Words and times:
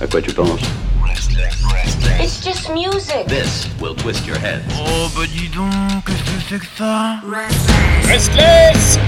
À 0.00 0.06
quoi 0.06 0.20
tu 0.20 0.32
penses 0.32 0.60
It's 2.20 2.42
just 2.44 2.70
music. 2.70 3.26
This 3.28 3.68
will 3.80 3.94
twist 3.94 4.26
your 4.26 4.36
head. 4.38 4.62
Oh 4.78 5.08
bah 5.16 5.22
dis 5.26 5.48
donc, 5.48 5.70
qu'est-ce 6.06 6.22
que 6.22 6.40
c'est 6.48 6.58
que 6.58 6.66
ça 6.76 7.20
Restless 8.08 8.98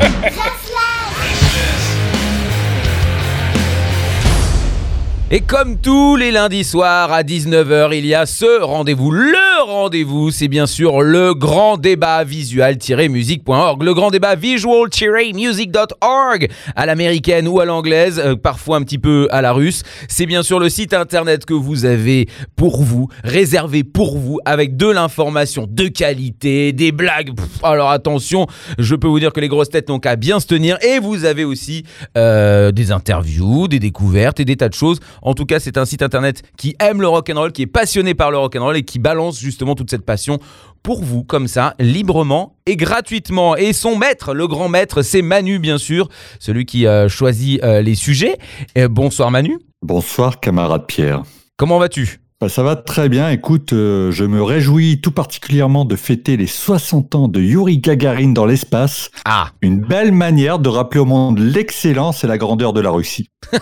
Et 5.30 5.40
comme 5.40 5.78
tous 5.78 6.14
les 6.16 6.30
lundis 6.30 6.62
soirs 6.64 7.12
à 7.12 7.22
19h, 7.22 7.96
il 7.96 8.06
y 8.06 8.14
a 8.14 8.26
ce 8.26 8.62
rendez-vous. 8.62 9.10
Le 9.10 9.45
rendez-vous, 9.66 10.30
c'est 10.30 10.48
bien 10.48 10.66
sûr 10.66 11.02
le 11.02 11.34
grand 11.34 11.76
débat 11.76 12.24
visual-musique.org. 12.24 13.82
Le 13.82 13.94
grand 13.94 14.10
débat 14.10 14.36
visual-music.org 14.36 16.48
à 16.74 16.86
l'américaine 16.86 17.48
ou 17.48 17.60
à 17.60 17.64
l'anglaise, 17.64 18.20
euh, 18.24 18.36
parfois 18.36 18.76
un 18.76 18.82
petit 18.82 18.98
peu 18.98 19.28
à 19.30 19.42
la 19.42 19.52
russe. 19.52 19.82
C'est 20.08 20.26
bien 20.26 20.42
sûr 20.42 20.60
le 20.60 20.68
site 20.68 20.94
internet 20.94 21.44
que 21.44 21.54
vous 21.54 21.84
avez 21.84 22.28
pour 22.54 22.82
vous, 22.82 23.08
réservé 23.24 23.82
pour 23.82 24.18
vous, 24.18 24.38
avec 24.44 24.76
de 24.76 24.86
l'information 24.86 25.66
de 25.68 25.88
qualité, 25.88 26.72
des 26.72 26.92
blagues. 26.92 27.32
Alors 27.62 27.90
attention, 27.90 28.46
je 28.78 28.94
peux 28.94 29.08
vous 29.08 29.20
dire 29.20 29.32
que 29.32 29.40
les 29.40 29.48
grosses 29.48 29.70
têtes 29.70 29.88
n'ont 29.88 29.98
qu'à 29.98 30.16
bien 30.16 30.40
se 30.40 30.46
tenir. 30.46 30.78
Et 30.84 30.98
vous 31.00 31.24
avez 31.24 31.44
aussi 31.44 31.84
euh, 32.16 32.70
des 32.70 32.92
interviews, 32.92 33.68
des 33.68 33.80
découvertes 33.80 34.40
et 34.40 34.44
des 34.44 34.56
tas 34.56 34.68
de 34.68 34.74
choses. 34.74 35.00
En 35.22 35.34
tout 35.34 35.44
cas, 35.44 35.58
c'est 35.58 35.76
un 35.76 35.84
site 35.84 36.02
internet 36.02 36.42
qui 36.56 36.76
aime 36.78 37.00
le 37.00 37.08
rock 37.08 37.30
and 37.30 37.38
roll, 37.38 37.52
qui 37.52 37.62
est 37.62 37.66
passionné 37.66 38.14
par 38.14 38.30
le 38.30 38.38
rock 38.38 38.56
and 38.56 38.62
roll 38.62 38.76
et 38.76 38.82
qui 38.82 38.98
balance 38.98 39.40
justement 39.40 39.55
toute 39.74 39.90
cette 39.90 40.04
passion 40.04 40.38
pour 40.82 41.02
vous 41.02 41.24
comme 41.24 41.48
ça, 41.48 41.74
librement 41.78 42.56
et 42.66 42.76
gratuitement. 42.76 43.56
Et 43.56 43.72
son 43.72 43.96
maître, 43.96 44.34
le 44.34 44.46
grand 44.46 44.68
maître, 44.68 45.02
c'est 45.02 45.22
Manu 45.22 45.58
bien 45.58 45.78
sûr, 45.78 46.08
celui 46.38 46.66
qui 46.66 46.86
euh, 46.86 47.08
choisit 47.08 47.62
euh, 47.64 47.82
les 47.82 47.94
sujets. 47.94 48.36
Et 48.74 48.88
bonsoir 48.88 49.30
Manu. 49.30 49.58
Bonsoir 49.82 50.40
camarade 50.40 50.86
Pierre. 50.86 51.22
Comment 51.56 51.78
vas-tu? 51.78 52.25
Bah, 52.38 52.50
ça 52.50 52.62
va 52.62 52.76
très 52.76 53.08
bien. 53.08 53.30
Écoute, 53.30 53.72
euh, 53.72 54.12
je 54.12 54.22
me 54.24 54.42
réjouis 54.42 55.00
tout 55.00 55.10
particulièrement 55.10 55.86
de 55.86 55.96
fêter 55.96 56.36
les 56.36 56.46
60 56.46 57.14
ans 57.14 57.28
de 57.28 57.40
Yuri 57.40 57.78
Gagarin 57.78 58.32
dans 58.32 58.44
l'espace. 58.44 59.10
Ah, 59.24 59.48
Une 59.62 59.80
belle 59.80 60.12
manière 60.12 60.58
de 60.58 60.68
rappeler 60.68 61.00
au 61.00 61.06
monde 61.06 61.38
l'excellence 61.38 62.24
et 62.24 62.26
la 62.26 62.36
grandeur 62.36 62.74
de 62.74 62.80
la 62.82 62.90
Russie. 62.90 63.30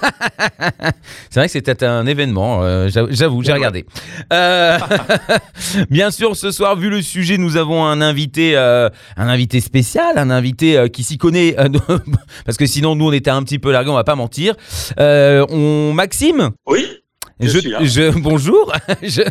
c'est 1.30 1.39
vrai 1.39 1.47
que 1.47 1.52
c'était 1.52 1.84
un 1.84 2.05
événement, 2.06 2.64
euh, 2.64 2.89
j'avoue- 2.89 3.45
j'ai 3.45 3.52
regardé. 3.52 3.86
Euh, 4.33 4.77
bien 5.91 6.11
sûr, 6.11 6.34
ce 6.34 6.50
soir, 6.50 6.75
vu 6.75 6.91
le 6.91 7.00
sujet, 7.00 7.39
nous 7.39 7.56
avons 7.56 7.84
un 7.84 8.00
invité, 8.00 8.56
euh, 8.56 8.89
un 9.17 9.28
invité 9.28 9.61
spécial, 9.61 10.19
un 10.19 10.30
invité 10.30 10.77
euh, 10.77 10.89
qui 10.89 11.05
s'y 11.05 11.17
connaît, 11.17 11.55
euh, 11.61 11.69
parce 12.45 12.56
que 12.58 12.67
sinon, 12.67 12.97
nous, 12.97 13.06
on 13.06 13.12
était 13.12 13.30
un 13.30 13.45
petit 13.45 13.61
peu 13.61 13.70
largués, 13.70 13.91
on 13.91 13.95
va 13.95 14.02
pas 14.05 14.17
mentir. 14.17 14.55
Euh, 14.98 15.47
on, 15.50 15.92
Maxime, 15.92 16.50
Oui, 16.67 16.84
Je 17.41 17.49
je, 17.49 17.59
suis 17.59 17.71
là. 17.71 17.79
je- 17.83 18.19
bonjour. 18.19 18.73
je, 19.03 19.23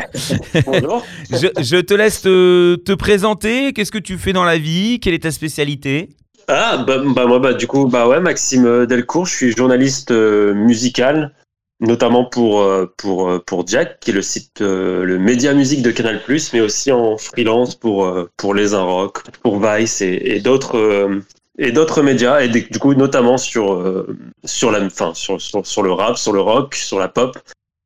bonjour. 0.66 1.06
je, 1.30 1.48
je 1.62 1.78
te 1.78 1.94
laisse 1.94 2.22
te, 2.22 2.76
te 2.76 2.92
présenter. 2.94 3.74
Qu'est-ce 3.74 3.92
que 3.92 3.98
tu 3.98 4.18
fais 4.18 4.34
dans 4.34 4.44
la 4.44 4.58
vie? 4.58 5.00
Quelle 5.00 5.14
est 5.14 5.24
ta 5.24 5.32
spécialité? 5.32 6.10
Ah, 6.48 6.84
bah, 6.86 6.98
bah, 7.06 7.26
moi, 7.26 7.40
bah, 7.40 7.54
du 7.54 7.68
coup, 7.68 7.88
bah 7.88 8.08
ouais, 8.08 8.20
Maxime 8.20 8.86
Delcourt, 8.86 9.26
je 9.26 9.34
suis 9.34 9.56
journaliste 9.56 10.12
euh, 10.12 10.54
musical, 10.54 11.34
notamment 11.80 12.26
pour, 12.26 12.62
euh, 12.62 12.94
pour, 12.98 13.30
euh, 13.30 13.40
pour 13.40 13.66
Jack, 13.66 14.02
qui 14.02 14.12
est 14.12 14.14
le 14.14 14.22
site, 14.22 14.60
euh, 14.60 15.06
le 15.06 15.18
média 15.18 15.54
musique 15.54 15.82
de 15.82 15.92
Canal+, 15.92 16.22
mais 16.52 16.60
aussi 16.60 16.92
en 16.92 17.18
freelance 17.18 17.76
pour, 17.76 18.14
pour 18.36 18.54
Les 18.54 18.74
Un 18.74 18.82
Rock, 18.84 19.24
pour 19.42 19.66
Vice 19.66 20.02
et, 20.02 20.22
et 20.26 20.40
d'autres 20.42 21.22
et 21.60 21.72
d'autres 21.72 22.02
médias, 22.02 22.42
et 22.42 22.50
du 22.50 22.80
coup, 22.80 22.94
notamment 22.96 23.38
sur, 23.38 23.74
euh, 23.74 24.18
sur, 24.44 24.72
la, 24.72 24.84
enfin, 24.84 25.14
sur, 25.14 25.40
sur, 25.40 25.66
sur 25.66 25.84
le 25.84 25.92
rap, 25.92 26.18
sur 26.18 26.34
le 26.34 26.42
rock, 26.42 26.74
sur 26.76 27.00
la 27.00 27.08
pop. 27.08 27.38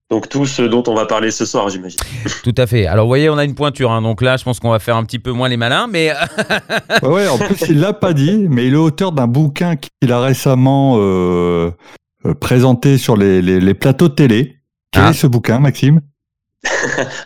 Donc 0.09 0.29
tout 0.29 0.45
ce 0.45 0.61
dont 0.61 0.83
on 0.87 0.95
va 0.95 1.05
parler 1.05 1.31
ce 1.31 1.45
soir, 1.45 1.67
j'imagine. 1.69 1.99
Tout 2.43 2.55
à 2.57 2.65
fait. 2.65 2.85
Alors, 2.85 3.05
vous 3.05 3.09
voyez, 3.09 3.29
on 3.29 3.37
a 3.37 3.43
une 3.43 3.55
pointure. 3.55 3.91
hein, 3.91 4.01
donc 4.01 4.21
là, 4.21 4.37
je 4.37 4.43
pense 4.45 4.59
qu'on 4.61 4.69
va 4.71 4.79
faire 4.79 4.95
un 4.95 5.03
petit 5.03 5.19
peu 5.19 5.31
moins 5.31 5.49
les 5.49 5.57
malins. 5.57 5.87
Mais 5.91 6.13
Ouais, 7.03 7.09
ouais, 7.09 7.27
en 7.27 7.37
plus, 7.37 7.57
il 7.69 7.79
l'a 7.81 7.91
pas 7.91 8.13
dit, 8.13 8.47
mais 8.49 8.67
il 8.67 8.73
est 8.73 8.77
auteur 8.77 9.11
d'un 9.11 9.27
bouquin 9.27 9.75
qu'il 9.75 10.11
a 10.13 10.21
récemment 10.21 10.95
euh, 10.97 11.71
euh, 12.25 12.33
présenté 12.33 12.97
sur 12.97 13.17
les, 13.17 13.41
les, 13.41 13.59
les 13.59 13.73
plateaux 13.73 14.07
de 14.07 14.13
télé. 14.13 14.59
Quel 14.93 15.03
Ah. 15.03 15.09
est 15.09 15.13
ce 15.13 15.27
bouquin, 15.27 15.59
Maxime? 15.59 15.99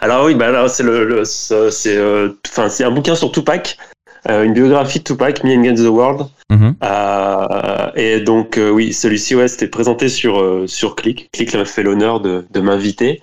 Alors 0.01 0.25
oui, 0.25 0.33
bah 0.35 0.49
là 0.51 0.67
c'est 0.67 0.83
le, 0.83 1.05
le- 1.05 1.23
ce- 1.25 1.69
c'est 1.69 1.95
euh, 1.97 2.29
enfin 2.49 2.67
c'est 2.67 2.83
un 2.83 2.91
bouquin 2.91 3.15
sur 3.15 3.31
Tupac, 3.31 3.77
euh, 3.77 4.00
une 4.29 4.53
biographie 4.53 4.99
de 4.99 5.03
Tupac, 5.03 5.43
Me 5.43 5.51
Against 5.57 5.83
the 5.83 5.87
World. 5.89 6.27
Mhm. 6.49 6.75
Euh, 6.83 7.91
et 7.95 8.19
donc 8.19 8.57
euh, 8.57 8.69
oui, 8.69 8.93
celui-ci 8.93 9.35
ouais, 9.35 9.47
c'était 9.47 9.67
présenté 9.67 10.09
sur 10.09 10.39
euh, 10.39 10.67
sur 10.67 10.95
Click. 10.95 11.29
Click 11.31 11.53
m'a 11.55 11.65
fait 11.65 11.83
l'honneur 11.83 12.19
de, 12.19 12.45
de 12.51 12.59
m'inviter. 12.61 13.21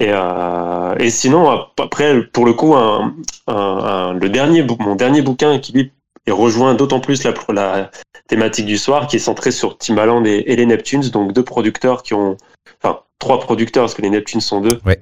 Et, 0.00 0.10
euh, 0.10 0.94
et 0.98 1.10
sinon 1.10 1.50
après 1.76 2.22
pour 2.32 2.46
le 2.46 2.52
coup 2.52 2.74
un, 2.76 3.14
un- 3.48 3.54
un- 3.54 4.12
le 4.14 4.28
dernier 4.28 4.64
mon 4.78 4.94
dernier 4.94 5.22
bouquin 5.22 5.58
qui 5.58 5.72
lui 5.72 5.92
rejoint 6.30 6.74
d'autant 6.74 7.00
plus 7.00 7.24
la, 7.24 7.34
la 7.52 7.90
thématique 8.28 8.66
du 8.66 8.78
soir 8.78 9.06
qui 9.08 9.16
est 9.16 9.18
centrée 9.20 9.50
sur 9.50 9.76
Timbaland 9.76 10.24
et, 10.24 10.44
et 10.46 10.54
les 10.56 10.66
Neptunes, 10.66 11.08
donc 11.10 11.32
deux 11.32 11.42
producteurs 11.42 12.02
qui 12.04 12.14
ont, 12.14 12.36
enfin 12.80 13.00
trois 13.18 13.40
producteurs 13.40 13.84
parce 13.84 13.94
que 13.94 14.02
les 14.02 14.10
Neptunes 14.10 14.40
sont 14.42 14.60
deux, 14.60 14.78
Ouais. 14.86 15.00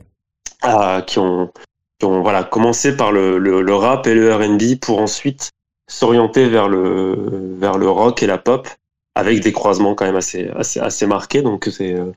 euh, 0.65 1.01
qui 1.03 1.19
ont, 1.19 1.51
qui 1.99 2.07
ont 2.07 2.23
voilà 2.23 2.45
commencé 2.45 2.97
par 2.97 3.12
le, 3.12 3.39
le, 3.39 3.75
rap 3.75 4.07
et 4.07 4.15
le 4.15 4.34
R&B 4.34 4.79
pour 4.81 5.01
ensuite 5.01 5.51
s'orienter 5.89 6.49
vers 6.49 6.69
le 6.69 7.57
vers 7.59 7.79
le 7.79 7.89
rock 7.89 8.23
et 8.23 8.27
la 8.27 8.39
pop 8.39 8.69
avec 9.15 9.41
des 9.41 9.53
croisements 9.53 9.95
quand 9.95 10.05
même 10.05 10.17
assez 10.17 10.49
assez, 10.49 10.81
assez 10.81 11.07
marqués. 11.07 11.43
Donc 11.43 11.69
c'est, 11.71 11.95
euh, 11.95 12.12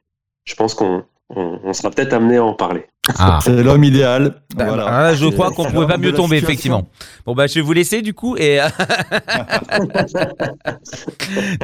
je 0.45 0.55
pense 0.55 0.73
qu'on 0.73 1.05
on, 1.29 1.59
on 1.63 1.73
sera 1.73 1.91
peut-être 1.91 2.13
amené 2.13 2.37
à 2.37 2.43
en 2.43 2.53
parler. 2.53 2.87
Ah. 3.17 3.39
C'est 3.41 3.63
l'homme 3.63 3.83
idéal. 3.83 4.35
Bah, 4.55 4.65
Voilà. 4.67 4.85
ah, 4.87 5.15
je 5.15 5.25
crois 5.27 5.51
qu'on 5.51 5.65
pouvait 5.65 5.87
pas 5.87 5.97
mieux 5.97 6.13
tomber, 6.13 6.37
situation. 6.37 6.47
effectivement. 6.47 6.87
Bon, 7.25 7.33
bah, 7.35 7.47
je 7.47 7.55
vais 7.55 7.61
vous 7.61 7.73
laisser 7.73 8.01
du 8.01 8.13
coup. 8.13 8.35
Et 8.37 8.59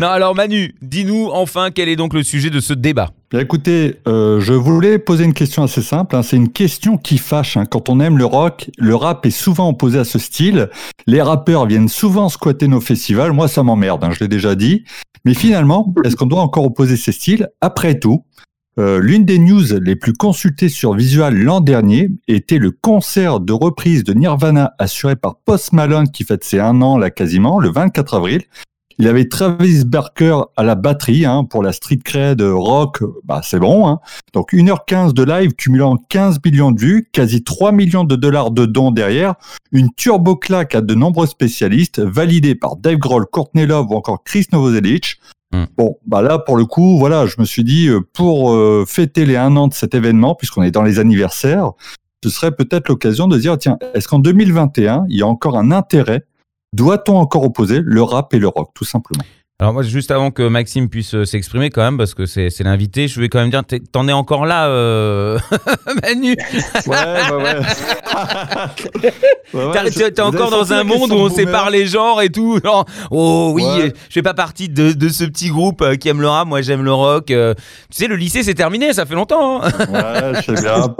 non, 0.01 0.07
alors 0.07 0.35
Manu, 0.35 0.75
dis-nous 0.81 1.29
enfin 1.33 1.69
quel 1.73 1.89
est 1.89 1.95
donc 1.95 2.13
le 2.13 2.23
sujet 2.23 2.49
de 2.49 2.59
ce 2.59 2.73
débat? 2.73 3.09
Écoutez, 3.33 3.99
euh, 4.07 4.39
je 4.39 4.53
voulais 4.53 4.97
poser 4.99 5.25
une 5.25 5.33
question 5.33 5.63
assez 5.63 5.81
simple. 5.81 6.15
hein. 6.15 6.23
C'est 6.23 6.37
une 6.37 6.51
question 6.51 6.97
qui 6.97 7.17
fâche. 7.17 7.57
hein. 7.57 7.65
Quand 7.65 7.89
on 7.89 7.99
aime 7.99 8.17
le 8.17 8.25
rock, 8.25 8.69
le 8.77 8.95
rap 8.95 9.25
est 9.25 9.31
souvent 9.31 9.69
opposé 9.69 9.99
à 9.99 10.03
ce 10.05 10.19
style. 10.19 10.69
Les 11.07 11.21
rappeurs 11.21 11.65
viennent 11.65 11.89
souvent 11.89 12.29
squatter 12.29 12.67
nos 12.67 12.81
festivals. 12.81 13.33
Moi, 13.33 13.47
ça 13.47 13.63
m'emmerde, 13.63 14.03
hein, 14.03 14.11
je 14.11 14.19
l'ai 14.21 14.27
déjà 14.29 14.55
dit. 14.55 14.85
Mais 15.25 15.33
finalement, 15.33 15.93
est-ce 16.05 16.15
qu'on 16.15 16.27
doit 16.27 16.41
encore 16.41 16.65
opposer 16.65 16.95
ces 16.97 17.11
styles? 17.11 17.49
Après 17.59 17.99
tout, 17.99 18.23
euh, 18.77 18.99
l'une 18.99 19.23
des 19.23 19.39
news 19.39 19.63
les 19.81 19.95
plus 19.95 20.11
consultées 20.11 20.67
sur 20.67 20.93
Visual 20.93 21.33
l'an 21.33 21.61
dernier 21.61 22.09
était 22.27 22.57
le 22.57 22.71
concert 22.71 23.39
de 23.39 23.53
reprise 23.53 24.03
de 24.03 24.13
Nirvana 24.13 24.73
assuré 24.79 25.15
par 25.15 25.37
Post 25.45 25.71
Malone 25.71 26.09
qui 26.11 26.25
fête 26.25 26.43
ses 26.43 26.59
un 26.59 26.81
an 26.81 26.97
là 26.97 27.09
quasiment, 27.09 27.59
le 27.59 27.69
24 27.69 28.15
avril. 28.15 28.41
Il 28.97 29.07
avait 29.07 29.27
Travis 29.27 29.83
Barker 29.85 30.39
à 30.55 30.63
la 30.63 30.75
batterie 30.75 31.25
hein, 31.25 31.43
pour 31.43 31.63
la 31.63 31.73
street 31.73 31.99
cred 32.03 32.41
rock, 32.41 33.03
bah 33.25 33.41
c'est 33.43 33.59
bon. 33.59 33.87
Hein. 33.87 33.99
Donc 34.33 34.53
1h15 34.53 35.13
de 35.13 35.23
live 35.23 35.53
cumulant 35.53 35.97
15 36.09 36.39
millions 36.45 36.71
de 36.71 36.79
vues, 36.79 37.09
quasi 37.11 37.43
3 37.43 37.73
millions 37.73 38.05
de 38.05 38.15
dollars 38.15 38.51
de 38.51 38.65
dons 38.65 38.91
derrière, 38.91 39.35
une 39.71 39.91
turbo 39.93 40.37
claque 40.37 40.75
à 40.75 40.81
de 40.81 40.95
nombreux 40.95 41.27
spécialistes, 41.27 41.99
validée 41.99 42.55
par 42.55 42.77
Dave 42.77 42.97
Grohl, 42.97 43.25
Courtney 43.25 43.65
Love 43.65 43.87
ou 43.89 43.95
encore 43.95 44.23
Chris 44.23 44.47
Novoselic. 44.53 45.19
Hmm. 45.51 45.65
Bon, 45.77 45.97
bah 46.05 46.21
là 46.21 46.39
pour 46.39 46.57
le 46.57 46.65
coup, 46.65 46.97
voilà, 46.97 47.25
je 47.25 47.35
me 47.39 47.45
suis 47.45 47.63
dit 47.63 47.87
euh, 47.87 48.01
pour 48.13 48.51
euh, 48.51 48.85
fêter 48.87 49.25
les 49.25 49.35
un 49.35 49.55
an 49.55 49.67
de 49.67 49.73
cet 49.73 49.93
événement, 49.93 50.35
puisqu'on 50.35 50.63
est 50.63 50.71
dans 50.71 50.83
les 50.83 50.99
anniversaires, 50.99 51.71
ce 52.23 52.29
serait 52.29 52.51
peut-être 52.51 52.89
l'occasion 52.89 53.27
de 53.27 53.37
dire 53.37 53.57
tiens, 53.57 53.77
est-ce 53.93 54.07
qu'en 54.07 54.19
2021 54.19 55.05
il 55.09 55.17
y 55.17 55.21
a 55.21 55.27
encore 55.27 55.57
un 55.57 55.71
intérêt? 55.71 56.25
Doit-on 56.73 57.15
encore 57.15 57.43
opposer 57.43 57.79
le 57.81 58.01
rap 58.01 58.33
et 58.33 58.39
le 58.39 58.47
rock, 58.47 58.71
tout 58.73 58.83
simplement? 58.83 59.23
Alors 59.61 59.71
moi, 59.71 59.83
juste 59.83 60.11
avant 60.11 60.31
que 60.31 60.45
Maxime 60.49 60.89
puisse 60.89 61.15
euh, 61.15 61.23
s'exprimer 61.23 61.69
quand 61.69 61.81
même, 61.81 61.97
parce 61.97 62.13
que 62.13 62.25
c'est 62.25 62.49
c'est 62.49 62.65
l'invité, 62.65 63.07
je 63.07 63.21
vais 63.21 63.29
quand 63.29 63.39
même 63.39 63.51
dire, 63.51 63.61
t'en 63.93 64.05
es 64.05 64.11
encore 64.11 64.45
là, 64.45 64.67
euh, 64.67 65.39
Manu? 66.03 66.35
Ouais, 66.87 66.97
bah 67.29 67.37
ouais. 67.37 67.61
T'es 70.11 70.21
encore 70.21 70.51
dans 70.51 70.73
un 70.73 70.83
monde 70.83 71.09
où 71.11 71.15
on 71.15 71.29
sépare 71.29 71.69
les 71.69 71.85
genres 71.87 72.21
et 72.21 72.27
tout. 72.27 72.59
Genre, 72.61 72.83
oh 73.11 73.51
oui, 73.55 73.63
Ouais. 73.63 73.93
je 74.09 74.13
fais 74.13 74.21
pas 74.21 74.33
partie 74.33 74.67
de, 74.67 74.91
de 74.91 75.07
ce 75.07 75.23
petit 75.23 75.47
groupe 75.47 75.81
euh, 75.81 75.95
qui 75.95 76.09
aime 76.09 76.19
le 76.19 76.27
rap, 76.27 76.45
moi 76.49 76.61
j'aime 76.61 76.83
le 76.83 76.91
rock. 76.91 77.31
euh. 77.31 77.53
Tu 77.89 77.95
sais, 77.97 78.07
le 78.07 78.17
lycée 78.17 78.43
c'est 78.43 78.55
terminé, 78.55 78.91
ça 78.91 79.05
fait 79.05 79.15
longtemps. 79.15 79.63
hein. 79.63 79.69
Ouais, 79.89 80.41
je 80.45 80.53
sais 80.53 80.61
bien. 80.63 80.95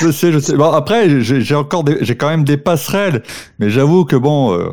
je 0.00 0.10
sais, 0.10 0.32
je 0.32 0.38
sais. 0.40 0.56
Bon, 0.56 0.72
après, 0.72 1.20
j'ai 1.20 1.42
j'ai 1.42 1.54
encore 1.54 1.84
des, 1.84 1.98
j'ai 2.00 2.16
quand 2.16 2.28
même 2.28 2.42
des 2.42 2.56
passerelles, 2.56 3.22
mais 3.60 3.70
j'avoue 3.70 4.04
que 4.04 4.16
bon, 4.16 4.52
euh, 4.58 4.70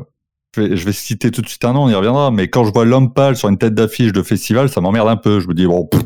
je, 0.55 0.61
vais, 0.61 0.75
je 0.77 0.85
vais 0.85 0.93
citer 0.93 1.31
tout 1.31 1.41
de 1.41 1.47
suite 1.49 1.63
un 1.65 1.73
nom, 1.73 1.83
on 1.83 1.89
y 1.89 1.95
reviendra, 1.95 2.31
mais 2.31 2.47
quand 2.47 2.65
je 2.65 2.71
vois 2.71 2.85
l'homme 2.85 3.13
pâle 3.13 3.35
sur 3.35 3.49
une 3.49 3.57
tête 3.57 3.73
d'affiche 3.75 4.11
de 4.11 4.23
festival, 4.23 4.69
ça 4.69 4.81
m'emmerde 4.81 5.07
un 5.09 5.15
peu. 5.17 5.39
Je 5.39 5.47
me 5.47 5.53
dis, 5.53 5.65
bon, 5.67 5.85
pff, 5.85 6.01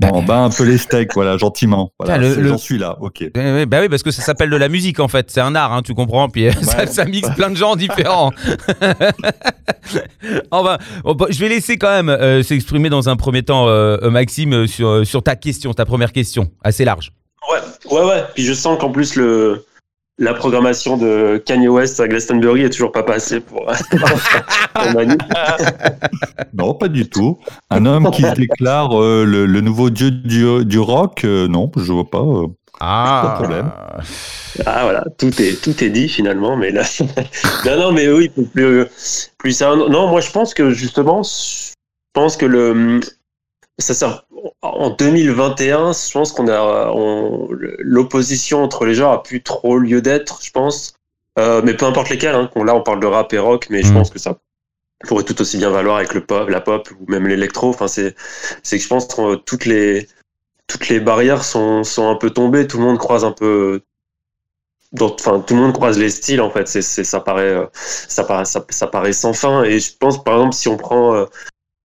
Bon, 0.00 0.22
bah 0.26 0.38
un 0.40 0.50
peu 0.50 0.64
les 0.64 0.76
steaks, 0.76 1.14
voilà, 1.14 1.36
gentiment. 1.36 1.92
Voilà, 2.00 2.18
le- 2.18 2.34
c'est- 2.34 2.40
le- 2.40 2.48
J'en 2.48 2.58
suis 2.58 2.78
là, 2.78 2.96
ok. 3.00 3.26
Ouais, 3.36 3.64
bah 3.64 3.78
oui, 3.80 3.88
parce 3.88 4.02
que 4.02 4.10
ça 4.10 4.22
s'appelle 4.22 4.50
de 4.50 4.56
la 4.56 4.68
musique 4.68 4.98
en 4.98 5.06
fait, 5.06 5.30
c'est 5.30 5.40
un 5.40 5.54
art, 5.54 5.72
hein, 5.72 5.82
tu 5.82 5.94
comprends, 5.94 6.28
puis 6.28 6.48
euh, 6.48 6.52
ça, 6.62 6.88
ça 6.88 7.04
mixe 7.04 7.28
plein 7.36 7.48
de 7.48 7.54
gens 7.54 7.76
différents. 7.76 8.32
Va- 10.50 10.78
on 11.04 11.14
va- 11.14 11.26
je 11.30 11.38
vais 11.38 11.48
laisser 11.48 11.76
quand 11.76 11.90
même 11.90 12.08
euh, 12.08 12.42
s'exprimer 12.42 12.88
dans 12.90 13.08
un 13.08 13.14
premier 13.16 13.42
temps 13.42 13.68
euh, 13.68 14.10
Maxime 14.10 14.66
sur, 14.66 15.06
sur 15.06 15.22
ta 15.22 15.36
question, 15.36 15.72
ta 15.74 15.84
première 15.84 16.12
question, 16.12 16.50
assez 16.62 16.84
large. 16.84 17.12
Ouais, 17.52 17.60
ouais, 17.96 18.04
ouais. 18.04 18.24
Puis 18.34 18.44
je 18.44 18.52
sens 18.52 18.78
qu'en 18.80 18.90
plus, 18.90 19.14
le, 19.16 19.64
la 20.18 20.32
programmation 20.34 20.96
de 20.96 21.42
Kanye 21.44 21.68
West 21.68 21.98
à 22.00 22.06
Glastonbury 22.08 22.62
est 22.62 22.70
toujours 22.70 22.92
pas 22.92 23.02
passée 23.02 23.40
pour, 23.40 23.66
pour 24.74 24.90
Manu. 24.92 25.16
Non, 26.54 26.74
pas 26.74 26.88
du 26.88 27.08
tout. 27.08 27.38
Un 27.70 27.84
homme 27.86 28.10
qui 28.12 28.22
se 28.22 28.34
déclare 28.34 29.00
euh, 29.00 29.24
le, 29.24 29.44
le 29.46 29.60
nouveau 29.60 29.90
dieu 29.90 30.10
du, 30.12 30.64
du 30.64 30.78
rock, 30.78 31.24
euh, 31.24 31.48
non, 31.48 31.70
je 31.76 31.92
vois 31.92 32.08
pas. 32.08 32.20
euh. 32.20 32.46
Ah, 32.80 33.22
Pas 33.24 33.30
de 33.30 33.34
problème. 33.44 33.70
Ah 34.66 34.82
voilà, 34.84 35.04
tout 35.18 35.40
est, 35.42 35.60
tout 35.62 35.82
est 35.82 35.90
dit 35.90 36.08
finalement, 36.08 36.56
mais 36.56 36.70
là. 36.70 36.82
non, 37.66 37.76
non, 37.76 37.92
mais 37.92 38.08
oui, 38.08 38.28
plus, 38.52 38.86
plus 39.38 39.52
ça. 39.52 39.74
Non, 39.74 40.08
moi 40.08 40.20
je 40.20 40.30
pense 40.30 40.54
que 40.54 40.70
justement, 40.70 41.22
je 41.22 41.72
pense 42.12 42.36
que 42.36 42.46
le. 42.46 43.00
Ça 43.78 43.94
sert. 43.94 44.23
En 44.62 44.90
2021, 44.90 45.92
je 45.92 46.12
pense 46.12 46.32
qu'on 46.32 46.48
a. 46.48 46.90
on- 46.94 47.48
L'opposition 47.78 48.62
entre 48.62 48.84
les 48.84 48.94
genres 48.94 49.12
a 49.12 49.22
plus 49.22 49.42
trop 49.42 49.78
lieu 49.78 50.02
d'être, 50.02 50.40
je 50.42 50.50
pense. 50.50 50.94
Euh, 51.38 51.62
mais 51.64 51.74
peu 51.74 51.86
importe 51.86 52.10
lesquels, 52.10 52.34
hein. 52.34 52.50
Là 52.56 52.74
on 52.74 52.82
parle 52.82 53.00
de 53.00 53.06
rap 53.06 53.32
et 53.32 53.38
rock, 53.38 53.66
mais 53.70 53.82
je 53.82 53.90
Mm. 53.90 53.94
pense 53.94 54.10
que 54.10 54.18
ça 54.18 54.38
pourrait 55.06 55.24
tout 55.24 55.40
aussi 55.40 55.56
bien 55.58 55.70
valoir 55.70 55.96
avec 55.96 56.14
le 56.14 56.24
pop, 56.24 56.48
la 56.48 56.60
pop 56.60 56.88
ou 57.00 57.10
même 57.10 57.26
l'électro. 57.26 57.68
Enfin, 57.70 57.88
c'est, 57.88 58.14
c'est 58.62 58.76
que 58.78 58.82
je 58.84 58.88
pense 58.88 59.06
que 59.06 59.20
euh, 59.20 59.36
toutes 59.36 59.64
les, 59.66 60.08
toutes 60.66 60.88
les 60.88 61.00
barrières 61.00 61.44
sont, 61.44 61.82
sont 61.84 62.08
un 62.08 62.16
peu 62.16 62.30
tombées. 62.30 62.66
Tout 62.66 62.78
le 62.78 62.84
monde 62.84 62.98
croise 62.98 63.24
un 63.24 63.32
peu. 63.32 63.80
Enfin, 65.00 65.40
tout 65.40 65.54
le 65.54 65.60
monde 65.60 65.72
croise 65.72 65.98
les 65.98 66.08
styles 66.10 66.40
en 66.40 66.50
fait. 66.50 66.68
C'est, 66.68 66.82
c'est, 66.82 67.02
ça 67.04 67.20
paraît, 67.20 67.42
euh, 67.52 67.66
ça 67.74 68.22
paraît, 68.24 68.44
ça, 68.44 68.64
ça 68.68 68.86
paraît 68.86 69.12
sans 69.12 69.32
fin. 69.32 69.64
Et 69.64 69.80
je 69.80 69.96
pense, 69.98 70.22
par 70.22 70.34
exemple, 70.34 70.54
si 70.54 70.68
on 70.68 70.76
prend, 70.76 71.14
euh, 71.14 71.24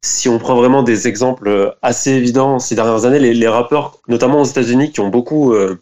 si 0.01 0.29
on 0.29 0.39
prend 0.39 0.55
vraiment 0.55 0.83
des 0.83 1.07
exemples 1.07 1.47
euh, 1.47 1.71
assez 1.81 2.11
évidents 2.11 2.59
ces 2.59 2.75
dernières 2.75 3.05
années, 3.05 3.19
les, 3.19 3.47
rappeurs, 3.47 3.99
notamment 4.07 4.41
aux 4.41 4.45
États-Unis, 4.45 4.91
qui 4.91 5.01
ont 5.01 5.09
beaucoup, 5.09 5.53
euh, 5.53 5.81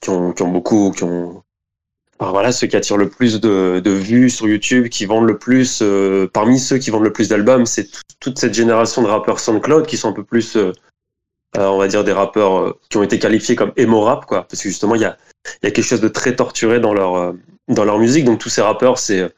qui 0.00 0.10
ont, 0.10 0.32
beaucoup, 0.48 0.92
qui 0.92 1.04
ont, 1.04 1.42
voilà, 2.20 2.52
ceux 2.52 2.66
qui 2.66 2.76
attirent 2.76 2.96
le 2.96 3.08
plus 3.08 3.40
de, 3.40 3.90
vues 3.90 4.30
sur 4.30 4.46
YouTube, 4.48 4.88
qui 4.88 5.06
vendent 5.06 5.26
le 5.26 5.38
plus, 5.38 5.80
euh, 5.82 6.28
parmi 6.32 6.58
ceux 6.58 6.78
qui 6.78 6.90
vendent 6.90 7.04
le 7.04 7.12
plus 7.12 7.28
d'albums, 7.28 7.66
c'est 7.66 7.84
tout- 7.90 8.02
toute 8.20 8.38
cette 8.38 8.54
génération 8.54 9.02
de 9.02 9.08
rappeurs 9.08 9.40
SoundCloud 9.40 9.86
qui 9.86 9.96
sont 9.96 10.10
un 10.10 10.12
peu 10.12 10.24
plus, 10.24 10.56
on 11.56 11.78
va 11.78 11.88
dire, 11.88 12.04
des 12.04 12.12
rappeurs 12.12 12.76
qui 12.90 12.96
ont 12.98 13.02
été 13.02 13.18
qualifiés 13.18 13.56
comme 13.56 13.72
emo 13.76 14.02
rap, 14.02 14.26
quoi, 14.26 14.42
parce 14.44 14.62
que 14.62 14.68
justement, 14.68 14.94
il 14.94 15.00
y 15.00 15.06
a, 15.06 15.16
y 15.62 15.66
a 15.66 15.70
quelque 15.70 15.82
chose 15.82 16.00
de 16.00 16.08
très 16.08 16.36
torturé 16.36 16.80
dans 16.80 16.94
leur, 16.94 17.34
dans 17.68 17.84
leur 17.84 17.98
musique. 17.98 18.24
Donc 18.24 18.38
tous 18.38 18.50
ces 18.50 18.60
rappeurs, 18.60 18.98
c'est 18.98 19.32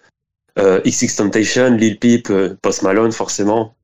euh, 0.59 0.81
XXXTentacion, 0.85 1.71
Lil 1.77 1.99
Peep, 1.99 2.29
euh, 2.31 2.57
Post 2.63 2.83
Malone, 2.83 3.13
forcément, 3.13 3.75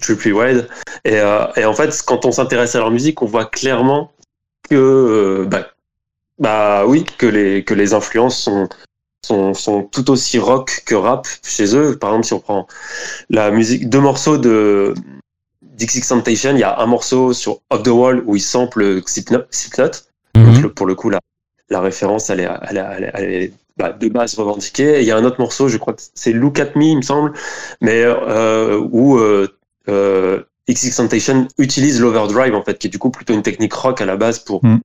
Trippie 0.00 0.32
Wade. 0.32 0.68
Et, 1.04 1.18
euh, 1.20 1.46
et 1.56 1.64
en 1.64 1.74
fait, 1.74 2.00
quand 2.06 2.24
on 2.24 2.32
s'intéresse 2.32 2.74
à 2.74 2.78
leur 2.78 2.90
musique, 2.90 3.20
on 3.22 3.26
voit 3.26 3.44
clairement 3.46 4.12
que, 4.68 4.74
euh, 4.76 5.44
bah, 5.46 5.68
bah 6.38 6.84
oui, 6.86 7.04
que 7.18 7.26
les, 7.26 7.64
que 7.64 7.74
les 7.74 7.92
influences 7.92 8.38
sont, 8.38 8.68
sont, 9.24 9.52
sont 9.52 9.82
tout 9.82 10.10
aussi 10.10 10.38
rock 10.38 10.82
que 10.86 10.94
rap 10.94 11.26
chez 11.42 11.76
eux. 11.76 11.98
Par 11.98 12.10
exemple, 12.10 12.26
si 12.26 12.32
on 12.34 12.40
prend 12.40 12.66
la 13.28 13.50
musique, 13.50 13.88
deux 13.90 14.00
morceaux 14.00 14.38
de 14.38 14.94
XXXTentacion, 15.78 16.52
il 16.52 16.60
y 16.60 16.62
a 16.62 16.78
un 16.78 16.86
morceau 16.86 17.32
sur 17.32 17.60
Off 17.70 17.82
the 17.82 17.88
Wall 17.88 18.22
où 18.26 18.36
il 18.36 18.40
sample 18.40 19.02
Slipknot. 19.06 19.44
Donc, 20.34 20.56
Mhm. 20.56 20.62
le- 20.62 20.72
pour 20.72 20.86
le 20.86 20.94
coup, 20.94 21.10
la, 21.10 21.18
la 21.68 21.80
référence, 21.80 22.30
elle 22.30 22.40
est, 22.40 22.48
elle 22.68 22.76
est, 22.78 22.80
elle 22.96 23.04
est- 23.04 23.10
elle 23.14 23.32
est, 23.42 23.52
bah, 23.80 23.92
de 23.92 24.08
base 24.08 24.34
revendiquée. 24.34 24.98
Et 24.98 25.00
il 25.00 25.06
y 25.06 25.10
a 25.10 25.16
un 25.16 25.24
autre 25.24 25.40
morceau, 25.40 25.68
je 25.68 25.78
crois 25.78 25.94
que 25.94 26.02
c'est 26.14 26.32
Look 26.32 26.58
at 26.60 26.70
Me, 26.76 26.82
il 26.84 26.96
me 26.98 27.02
semble, 27.02 27.32
mais 27.80 28.02
euh, 28.04 28.78
où 28.92 29.16
euh, 29.18 29.48
euh, 29.88 30.42
XXXTentacion 30.68 31.48
utilise 31.58 32.00
l'overdrive, 32.00 32.54
en 32.54 32.62
fait, 32.62 32.78
qui 32.78 32.86
est 32.88 32.90
du 32.90 32.98
coup 32.98 33.10
plutôt 33.10 33.32
une 33.34 33.42
technique 33.42 33.72
rock 33.72 34.00
à 34.00 34.04
la 34.06 34.16
base 34.16 34.38
pour 34.40 34.64
Mm. 34.64 34.80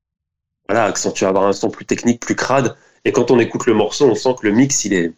voilà, 0.70 0.86
accentuer, 0.86 1.26
avoir 1.26 1.46
un 1.46 1.54
son 1.54 1.70
plus 1.70 1.86
technique, 1.86 2.20
plus 2.22 2.36
crade. 2.36 2.76
Et 3.04 3.12
quand 3.12 3.30
on 3.32 3.38
écoute 3.40 3.66
le 3.68 3.74
morceau, 3.74 4.08
on 4.10 4.16
sent 4.16 4.34
que 4.40 4.48
le 4.48 4.54
mix, 4.54 4.86
il 4.86 4.94
est 4.94 5.14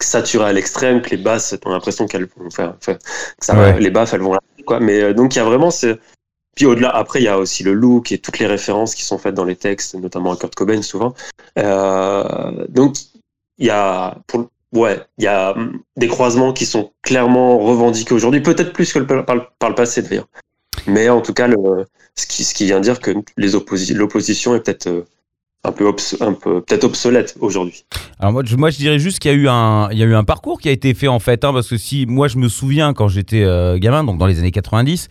saturé 0.00 0.46
à 0.46 0.52
l'extrême, 0.52 1.02
que 1.02 1.10
les 1.10 1.16
basses, 1.18 1.54
on 1.66 1.70
a 1.70 1.74
l'impression 1.74 2.06
qu'elles 2.06 2.28
vont 2.36 2.50
faire, 2.50 2.74
enfin, 2.78 2.94
que 2.94 3.44
ça 3.44 3.54
va- 3.54 3.72
Ouais. 3.72 3.80
les 3.80 3.90
baffes, 3.90 4.14
elles 4.14 4.22
vont 4.22 4.32
là, 4.32 4.40
quoi. 4.66 4.80
Mais 4.80 5.12
donc, 5.12 5.34
il 5.34 5.38
y 5.38 5.42
a 5.42 5.44
vraiment 5.44 5.70
ce, 5.70 5.98
puis 6.54 6.66
au-delà, 6.66 6.90
après, 6.90 7.20
il 7.20 7.24
y 7.24 7.28
a 7.28 7.38
aussi 7.38 7.62
le 7.62 7.72
look 7.72 8.12
et 8.12 8.18
toutes 8.18 8.38
les 8.38 8.46
références 8.46 8.94
qui 8.94 9.04
sont 9.04 9.18
faites 9.18 9.34
dans 9.34 9.44
les 9.44 9.56
textes, 9.56 9.94
notamment 9.94 10.32
à 10.32 10.36
Kurt 10.36 10.54
Cobain 10.54 10.82
souvent. 10.82 11.14
Euh, 11.58 12.66
donc, 12.68 12.96
il 13.58 13.66
y 13.66 13.70
a, 13.70 14.18
ouais, 14.72 15.00
il 15.18 15.24
y 15.24 15.28
a 15.28 15.54
des 15.96 16.08
croisements 16.08 16.52
qui 16.52 16.66
sont 16.66 16.92
clairement 17.02 17.58
revendiqués 17.58 18.14
aujourd'hui, 18.14 18.40
peut-être 18.40 18.72
plus 18.72 18.92
que 18.92 18.98
par, 19.00 19.36
le- 19.36 19.74
passé 19.74 20.02
d'ailleurs. 20.02 20.28
Mais 20.86 21.08
en 21.08 21.20
tout 21.20 21.32
cas, 21.32 21.48
ce, 22.16 22.26
qui, 22.26 22.44
ce 22.44 22.54
qui 22.54 22.64
vient 22.64 22.80
dire 22.80 23.00
que 23.00 23.12
l'opposition 23.36 24.54
est 24.54 24.60
peut-être 24.60 24.88
euh, 24.88 25.06
un 25.64 25.72
peu, 25.72 25.84
obs- 25.88 26.16
un 26.20 26.32
peu 26.34 26.60
peut-être 26.60 26.84
obsolète 26.84 27.34
aujourd'hui. 27.40 27.84
Alors 28.20 28.32
moi 28.32 28.42
je, 28.44 28.56
moi, 28.56 28.70
je 28.70 28.76
dirais 28.76 28.98
juste 28.98 29.18
qu'il 29.18 29.30
y 29.30 29.34
a 29.34 29.36
eu 29.36 29.48
un, 29.48 29.88
il 29.90 29.98
y 29.98 30.02
a 30.02 30.06
eu 30.06 30.14
un 30.14 30.24
parcours 30.24 30.60
qui 30.60 30.68
a 30.68 30.72
été 30.72 30.94
fait 30.94 31.08
en 31.08 31.18
fait, 31.18 31.44
hein, 31.44 31.52
parce 31.52 31.68
que 31.68 31.76
si 31.76 32.06
moi 32.06 32.28
je 32.28 32.38
me 32.38 32.48
souviens 32.48 32.92
quand 32.92 33.08
j'étais 33.08 33.42
euh, 33.44 33.78
gamin, 33.78 34.04
donc 34.04 34.18
dans 34.18 34.26
les 34.26 34.38
années 34.38 34.50
90, 34.50 35.08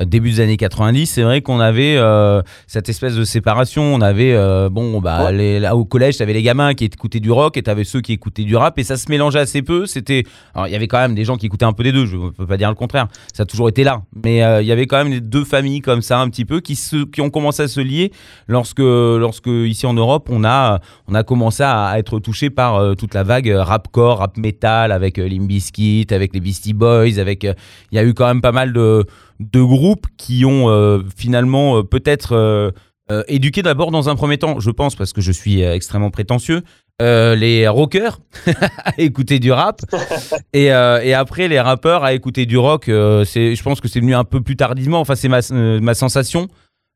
euh, 0.00 0.04
début 0.04 0.30
des 0.32 0.40
années 0.40 0.56
90, 0.56 1.06
c'est 1.06 1.22
vrai 1.22 1.40
qu'on 1.40 1.58
avait 1.60 1.96
euh, 1.96 2.42
cette 2.66 2.88
espèce 2.88 3.14
de 3.14 3.24
séparation. 3.24 3.82
On 3.94 4.00
avait, 4.00 4.36
bon, 4.70 5.00
bah, 5.00 5.26
Ouais. 5.26 5.32
les- 5.32 5.60
là, 5.60 5.76
au 5.76 5.84
collège, 5.84 6.18
t'avais 6.18 6.32
les 6.32 6.42
gamins 6.42 6.74
qui 6.74 6.84
écoutaient 6.84 7.20
du 7.20 7.30
rock 7.30 7.56
et 7.56 7.62
t'avais 7.62 7.84
ceux 7.84 8.00
qui 8.00 8.12
écoutaient 8.12 8.42
du 8.44 8.56
rap 8.56 8.78
et 8.78 8.84
ça 8.84 8.96
se 8.96 9.08
mélangeait 9.10 9.38
assez 9.38 9.62
peu. 9.62 9.86
C'était, 9.86 10.24
alors 10.54 10.66
il 10.66 10.72
y 10.72 10.76
avait 10.76 10.88
quand 10.88 10.98
même 10.98 11.14
des 11.14 11.24
gens 11.24 11.36
qui 11.36 11.46
écoutaient 11.46 11.64
un 11.64 11.72
peu 11.72 11.82
des 11.84 11.92
deux. 11.92 12.06
Je 12.06 12.16
peux 12.36 12.46
pas 12.46 12.56
dire 12.56 12.68
le 12.68 12.74
contraire. 12.74 13.08
Ça 13.32 13.44
a 13.44 13.46
toujours 13.46 13.68
été 13.68 13.84
là, 13.84 14.02
mais 14.24 14.38
il 14.62 14.66
y 14.66 14.72
avait 14.72 14.86
quand 14.86 14.98
même 14.98 15.12
les 15.12 15.20
deux 15.20 15.44
familles 15.44 15.80
comme 15.80 16.02
ça 16.02 16.18
un 16.20 16.28
petit 16.28 16.44
peu 16.44 16.60
qui 16.60 16.76
se, 16.76 17.04
qui 17.04 17.20
ont 17.20 17.30
commencé 17.30 17.62
à 17.62 17.68
se 17.68 17.80
lier 17.80 18.10
lorsque, 18.48 18.78
lorsque 18.80 19.46
ici 19.46 19.86
en 19.86 19.93
Europe, 19.94 20.28
on 20.30 20.44
a, 20.44 20.80
on 21.08 21.14
a 21.14 21.22
commencé 21.22 21.62
à 21.62 21.94
être 21.98 22.18
touché 22.18 22.50
par 22.50 22.76
euh, 22.76 22.94
toute 22.94 23.14
la 23.14 23.22
vague 23.22 23.50
euh, 23.50 23.62
rapcore, 23.62 24.18
rap 24.18 24.36
metal 24.36 24.92
avec 24.92 25.18
euh, 25.18 25.28
Limp 25.28 25.46
Bizkit, 25.48 26.06
avec 26.10 26.34
les 26.34 26.40
Beastie 26.40 26.74
Boys, 26.74 27.18
avec, 27.18 27.44
il 27.44 27.54
y 27.92 27.98
a 27.98 28.04
eu 28.04 28.14
quand 28.14 28.26
même 28.26 28.40
pas 28.40 28.52
mal 28.52 28.72
de, 28.72 29.04
de 29.40 29.62
groupes 29.62 30.06
qui 30.16 30.44
ont 30.44 30.68
euh, 30.68 31.00
finalement 31.16 31.82
peut-être 31.82 32.32
euh, 32.36 32.70
euh, 33.10 33.22
éduqué 33.28 33.62
d'abord 33.62 33.90
dans 33.90 34.08
un 34.08 34.16
premier 34.16 34.38
temps, 34.38 34.60
je 34.60 34.70
pense, 34.70 34.94
parce 34.96 35.12
que 35.12 35.20
je 35.20 35.32
suis 35.32 35.62
extrêmement 35.62 36.10
prétentieux, 36.10 36.62
euh, 37.02 37.34
les 37.34 37.66
rockers 37.66 38.20
à 38.84 38.92
écouter 38.98 39.40
du 39.40 39.50
rap 39.50 39.80
et, 40.52 40.72
euh, 40.72 41.02
et 41.02 41.12
après 41.12 41.48
les 41.48 41.58
rappeurs 41.60 42.04
à 42.04 42.12
écouter 42.12 42.46
du 42.46 42.56
rock. 42.56 42.88
euh, 42.88 43.24
c'est, 43.24 43.56
je 43.56 43.62
pense 43.64 43.80
que 43.80 43.88
c'est 43.88 43.98
venu 43.98 44.14
un 44.14 44.22
peu 44.22 44.40
plus 44.40 44.54
tardivement. 44.56 45.00
Enfin, 45.00 45.16
c'est 45.16 45.28
ma, 45.28 45.40
ma 45.50 45.94
sensation. 45.94 46.46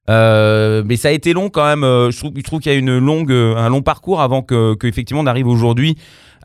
Euh, 0.09 0.83
mais 0.87 0.97
ça 0.97 1.09
a 1.09 1.11
été 1.13 1.33
long 1.33 1.51
quand 1.51 1.65
même. 1.65 1.85
euh, 1.85 2.11
je 2.11 2.19
trouve, 2.19 2.33
je 2.37 2.43
trouve 2.43 2.61
qu'il 2.61 2.73
y 2.73 2.75
a 2.75 2.79
une 2.79 2.99
longue, 2.99 3.31
euh, 3.31 3.57
un 3.57 3.69
long 3.69 3.83
parcours 3.83 4.21
avant 4.21 4.43
que, 4.43 4.75
que 4.75 4.87
effectivement 4.87 5.23
on 5.23 5.27
arrive 5.27 5.47
aujourd'hui 5.49 5.97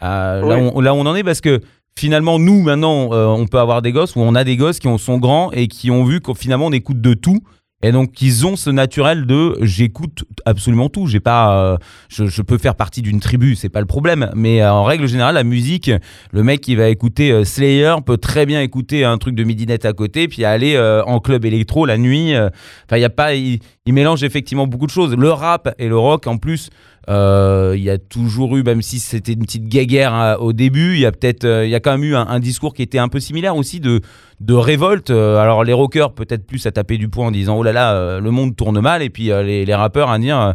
là, 0.01 0.41
Ouais. 0.43 0.61
où 0.61 0.71
on, 0.75 0.81
là 0.81 0.93
où 0.93 0.97
on 0.97 1.05
en 1.05 1.15
est 1.15 1.23
parce 1.23 1.39
que 1.41 1.61
finalement 1.97 2.39
nous 2.39 2.61
maintenant 2.61 3.09
euh, 3.13 3.25
on 3.27 3.45
peut 3.47 3.59
avoir 3.59 3.81
des 3.81 3.91
gosses 3.91 4.15
ou 4.15 4.19
on 4.21 4.35
a 4.35 4.43
des 4.43 4.57
gosses 4.57 4.79
qui 4.79 4.87
ont- 4.87 4.97
sont 4.97 5.17
grands 5.17 5.51
et 5.51 5.67
qui 5.67 5.91
ont 5.91 6.03
vu 6.03 6.19
qu'au 6.19 6.33
finalement 6.33 6.65
on 6.65 6.71
écoute 6.71 6.99
de 7.01 7.13
tout 7.13 7.39
et 7.83 7.91
donc 7.91 8.21
ils 8.21 8.47
ont 8.47 8.55
ce 8.55 8.69
naturel 8.69 9.25
de 9.25 9.57
j'écoute 9.61 10.23
absolument 10.45 10.89
tout. 10.89 11.05
J'ai 11.05 11.19
pas 11.19 11.57
euh, 11.57 11.77
je, 12.07 12.41
peux 12.41 12.57
faire 12.57 12.75
partie 12.75 13.01
d'une 13.01 13.19
tribu 13.19 13.55
c'est 13.55 13.69
pas 13.69 13.81
le 13.81 13.85
problème. 13.85 14.31
Mais 14.35 14.61
euh, 14.61 14.71
en 14.71 14.85
règle 14.85 15.07
générale 15.07 15.35
la 15.35 15.43
musique 15.43 15.91
le 16.31 16.43
mec 16.43 16.61
qui 16.61 16.75
va 16.75 16.87
écouter 16.87 17.31
euh, 17.31 17.43
Slayer 17.43 17.95
peut 18.05 18.17
très 18.17 18.45
bien 18.45 18.61
écouter 18.61 19.03
un 19.03 19.17
truc 19.17 19.35
de 19.35 19.43
midinette 19.43 19.85
à 19.85 19.91
côté 19.91 20.29
puis 20.29 20.45
aller 20.45 20.79
en 21.05 21.19
club 21.19 21.45
électro 21.45 21.85
la 21.85 21.97
nuit 21.97 22.33
enfin 22.35 22.97
il 22.97 23.01
y 23.01 23.05
a 23.05 23.09
pas 23.09 23.35
il 23.35 23.59
mélange 23.85 24.23
effectivement 24.23 24.65
beaucoup 24.65 24.85
de 24.85 24.91
choses. 24.91 25.15
Le 25.15 25.29
rap 25.29 25.75
et 25.77 25.89
le 25.89 25.97
rock 25.97 26.27
en 26.27 26.37
plus 26.37 26.69
euh, 27.09 27.73
il 27.75 27.83
y 27.83 27.89
a 27.89 27.97
toujours 27.97 28.55
eu, 28.55 28.63
même 28.63 28.81
si 28.81 28.99
c'était 28.99 29.33
une 29.33 29.43
petite 29.43 29.67
guéguerre 29.67 30.13
hein, 30.13 30.35
au 30.39 30.53
début, 30.53 30.93
il 30.93 31.01
y 31.01 31.05
a 31.05 31.11
peut-être, 31.11 31.43
euh, 31.43 31.65
il 31.65 31.69
y 31.69 31.75
a 31.75 31.81
quand 31.81 31.91
même 31.91 32.03
eu 32.03 32.15
un, 32.15 32.39
discours 32.39 32.73
qui 32.73 32.81
était 32.81 32.97
un 32.97 33.09
peu 33.09 33.19
similaire 33.19 33.57
aussi 33.57 33.79
de, 33.81 34.01
révolte. 34.49 35.09
Alors 35.09 35.63
les 35.63 35.73
rockers 35.73 36.13
peut-être 36.13 36.45
plus 36.45 36.65
à 36.65 36.71
taper 36.71 36.97
du 36.97 37.09
poing 37.09 37.27
en 37.27 37.31
disant 37.31 37.57
oh 37.57 37.63
là 37.63 37.73
là, 37.73 38.19
le 38.19 38.31
monde 38.31 38.55
tourne 38.55 38.79
mal, 38.79 39.01
et 39.01 39.09
puis 39.09 39.25
les, 39.25 39.75
rappeurs 39.75 40.09
à 40.09 40.19
dire 40.19 40.53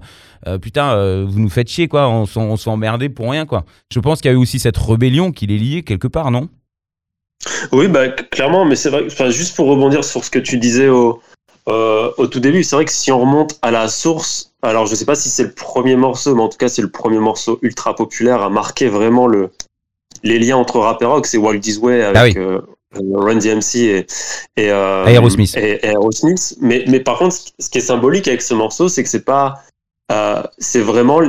putain, 0.61 1.25
vous 1.25 1.41
nous 1.41 1.49
faites 1.49 1.69
chier 1.69 1.89
quoi, 1.89 2.09
on, 2.09 2.25
on 2.37 2.57
se 2.57 3.09
pour 3.09 3.31
rien 3.31 3.47
quoi. 3.47 3.65
Je 3.93 4.01
pense 4.01 4.21
qu'il 4.21 4.31
y 4.31 4.35
a 4.35 4.37
eu 4.37 4.41
aussi 4.41 4.59
cette 4.59 4.77
rébellion 4.77 5.33
qui 5.33 5.47
les 5.47 5.59
liait 5.59 5.83
quelque 5.83 6.09
part, 6.09 6.31
non? 6.31 6.49
Oui, 7.73 7.89
bah, 7.89 8.09
clairement, 8.09 8.65
mais 8.65 8.77
c'est 8.77 8.91
vrai, 8.91 9.05
enfin, 9.07 9.31
juste 9.31 9.57
pour 9.57 9.69
rebondir 9.69 10.05
sur 10.05 10.25
ce 10.25 10.31
que 10.31 10.39
tu 10.39 10.59
disais 10.59 10.89
au 10.89 11.21
tout 12.31 12.41
début, 12.41 12.63
c'est 12.63 12.77
vrai 12.77 12.85
que 12.85 12.93
si 12.93 13.11
on 13.13 13.21
remonte 13.21 13.59
à 13.63 13.71
la 13.71 13.89
source, 13.89 14.48
alors 14.63 14.87
je 14.87 14.95
sais 14.95 15.05
pas 15.05 15.15
si 15.15 15.29
c'est 15.29 15.45
le 15.45 15.53
premier 15.53 15.97
morceau, 15.97 16.35
mais 16.35 16.43
en 16.43 16.49
tout 16.49 16.59
cas 16.59 16.69
c'est 16.69 16.83
le 16.83 16.91
premier 16.91 17.19
morceau 17.19 17.59
ultra 17.63 17.95
populaire 17.95 18.43
à 18.43 18.51
marquer 18.51 18.89
vraiment 18.89 19.27
le, 19.27 19.51
les 20.23 20.39
liens 20.39 20.57
entre 20.57 20.81
rap 20.81 21.01
et 21.03 21.05
rock, 21.07 21.27
c'est 21.27 21.39
Walk 21.39 21.61
This 21.61 21.79
Way 21.79 22.03
avec 22.03 22.17
Ah 22.17 22.25
oui. 22.25 22.35
euh, 22.37 22.61
Run 22.95 23.37
DMC 23.37 23.77
et, 23.77 24.07
et, 24.57 24.71
euh, 24.73 25.05
Aerosmith. 25.07 25.55
et- 25.57 25.85
et 25.85 25.91
Aerosmith. 25.91 26.57
Mais, 26.61 26.85
mais 26.89 27.01
par 27.01 27.19
contre, 27.19 27.37
ce 27.59 27.69
qui 27.69 27.79
est 27.79 27.83
symbolique 27.83 28.27
avec 28.29 28.41
ce 28.43 28.55
morceau, 28.55 28.89
c'est 28.89 29.03
que 29.03 29.09
c'est 29.11 29.25
pas, 29.25 29.63
euh, 30.11 30.43
c'est 30.59 30.81
vraiment 30.81 31.21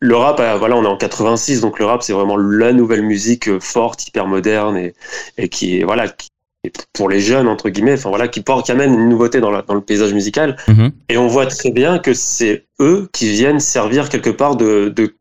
le 0.00 0.16
rap. 0.16 0.40
euh, 0.40 0.56
voilà, 0.56 0.76
on 0.76 0.82
est 0.84 0.88
en 0.88 0.96
86, 0.96 1.60
donc 1.60 1.78
le 1.78 1.84
rap, 1.84 2.02
c'est 2.02 2.14
vraiment 2.14 2.36
la 2.38 2.72
nouvelle 2.72 3.02
musique 3.02 3.48
euh, 3.48 3.60
forte, 3.60 4.06
hyper 4.08 4.26
moderne 4.26 4.76
et, 4.78 4.94
et 5.36 5.48
qui 5.50 5.82
voilà, 5.82 6.08
qui 6.08 6.28
pour 6.92 7.08
les 7.08 7.20
jeunes 7.20 7.48
entre 7.48 7.68
guillemets. 7.68 7.94
Enfin 7.94 8.08
voilà, 8.10 8.28
qui 8.28 8.40
porte, 8.42 8.66
qui 8.66 8.72
amène 8.72 8.94
une 8.94 9.08
nouveauté 9.08 9.40
dans, 9.40 9.50
la- 9.50 9.62
dans 9.62 9.74
le 9.74 9.80
paysage 9.80 10.12
musical. 10.14 10.56
Mhm. 10.68 10.92
Et 11.08 11.16
on 11.18 11.26
voit 11.26 11.46
très 11.46 11.70
bien 11.70 11.98
que 11.98 12.14
c'est 12.14 12.64
eux 12.80 13.08
qui 13.12 13.30
viennent 13.30 13.60
servir 13.60 14.08
quelque 14.08 14.30
part 14.30 14.56
de, 14.56 14.88
de, 14.94 15.14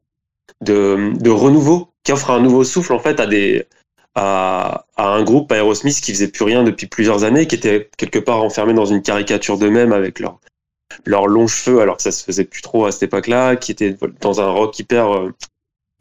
de, 0.61 1.11
de 1.19 1.29
renouveau, 1.29 1.89
qui 2.03 2.11
offre 2.11 2.31
un 2.31 2.39
nouveau 2.41 2.63
souffle 2.63 2.93
en 2.93 2.99
fait 2.99 3.19
à 3.19 3.27
des 3.27 3.65
à, 4.17 4.85
à 4.95 5.09
un 5.09 5.23
groupe 5.23 5.51
Aerosmith 5.51 5.99
qui 5.99 6.13
faisait 6.13 6.29
plus 6.29 6.45
rien 6.45 6.63
depuis 6.63 6.87
plusieurs 6.87 7.25
années, 7.25 7.47
qui 7.47 7.55
était 7.55 7.89
quelque 7.97 8.19
part 8.19 8.41
enfermé 8.43 8.73
dans 8.73 8.85
une 8.85 9.01
caricature 9.01 9.57
d'eux-mêmes 9.57 9.91
avec 9.91 10.19
leurs 10.19 10.39
leurs 11.03 11.27
longs 11.27 11.47
cheveux, 11.47 11.81
alors 11.81 11.97
que 11.97 12.03
ça 12.03 12.11
se 12.13 12.23
faisait 12.23 12.45
plus 12.45 12.61
trop 12.61 12.85
à 12.85 12.91
cette 12.93 13.03
époque-là, 13.03 13.57
qui 13.57 13.73
était 13.73 13.97
dans 14.21 14.39
un 14.39 14.49
rock 14.49 14.79
hyper, 14.79 15.13
euh, 15.13 15.33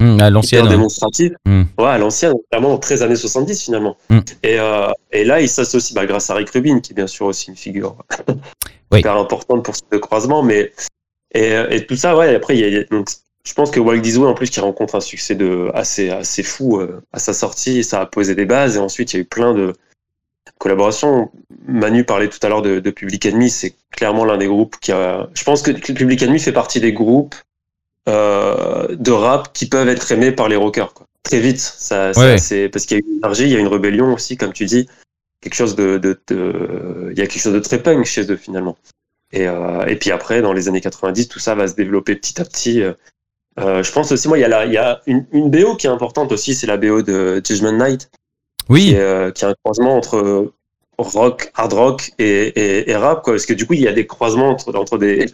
Hum, 0.05 0.21
à 0.21 0.31
l'ancienne. 0.31 0.69
démonstratif. 0.69 1.33
Mm. 1.47 1.63
Ouais, 1.79 1.87
à 1.87 1.99
l'ancienne, 1.99 2.35
vraiment 2.53 2.77
13 2.79 3.03
années 3.03 3.17
70 3.17 3.63
finalement. 3.65 3.97
Mm. 4.11 4.19
Et, 4.43 4.59
euh, 4.59 4.89
et 5.13 5.25
là, 5.25 5.41
il 5.41 5.49
s'associe 5.49 5.95
bah, 5.95 6.07
grâce 6.07 6.31
à 6.31 6.35
Rick 6.35 6.51
Rubin, 6.51 6.81
qui 6.81 6.93
est 6.93 6.97
bien 6.97 7.07
sûr 7.07 7.27
aussi 7.27 7.51
une 7.51 7.57
figure 7.57 7.97
Oui. 8.93 9.01
hyper 9.01 9.17
importante 9.17 9.65
pour 9.65 9.75
ce 9.77 9.97
croisement. 9.99 10.43
Mais, 10.43 10.73
et, 11.35 11.53
et 11.71 11.87
tout 11.87 11.97
ça, 11.97 12.17
ouais, 12.17 12.35
après, 12.35 12.57
il 12.57 12.69
y 12.73 12.77
a- 12.79 12.85
donc, 12.85 13.09
je 13.47 13.53
pense 13.55 13.71
que 13.71 13.81
Walt 13.81 13.99
Disney, 13.99 14.27
en 14.27 14.35
plus, 14.35 14.51
qui 14.51 14.61
rencontre 14.61 14.95
un 14.95 15.01
succès 15.01 15.35
de, 15.35 15.71
assez, 15.75 16.11
assez 16.11 16.43
fou 16.43 16.79
euh, 16.81 17.01
à 17.13 17.19
sa 17.19 17.33
sortie, 17.35 17.83
ça 17.85 18.01
a 18.01 18.07
posé 18.07 18.35
des 18.35 18.47
bases. 18.47 18.77
Et 18.77 18.81
ensuite, 18.81 19.13
il 19.13 19.17
y 19.17 19.19
a 19.19 19.23
eu 19.23 19.27
plein 19.27 19.53
de 19.55 19.75
collaborations. 20.59 21.31
Manu 21.67 22.05
parlait 22.05 22.29
tout 22.29 22.39
à 22.43 22.49
l'heure 22.49 22.63
de, 22.63 22.79
de 22.81 22.91
Public 22.91 23.27
Enemy, 23.27 23.51
c'est 23.51 23.75
clairement 23.91 24.25
l'un 24.25 24.39
des 24.39 24.47
groupes 24.47 24.77
qui 24.81 24.93
a. 24.93 25.29
Je 25.35 25.45
pense 25.45 25.63
que 25.63 25.71
Public 25.73 26.23
Enemy 26.23 26.39
fait 26.39 26.53
partie 26.53 26.81
des 26.81 26.93
groupes 26.93 27.35
de 28.07 29.11
rap 29.11 29.53
qui 29.53 29.67
peuvent 29.69 29.89
être 29.89 30.11
aimés 30.13 30.33
par 30.33 30.49
les 30.49 30.57
rockers. 30.57 30.93
Quoi. 30.95 31.07
Très 31.23 31.41
vite, 31.41 31.59
ça, 31.61 32.11
Ouais. 32.17 32.39
c'est 32.39 32.69
parce 32.69 32.85
qu'il 32.87 32.99
y 32.99 33.01
a 33.01 33.05
une 33.07 33.17
énergie, 33.19 33.45
il 33.45 33.51
y 33.51 33.57
a 33.57 33.59
une 33.61 33.67
rébellion 33.69 34.13
aussi, 34.13 34.37
comme 34.37 34.53
tu 34.53 34.67
dis, 34.67 34.87
quelque 35.41 35.55
chose 35.55 35.75
de, 35.75 35.99
de, 35.99 36.21
de- 36.29 37.09
il 37.13 37.19
y 37.19 37.23
a 37.23 37.27
quelque 37.27 37.41
chose 37.41 37.55
de 37.55 37.61
très 37.61 37.83
punk 37.83 38.05
chez 38.05 38.31
eux 38.31 38.37
finalement. 38.37 38.77
Et, 39.33 39.49
euh, 39.49 39.85
et 39.87 39.97
puis 39.97 40.11
après, 40.11 40.43
dans 40.43 40.53
les 40.53 40.69
années 40.69 40.81
90, 40.83 41.29
tout 41.29 41.39
ça 41.39 41.55
va 41.55 41.67
se 41.67 41.75
développer 41.75 42.15
petit 42.15 42.41
à 42.41 42.45
petit. 42.45 42.83
Euh, 42.83 42.93
euh, 43.59 43.83
je 43.83 43.91
pense 43.93 44.13
aussi, 44.13 44.29
moi, 44.29 44.37
il 44.39 44.43
y 44.43 44.45
a, 44.45 44.49
la, 44.49 44.65
il 44.67 44.73
y 44.73 44.77
a 44.77 45.01
une, 45.07 45.27
une 45.33 45.51
BO 45.51 45.77
qui 45.77 45.87
est 45.87 45.91
importante 45.91 46.31
aussi, 46.33 46.55
c'est 46.55 46.67
la 46.67 46.77
BO 46.77 47.03
de 47.03 47.41
Judgment 47.47 47.73
Night, 47.73 48.11
qui 48.13 48.67
Oui, 48.69 48.91
est, 48.91 49.01
euh, 49.01 49.31
qui 49.31 49.45
est 49.45 49.49
un 49.49 49.55
croisement 49.65 49.97
entre 49.97 50.53
rock, 50.99 51.51
hard 51.55 51.73
rock 51.73 52.13
et, 52.19 52.25
et, 52.49 52.91
et 52.91 52.97
rap, 52.97 53.23
quoi. 53.23 53.33
Parce 53.33 53.47
que 53.47 53.55
du 53.55 53.67
coup, 53.67 53.73
il 53.75 53.81
y 53.81 53.89
a 53.89 53.93
des 53.93 54.07
croisements 54.07 54.51
entre, 54.51 54.75
entre 54.77 54.99
des, 54.99 55.27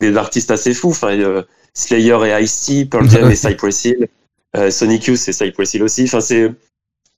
des 0.00 0.16
artistes 0.16 0.50
assez 0.50 0.72
fous. 0.74 0.90
Enfin, 0.90 1.18
euh, 1.18 1.42
Slayer 1.74 2.18
et 2.26 2.42
Ice-T, 2.42 2.86
Pearl 2.86 3.08
Jam 3.10 3.30
et 3.30 3.36
Cypress 3.36 3.84
Hill, 3.84 4.08
euh, 4.56 4.70
Sonic 4.70 5.06
Youth 5.06 5.28
et 5.28 5.32
Cypress 5.32 5.74
Hill 5.74 5.82
aussi. 5.82 6.04
Enfin, 6.04 6.20
c'est 6.20 6.50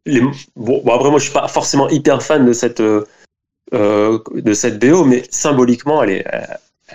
les... 0.06 0.20
bon, 0.20 0.32
bon, 0.82 0.94
après, 0.94 1.10
moi, 1.10 1.18
je 1.18 1.24
suis 1.24 1.32
pas 1.32 1.48
forcément 1.48 1.88
hyper 1.88 2.22
fan 2.22 2.46
de 2.46 2.52
cette 2.52 2.80
euh, 2.80 3.04
euh, 3.74 4.18
de 4.32 4.54
cette 4.54 4.78
BO, 4.78 5.04
mais 5.04 5.24
symboliquement, 5.30 6.02
elle 6.02 6.10
est 6.10 6.26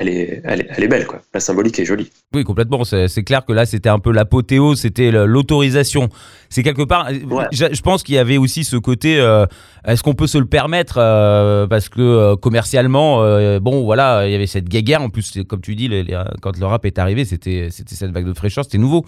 elle 0.01 0.09
est, 0.09 0.41
elle 0.43 0.61
est, 0.61 0.67
elle 0.69 0.83
est 0.83 0.87
belle, 0.87 1.05
quoi. 1.07 1.21
La 1.33 1.39
symbolique 1.39 1.79
est 1.79 1.85
jolie. 1.85 2.11
oui, 2.33 2.43
complètement. 2.43 2.83
C'est 2.83 3.23
clair 3.23 3.45
que 3.45 3.53
là, 3.53 3.65
c'était 3.65 3.89
un 3.89 3.99
peu 3.99 4.11
l'apothéose, 4.11 4.79
c'était 4.81 5.11
l'autorisation. 5.11 6.09
C'est 6.49 6.63
quelque 6.63 6.83
part. 6.83 7.09
Ouais. 7.29 7.45
Je, 7.51 7.65
je 7.71 7.81
pense 7.81 8.03
qu'il 8.03 8.15
y 8.15 8.17
avait 8.17 8.37
aussi 8.37 8.63
ce 8.63 8.75
côté. 8.77 9.19
euh, 9.19 9.45
Est-ce 9.85 10.03
qu'on 10.03 10.13
peut 10.13 10.27
se 10.27 10.37
le 10.37 10.45
permettre 10.45 10.95
euh, 10.97 11.67
Parce 11.67 11.87
que 11.89 12.01
euh, 12.01 12.35
commercialement, 12.35 13.23
euh, 13.23 13.59
bon, 13.59 13.83
voilà, 13.83 14.27
il 14.27 14.31
y 14.31 14.35
avait 14.35 14.47
cette 14.47 14.67
guéguerre. 14.67 15.01
En 15.01 15.09
plus, 15.09 15.39
comme 15.47 15.61
tu 15.61 15.75
dis, 15.75 15.87
les- 15.87 16.03
les- 16.03 16.19
quand 16.41 16.57
le 16.57 16.65
rap 16.65 16.85
est 16.85 16.99
arrivé, 16.99 17.23
c'était 17.25 17.67
c'était 17.71 17.95
cette 17.95 18.11
vague 18.11 18.25
de 18.27 18.33
fraîcheur, 18.33 18.63
c'était 18.65 18.77
nouveau. 18.77 19.05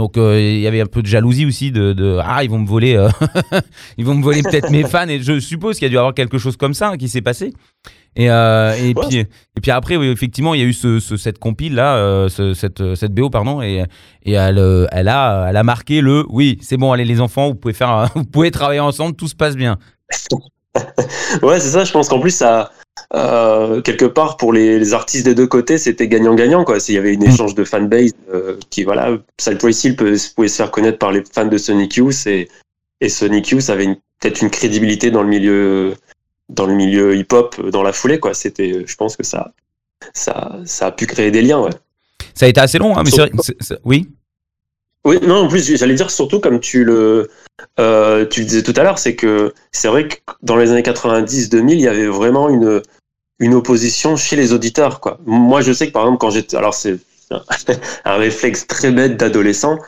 Donc 0.00 0.16
euh, 0.16 0.40
il 0.40 0.60
y 0.60 0.66
avait 0.66 0.80
un 0.80 0.86
peu 0.86 1.02
de 1.02 1.06
jalousie 1.06 1.44
aussi 1.44 1.70
de, 1.72 1.92
de 1.92 2.18
ah 2.24 2.42
ils 2.42 2.48
vont 2.48 2.58
me 2.58 2.66
voler 2.66 2.96
euh, 2.96 3.10
ils 3.98 4.04
vont 4.06 4.14
me 4.14 4.22
voler 4.22 4.42
peut-être 4.42 4.70
mes 4.70 4.84
fans 4.84 5.06
et 5.08 5.20
je 5.20 5.38
suppose 5.40 5.76
qu'il 5.76 5.84
y 5.84 5.86
a 5.86 5.88
dû 5.90 5.96
y 5.96 5.98
avoir 5.98 6.14
quelque 6.14 6.38
chose 6.38 6.56
comme 6.56 6.72
ça 6.72 6.88
hein, 6.88 6.96
qui 6.96 7.10
s'est 7.10 7.20
passé 7.20 7.52
et, 8.16 8.30
euh, 8.30 8.72
et 8.76 8.94
Ouais. 8.94 9.06
puis 9.08 9.16
et 9.18 9.60
puis 9.60 9.70
après 9.70 9.96
oui, 9.96 10.06
effectivement 10.08 10.54
il 10.54 10.60
y 10.60 10.64
a 10.64 10.66
eu 10.66 10.72
ce, 10.72 11.00
ce- 11.00 11.18
cette 11.18 11.38
compile 11.38 11.74
là 11.74 12.26
ce- 12.30 12.54
cette 12.54 12.94
cette 12.94 13.12
BO 13.12 13.28
pardon 13.28 13.60
et 13.60 13.84
et 14.24 14.32
elle 14.32 14.86
elle 14.90 15.08
a 15.08 15.46
elle 15.50 15.56
a 15.58 15.62
marqué 15.62 16.00
le 16.00 16.24
oui 16.30 16.56
c'est 16.62 16.78
bon 16.78 16.92
allez 16.92 17.04
les 17.04 17.20
enfants 17.20 17.48
vous 17.48 17.54
pouvez 17.56 17.74
faire 17.74 18.08
vous 18.14 18.24
pouvez 18.24 18.50
travailler 18.50 18.80
ensemble 18.80 19.14
tout 19.16 19.28
se 19.28 19.36
passe 19.36 19.54
bien 19.54 19.76
Ouais, 21.42 21.58
c'est 21.60 21.70
ça. 21.70 21.84
Je 21.84 21.92
pense 21.92 22.08
qu'en 22.08 22.20
plus, 22.20 22.30
ça, 22.34 22.70
euh, 23.14 23.80
quelque 23.82 24.04
part, 24.04 24.36
pour 24.36 24.52
les, 24.52 24.78
les 24.78 24.92
artistes 24.94 25.24
des 25.26 25.34
deux 25.34 25.46
côtés, 25.46 25.78
c'était 25.78 26.08
gagnant-gagnant. 26.08 26.64
Quoi. 26.64 26.80
S'il 26.80 26.94
y 26.94 26.98
avait 26.98 27.14
une 27.14 27.24
Mm. 27.24 27.30
échange 27.30 27.54
de 27.54 27.64
fanbase 27.64 28.12
euh, 28.32 28.56
qui, 28.70 28.84
voilà, 28.84 29.16
Cypress 29.38 29.84
Hill 29.84 29.96
pouvait 29.96 30.16
se 30.16 30.56
faire 30.56 30.70
connaître 30.70 30.98
par 30.98 31.12
les 31.12 31.22
fans 31.32 31.46
de 31.46 31.58
Sonic 31.58 31.96
Youth 31.96 32.26
et, 32.26 32.48
et 33.00 33.08
Sonic 33.08 33.48
Youth 33.48 33.68
avait 33.70 33.86
peut-être 34.20 34.42
une 34.42 34.50
crédibilité 34.50 35.10
dans 35.10 35.22
le 35.22 35.28
milieu, 35.28 35.94
dans 36.48 36.66
le 36.66 36.74
milieu 36.74 37.16
hip-hop 37.16 37.56
euh, 37.58 37.70
dans 37.70 37.82
la 37.82 37.92
foulée. 37.92 38.18
Quoi. 38.20 38.34
C'était, 38.34 38.84
je 38.86 38.96
pense 38.96 39.16
que 39.16 39.24
ça, 39.24 39.52
ça, 40.14 40.56
ça 40.64 40.86
a 40.86 40.92
pu 40.92 41.06
créer 41.06 41.30
des 41.30 41.42
liens. 41.42 41.60
Ouais. 41.60 41.70
ça 42.34 42.46
a 42.46 42.48
été 42.48 42.60
assez 42.60 42.78
long 42.78 42.96
hein, 42.96 43.02
mais 43.04 43.10
c'est- 43.10 43.78
oui 43.84 44.08
Oui, 45.04 45.18
non, 45.22 45.44
en 45.44 45.48
plus, 45.48 45.76
j'allais 45.76 45.94
dire 45.94 46.10
surtout 46.10 46.40
comme 46.40 46.60
tu 46.60 46.84
le, 46.84 47.30
euh, 47.78 48.26
tu 48.26 48.40
le 48.40 48.46
disais 48.46 48.62
tout 48.62 48.74
à 48.76 48.82
l'heure, 48.82 48.98
c'est 48.98 49.16
que 49.16 49.54
c'est 49.72 49.88
vrai 49.88 50.08
que 50.08 50.16
dans 50.42 50.56
les 50.56 50.70
années 50.72 50.82
90-2000, 50.82 51.72
il 51.72 51.80
y 51.80 51.88
avait 51.88 52.06
vraiment 52.06 52.50
une, 52.50 52.82
une 53.38 53.54
opposition 53.54 54.16
chez 54.16 54.36
les 54.36 54.52
auditeurs, 54.52 55.00
quoi. 55.00 55.18
Moi, 55.24 55.62
je 55.62 55.72
sais 55.72 55.86
que 55.86 55.92
par 55.92 56.02
exemple, 56.02 56.18
quand 56.18 56.30
j'étais, 56.30 56.56
alors 56.56 56.74
c'est 56.74 56.98
un, 57.30 58.16
réflexe 58.16 58.66
très 58.66 58.90
bête 58.90 59.16
d'adolescent, 59.16 59.78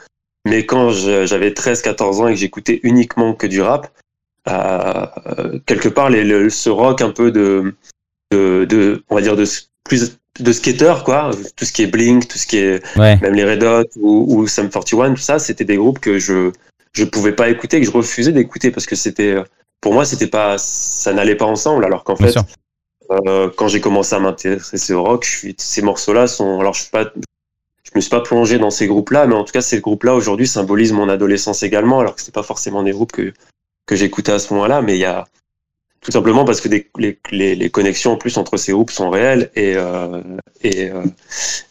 mais 0.47 0.65
quand 0.65 0.91
j'avais 0.91 1.51
13-14 1.51 2.23
ans 2.23 2.29
et 2.29 2.33
que 2.33 2.41
j'écoutais 2.41 2.81
uniquement 2.83 3.35
que 3.35 3.47
du 3.47 3.61
rap, 3.61 3.93
euh, 4.49 5.07
euh, 5.39 5.59
quelque 5.67 5.89
part, 5.89 6.11
ce 6.11 6.71
rock 6.71 7.03
un 7.03 7.11
peu 7.11 7.31
de, 7.31 7.75
de, 8.33 8.65
de, 8.65 9.05
on 9.11 9.15
va 9.15 9.21
dire 9.21 9.37
de 9.37 9.45
plus 9.85 10.19
de 10.41 10.53
skater, 10.53 10.95
quoi. 11.05 11.31
Tout 11.57 11.65
ce 11.65 11.73
qui 11.73 11.83
est 11.83 11.87
Blink, 11.87 12.29
tout 12.29 12.39
ce 12.39 12.47
qui 12.47 12.59
est 12.59 12.83
ouais 12.97 13.17
même 13.21 13.35
les 13.35 13.45
Red 13.45 13.63
Hot 13.63 13.89
ou, 13.97 14.37
ou 14.37 14.47
Sum 14.47 14.71
41, 14.71 15.15
tout 15.15 15.21
ça, 15.21 15.39
c'était 15.39 15.65
des 15.65 15.77
groupes 15.77 15.99
que 15.99 16.19
je 16.19 16.53
je 16.93 17.05
pouvais 17.05 17.33
pas 17.33 17.49
écouter, 17.49 17.81
que 17.81 17.87
je 17.87 17.91
refusais 17.91 18.33
d'écouter 18.33 18.71
parce 18.71 18.87
que 18.87 18.97
c'était 18.97 19.37
pour 19.81 19.95
moi 19.95 20.05
c'était 20.05 20.27
pas 20.27 20.57
ça 20.59 21.13
n'allait 21.13 21.37
pas 21.37 21.47
ensemble. 21.47 21.85
Alors 21.85 22.05
qu'en 22.05 22.17
fait, 22.17 22.35
euh, 23.11 23.51
quand 23.57 23.69
j'ai 23.69 23.81
commencé 23.81 24.15
à 24.15 24.21
m'intéresser 24.21 24.93
au 24.95 25.03
rock, 25.03 25.25
je 25.25 25.31
suis, 25.31 25.55
ces 25.59 25.83
morceaux-là 25.83 26.27
sont 26.27 26.61
alors 26.61 26.75
je 26.75 26.83
suis 26.83 26.91
pas 26.91 27.11
je 27.85 27.91
me 27.95 28.01
suis 28.01 28.11
pas 28.11 28.21
plongé 28.23 28.59
dans 28.59 28.71
ces 28.71 28.87
groupes-là, 28.87 29.27
mais 29.27 29.35
en 29.35 29.45
tout 29.45 29.53
cas 29.53 29.61
ces 29.61 29.81
groupes-là 29.81 30.15
aujourd'hui 30.15 30.47
symbolisent 30.47 30.93
mon 30.93 31.09
adolescence 31.09 31.63
également, 31.63 32.01
alors 32.01 32.15
que 32.15 32.21
c'était 32.21 32.33
pas 32.33 32.43
forcément 32.43 32.83
des 32.83 32.93
groupes 32.93 33.13
que 33.13 33.33
que 33.85 33.97
j'écoutais 33.97 34.33
à 34.33 34.39
ce 34.39 34.55
moment-là, 34.55 34.81
mais 34.81 34.97
il 34.97 35.01
y 35.01 35.05
a 35.05 35.27
tout 36.03 36.11
simplement 36.11 36.45
parce 36.45 36.61
que 36.61 36.69
des- 36.69 36.89
les, 36.99 37.19
les, 37.31 37.55
les 37.55 37.71
connexions 37.71 38.13
en 38.13 38.17
plus 38.17 38.37
entre 38.37 38.57
ces 38.57 38.73
groupes 38.73 38.91
sont 38.91 39.09
réelles 39.11 39.51
et 39.57 39.75
euh, 39.77 40.21
et, 40.63 40.91
euh, 40.91 41.03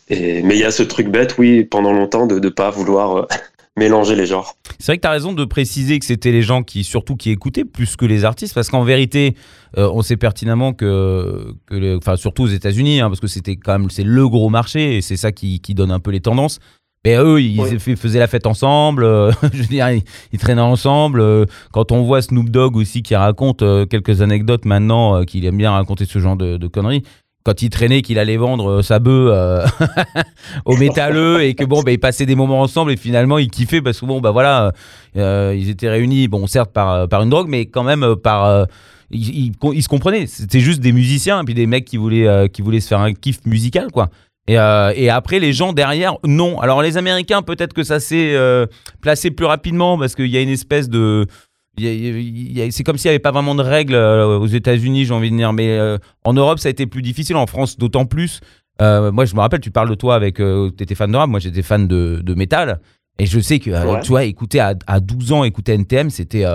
et 0.10 0.42
mais 0.44 0.56
il 0.56 0.60
y 0.62 0.64
a 0.66 0.72
ce 0.72 0.84
truc 0.84 1.08
bête 1.10 1.36
oui 1.38 1.64
pendant 1.64 1.94
longtemps 1.94 2.28
de 2.28 2.40
ne 2.40 2.50
pas 2.50 2.70
vouloir 2.72 3.16
euh, 3.18 3.26
mélanger 3.78 4.16
les 4.16 4.26
genres. 4.26 4.56
C'est 4.80 4.88
vrai 4.88 4.98
que 4.98 5.02
tu 5.02 5.08
as 5.08 5.12
raison 5.12 5.34
de 5.34 5.46
préciser 5.46 5.98
que 6.00 6.06
c'était 6.06 6.32
les 6.32 6.42
gens 6.42 6.62
qui 6.64 6.84
surtout 6.84 7.16
qui 7.16 7.30
écoutaient 7.32 7.66
plus 7.66 7.96
que 7.96 8.06
les 8.06 8.26
artistes 8.26 8.54
parce 8.54 8.70
qu'en 8.70 8.84
vérité 8.84 9.36
euh, 9.78 9.90
on 9.94 10.02
sait 10.02 10.18
pertinemment 10.18 10.74
que, 10.74 11.54
que 11.68 11.76
le- 11.76 11.98
enfin 11.98 12.16
surtout 12.18 12.44
aux 12.44 12.48
États-Unis 12.48 13.00
hein, 13.00 13.08
parce 13.10 13.20
que 13.22 13.28
c'était 13.28 13.56
quand 13.56 13.78
même 13.80 13.90
c'est 13.90 14.04
le 14.04 14.28
gros 14.28 14.50
marché 14.50 14.98
et 14.98 15.02
c'est 15.02 15.18
ça 15.18 15.32
qui, 15.32 15.60
qui 15.62 15.74
donne 15.74 15.92
un 15.92 16.00
peu 16.00 16.12
les 16.12 16.20
tendances. 16.22 16.60
Mais 17.06 17.16
eux, 17.16 17.42
ils 17.42 17.60
Oui. 17.60 17.96
faisaient 17.96 18.20
la 18.20 18.28
fête 18.28 18.46
ensemble, 18.46 19.04
euh, 19.04 19.32
je 19.54 19.58
veux 19.62 19.66
dire, 19.68 19.90
ils, 19.90 20.04
ils 20.34 20.40
traînaient 20.40 20.62
ensemble. 20.62 21.20
euh, 21.22 21.46
quand 21.72 21.92
on 21.92 22.04
voit 22.04 22.22
Snoop 22.22 22.50
Dogg 22.50 22.76
aussi 22.76 23.02
qui 23.02 23.16
raconte 23.16 23.64
euh, 23.64 23.86
quelques 23.88 24.22
anecdotes 24.22 24.66
maintenant, 24.66 25.24
qu'il 25.26 25.44
aime 25.46 25.58
bien 25.58 25.72
raconter 25.72 26.06
ce 26.06 26.20
genre 26.20 26.36
de, 26.38 26.58
de 26.58 26.68
conneries, 26.68 27.02
quand 27.44 27.64
il 27.64 27.72
traînait, 27.72 28.04
qu'il 28.04 28.20
allait 28.20 28.38
vendre 28.38 28.84
sa 28.84 29.00
bœuf 29.00 29.30
euh, 29.34 29.66
au 30.66 30.78
métalleux 30.78 31.42
et 31.44 31.56
que 31.56 31.64
bon, 31.66 31.82
bah, 31.82 31.92
ils 31.92 32.00
passaient 32.00 32.28
des 32.28 32.36
moments 32.36 32.62
ensemble 32.62 32.92
et 32.92 32.98
finalement 32.98 33.40
ils 33.40 33.50
kiffaient 33.50 33.82
parce 33.82 34.00
que 34.00 34.06
bon, 34.06 34.22
bah 34.22 34.30
voilà, 34.30 34.72
euh, 35.18 35.56
ils 35.58 35.70
étaient 35.70 35.90
réunis, 35.90 36.28
bon, 36.28 36.46
certes 36.46 36.72
par, 36.72 37.08
par 37.10 37.24
une 37.24 37.30
drogue, 37.32 37.48
mais 37.50 37.66
quand 37.66 37.84
même 37.84 38.16
par. 38.16 38.46
euh, 38.46 38.66
ils, 39.10 39.48
ils- 39.48 39.52
ils 39.74 39.84
se 39.84 39.90
comprenaient, 39.90 40.28
c'était 40.28 40.60
juste 40.60 40.80
des 40.82 40.92
musiciens 40.94 41.42
et 41.42 41.46
puis 41.46 41.56
des 41.56 41.66
mecs 41.66 41.86
qui 41.86 41.98
voulaient, 41.98 42.48
qui 42.50 42.62
voulaient 42.62 42.80
se 42.80 42.88
faire 42.88 43.00
un 43.02 43.14
kiff 43.14 43.40
musical, 43.46 43.92
quoi. 43.92 44.10
Et, 44.48 44.58
euh, 44.58 44.92
et 44.96 45.10
après, 45.10 45.40
les 45.40 45.54
gens 45.54 45.72
derrière, 45.74 46.16
non. 46.26 46.60
Alors, 46.60 46.82
les 46.82 46.98
Américains, 46.98 47.42
peut-être 47.42 47.74
que 47.74 47.84
ça 47.84 48.00
s'est 48.00 48.34
euh, 48.36 48.66
placé 49.02 49.32
plus 49.32 49.46
rapidement 49.46 49.98
parce 49.98 50.16
qu'il 50.16 50.28
y 50.28 50.38
a 50.38 50.42
une 50.42 50.50
espèce 50.50 50.90
de. 50.90 51.28
C'est 51.78 52.84
comme 52.84 52.98
s'il 52.98 53.10
n'y 53.10 53.14
avait 53.14 53.20
pas 53.20 53.32
vraiment 53.32 53.56
de 53.56 53.64
règles 53.64 53.96
euh, 53.96 54.38
aux 54.38 54.48
États-Unis, 54.48 55.06
j'ai 55.06 55.14
envie 55.14 55.32
de 55.32 55.38
dire. 55.38 55.54
Mais 55.54 55.78
euh, 55.78 55.98
en 56.24 56.34
Europe, 56.34 56.60
ça 56.60 56.68
a 56.68 56.72
été 56.72 56.86
plus 56.86 57.02
difficile. 57.02 57.36
En 57.38 57.48
France, 57.48 57.78
d'autant 57.78 58.06
plus. 58.06 58.42
Moi, 58.80 59.26
je 59.26 59.36
me 59.36 59.40
rappelle, 59.42 59.60
tu 59.60 59.70
parles 59.72 59.90
de 59.90 59.96
toi 59.96 60.16
avec. 60.16 60.36
tu 60.38 60.72
étais 60.80 60.96
fan 60.96 61.12
de 61.12 61.18
rap. 61.18 61.30
Moi, 61.30 61.40
j'étais 61.40 61.62
fan 61.62 61.88
de, 61.88 62.20
de 62.24 62.34
métal. 62.34 62.80
Et 63.20 63.28
je 63.28 63.40
sais 63.40 63.60
que, 63.60 63.70
Ouais. 63.70 64.00
tu 64.02 64.08
vois, 64.10 64.24
écouter 64.24 64.60
à, 64.60 64.74
à 64.88 65.00
12 65.00 65.32
ans, 65.34 65.44
écouter 65.44 65.74
NTM, 65.74 66.10
c'était. 66.10 66.46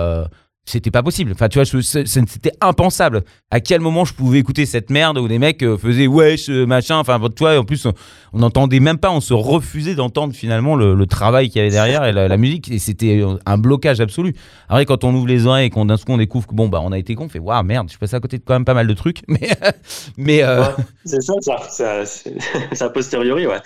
C'était 0.67 0.91
pas 0.91 1.01
possible. 1.01 1.31
Enfin, 1.33 1.47
tu 1.47 1.59
vois, 1.59 1.65
c'était 1.65 2.51
impensable. 2.59 3.23
À 3.51 3.61
quel 3.61 3.79
moment 3.79 4.03
je 4.03 4.13
pouvais 4.13 4.39
écouter 4.39 4.65
cette 4.65 4.89
merde 4.89 5.17
où 5.17 5.27
des 5.27 5.39
mecs 5.39 5.63
euh, 5.63 5.77
faisaient 5.77 6.07
wesh, 6.07 6.49
euh, 6.49 6.65
machin. 6.65 6.97
Enfin, 6.97 7.19
tu 7.33 7.39
vois, 7.39 7.57
en 7.57 7.63
plus, 7.63 7.85
on- 7.85 7.93
n'entendait 8.33 8.81
même 8.81 8.97
pas, 8.97 9.09
on 9.09 9.21
se 9.21 9.33
refusait 9.33 9.95
d'entendre 9.95 10.33
finalement 10.33 10.75
le, 10.75 11.05
travail 11.07 11.49
qu'il 11.49 11.59
y 11.59 11.61
avait 11.61 11.71
derrière 11.71 12.03
et 12.03 12.11
la, 12.11 12.37
musique. 12.37 12.69
Et 12.69 12.79
c'était 12.79 13.23
un 13.45 13.57
blocage 13.57 14.01
absolu. 14.01 14.35
Après, 14.67 14.85
quand 14.85 15.05
on 15.05 15.13
ouvre 15.15 15.27
les 15.27 15.47
oreilles 15.47 15.67
et 15.67 15.69
qu'on 15.69 15.85
d'un 15.85 15.95
coup 15.95 16.11
on 16.11 16.17
découvre 16.17 16.45
que 16.45 16.53
bon, 16.53 16.67
bah, 16.67 16.81
on 16.83 16.91
a 16.91 16.97
été 16.97 17.15
con, 17.15 17.25
on 17.25 17.29
fait 17.29 17.39
waouh, 17.39 17.63
merde, 17.63 17.87
je 17.87 17.91
suis 17.91 17.99
passé 17.99 18.15
à 18.15 18.19
côté 18.19 18.37
de 18.37 18.43
quand 18.45 18.53
même 18.53 18.65
pas 18.65 18.73
mal 18.73 18.87
de 18.87 18.93
trucs. 18.93 19.21
Mais, 20.17 20.43
euh, 20.43 20.65
c'est 21.05 21.21
ça, 21.21 21.33
ça, 21.69 22.05
c'est 22.05 22.81
a 22.81 22.89
posteriori, 22.89 23.47
ouais. 23.47 23.61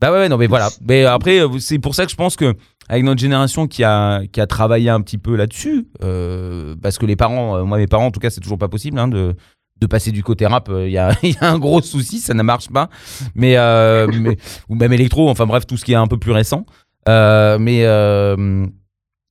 Bah 0.00 0.12
ouais, 0.12 0.18
ouais, 0.18 0.28
non, 0.28 0.36
mais 0.36 0.46
voilà. 0.46 0.68
Mais 0.86 1.04
après, 1.04 1.40
euh, 1.40 1.58
c'est 1.58 1.78
pour 1.78 1.94
ça 1.94 2.04
que 2.04 2.10
je 2.10 2.16
pense 2.16 2.36
que 2.36 2.54
avec 2.88 3.02
notre 3.02 3.20
génération 3.20 3.66
qui 3.66 3.82
a, 3.82 4.22
qui 4.30 4.40
a 4.40 4.46
travaillé 4.46 4.90
un 4.90 5.00
petit 5.00 5.18
peu 5.18 5.36
là-dessus, 5.36 5.88
euh, 6.02 6.76
parce 6.82 6.98
que 6.98 7.06
les 7.06 7.16
parents, 7.16 7.56
euh, 7.56 7.64
moi 7.64 7.78
mes 7.78 7.86
parents 7.86 8.06
en 8.06 8.10
tout 8.10 8.20
cas, 8.20 8.30
c'est 8.30 8.40
toujours 8.40 8.58
pas 8.58 8.68
possible 8.68 8.98
hein, 8.98 9.08
de, 9.08 9.34
de 9.80 9.86
passer 9.86 10.12
du 10.12 10.22
côté 10.22 10.46
rap. 10.46 10.70
Il 10.70 10.90
y, 10.90 10.98
a, 10.98 11.12
y 11.22 11.36
a 11.40 11.50
un 11.50 11.58
gros 11.58 11.80
souci, 11.80 12.18
ça 12.18 12.34
ne 12.34 12.42
marche 12.42 12.68
pas. 12.68 12.90
Mais, 13.34 13.56
mais 14.12 14.36
ou 14.68 14.74
même 14.74 14.92
électro, 14.92 15.30
enfin 15.30 15.46
bref, 15.46 15.66
tout 15.66 15.76
ce 15.76 15.84
qui 15.84 15.92
est 15.92 15.96
un 15.96 16.06
peu 16.06 16.18
plus 16.18 16.32
récent. 16.32 16.66
Mais 17.06 17.84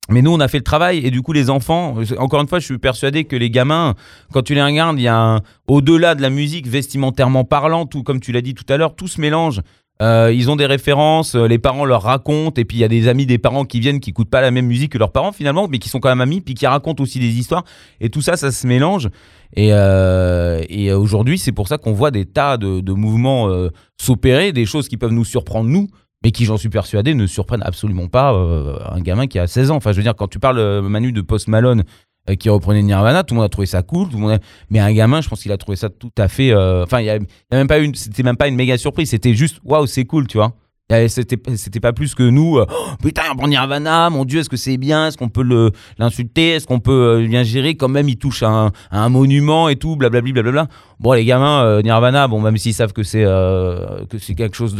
mais 0.08 0.22
nous, 0.22 0.32
on 0.32 0.40
a 0.40 0.48
fait 0.48 0.58
le 0.58 0.64
travail 0.64 1.04
et 1.04 1.10
du 1.10 1.20
coup, 1.22 1.32
les 1.32 1.50
enfants, 1.50 1.96
encore 2.18 2.40
une 2.40 2.46
fois, 2.46 2.60
je 2.60 2.64
suis 2.64 2.78
persuadé 2.78 3.24
que 3.24 3.34
les 3.34 3.50
gamins, 3.50 3.94
quand 4.32 4.42
tu 4.42 4.54
les 4.54 4.62
regardes, 4.62 4.98
il 4.98 5.02
y 5.02 5.08
a 5.08 5.16
un, 5.18 5.40
au-delà 5.66 6.14
de 6.14 6.22
la 6.22 6.30
musique 6.30 6.68
vestimentairement 6.68 7.44
parlant, 7.44 7.86
tout 7.86 8.02
comme 8.04 8.20
tu 8.20 8.30
l'as 8.30 8.40
dit 8.40 8.54
tout 8.54 8.70
à 8.72 8.76
l'heure, 8.76 8.94
tout 8.94 9.08
se 9.08 9.20
mélange. 9.20 9.62
Euh, 10.02 10.30
ils 10.34 10.50
ont 10.50 10.56
des 10.56 10.66
références, 10.66 11.34
euh, 11.34 11.46
les 11.46 11.58
parents 11.58 11.86
leur 11.86 12.02
racontent, 12.02 12.60
et 12.60 12.64
puis 12.66 12.76
il 12.76 12.80
y 12.80 12.84
a 12.84 12.88
des 12.88 13.08
amis 13.08 13.24
des 13.24 13.38
parents 13.38 13.64
qui 13.64 13.80
viennent 13.80 13.98
qui 13.98 14.10
écoutent 14.10 14.28
pas 14.28 14.42
la 14.42 14.50
même 14.50 14.66
musique 14.66 14.92
que 14.92 14.98
leurs 14.98 15.12
parents 15.12 15.32
finalement, 15.32 15.68
mais 15.68 15.78
qui 15.78 15.88
sont 15.88 16.00
quand 16.00 16.10
même 16.10 16.20
amis, 16.20 16.42
puis 16.42 16.54
qui 16.54 16.66
racontent 16.66 17.02
aussi 17.02 17.18
des 17.18 17.38
histoires, 17.38 17.64
et 18.00 18.10
tout 18.10 18.20
ça, 18.20 18.36
ça 18.36 18.52
se 18.52 18.66
mélange. 18.66 19.08
Et, 19.54 19.72
euh, 19.72 20.62
aujourd'hui, 20.98 21.38
c'est 21.38 21.52
pour 21.52 21.68
ça 21.68 21.78
qu'on 21.78 21.92
voit 21.92 22.10
des 22.10 22.26
tas 22.26 22.58
de, 22.58 22.92
mouvements 22.92 23.50
s'opérer, 23.98 24.52
des 24.52 24.66
choses 24.66 24.88
qui 24.88 24.98
peuvent 24.98 25.12
nous 25.12 25.24
surprendre 25.24 25.70
nous, 25.70 25.88
mais 26.22 26.30
qui, 26.30 26.44
j'en 26.44 26.56
suis 26.58 26.68
persuadé, 26.68 27.14
ne 27.14 27.26
surprennent 27.26 27.62
absolument 27.62 28.08
pas 28.08 28.32
un 28.32 29.00
gamin 29.00 29.26
qui 29.26 29.38
a 29.38 29.46
16 29.46 29.70
ans. 29.70 29.76
Enfin, 29.76 29.92
je 29.92 29.96
veux 29.96 30.02
dire, 30.02 30.16
quand 30.16 30.28
tu 30.28 30.38
parles, 30.38 30.82
Manu, 30.82 31.12
de 31.12 31.20
Post 31.22 31.48
Malone 31.48 31.84
qui 32.34 32.48
reprenait 32.50 32.82
Nirvana, 32.82 33.22
tout 33.22 33.34
le 33.34 33.36
monde 33.36 33.46
a 33.46 33.48
trouvé 33.48 33.66
ça 33.66 33.82
cool, 33.82 34.08
tout 34.08 34.16
le 34.16 34.22
monde 34.22 34.38
mais 34.70 34.80
un 34.80 34.92
gamin, 34.92 35.20
je 35.20 35.28
pense 35.28 35.42
qu'il 35.42 35.52
a 35.52 35.56
trouvé 35.56 35.76
ça 35.76 35.88
tout 35.88 36.10
à 36.18 36.26
fait. 36.28 36.50
euh, 36.52 36.82
Enfin, 36.82 37.00
il 37.00 37.06
y 37.06 37.10
a, 37.10 37.18
même 37.52 37.68
pas 37.68 37.78
une, 37.78 37.94
c'était 37.94 38.22
même 38.22 38.36
pas 38.36 38.48
une 38.48 38.56
méga 38.56 38.76
surprise, 38.78 39.10
c'était 39.10 39.34
juste 39.34 39.60
waouh, 39.64 39.86
c'est 39.86 40.04
cool, 40.04 40.26
tu 40.26 40.38
vois. 40.38 40.52
C'était 41.08 41.80
pas 41.80 41.92
plus 41.92 42.14
que 42.14 42.22
nous. 42.22 42.58
euh, 42.58 42.66
Oh, 42.70 42.90
putain, 43.02 43.22
reprend 43.32 43.48
Nirvana, 43.48 44.08
mon 44.08 44.24
Dieu, 44.24 44.38
est-ce 44.38 44.48
que 44.48 44.56
c'est 44.56 44.76
bien 44.76 45.08
Est-ce 45.08 45.16
qu'on 45.18 45.28
peut 45.28 45.42
l'insulter 45.98 46.50
Est-ce 46.50 46.66
qu'on 46.68 46.78
peut 46.78 47.18
euh, 47.22 47.26
bien 47.26 47.42
gérer 47.42 47.74
Quand 47.74 47.88
même, 47.88 48.08
il 48.08 48.16
touche 48.18 48.44
à 48.44 48.48
un, 48.50 48.70
un 48.92 49.08
monument 49.08 49.68
et 49.68 49.74
tout, 49.74 49.96
blablabli, 49.96 50.32
blablabla. 50.32 50.68
Bon, 51.00 51.12
les 51.12 51.24
gamins, 51.24 51.64
euh, 51.64 51.82
Nirvana, 51.82 52.28
bon, 52.28 52.40
même 52.40 52.56
s'ils 52.56 52.72
savent 52.72 52.92
que 52.92 53.02
c'est 53.02 53.24
euh, 53.24 54.04
que 54.08 54.18
c'est 54.18 54.36
quelque 54.36 54.56
chose 54.56 54.76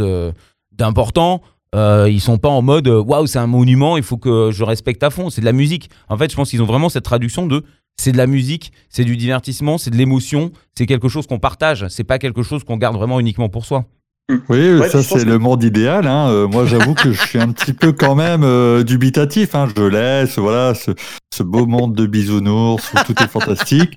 d'important, 0.72 1.42
euh, 1.76 2.08
ils 2.10 2.20
sont 2.20 2.38
pas 2.38 2.48
en 2.48 2.62
mode 2.62 2.88
euh, 2.88 3.00
waouh, 3.02 3.26
c'est 3.26 3.38
un 3.38 3.46
monument, 3.46 3.96
il 3.96 4.02
faut 4.02 4.16
que 4.16 4.50
je 4.52 4.64
respecte 4.64 5.02
à 5.02 5.10
fond. 5.10 5.30
C'est 5.30 5.40
de 5.42 5.46
la 5.46 5.52
musique. 5.52 5.90
En 6.08 6.16
fait, 6.16 6.30
je 6.30 6.36
pense 6.36 6.50
qu'ils 6.50 6.62
ont 6.62 6.66
vraiment 6.66 6.88
cette 6.88 7.04
traduction 7.04 7.46
de 7.46 7.62
c'est 7.98 8.12
de 8.12 8.18
la 8.18 8.26
musique, 8.26 8.72
c'est 8.90 9.04
du 9.04 9.16
divertissement, 9.16 9.78
c'est 9.78 9.90
de 9.90 9.96
l'émotion, 9.96 10.50
c'est 10.76 10.84
quelque 10.86 11.08
chose 11.08 11.26
qu'on 11.26 11.38
partage. 11.38 11.86
C'est 11.88 12.04
pas 12.04 12.18
quelque 12.18 12.42
chose 12.42 12.62
qu'on 12.64 12.76
garde 12.76 12.96
vraiment 12.96 13.20
uniquement 13.20 13.48
pour 13.48 13.64
soi. 13.64 13.84
Oui, 14.28 14.38
Ouais, 14.80 14.88
ça 14.88 15.02
c'est 15.04 15.20
que- 15.24 15.28
le 15.30 15.38
monde 15.38 15.62
idéal. 15.62 16.06
Hein. 16.06 16.28
Euh, 16.30 16.48
moi, 16.48 16.66
j'avoue 16.66 16.94
que 16.94 17.12
je 17.12 17.22
suis 17.26 17.38
un 17.38 17.52
petit 17.52 17.72
peu 17.72 17.92
quand 17.92 18.14
même 18.16 18.42
euh, 18.42 18.82
dubitatif. 18.82 19.54
Hein. 19.54 19.68
Je 19.76 19.82
laisse, 19.84 20.36
voilà, 20.38 20.74
ce, 20.74 20.90
ce 21.32 21.42
beau 21.44 21.64
monde 21.66 21.94
de 21.94 22.06
bisounours 22.06 22.92
où 22.92 22.96
tout 23.06 23.22
est 23.22 23.28
fantastique. 23.28 23.96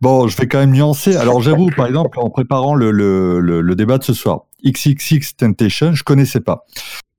Bon, 0.00 0.26
je 0.28 0.36
vais 0.36 0.46
quand 0.48 0.58
même 0.58 0.72
nuancer. 0.72 1.16
Alors, 1.16 1.40
j'avoue, 1.42 1.70
par 1.76 1.86
exemple, 1.86 2.18
en 2.20 2.28
préparant 2.28 2.74
le, 2.74 2.90
le, 2.90 3.40
le, 3.40 3.60
le 3.60 3.74
débat 3.76 3.98
de 3.98 4.04
ce 4.04 4.14
soir, 4.14 4.42
XXX 4.66 5.36
Temptation, 5.36 5.94
je 5.94 6.02
connaissais 6.04 6.40
pas. 6.40 6.66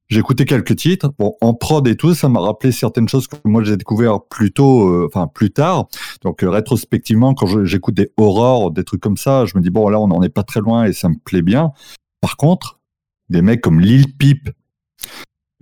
J'ai 0.09 0.19
écouté 0.19 0.45
quelques 0.45 0.75
titres. 0.75 1.11
Bon, 1.19 1.35
en 1.39 1.53
prod 1.53 1.87
et 1.87 1.95
tout, 1.95 2.15
ça 2.15 2.29
m'a 2.29 2.39
rappelé 2.39 2.71
certaines 2.71 3.07
choses 3.07 3.27
que 3.27 3.35
moi 3.45 3.63
j'ai 3.63 3.77
découvert 3.77 4.21
plus 4.23 4.51
tôt, 4.51 4.89
euh, 4.89 5.07
enfin 5.07 5.27
plus 5.27 5.51
tard. 5.51 5.87
Donc 6.23 6.43
euh, 6.43 6.49
rétrospectivement, 6.49 7.35
quand 7.35 7.63
j'écoute 7.65 7.93
des 7.93 8.11
horreurs, 8.17 8.71
des 8.71 8.83
trucs 8.83 9.01
comme 9.01 9.17
ça, 9.17 9.45
je 9.45 9.55
me 9.55 9.61
dis 9.61 9.69
bon 9.69 9.87
là 9.87 9.99
on 9.99 10.07
n'en 10.07 10.23
est 10.23 10.29
pas 10.29 10.43
très 10.43 10.61
loin 10.61 10.85
et 10.85 10.93
ça 10.93 11.09
me 11.09 11.15
plaît 11.23 11.43
bien. 11.43 11.73
Par 12.21 12.37
contre, 12.37 12.79
des 13.29 13.43
mecs 13.43 13.61
comme 13.61 13.79
Lil 13.79 14.11
Peep, 14.17 14.49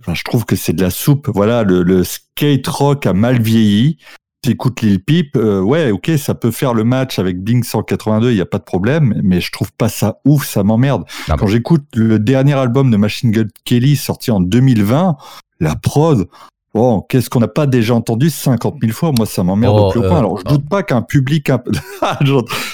enfin, 0.00 0.14
je 0.14 0.24
trouve 0.24 0.46
que 0.46 0.56
c'est 0.56 0.72
de 0.72 0.82
la 0.82 0.90
soupe. 0.90 1.28
Voilà, 1.34 1.62
le, 1.62 1.82
le 1.82 2.02
skate 2.02 2.66
rock 2.66 3.04
a 3.04 3.12
mal 3.12 3.42
vieilli. 3.42 3.98
T'écoutes 4.40 4.82
Lil 4.82 5.02
Peep, 5.02 5.36
euh, 5.36 5.60
ouais, 5.60 5.90
ok, 5.90 6.12
ça 6.16 6.34
peut 6.34 6.52
faire 6.52 6.72
le 6.72 6.84
match 6.84 7.18
avec 7.18 7.42
Blink 7.42 7.64
182, 7.64 8.30
il 8.30 8.36
y 8.36 8.40
a 8.40 8.46
pas 8.46 8.58
de 8.58 8.64
problème, 8.64 9.20
mais 9.24 9.40
je 9.40 9.50
trouve 9.50 9.72
pas 9.72 9.88
ça 9.88 10.20
ouf, 10.24 10.46
ça 10.46 10.62
m'emmerde. 10.62 11.04
Ah 11.28 11.34
Quand 11.36 11.48
j'écoute 11.48 11.84
le 11.94 12.20
dernier 12.20 12.54
album 12.54 12.92
de 12.92 12.96
Machine 12.96 13.32
Gun 13.32 13.46
Kelly 13.64 13.96
sorti 13.96 14.30
en 14.30 14.38
2020, 14.38 15.16
la 15.58 15.74
prod, 15.74 16.28
bon, 16.72 17.00
qu'est-ce 17.08 17.28
qu'on 17.30 17.40
n'a 17.40 17.48
pas 17.48 17.66
déjà 17.66 17.94
entendu 17.94 18.30
50 18.30 18.76
000 18.80 18.92
fois? 18.92 19.10
Moi, 19.16 19.26
ça 19.26 19.42
m'emmerde 19.42 19.74
Oh, 19.76 19.86
au 19.86 19.90
plus 19.90 20.00
haut 20.00 20.04
euh, 20.04 20.08
point. 20.08 20.18
Alors, 20.18 20.38
je 20.38 20.44
doute 20.44 20.68
pas 20.68 20.84
qu'un 20.84 21.02
public 21.02 21.50
un 21.50 21.60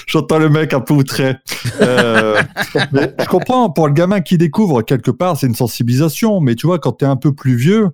J'entends 0.07 0.37
le 0.37 0.49
mec 0.49 0.71
un 0.71 0.81
peu 0.81 0.93
outré. 0.93 1.35
Euh, 1.81 2.39
mais 2.91 3.11
je 3.19 3.25
comprends, 3.25 3.71
pour 3.71 3.87
le 3.87 3.93
gamin 3.93 4.21
qui 4.21 4.37
découvre, 4.37 4.83
quelque 4.83 5.09
part, 5.09 5.35
c'est 5.35 5.47
une 5.47 5.55
sensibilisation. 5.55 6.41
Mais 6.41 6.53
tu 6.53 6.67
vois, 6.67 6.77
quand 6.77 6.91
t'es 6.91 7.07
un 7.07 7.17
peu 7.17 7.33
plus 7.33 7.55
vieux, 7.55 7.89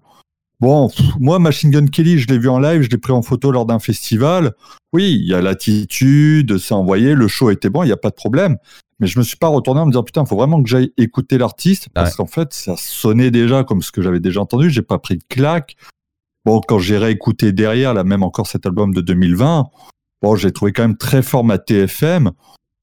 bon, 0.61 0.87
pff, 0.89 1.05
moi, 1.19 1.39
Machine 1.39 1.71
Gun 1.71 1.87
Kelly, 1.87 2.17
je 2.19 2.27
l'ai 2.27 2.37
vu 2.39 2.47
en 2.49 2.59
live, 2.59 2.81
je 2.83 2.89
l'ai 2.89 2.97
pris 2.97 3.11
en 3.11 3.21
photo 3.21 3.51
lors 3.51 3.65
d'un 3.65 3.79
festival. 3.79 4.53
Oui, 4.93 5.17
il 5.19 5.27
y 5.27 5.33
a 5.33 5.41
l'attitude, 5.41 6.57
c'est 6.57 6.73
envoyé, 6.73 7.15
le 7.15 7.27
show 7.27 7.49
était 7.49 7.69
bon, 7.69 7.83
il 7.83 7.87
n'y 7.87 7.91
a 7.91 7.97
pas 7.97 8.09
de 8.09 8.15
problème. 8.15 8.57
Mais 8.99 9.07
je 9.07 9.17
me 9.17 9.23
suis 9.23 9.37
pas 9.37 9.47
retourné 9.47 9.81
en 9.81 9.85
me 9.87 9.91
disant, 9.91 10.03
putain, 10.03 10.23
il 10.23 10.27
faut 10.27 10.35
vraiment 10.37 10.61
que 10.61 10.69
j'aille 10.69 10.93
écouter 10.97 11.37
l'artiste, 11.37 11.89
parce 11.93 12.11
Ouais. 12.11 12.17
qu'en 12.17 12.25
fait, 12.27 12.53
ça 12.53 12.75
sonnait 12.77 13.31
déjà 13.31 13.63
comme 13.63 13.81
ce 13.81 13.91
que 13.91 14.01
j'avais 14.01 14.19
déjà 14.19 14.41
entendu, 14.41 14.69
j'ai 14.69 14.83
pas 14.83 14.99
pris 14.99 15.17
de 15.17 15.23
claque. 15.27 15.75
Bon, 16.45 16.61
quand 16.61 16.79
j'ai 16.79 16.97
réécouté 16.97 17.51
derrière, 17.51 17.93
là, 17.93 18.03
même 18.03 18.23
encore 18.23 18.47
cet 18.47 18.65
album 18.65 18.93
de 18.93 19.01
2020, 19.01 19.65
bon, 20.21 20.35
j'ai 20.35 20.51
trouvé 20.51 20.71
quand 20.71 20.83
même 20.83 20.97
très 20.97 21.21
fort 21.23 21.43
ma 21.43 21.57
TFM. 21.57 22.31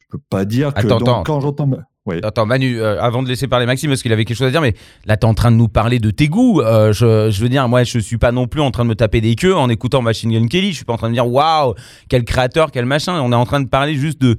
Je 0.00 0.06
peux 0.16 0.22
pas 0.30 0.44
dire 0.44 0.72
que 0.74 0.80
Attends, 0.80 0.98
donc, 0.98 1.08
attends. 1.08 1.22
quand 1.24 1.40
j'entends. 1.40 1.70
Oui. 2.06 2.16
Attends, 2.22 2.46
Manu, 2.46 2.80
euh, 2.80 3.00
avant 3.02 3.22
de 3.22 3.28
laisser 3.28 3.48
parler 3.48 3.66
Maxime, 3.66 3.90
parce 3.90 4.02
qu'il 4.02 4.12
avait 4.12 4.24
quelque 4.24 4.38
chose 4.38 4.46
à 4.46 4.50
dire, 4.50 4.62
mais 4.62 4.74
là, 5.04 5.16
t'es 5.18 5.26
en 5.26 5.34
train 5.34 5.50
de 5.50 5.56
nous 5.56 5.68
parler 5.68 5.98
de 5.98 6.10
tes 6.10 6.28
goûts. 6.28 6.62
Euh, 6.62 6.92
je, 6.92 7.30
je 7.30 7.42
veux 7.42 7.50
dire, 7.50 7.68
moi, 7.68 7.84
je 7.84 7.98
suis 7.98 8.16
pas 8.16 8.32
non 8.32 8.46
plus 8.46 8.62
en 8.62 8.70
train 8.70 8.84
de 8.84 8.88
me 8.88 8.94
taper 8.94 9.20
des 9.20 9.34
queues 9.34 9.54
en 9.54 9.68
écoutant 9.68 10.00
Machine 10.00 10.32
Gun 10.32 10.46
Kelly. 10.46 10.70
Je 10.70 10.76
suis 10.76 10.84
pas 10.86 10.94
en 10.94 10.96
train 10.96 11.08
de 11.10 11.14
dire, 11.14 11.26
waouh, 11.26 11.74
quel 12.08 12.24
créateur, 12.24 12.70
quel 12.70 12.86
machin. 12.86 13.20
On 13.20 13.32
est 13.32 13.36
en 13.36 13.44
train 13.44 13.60
de 13.60 13.68
parler 13.68 13.94
juste 13.94 14.20
de. 14.20 14.36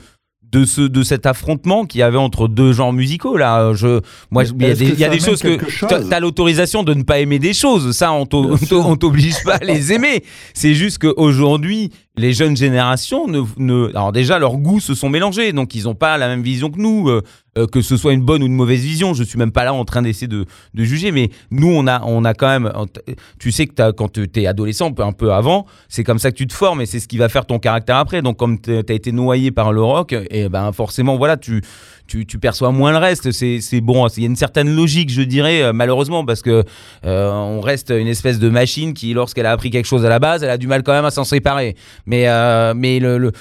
De, 0.52 0.66
ce, 0.66 0.82
de 0.82 1.04
cet 1.04 1.28
affrontement 1.28 1.86
qu'il 1.86 2.00
y 2.00 2.02
avait 2.02 2.18
entre 2.18 2.48
deux 2.48 2.74
genres 2.74 2.92
musicaux 2.92 3.38
là 3.38 3.72
je 3.76 4.02
moi 4.32 4.46
il 4.46 4.66
y 4.68 4.72
a 4.72 4.74
des, 4.74 5.00
y 5.00 5.06
a 5.06 5.20
choses 5.20 5.44
que 5.44 5.60
t'as 5.86 6.04
t'as 6.04 6.20
l'autorisation 6.20 6.82
de 6.82 6.96
ne 6.96 7.04
pas 7.04 7.20
aimer 7.20 7.38
des 7.38 7.54
choses 7.54 7.96
ça 7.96 8.12
on 8.12 8.26
t'oblige 8.26 9.44
pas 9.44 9.58
à 9.58 9.64
les 9.64 9.94
aimer 9.94 10.24
c'est 10.56 10.74
juste 10.74 10.98
qu'aujourd'hui 10.98 11.92
les 12.20 12.34
jeunes 12.34 12.56
générations 12.56 13.28
ne, 13.28 13.90
alors 13.90 14.12
déjà 14.12 14.38
leurs 14.38 14.58
goûts 14.58 14.80
se 14.80 14.94
sont 14.94 15.10
mélangés 15.10 15.54
donc 15.54 15.74
ils 15.74 15.88
ont 15.88 15.96
pas 15.96 16.18
la 16.18 16.28
même 16.28 16.44
vision 16.44 16.70
que 16.70 16.80
nous 16.80 17.10
euh, 17.10 17.22
euh, 17.58 17.66
que 17.66 17.82
ce 17.82 17.98
soit 17.98 18.14
une 18.14 18.22
bonne 18.22 18.44
ou 18.44 18.46
une 18.46 18.54
mauvaise 18.54 18.82
vision. 18.82 19.14
Je 19.14 19.24
suis 19.24 19.40
même 19.40 19.52
pas 19.52 19.64
là 19.64 19.74
en 19.74 19.84
train 19.84 20.02
d'essayer 20.02 20.28
de, 20.28 20.46
juger 20.76 21.12
mais 21.12 21.30
nous 21.52 21.68
on 21.68 21.88
a 21.88 22.02
on 22.06 22.24
a 22.24 22.34
quand 22.34 22.48
même 22.48 22.72
tu 23.40 23.52
sais 23.52 23.66
que 23.66 23.92
quand 23.92 24.12
tu 24.12 24.30
es 24.36 24.48
adolescent 24.48 24.94
un 25.00 25.12
peu, 25.12 25.34
avant 25.34 25.66
c'est 25.88 26.04
comme 26.04 26.20
ça 26.20 26.32
que 26.32 26.38
tu 26.38 26.48
te 26.48 26.54
formes 26.54 26.82
et 26.82 26.86
c'est 26.86 27.00
ce 27.00 27.08
qui 27.08 27.18
va 27.18 27.28
faire 27.28 27.46
ton 27.46 27.60
caractère 27.60 27.98
après. 27.98 28.22
Donc 28.22 28.38
comme 28.38 28.60
tu 28.62 28.72
as 28.72 28.94
été 28.94 29.12
noyé 29.12 29.52
par 29.52 29.74
le 29.74 29.82
rock 29.82 30.16
et 30.30 30.48
ben 30.48 30.72
forcément 30.72 31.18
voilà 31.18 31.38
tu 31.38 31.62
tu, 32.10 32.40
perçois 32.40 32.72
moins 32.72 32.92
le 32.92 32.98
reste. 32.98 33.32
C'est 33.32 33.82
bon 33.82 34.08
il 34.18 34.24
y 34.24 34.26
a 34.26 34.30
une 34.30 34.36
certaine 34.36 34.76
logique 34.76 35.10
je 35.12 35.22
dirais 35.22 35.62
euh, 35.62 35.74
malheureusement 35.74 36.26
parce 36.26 36.42
que 36.42 36.64
euh, 37.06 37.32
on 37.32 37.62
reste 37.62 37.92
une 37.92 38.08
espèce 38.08 38.40
de 38.40 38.50
machine 38.50 38.94
qui 38.94 39.14
lorsqu'elle 39.14 39.46
a 39.46 39.52
appris 39.52 39.70
quelque 39.70 39.86
chose 39.86 40.06
à 40.06 40.10
la 40.10 40.20
base 40.20 40.44
elle 40.44 40.50
a 40.50 40.58
du 40.58 40.68
mal 40.68 40.84
quand 40.84 40.94
même 40.94 41.06
à 41.06 41.12
s'en 41.12 41.24
séparer. 41.24 41.76
Mais 42.06 42.28
euh, 42.28 42.74
mais 42.76 43.00
le, 43.00 43.32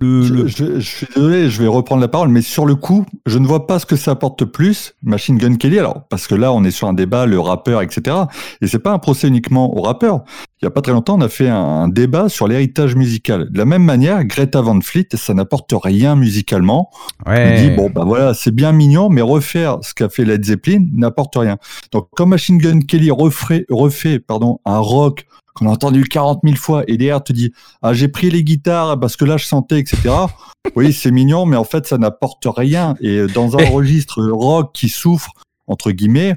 le- 0.00 0.22
Je, 0.22 0.32
le- 0.34 0.46
je- 0.46 0.80
je 0.80 0.96
suis 0.96 1.06
désolé, 1.14 1.50
je 1.50 1.60
vais 1.62 1.68
reprendre 1.68 2.00
la 2.00 2.08
parole, 2.08 2.28
mais 2.28 2.40
sur 2.40 2.64
le 2.64 2.74
coup, 2.74 3.04
je 3.26 3.38
ne 3.38 3.46
vois 3.46 3.66
pas 3.66 3.78
ce 3.78 3.84
que 3.84 3.96
ça 3.96 4.12
apporte 4.12 4.44
plus, 4.46 4.94
Machine 5.02 5.36
Gun 5.36 5.56
Kelly. 5.56 5.78
Alors, 5.78 6.04
parce 6.08 6.26
que 6.26 6.34
là, 6.34 6.52
on 6.52 6.64
est 6.64 6.70
sur 6.70 6.88
un 6.88 6.94
débat, 6.94 7.26
le 7.26 7.38
rappeur, 7.38 7.82
etc. 7.82 8.16
Et 8.62 8.66
c'est 8.66 8.78
pas 8.78 8.92
un 8.92 8.98
procès 8.98 9.28
uniquement 9.28 9.76
au 9.76 9.82
rappeur. 9.82 10.24
Il 10.62 10.64
y 10.64 10.68
a 10.68 10.70
pas 10.70 10.80
très 10.80 10.92
longtemps, 10.92 11.16
on 11.18 11.20
a 11.20 11.28
fait 11.28 11.48
un, 11.50 11.56
un 11.58 11.88
débat 11.88 12.30
sur 12.30 12.48
l'héritage 12.48 12.96
musical. 12.96 13.50
De 13.50 13.58
la 13.58 13.66
même 13.66 13.84
manière, 13.84 14.24
Greta 14.24 14.62
Van 14.62 14.80
Fleet, 14.80 15.08
ça 15.14 15.34
n'apporte 15.34 15.72
rien 15.74 16.16
musicalement. 16.16 16.88
On 17.26 17.30
ouais. 17.32 17.60
dit, 17.60 17.70
bon, 17.76 17.90
bah 17.90 18.04
voilà, 18.06 18.32
c'est 18.32 18.54
bien 18.54 18.72
mignon, 18.72 19.10
mais 19.10 19.20
refaire 19.20 19.78
ce 19.82 19.92
qu'a 19.92 20.08
fait 20.08 20.24
Led 20.24 20.42
Zeppelin 20.42 20.86
n'apporte 20.94 21.34
rien. 21.36 21.58
Donc, 21.92 22.08
quand 22.16 22.24
Machine 22.24 22.56
Gun 22.56 22.80
Kelly 22.80 23.10
refait, 23.10 23.66
refait 23.68 24.18
pardon, 24.18 24.60
un 24.64 24.78
rock 24.78 25.26
qu'on 25.54 25.68
a 25.68 25.70
entendu 25.70 26.04
40 26.04 26.40
000 26.44 26.56
fois, 26.56 26.84
et 26.88 26.96
derrière 26.96 27.22
te 27.22 27.32
dit, 27.32 27.52
ah, 27.82 27.94
j'ai 27.94 28.08
pris 28.08 28.30
les 28.30 28.42
guitares 28.44 28.98
parce 28.98 29.16
que 29.16 29.24
là, 29.24 29.36
je 29.36 29.44
sentais, 29.44 29.78
etc. 29.78 30.10
oui, 30.76 30.92
c'est 30.92 31.10
mignon, 31.10 31.46
mais 31.46 31.56
en 31.56 31.64
fait, 31.64 31.86
ça 31.86 31.98
n'apporte 31.98 32.46
rien. 32.46 32.94
Et 33.00 33.26
dans 33.26 33.56
un 33.56 33.64
registre 33.70 34.22
rock 34.22 34.72
qui 34.74 34.88
souffre, 34.88 35.30
entre 35.66 35.90
guillemets, 35.92 36.36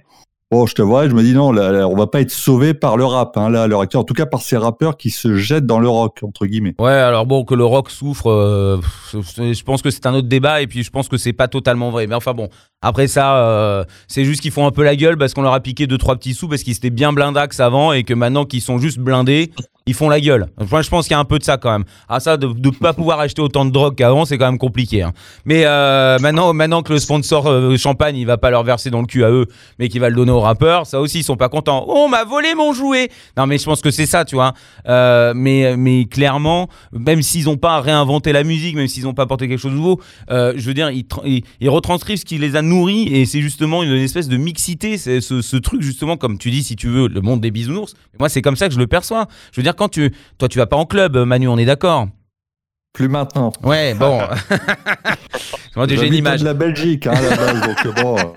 Bon, 0.50 0.66
je 0.66 0.76
te 0.76 0.82
vois, 0.82 1.10
je 1.10 1.14
me 1.14 1.24
dis 1.24 1.34
non, 1.34 1.52
là, 1.52 1.74
là, 1.74 1.90
on 1.90 1.96
va 1.96 2.08
pas 2.08 2.22
être 2.22 2.32
sauvé 2.32 2.74
par 2.74 2.96
le 2.96 3.04
rap, 3.04 3.36
hein, 3.36 3.50
là, 3.50 3.64
à 3.64 3.68
l'heure 3.68 3.82
actuelle. 3.82 4.00
En 4.00 4.06
tout 4.06 4.14
cas, 4.14 4.26
par 4.26 4.42
ces 4.42 4.56
rappeurs 4.56 4.96
qui 4.96 5.10
se 5.10 5.36
jettent 5.36 5.66
dans 5.66 5.82
le 5.82 5.90
rock, 5.90 6.20
entre 6.24 6.46
guillemets. 6.46 6.74
Ouais, 6.80 6.90
alors 6.90 7.26
bon, 7.26 7.44
que 7.44 7.54
le 7.54 7.66
rock 7.66 7.90
souffre, 7.90 8.32
euh, 8.32 8.80
je 9.12 9.64
pense 9.64 9.82
que 9.82 9.90
c'est 9.90 10.06
un 10.06 10.14
autre 10.14 10.30
débat 10.30 10.62
et 10.62 10.68
puis 10.68 10.84
je 10.84 10.90
pense 10.90 11.10
que 11.10 11.18
c'est 11.18 11.34
pas 11.34 11.50
totalement 11.50 11.92
vrai. 11.92 12.08
Mais 12.08 12.16
enfin 12.16 12.34
bon, 12.34 12.48
après 12.82 13.08
ça, 13.08 13.38
euh, 13.38 13.84
c'est 14.08 14.24
juste 14.24 14.42
qu'ils 14.42 14.52
font 14.52 14.68
un 14.68 14.72
peu 14.72 14.84
la 14.84 14.96
gueule 14.96 15.18
parce 15.18 15.34
qu'on 15.34 15.42
leur 15.42 15.54
a 15.54 15.60
piqué 15.60 15.88
deux 15.88 15.98
trois 15.98 16.16
petits 16.16 16.34
sous 16.36 16.48
parce 16.48 16.62
qu'ils 16.62 16.76
étaient 16.76 16.92
bien 16.92 17.12
blindax 17.12 17.60
avant 17.60 17.92
et 17.92 18.04
que 18.04 18.14
maintenant 18.14 18.46
qu'ils 18.46 18.62
sont 18.62 18.78
juste 18.78 19.00
blindés, 19.00 19.52
ils 19.88 19.94
font 19.94 20.10
la 20.10 20.20
gueule. 20.20 20.48
Enfin, 20.60 20.82
je 20.82 20.90
pense 20.90 21.06
qu'il 21.08 21.14
y 21.14 21.16
a 21.16 21.20
un 21.20 21.26
peu 21.26 21.40
de 21.40 21.44
ça 21.44 21.58
quand 21.58 21.72
même. 21.72 21.86
Ah 22.10 22.20
ça, 22.20 22.38
de 22.38 22.46
ne 22.48 22.70
pas 22.72 22.94
pouvoir 22.94 23.20
acheter 23.20 23.42
autant 23.42 23.66
de 23.66 23.72
drogue 23.72 23.96
qu'avant, 23.96 24.26
c'est 24.26 24.38
quand 24.38 24.46
même 24.46 24.58
compliqué. 24.60 25.02
hein. 25.02 25.14
Mais 25.46 25.64
euh, 25.66 26.20
maintenant, 26.20 26.54
maintenant 26.54 26.84
que 26.84 26.92
le 26.94 27.00
sponsor 27.00 27.48
euh, 27.48 27.78
champagne, 27.78 28.18
il 28.18 28.26
va 28.26 28.38
pas 28.38 28.52
leur 28.52 28.64
verser 28.64 28.90
dans 28.92 29.00
le 29.00 29.08
cul 29.08 29.24
à 29.24 29.32
eux, 29.32 29.46
mais 29.80 29.88
qu'il 29.88 30.02
va 30.02 30.10
le 30.10 30.16
donner 30.16 30.32
aux 30.32 30.42
rappeurs, 30.42 30.86
ça 30.86 31.00
aussi, 31.00 31.20
ils 31.20 31.24
sont 31.24 31.38
pas 31.38 31.50
contents. 31.50 31.86
Oh, 31.88 32.04
on 32.06 32.10
m'a 32.10 32.26
volé 32.26 32.54
mon 32.54 32.74
jouet. 32.74 33.10
Non, 33.38 33.48
mais 33.48 33.58
je 33.58 33.64
pense 33.64 33.82
que 33.82 33.90
c'est 33.90 34.06
ça, 34.06 34.26
tu 34.26 34.36
vois. 34.36 34.54
Euh, 34.88 35.32
mais, 35.36 35.78
mais 35.78 36.06
clairement, 36.06 36.68
même 36.92 37.22
s'ils 37.22 37.48
ont 37.50 37.58
pas 37.58 37.80
réinventé 37.80 38.34
la 38.34 38.44
musique, 38.44 38.76
même 38.76 38.88
s'ils 38.88 39.08
ont 39.08 39.14
pas 39.14 39.24
apporté 39.24 39.48
quelque 39.48 39.60
chose 39.60 39.72
de 39.72 39.78
nouveau, 39.78 40.02
je 40.30 40.62
veux 40.62 40.74
dire, 40.74 40.92
ils 40.92 41.70
retranscrivent 41.70 42.20
ce 42.20 42.26
qui 42.26 42.38
les 42.38 42.56
a 42.58 42.62
nourris 42.68 43.08
et 43.08 43.26
c'est 43.26 43.42
justement 43.42 43.84
une, 43.84 43.92
espèce 43.94 44.28
de 44.28 44.38
mixité, 44.38 44.98
c'est 44.98 45.22
ce, 45.22 45.42
ce 45.42 45.58
truc 45.58 45.82
justement, 45.82 46.18
comme 46.18 46.38
tu 46.38 46.52
dis, 46.52 46.64
si 46.64 46.76
tu 46.76 46.88
veux, 46.88 47.08
le 47.08 47.22
monde 47.22 47.42
des 47.42 47.52
bisounours. 47.52 47.94
Moi, 48.20 48.30
c'est 48.30 48.42
comme 48.42 48.56
ça 48.56 48.68
que 48.68 48.74
je 48.74 48.80
le 48.80 48.88
perçois. 48.88 49.28
Je 49.52 49.60
veux 49.60 49.64
dire, 49.64 49.76
quand 49.76 49.90
tu, 49.90 50.14
toi, 50.38 50.48
tu 50.48 50.58
vas 50.58 50.68
pas 50.68 50.78
en 50.78 50.86
club, 50.86 51.18
Manu, 51.18 51.48
on 51.48 51.58
est 51.58 51.66
d'accord. 51.66 52.08
Plus 52.94 53.10
maintenant. 53.10 53.52
Ouais, 53.64 53.94
bon. 53.94 54.20
Moi, 55.76 55.86
j'ai 55.88 56.08
une 56.08 56.16
image. 56.16 56.40
de 56.40 56.46
la 56.46 56.56
Belgique, 56.56 57.06
hein, 57.06 57.14
à 57.14 57.22
la 57.22 57.36
base, 57.36 57.62
donc 57.62 57.86
euh, 57.86 58.02
bon. 58.02 58.16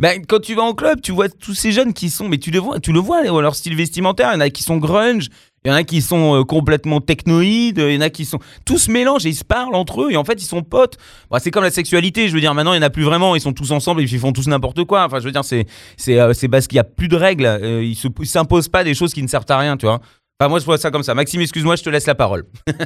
Ben, 0.00 0.26
quand 0.26 0.40
tu 0.40 0.56
vas 0.56 0.62
en 0.62 0.74
club, 0.74 1.00
tu 1.00 1.12
vois 1.12 1.28
tous 1.28 1.54
ces 1.54 1.70
jeunes 1.70 1.92
qui 1.92 2.10
sont, 2.10 2.28
mais 2.28 2.38
tu 2.38 2.50
le 2.50 2.58
vois, 2.58 2.80
tu 2.80 2.92
le 2.92 2.98
vois, 2.98 3.22
leur 3.22 3.54
style 3.54 3.76
vestimentaire. 3.76 4.30
Il 4.32 4.34
y 4.34 4.38
en 4.38 4.40
a 4.40 4.50
qui 4.50 4.64
sont 4.64 4.78
grunge, 4.78 5.28
il 5.66 5.70
y 5.70 5.72
en 5.72 5.74
a 5.74 5.82
qui 5.82 6.00
sont 6.00 6.40
euh, 6.40 6.44
complètement 6.44 7.00
technoïdes, 7.00 7.78
il 7.78 7.94
y 7.94 7.96
en 7.98 8.00
a 8.02 8.08
qui 8.10 8.24
sont. 8.24 8.38
Tous 8.64 8.78
se 8.78 8.90
mélangent 8.90 9.26
et 9.26 9.30
ils 9.30 9.34
se 9.34 9.44
parlent 9.44 9.74
entre 9.74 10.02
eux 10.02 10.12
et 10.12 10.16
en 10.16 10.24
fait 10.24 10.40
ils 10.40 10.46
sont 10.46 10.62
potes. 10.62 10.96
Bon, 11.30 11.38
c'est 11.40 11.50
comme 11.50 11.64
la 11.64 11.70
sexualité, 11.70 12.28
je 12.28 12.34
veux 12.34 12.40
dire, 12.40 12.54
maintenant 12.54 12.72
il 12.72 12.78
n'y 12.78 12.84
en 12.84 12.86
a 12.86 12.90
plus 12.90 13.02
vraiment, 13.02 13.34
ils 13.34 13.40
sont 13.40 13.52
tous 13.52 13.72
ensemble 13.72 14.00
et 14.00 14.04
ils 14.04 14.18
font 14.18 14.32
tous 14.32 14.46
n'importe 14.46 14.84
quoi. 14.84 15.04
Enfin, 15.04 15.18
je 15.18 15.24
veux 15.24 15.32
dire, 15.32 15.44
c'est 15.44 15.66
c'est 15.96 16.20
euh, 16.20 16.32
c'est 16.32 16.48
parce 16.48 16.66
qu'il 16.68 16.76
n'y 16.76 16.80
a 16.80 16.84
plus 16.84 17.08
de 17.08 17.16
règles, 17.16 17.46
euh, 17.46 17.82
ils 17.82 17.98
ils 18.20 18.26
s'imposent 18.26 18.68
pas 18.68 18.84
des 18.84 18.94
choses 18.94 19.12
qui 19.12 19.22
ne 19.22 19.28
servent 19.28 19.44
à 19.48 19.58
rien, 19.58 19.76
tu 19.76 19.86
vois. 19.86 20.00
Enfin, 20.38 20.48
moi 20.48 20.60
je 20.60 20.64
vois 20.64 20.78
ça 20.78 20.90
comme 20.90 21.02
ça. 21.02 21.14
Maxime, 21.14 21.40
excuse-moi, 21.40 21.76
je 21.76 21.82
te 21.82 21.90
laisse 21.90 22.06
la 22.06 22.14
parole. 22.14 22.44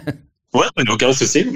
Ouais, 0.52 0.66
aucun 0.90 1.12
souci. 1.12 1.46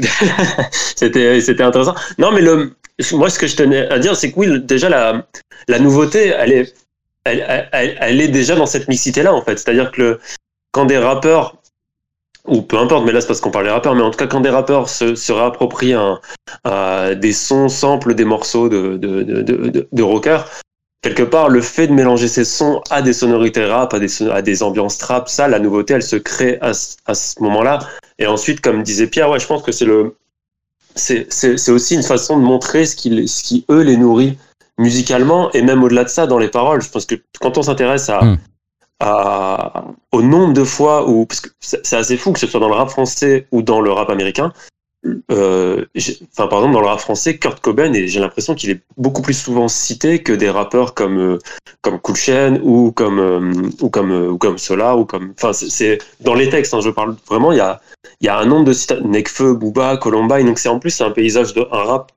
c'était, 0.71 1.41
c'était 1.41 1.65
intéressant. 1.65 1.97
Non, 2.19 2.31
mais 2.31 2.41
le, 2.41 2.77
moi, 3.13 3.29
ce 3.29 3.41
que 3.41 3.49
je 3.49 3.57
tenais 3.57 3.89
à 3.89 3.99
dire, 3.99 4.15
c'est 4.15 4.31
que 4.31 4.39
oui, 4.39 4.61
déjà, 4.61 4.89
la, 4.89 5.27
la 5.67 5.79
nouveauté, 5.81 6.29
elle 6.29 6.53
est, 6.53 6.75
elle, 7.25 7.45
elle- 7.49 7.69
elle, 7.73 7.97
elle 8.01 8.21
est 8.21 8.29
déjà 8.29 8.55
dans 8.55 8.67
cette 8.67 8.87
mixité-là, 8.87 9.35
en 9.35 9.43
fait. 9.43 9.59
C'est-à-dire 9.59 9.91
que 9.91 10.01
le, 10.01 10.21
quand 10.75 10.85
des 10.87 10.99
rappeurs, 10.99 11.57
ou 12.47 12.61
peu 12.63 12.77
importe, 12.79 13.07
mais 13.07 13.13
là, 13.13 13.21
c'est 13.21 13.29
parce 13.29 13.41
qu'on 13.41 13.53
parle 13.53 13.67
des 13.67 13.71
rappeurs, 13.71 13.95
mais 13.95 14.03
en 14.03 14.11
tout 14.11 14.19
cas, 14.19 14.27
quand 14.27 14.41
des 14.41 14.51
rappeurs 14.51 14.89
se, 14.89 15.15
se 15.15 15.33
réapproprient 15.33 15.95
un, 15.95 16.21
euh, 16.67 17.15
des 17.15 17.33
sons, 17.33 17.69
samples 17.69 18.15
des 18.15 18.25
morceaux 18.25 18.69
de, 18.69 18.97
de, 18.97 20.03
rockers, 20.03 20.51
quelque 21.01 21.23
part, 21.23 21.49
le 21.49 21.61
fait 21.61 21.87
de 21.87 21.93
mélanger 21.93 22.27
ces 22.29 22.45
sons 22.45 22.83
à 22.91 23.03
des 23.03 23.13
sonorités 23.13 23.65
rap, 23.65 23.95
à 23.95 23.99
des, 24.01 24.23
à 24.29 24.43
ambiances 24.63 24.99
trap, 24.99 25.29
ça, 25.29 25.47
la 25.49 25.61
nouveauté, 25.61 25.95
elle 25.95 26.03
se 26.03 26.17
crée 26.17 26.59
à, 26.61 26.75
ce- 26.75 26.97
à 27.07 27.15
moment-là. 27.41 27.79
Et 28.19 28.27
ensuite, 28.27 28.61
comme 28.61 28.83
disait 28.83 29.07
Pierre, 29.07 29.31
ouais, 29.31 29.39
je 29.41 29.47
pense 29.47 29.63
que 29.63 29.73
c'est 29.73 29.85
le, 29.87 30.17
c'est, 30.97 31.27
aussi 31.71 31.95
une 31.95 32.03
façon 32.03 32.37
de 32.37 32.43
montrer 32.43 32.85
ce 32.85 32.97
qui, 32.97 33.29
ce 33.29 33.43
qui 33.45 33.65
eux 33.71 33.83
les 33.83 33.97
nourrit 33.97 34.37
musicalement 34.77 35.53
et 35.53 35.63
même 35.63 35.83
au-delà 35.85 36.05
de 36.05 36.09
ça 36.09 36.27
dans 36.27 36.39
les 36.39 36.49
paroles. 36.49 36.83
Je 36.83 36.91
pense 36.91 37.07
que 37.07 37.15
quand 37.41 37.57
on 37.59 37.63
s'intéresse 37.63 38.09
à, 38.11 38.23
Mm. 38.25 38.39
À- 39.05 39.85
au 40.12 40.23
nombre 40.23 40.53
de 40.55 40.64
fois 40.64 41.09
où, 41.09 41.27
parce 41.27 41.40
que 41.40 41.51
c'est 41.61 41.97
assez 41.97 42.17
fou 42.17 42.33
que 42.33 42.38
ce 42.40 42.47
soit 42.47 42.61
dans 42.61 42.69
le 42.69 42.75
rap 42.75 42.88
français 42.88 43.47
ou 43.53 43.62
dans 43.62 43.81
le 43.81 43.90
rap 43.93 44.09
américain. 44.11 44.53
Euh, 45.31 45.85
enfin, 46.33 46.47
par 46.49 46.61
exemple, 46.61 46.73
dans 46.73 46.81
le 46.81 46.87
rap 46.87 46.99
français, 47.01 47.37
Kurt 47.37 47.61
Cobain, 47.61 47.93
et 47.93 48.09
j'ai 48.09 48.21
l'impression 48.21 48.55
qu'il 48.55 48.71
est 48.71 48.81
beaucoup 48.97 49.21
plus 49.21 49.35
souvent 49.38 49.69
cité 49.69 50.23
que 50.23 50.33
des 50.33 50.49
rappeurs 50.49 50.95
comme 50.95 51.19
euh, 51.19 51.38
comme 51.83 51.99
Cool 52.01 52.17
Chain 52.17 52.59
ou 52.62 52.90
comme 52.90 53.19
euh, 53.19 53.53
ou 53.83 53.90
comme 53.90 54.11
euh, 54.12 54.31
ou 54.31 54.38
comme 54.38 54.57
Solar 54.57 54.99
ou 54.99 55.05
comme. 55.05 55.35
Enfin, 55.37 55.53
c'est- 55.53 55.99
dans 56.21 56.33
les 56.33 56.49
textes. 56.49 56.73
hein, 56.73 56.81
je 56.81 56.88
parle 56.88 57.17
vraiment. 57.29 57.53
Il 57.53 57.59
y 57.59 57.61
a 57.61 57.83
il 58.23 58.27
y 58.27 58.31
a 58.31 58.38
un 58.38 58.47
nombre 58.47 58.64
de 58.64 58.73
citations. 58.73 59.07
Nekfeu, 59.07 59.53
Booba, 59.53 59.99
Columbine. 59.99 60.47
Donc 60.47 60.59
c'est 60.59 60.71
en 60.71 60.79
plus 60.79 60.90
c'est 60.90 61.05
un 61.05 61.11
paysage 61.11 61.53
de 61.53 61.67
un 61.71 61.83
rap 61.85 62.12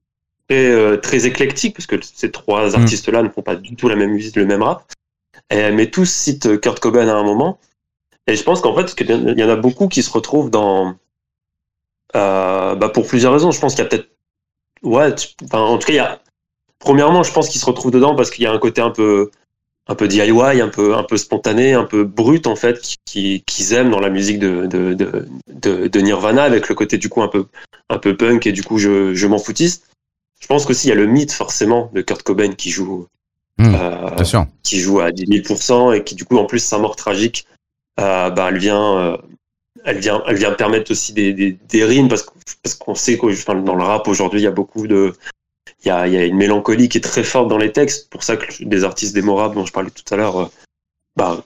très 0.47 0.67
euh, 0.71 0.95
très 0.95 1.25
éclectique 1.25 1.75
parce 1.75 1.87
que 1.87 1.97
ces 2.01 2.31
trois 2.31 2.73
artistes-là 2.77 3.21
ne 3.21 3.27
font 3.27 3.41
pas 3.41 3.57
du 3.57 3.75
tout 3.75 3.89
la 3.89 3.97
même 3.97 4.11
musique, 4.11 4.37
le 4.37 4.45
même 4.45 4.63
rap. 4.63 4.83
Et- 5.49 5.71
mais 5.71 5.89
tous 5.89 6.09
citent 6.09 6.59
Kurt 6.59 6.79
Cobain 6.79 7.07
à 7.07 7.13
un 7.13 7.23
moment. 7.23 7.59
Et 8.27 8.35
je 8.35 8.43
pense 8.43 8.61
qu'en 8.61 8.75
fait, 8.75 8.93
il 8.99 9.39
y 9.39 9.43
en 9.43 9.49
a 9.49 9.55
beaucoup 9.55 9.87
qui 9.87 10.03
se 10.03 10.11
retrouvent 10.11 10.49
dans 10.49 10.95
euh, 12.15 12.75
bah 12.75 12.89
pour 12.89 13.07
plusieurs 13.07 13.33
raisons. 13.33 13.51
Je 13.51 13.59
pense 13.59 13.75
qu'il 13.75 13.83
y 13.83 13.87
a 13.87 13.89
peut-être. 13.89 14.09
Ouais, 14.83 15.13
tu- 15.15 15.29
enfin, 15.45 15.59
en 15.59 15.77
tout 15.77 15.87
cas, 15.87 15.93
il 15.93 15.97
y 15.97 15.99
a. 15.99 16.21
Premièrement, 16.79 17.23
je 17.23 17.31
pense 17.33 17.49
qu'ils 17.49 17.61
se 17.61 17.65
retrouvent 17.65 17.91
dedans 17.91 18.15
parce 18.15 18.29
qu'il 18.31 18.43
y 18.43 18.47
a 18.47 18.51
un 18.51 18.59
côté 18.59 18.81
un 18.81 18.91
peu, 18.91 19.31
un 19.87 19.95
peu 19.95 20.07
DIY, 20.07 20.61
un 20.61 20.69
peu, 20.69 20.95
un 20.95 21.03
peu 21.03 21.17
spontané, 21.17 21.73
un 21.73 21.85
peu 21.85 22.03
brut, 22.03 22.47
en 22.47 22.55
fait, 22.55 22.79
qui- 22.81 22.97
qui- 23.05 23.43
qu'ils 23.45 23.73
aiment 23.73 23.89
dans 23.91 23.99
la 23.99 24.09
musique 24.09 24.39
de, 24.39 24.67
de, 24.67 24.93
de, 24.93 25.27
de, 25.49 25.87
de 25.87 25.99
Nirvana, 26.01 26.43
avec 26.43 26.69
le 26.69 26.75
côté, 26.75 26.97
du 26.97 27.09
coup, 27.09 27.21
un 27.23 27.27
peu, 27.29 27.47
un 27.89 27.97
peu 27.99 28.15
punk 28.15 28.45
et 28.47 28.51
du 28.51 28.63
coup, 28.63 28.77
je, 28.77 29.13
je 29.15 29.27
m'en 29.27 29.39
foutiste. 29.39 29.87
Je 30.39 30.47
pense 30.47 30.65
qu'aussi, 30.65 30.87
il 30.87 30.89
y 30.89 30.93
a 30.93 30.95
le 30.95 31.07
mythe, 31.07 31.31
forcément, 31.31 31.89
de 31.93 32.01
Kurt 32.01 32.21
Cobain 32.23 32.53
qui 32.53 32.69
joue, 32.69 33.07
Hmm, 33.59 33.73
euh, 33.75 34.23
sûr. 34.23 34.45
qui 34.63 34.79
joue 34.79 34.99
à 34.99 35.11
10 35.11 35.25
000% 35.25 35.91
et 35.95 36.03
qui 36.03 36.13
du 36.15 36.25
coup 36.25 36.37
en 36.37 36.45
plus 36.45 36.59
sa 36.59 36.77
mort 36.77 36.95
tragique. 36.95 37.47
Euh, 37.99 38.29
bah, 38.29 38.47
elle 38.49 38.59
vient 38.59 38.97
euh, 38.97 39.17
elle 39.83 39.97
vient 39.97 40.21
elle 40.27 40.35
vient 40.35 40.51
permettre 40.51 40.91
aussi 40.91 41.11
des, 41.13 41.33
des, 41.33 41.53
des 41.67 41.83
rimes 41.83 42.07
parce, 42.07 42.21
que- 42.23 42.31
parce 42.61 42.75
qu'on 42.75 42.93
sait 42.95 43.17
que 43.17 43.25
enfin, 43.25 43.55
dans 43.55 43.73
le 43.75 43.83
rap 43.83 44.07
aujourd'hui 44.07 44.41
il 44.41 44.43
y 44.43 44.47
a 44.47 44.51
beaucoup 44.51 44.85
de 44.87 45.13
il 45.83 45.87
y 45.87 45.91
a, 45.91 46.07
il 46.07 46.13
y 46.13 46.17
a 46.17 46.25
une 46.25 46.37
mélancolie 46.37 46.89
qui 46.89 46.97
est 46.99 47.01
très 47.01 47.23
forte 47.23 47.47
dans 47.49 47.57
les 47.57 47.71
textes. 47.71 48.09
Pour 48.09 48.23
ça 48.23 48.37
que 48.37 48.63
des 48.63 48.83
artistes 48.83 49.13
démorables 49.15 49.55
dont 49.55 49.65
je 49.65 49.71
parlais 49.73 49.89
tout 49.91 50.13
à 50.13 50.17
l'heure 50.17 50.37
euh, 50.39 50.45
bah, 51.15 51.43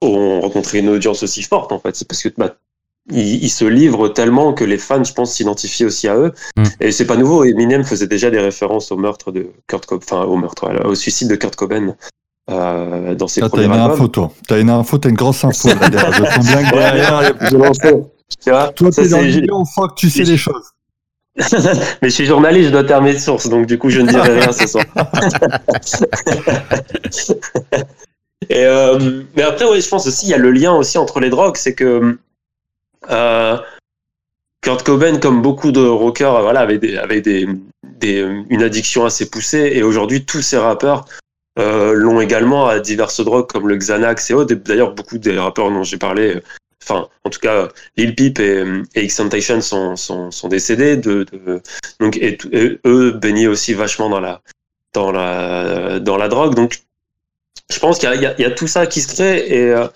ont 0.00 0.40
rencontré 0.40 0.78
une 0.80 0.88
audience 0.88 1.22
aussi 1.22 1.42
forte 1.42 1.70
en 1.72 1.78
fait. 1.78 1.94
C'est 1.94 2.06
parce 2.08 2.22
que 2.22 2.28
bah, 2.36 2.56
ils, 3.10 3.44
ils 3.44 3.50
se 3.50 3.64
livrent 3.64 4.08
tellement 4.08 4.52
que 4.52 4.64
les 4.64 4.78
fans, 4.78 5.04
je 5.04 5.12
pense, 5.12 5.32
s'identifient 5.32 5.84
aussi 5.84 6.08
à 6.08 6.16
eux. 6.16 6.32
Mm. 6.56 6.62
Et 6.80 6.92
c'est 6.92 7.06
pas 7.06 7.16
nouveau. 7.16 7.44
Eminem 7.44 7.84
faisait 7.84 8.06
déjà 8.06 8.30
des 8.30 8.40
références 8.40 8.92
au 8.92 8.96
meurtre 8.96 9.32
de 9.32 9.48
Kurt 9.66 9.86
Cobain, 9.86 10.04
enfin 10.04 10.22
au 10.24 10.36
meurtre, 10.36 10.70
au 10.84 10.94
suicide 10.94 11.28
de 11.28 11.36
Kurt 11.36 11.56
Cobain 11.56 11.96
euh, 12.50 13.14
dans 13.14 13.28
ses 13.28 13.40
Là, 13.40 13.48
t'as 13.48 13.50
premiers 13.50 13.66
une 13.66 13.72
albums. 13.72 13.92
info, 13.92 14.08
toi. 14.08 14.32
T'as 14.46 14.60
une 14.60 14.70
info, 14.70 14.98
t'as 14.98 15.08
une 15.08 15.16
grosse 15.16 15.44
info. 15.44 15.68
Là, 15.80 15.88
derrière. 15.88 16.12
Je 16.14 16.24
sens 16.24 16.46
bien 16.46 16.70
que 16.70 16.74
derrière, 16.74 17.34
Je. 17.40 17.90
Tu 18.42 18.50
vois, 18.50 18.68
toi, 18.68 18.90
t'es 18.90 19.08
dans 19.08 19.18
on 19.52 19.64
sent 19.64 19.80
que 19.90 19.94
tu 19.96 20.10
sais 20.10 20.24
les 20.24 20.36
choses. 20.36 20.72
Mais 22.02 22.08
je 22.08 22.14
suis 22.14 22.26
journaliste, 22.26 22.66
je 22.66 22.72
dois 22.72 22.84
taire 22.84 23.00
mes 23.00 23.18
sources, 23.18 23.48
donc 23.48 23.66
du 23.66 23.78
coup, 23.78 23.88
je 23.88 24.00
ne 24.00 24.08
dirai 24.08 24.40
rien 24.40 24.52
ce 24.52 24.66
soir. 24.66 24.84
Et, 28.50 28.66
euh, 28.66 29.22
mais 29.36 29.42
après, 29.42 29.64
oui, 29.70 29.80
je 29.80 29.88
pense 29.88 30.04
aussi, 30.08 30.26
il 30.26 30.30
y 30.30 30.34
a 30.34 30.38
le 30.38 30.50
lien 30.50 30.72
aussi 30.72 30.98
entre 30.98 31.20
les 31.20 31.30
drogues, 31.30 31.56
c'est 31.56 31.74
que 31.74 32.18
euh, 33.10 33.56
Kurt 34.60 34.84
Cobain, 34.84 35.18
comme 35.18 35.42
beaucoup 35.42 35.72
de 35.72 35.84
rockers, 35.84 36.40
voilà, 36.42 36.60
avait, 36.60 36.78
des, 36.78 36.96
avait 36.96 37.20
des, 37.20 37.48
des, 37.82 38.20
une 38.48 38.62
addiction 38.62 39.04
assez 39.04 39.28
poussée, 39.28 39.72
et 39.74 39.82
aujourd'hui, 39.82 40.24
tous 40.24 40.42
ces 40.42 40.56
rappeurs 40.56 41.04
euh, 41.58 41.92
l'ont 41.94 42.20
également 42.20 42.66
à 42.66 42.78
diverses 42.78 43.24
drogues 43.24 43.48
comme 43.48 43.68
le 43.68 43.76
Xanax 43.76 44.30
et 44.30 44.34
autres. 44.34 44.54
D'ailleurs, 44.54 44.94
beaucoup 44.94 45.18
des 45.18 45.38
rappeurs 45.38 45.70
dont 45.70 45.82
j'ai 45.82 45.98
parlé, 45.98 46.36
euh, 46.36 46.42
enfin, 46.82 47.08
en 47.24 47.30
tout 47.30 47.40
cas, 47.40 47.68
Lil 47.96 48.14
Peep 48.14 48.38
et, 48.38 48.64
et 48.94 49.08
sont, 49.08 49.96
sont, 49.96 50.30
sont 50.30 50.48
décédés. 50.48 50.96
De, 50.96 51.24
de- 51.24 51.60
donc, 52.00 52.16
et, 52.16 52.38
eux 52.86 53.10
baignaient 53.12 53.48
aussi 53.48 53.74
vachement 53.74 54.08
dans 54.08 54.20
la, 54.20 54.40
dans 54.94 55.12
la, 55.12 55.98
dans 55.98 56.16
la 56.16 56.28
drogue. 56.28 56.54
Donc, 56.54 56.82
je 57.70 57.78
pense 57.78 57.98
qu'il 57.98 58.08
y 58.14 58.42
y 58.42 58.44
a 58.44 58.50
tout 58.50 58.66
ça 58.68 58.86
qui 58.86 59.00
se 59.00 59.12
crée 59.12 59.46
et, 59.48 59.72
euh, 59.72 59.88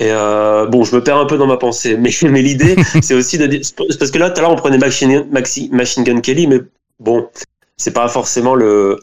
et 0.00 0.10
euh, 0.10 0.66
bon, 0.66 0.82
je 0.82 0.96
me 0.96 1.04
perds 1.04 1.18
un 1.18 1.26
peu 1.26 1.36
dans 1.36 1.46
ma 1.46 1.58
pensée, 1.58 1.96
mais, 1.96 2.10
mais 2.22 2.42
l'idée, 2.42 2.74
c'est 3.02 3.14
aussi 3.14 3.38
de 3.38 3.46
dire, 3.46 3.60
parce 3.76 4.10
que 4.10 4.18
là, 4.18 4.30
tout 4.30 4.38
à 4.38 4.42
l'heure, 4.42 4.50
on 4.52 4.56
prenait 4.56 4.78
Machine, 4.78 5.28
Maxi- 5.30 5.70
Machine 5.70 6.02
Gun 6.04 6.20
Kelly, 6.20 6.46
mais 6.46 6.60
bon, 6.98 7.28
c'est 7.76 7.92
pas 7.92 8.08
forcément 8.08 8.54
le, 8.54 8.98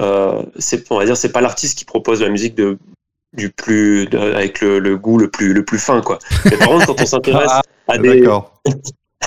euh, 0.00 0.42
on 0.90 0.98
va 0.98 1.04
dire, 1.04 1.16
c'est 1.16 1.32
pas 1.32 1.40
l'artiste 1.40 1.78
qui 1.78 1.84
propose 1.84 2.20
la 2.20 2.28
musique 2.28 2.56
de, 2.56 2.78
du 3.36 3.50
plus, 3.50 4.06
de- 4.06 4.18
avec 4.18 4.60
le, 4.60 4.80
le 4.80 4.96
goût 4.96 5.18
le 5.18 5.30
plus, 5.30 5.52
le 5.52 5.64
plus 5.64 5.78
fin, 5.78 6.00
quoi. 6.00 6.18
Mais 6.44 6.56
par 6.56 6.68
contre, 6.68 6.86
quand 6.86 7.00
on 7.00 7.06
s'intéresse 7.06 7.50
à 7.86 7.98
des, 7.98 8.22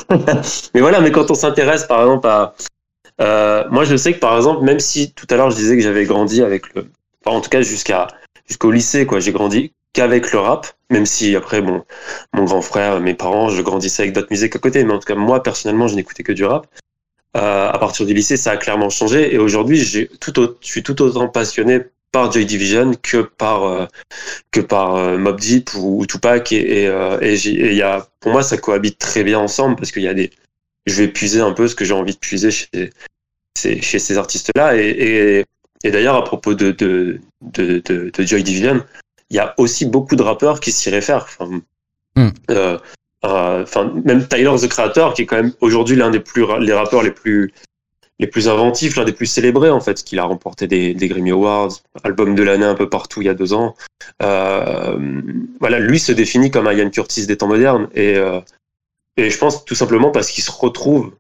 mais 0.74 0.82
voilà, 0.82 1.00
mais 1.02 1.12
quand 1.12 1.30
on 1.32 1.36
s'intéresse 1.36 1.86
par 1.86 2.02
exemple 2.02 2.28
à. 2.28 2.56
euh, 3.22 3.64
moi, 3.70 3.84
je 3.86 3.96
sais 3.96 4.14
que 4.14 4.20
par 4.20 4.36
exemple, 4.36 4.64
même 4.64 4.80
si 4.80 5.14
tout 5.14 5.28
à 5.30 5.36
l'heure 5.36 5.52
je 5.52 5.56
disais 5.56 5.76
que 5.78 5.84
j'avais 5.84 6.06
grandi 6.06 6.42
avec 6.42 6.74
le. 6.74 6.88
Enfin, 7.24 7.38
en 7.38 7.42
tout 7.42 7.50
cas, 7.50 7.62
jusqu'à 7.62 8.08
jusqu'au 8.48 8.72
lycée, 8.72 9.06
quoi, 9.06 9.20
j'ai 9.20 9.32
grandi 9.32 9.72
qu'avec 9.94 10.32
le 10.32 10.40
rap, 10.40 10.68
même 10.90 11.06
si 11.06 11.36
après, 11.36 11.62
bon, 11.62 11.84
mon 12.34 12.44
grand 12.46 12.62
frère, 12.62 13.00
mes 13.00 13.14
parents, 13.14 13.50
je 13.50 13.62
grandissais 13.62 14.04
avec 14.04 14.14
d'autres 14.14 14.32
musiques 14.32 14.56
à 14.56 14.60
côté, 14.60 14.84
mais 14.84 14.94
en 14.94 15.00
tout 15.00 15.08
cas, 15.08 15.16
moi, 15.16 15.42
personnellement, 15.44 15.88
je 15.88 15.96
n'écoutais 15.96 16.24
que 16.24 16.34
du 16.34 16.46
rap. 16.46 16.68
Euh, 17.36 17.70
à 17.70 17.78
partir 17.80 18.06
du 18.06 18.14
lycée, 18.14 18.38
ça 18.38 18.52
a 18.52 18.58
clairement 18.58 18.90
changé, 18.90 19.34
et 19.34 19.38
aujourd'hui, 19.38 19.78
je 19.78 20.08
suis 20.62 20.84
tout 20.84 21.02
autant 21.02 21.28
passionné 21.30 21.82
par 22.14 22.32
Joy 22.32 22.46
Division 22.46 22.94
que 23.02 23.18
par 23.24 23.64
euh, 23.64 23.86
que 24.52 24.62
par 24.62 24.96
euh, 24.96 25.18
Mob 25.18 25.40
Deep 25.40 25.74
ou, 25.76 26.06
Tupac 26.06 26.54
et 26.54 26.84
et, 26.84 26.88
euh, 26.88 27.18
y 27.22 27.82
a 27.82 28.08
pour 28.22 28.32
moi 28.32 28.44
ça 28.44 28.56
cohabite 28.56 29.00
très 29.00 29.24
bien 29.24 29.40
ensemble 29.40 29.76
parce 29.76 29.92
qu'il 29.92 30.04
y 30.04 30.08
a 30.08 30.14
des 30.14 30.30
je 30.86 30.94
vais 30.94 31.08
puiser 31.08 31.42
un 31.42 31.52
peu 31.52 31.68
ce 31.68 31.76
que 31.76 31.84
j'ai 31.84 31.94
envie 31.94 32.14
de 32.14 32.20
puiser 32.20 32.52
chez 32.52 32.92
ces, 33.58 33.82
chez 33.82 34.00
ces 34.00 34.18
artistes 34.18 34.52
là 34.56 34.78
et, 34.78 35.44
d'ailleurs 35.84 36.16
à 36.16 36.24
propos 36.24 36.54
de, 36.54 36.72
de, 36.72 37.20
de 37.42 38.24
Joy 38.24 38.44
Division 38.44 38.84
il 39.34 39.36
y 39.36 39.40
a 39.40 39.54
aussi 39.58 39.86
beaucoup 39.86 40.16
de 40.16 40.24
rappeurs 40.24 40.60
qui 40.62 40.72
s'y 40.72 40.90
réfèrent 40.90 41.26
enfin, 41.28 41.62
Hmm. 42.16 42.30
euh, 42.52 42.78
euh, 43.26 43.64
enfin 43.64 43.92
même 44.06 44.28
Tyler 44.28 44.54
the 44.62 44.68
Creator 44.68 45.16
qui 45.16 45.24
est 45.24 45.26
quand 45.26 45.38
même 45.38 45.54
aujourd'hui 45.62 45.96
l'un 45.96 46.12
des 46.12 46.20
plus 46.20 46.46
les 46.60 46.74
rappeurs 46.74 47.02
les 47.02 47.10
plus 47.10 47.52
les 48.20 48.28
plus 48.28 48.48
inventifs, 48.48 48.96
l'un 48.96 49.06
des 49.06 49.12
plus 49.14 49.26
célébrés 49.26 49.72
en 49.72 49.82
fait, 49.82 50.04
qu'il 50.04 50.20
a 50.20 50.24
remporté 50.24 50.68
des, 50.68 50.94
des 50.94 51.08
Grammy 51.08 51.32
Awards, 51.32 51.72
album 52.04 52.36
de 52.36 52.44
l'année 52.44 52.66
un 52.66 52.76
peu 52.76 52.88
partout 52.88 53.22
il 53.22 53.26
y 53.26 53.30
a 53.30 53.34
deux 53.34 53.54
ans. 53.54 53.74
Euh, 54.22 55.22
voilà, 55.60 55.80
lui 55.80 56.00
se 56.00 56.12
définit 56.12 56.52
comme 56.52 56.68
un 56.68 56.74
Ian 56.74 56.92
Curtis 56.92 57.26
des 57.26 57.38
temps 57.38 57.48
modernes 57.48 57.90
et, 57.96 58.16
euh, 58.16 58.40
et 59.18 59.32
je 59.32 59.38
pense 59.40 59.66
tout 59.66 59.76
simplement 59.76 60.12
parce 60.12 60.30
qu'il 60.30 60.44
se 60.44 60.52
retrouve 60.52 61.16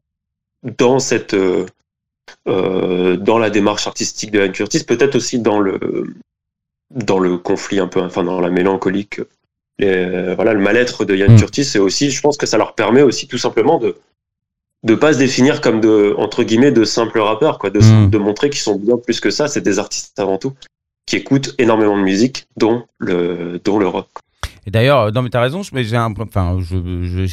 dans 0.78 0.99
cette 0.99 1.34
euh, 1.34 3.17
dans 3.17 3.39
la 3.39 3.49
démarche 3.49 3.88
artistique 3.88 4.30
de 4.30 4.45
Ian 4.45 4.52
Curtis, 4.52 4.84
peut-être 4.84 5.15
aussi 5.15 5.39
dans 5.39 5.60
le 5.60 6.13
dans 6.93 7.19
le 7.19 7.38
conflit 7.38 7.79
un 7.79 7.88
peu, 7.88 8.01
enfin 8.01 8.23
dans 8.23 8.39
la 8.39 8.49
mélancolique, 8.49 9.21
et, 9.79 10.34
voilà 10.36 10.53
le 10.53 10.60
mal-être 10.60 11.06
de 11.06 11.15
Ian 11.15 11.32
Mm. 11.32 11.38
Curtis 11.38 11.67
et 11.75 11.79
aussi 11.79 12.12
je 12.12 12.21
pense 12.21 12.38
que 12.38 12.45
ça 12.45 12.58
leur 12.58 12.75
permet 12.75 13.01
aussi 13.01 13.27
tout 13.27 13.38
simplement 13.39 13.79
de 13.79 13.95
de 14.84 14.95
pas 14.95 15.13
se 15.13 15.17
définir 15.17 15.62
comme 15.62 15.79
de 15.82 16.13
entre 16.17 16.43
guillemets 16.43 16.71
de 16.71 16.84
simples 16.84 17.19
rappeurs 17.19 17.58
quoi 17.58 17.69
de, 17.71 17.79
Mm. 17.79 18.10
de 18.10 18.17
montrer 18.17 18.49
qu'ils 18.49 18.62
sont 18.62 18.75
bien 18.75 18.97
plus 18.97 19.19
que 19.19 19.32
ça 19.32 19.47
c'est 19.47 19.62
des 19.62 19.79
artistes 19.79 20.19
avant 20.19 20.38
tout 20.38 20.53
qui 21.08 21.15
écoutent 21.15 21.56
énormément 21.58 21.97
de 21.97 22.03
musique 22.03 22.45
dont 22.58 22.84
le 22.99 23.60
dont 23.63 23.79
le 23.79 23.88
rock 23.88 24.08
Et 24.65 24.71
d'ailleurs, 24.71 25.12
non 25.12 25.21
mais 25.23 25.29
t'as 25.29 25.41
raison, 25.41 25.62
j'ai 25.63 25.97
enfin, 25.97 26.58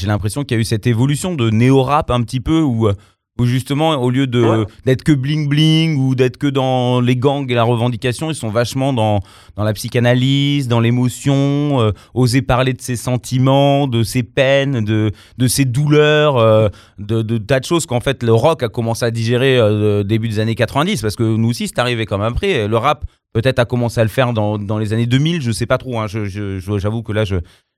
l'impression 0.06 0.44
qu'il 0.44 0.56
y 0.56 0.58
a 0.58 0.60
eu 0.60 0.64
cette 0.64 0.86
évolution 0.86 1.34
de 1.34 1.50
néo-rap 1.50 2.10
un 2.10 2.22
petit 2.22 2.40
peu 2.40 2.60
où, 2.60 2.88
euh, 2.88 2.94
où 3.40 3.46
justement, 3.46 3.90
au 4.02 4.10
lieu 4.10 4.26
de 4.26 4.42
Ouais. 4.42 4.64
d'être 4.84 5.02
que 5.02 5.12
bling-bling 5.12 5.96
ou 5.96 6.14
d'être 6.14 6.36
que 6.36 6.46
dans 6.46 7.00
les 7.00 7.16
gangs 7.16 7.50
et 7.50 7.54
la 7.54 7.62
revendication, 7.62 8.30
ils 8.30 8.34
sont 8.34 8.50
vachement 8.50 8.92
dans, 8.92 9.20
dans 9.56 9.64
la 9.64 9.72
psychanalyse, 9.72 10.68
dans 10.68 10.80
l'émotion, 10.80 11.80
euh, 11.80 11.92
oser 12.14 12.42
parler 12.42 12.72
de 12.72 12.80
ses 12.82 12.96
sentiments, 12.96 13.86
de 13.88 14.02
ses 14.02 14.22
peines, 14.22 14.84
de, 14.84 15.10
de 15.38 15.46
ses 15.48 15.64
douleurs, 15.64 16.36
euh, 16.36 16.68
de, 16.98 17.22
de 17.22 17.38
tas 17.38 17.60
de 17.60 17.64
choses 17.64 17.86
qu'en 17.86 18.00
fait 18.00 18.22
le 18.22 18.32
rock 18.34 18.62
a 18.62 18.68
commencé 18.68 19.04
à 19.04 19.10
digérer 19.10 19.56
euh, 19.58 20.02
début 20.02 20.28
des 20.28 20.38
années 20.38 20.54
90, 20.54 21.00
parce 21.02 21.16
que 21.16 21.22
nous 21.22 21.48
aussi 21.50 21.66
c'est 21.68 21.78
arrivé 21.78 22.06
comme 22.06 22.22
après. 22.22 22.68
Le 22.68 22.76
rap 22.76 23.04
peut-être 23.32 23.58
a 23.58 23.64
commencé 23.64 24.00
à 24.00 24.04
le 24.04 24.10
faire 24.10 24.32
dans, 24.32 24.58
dans 24.58 24.78
les 24.78 24.92
années 24.92 25.06
2000, 25.06 25.40
je 25.40 25.50
sais 25.52 25.66
pas 25.66 25.78
trop, 25.78 25.98
hein, 25.98 26.06
je- 26.06 26.24
je- 26.26 26.58
je- 26.58 26.78
j'avoue 26.78 27.02
que 27.02 27.12
là 27.12 27.24
je, 27.24 27.36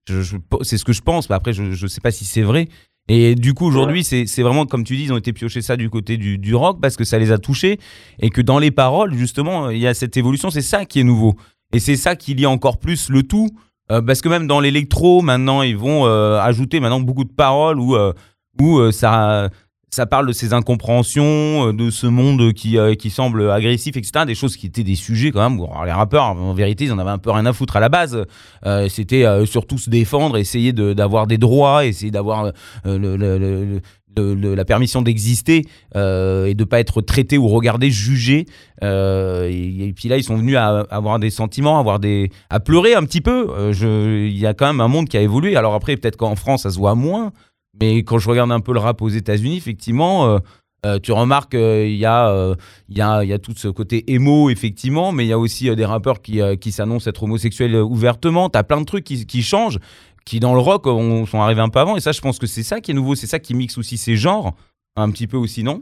je- 0.08 0.22
je- 0.22 0.36
c'est 0.62 0.78
ce 0.78 0.84
que 0.84 0.92
je 0.92 1.02
pense, 1.02 1.28
mais 1.30 1.36
après, 1.36 1.52
je 1.52 1.62
ne 1.62 1.88
sais 1.88 2.00
pas 2.00 2.10
si 2.10 2.24
c'est 2.24 2.42
vrai. 2.42 2.68
Et 3.08 3.34
du 3.34 3.52
coup, 3.52 3.66
aujourd'hui, 3.66 4.04
c'est 4.04 4.26
c'est 4.26 4.42
vraiment, 4.42 4.64
comme 4.64 4.84
tu 4.84 4.96
dis, 4.96 5.04
ils 5.04 5.12
ont 5.12 5.16
été 5.18 5.32
piochés 5.32 5.60
ça 5.60 5.76
du 5.76 5.90
côté 5.90 6.16
du, 6.16 6.38
du 6.38 6.54
rock 6.54 6.78
parce 6.80 6.96
que 6.96 7.04
ça 7.04 7.18
les 7.18 7.32
a 7.32 7.38
touchés 7.38 7.78
et 8.20 8.30
que 8.30 8.40
dans 8.40 8.58
les 8.58 8.70
paroles, 8.70 9.14
justement, 9.14 9.70
il 9.70 9.78
y 9.78 9.86
a 9.88 9.94
cette 9.94 10.16
évolution. 10.16 10.50
C'est 10.50 10.62
ça 10.62 10.84
qui 10.84 11.00
est 11.00 11.04
nouveau. 11.04 11.34
Et 11.74 11.80
c'est 11.80 11.96
ça 11.96 12.16
qui 12.16 12.34
lie 12.34 12.46
encore 12.46 12.78
plus 12.78 13.08
le 13.10 13.22
tout. 13.24 13.48
euh, 13.90 14.00
parce 14.00 14.20
que 14.20 14.28
même 14.28 14.46
dans 14.46 14.60
l'électro, 14.60 15.20
maintenant, 15.22 15.62
ils 15.62 15.76
vont 15.76 16.06
euh, 16.06 16.38
ajouter 16.40 16.80
maintenant 16.80 17.00
beaucoup 17.00 17.24
de 17.24 17.32
paroles 17.32 17.80
où, 17.80 17.96
euh, 17.96 18.12
où 18.60 18.78
euh, 18.78 18.92
ça, 18.92 19.50
ça 19.92 20.06
parle 20.06 20.26
de 20.26 20.32
ces 20.32 20.54
incompréhensions, 20.54 21.68
euh, 21.68 21.72
de 21.72 21.90
ce 21.90 22.06
monde 22.06 22.54
qui, 22.54 22.78
euh, 22.78 22.94
qui 22.94 23.10
semble 23.10 23.50
agressif, 23.50 23.96
etc. 23.98 24.24
Des 24.26 24.34
choses 24.34 24.56
qui 24.56 24.66
étaient 24.66 24.82
des 24.82 24.94
sujets 24.96 25.30
quand 25.30 25.48
même. 25.48 25.60
Alors, 25.60 25.84
les 25.84 25.92
rappeurs, 25.92 26.24
en 26.24 26.54
vérité, 26.54 26.84
ils 26.84 26.92
en 26.92 26.98
avaient 26.98 27.10
un 27.10 27.18
peu 27.18 27.30
rien 27.30 27.44
à 27.44 27.52
foutre 27.52 27.76
à 27.76 27.80
la 27.80 27.90
base. 27.90 28.24
Euh, 28.64 28.88
C'était 28.88 29.26
surtout 29.46 29.76
se 29.76 29.90
défendre, 29.90 30.38
essayer 30.38 30.72
d'avoir 30.72 31.26
des 31.26 31.36
droits, 31.36 31.84
essayer 31.84 32.10
d'avoir 32.10 32.52
la 32.84 34.64
permission 34.64 35.02
d'exister 35.02 35.66
et 35.94 36.54
de 36.54 36.64
pas 36.64 36.80
être 36.80 37.02
traité 37.02 37.36
ou 37.36 37.48
regardé, 37.48 37.90
jugé. 37.90 38.46
Et, 38.82 39.92
puis 39.94 40.08
là, 40.08 40.16
ils 40.16 40.24
sont 40.24 40.36
venus 40.36 40.56
à, 40.56 40.80
avoir 40.90 41.18
des 41.18 41.30
sentiments, 41.30 41.78
avoir 41.78 41.98
des, 41.98 42.30
à 42.48 42.60
pleurer 42.60 42.94
un 42.94 43.04
petit 43.04 43.20
peu. 43.20 43.48
Il 43.72 44.38
y 44.38 44.46
a 44.46 44.54
quand 44.54 44.66
même 44.66 44.80
un 44.80 44.88
monde 44.88 45.08
qui 45.08 45.18
a 45.18 45.20
évolué. 45.20 45.56
Alors 45.56 45.74
après, 45.74 45.96
peut-être 45.96 46.16
qu'en 46.16 46.36
France, 46.36 46.62
ça 46.62 46.70
se 46.70 46.78
voit 46.78 46.94
moins. 46.94 47.32
Mais 47.80 47.98
quand 47.98 48.18
je 48.18 48.28
regarde 48.28 48.52
un 48.52 48.60
peu 48.60 48.72
le 48.72 48.78
rap 48.78 49.00
aux 49.02 49.08
États-Unis, 49.08 49.56
effectivement, 49.56 50.26
euh, 50.26 50.38
euh, 50.84 50.98
tu 50.98 51.12
remarques 51.12 51.54
y, 51.54 52.04
a, 52.04 52.28
euh, 52.30 52.54
il 52.88 52.98
y, 52.98 53.00
a, 53.00 53.22
il 53.22 53.28
y 53.28 53.32
a 53.32 53.38
tout 53.38 53.52
ce 53.56 53.68
côté 53.68 54.12
émo, 54.12 54.50
effectivement, 54.50 55.12
mais 55.12 55.24
il 55.24 55.28
y 55.28 55.32
a 55.32 55.38
aussi 55.38 55.70
euh, 55.70 55.76
des 55.76 55.84
rappeurs 55.84 56.20
qui, 56.20 56.40
euh, 56.40 56.56
qui 56.56 56.72
s'annoncent 56.72 57.08
être 57.08 57.22
homosexuels 57.22 57.74
euh, 57.76 57.82
ouvertement. 57.82 58.50
Tu 58.50 58.58
as 58.58 58.64
plein 58.64 58.80
de 58.80 58.84
trucs 58.84 59.04
qui, 59.04 59.42
changent, 59.42 59.78
qui 60.24 60.40
dans 60.40 60.54
le 60.54 60.60
rock 60.60 60.86
on, 60.88 61.24
sont 61.24 61.40
arrivés 61.40 61.60
un 61.60 61.68
peu 61.68 61.78
avant. 61.78 61.96
Et 61.96 62.00
ça, 62.00 62.10
je 62.10 62.20
pense 62.20 62.40
que 62.40 62.48
c'est 62.48 62.64
ça 62.64 62.80
qui 62.80 62.90
est 62.90 62.94
nouveau, 62.94 63.14
c'est 63.14 63.28
ça 63.28 63.38
qui 63.38 63.54
mixe 63.54 63.78
aussi 63.78 63.96
ces 63.96 64.16
genres, 64.16 64.54
un 64.96 65.10
petit 65.12 65.28
peu 65.28 65.36
aussi, 65.36 65.62
non? 65.62 65.80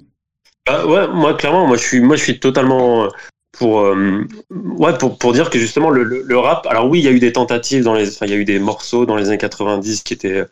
Bah 0.66 0.84
ouais, 0.84 1.08
moi 1.08 1.32
clairement, 1.32 1.66
moi 1.66 1.78
je 1.78 1.82
suis, 1.82 2.00
moi 2.00 2.16
je 2.16 2.22
suis 2.22 2.38
totalement 2.38 3.04
euh, 3.04 3.08
pour, 3.52 3.80
euh, 3.80 4.26
ouais, 4.50 4.96
pour 4.98 5.16
pour 5.16 5.32
dire 5.32 5.48
que 5.48 5.58
justement 5.58 5.88
le, 5.88 6.04
le, 6.04 6.22
le 6.22 6.38
rap. 6.38 6.66
Alors 6.66 6.88
oui, 6.90 6.98
il 6.98 7.04
y 7.06 7.08
a 7.08 7.10
eu 7.10 7.18
des 7.18 7.32
tentatives 7.32 7.84
dans 7.84 7.94
les, 7.94 8.18
il 8.22 8.28
y 8.28 8.34
a 8.34 8.36
eu 8.36 8.44
des 8.44 8.58
morceaux 8.58 9.06
dans 9.06 9.16
les 9.16 9.28
années 9.28 9.38
90 9.38 10.02
qui 10.02 10.12
étaient 10.12 10.44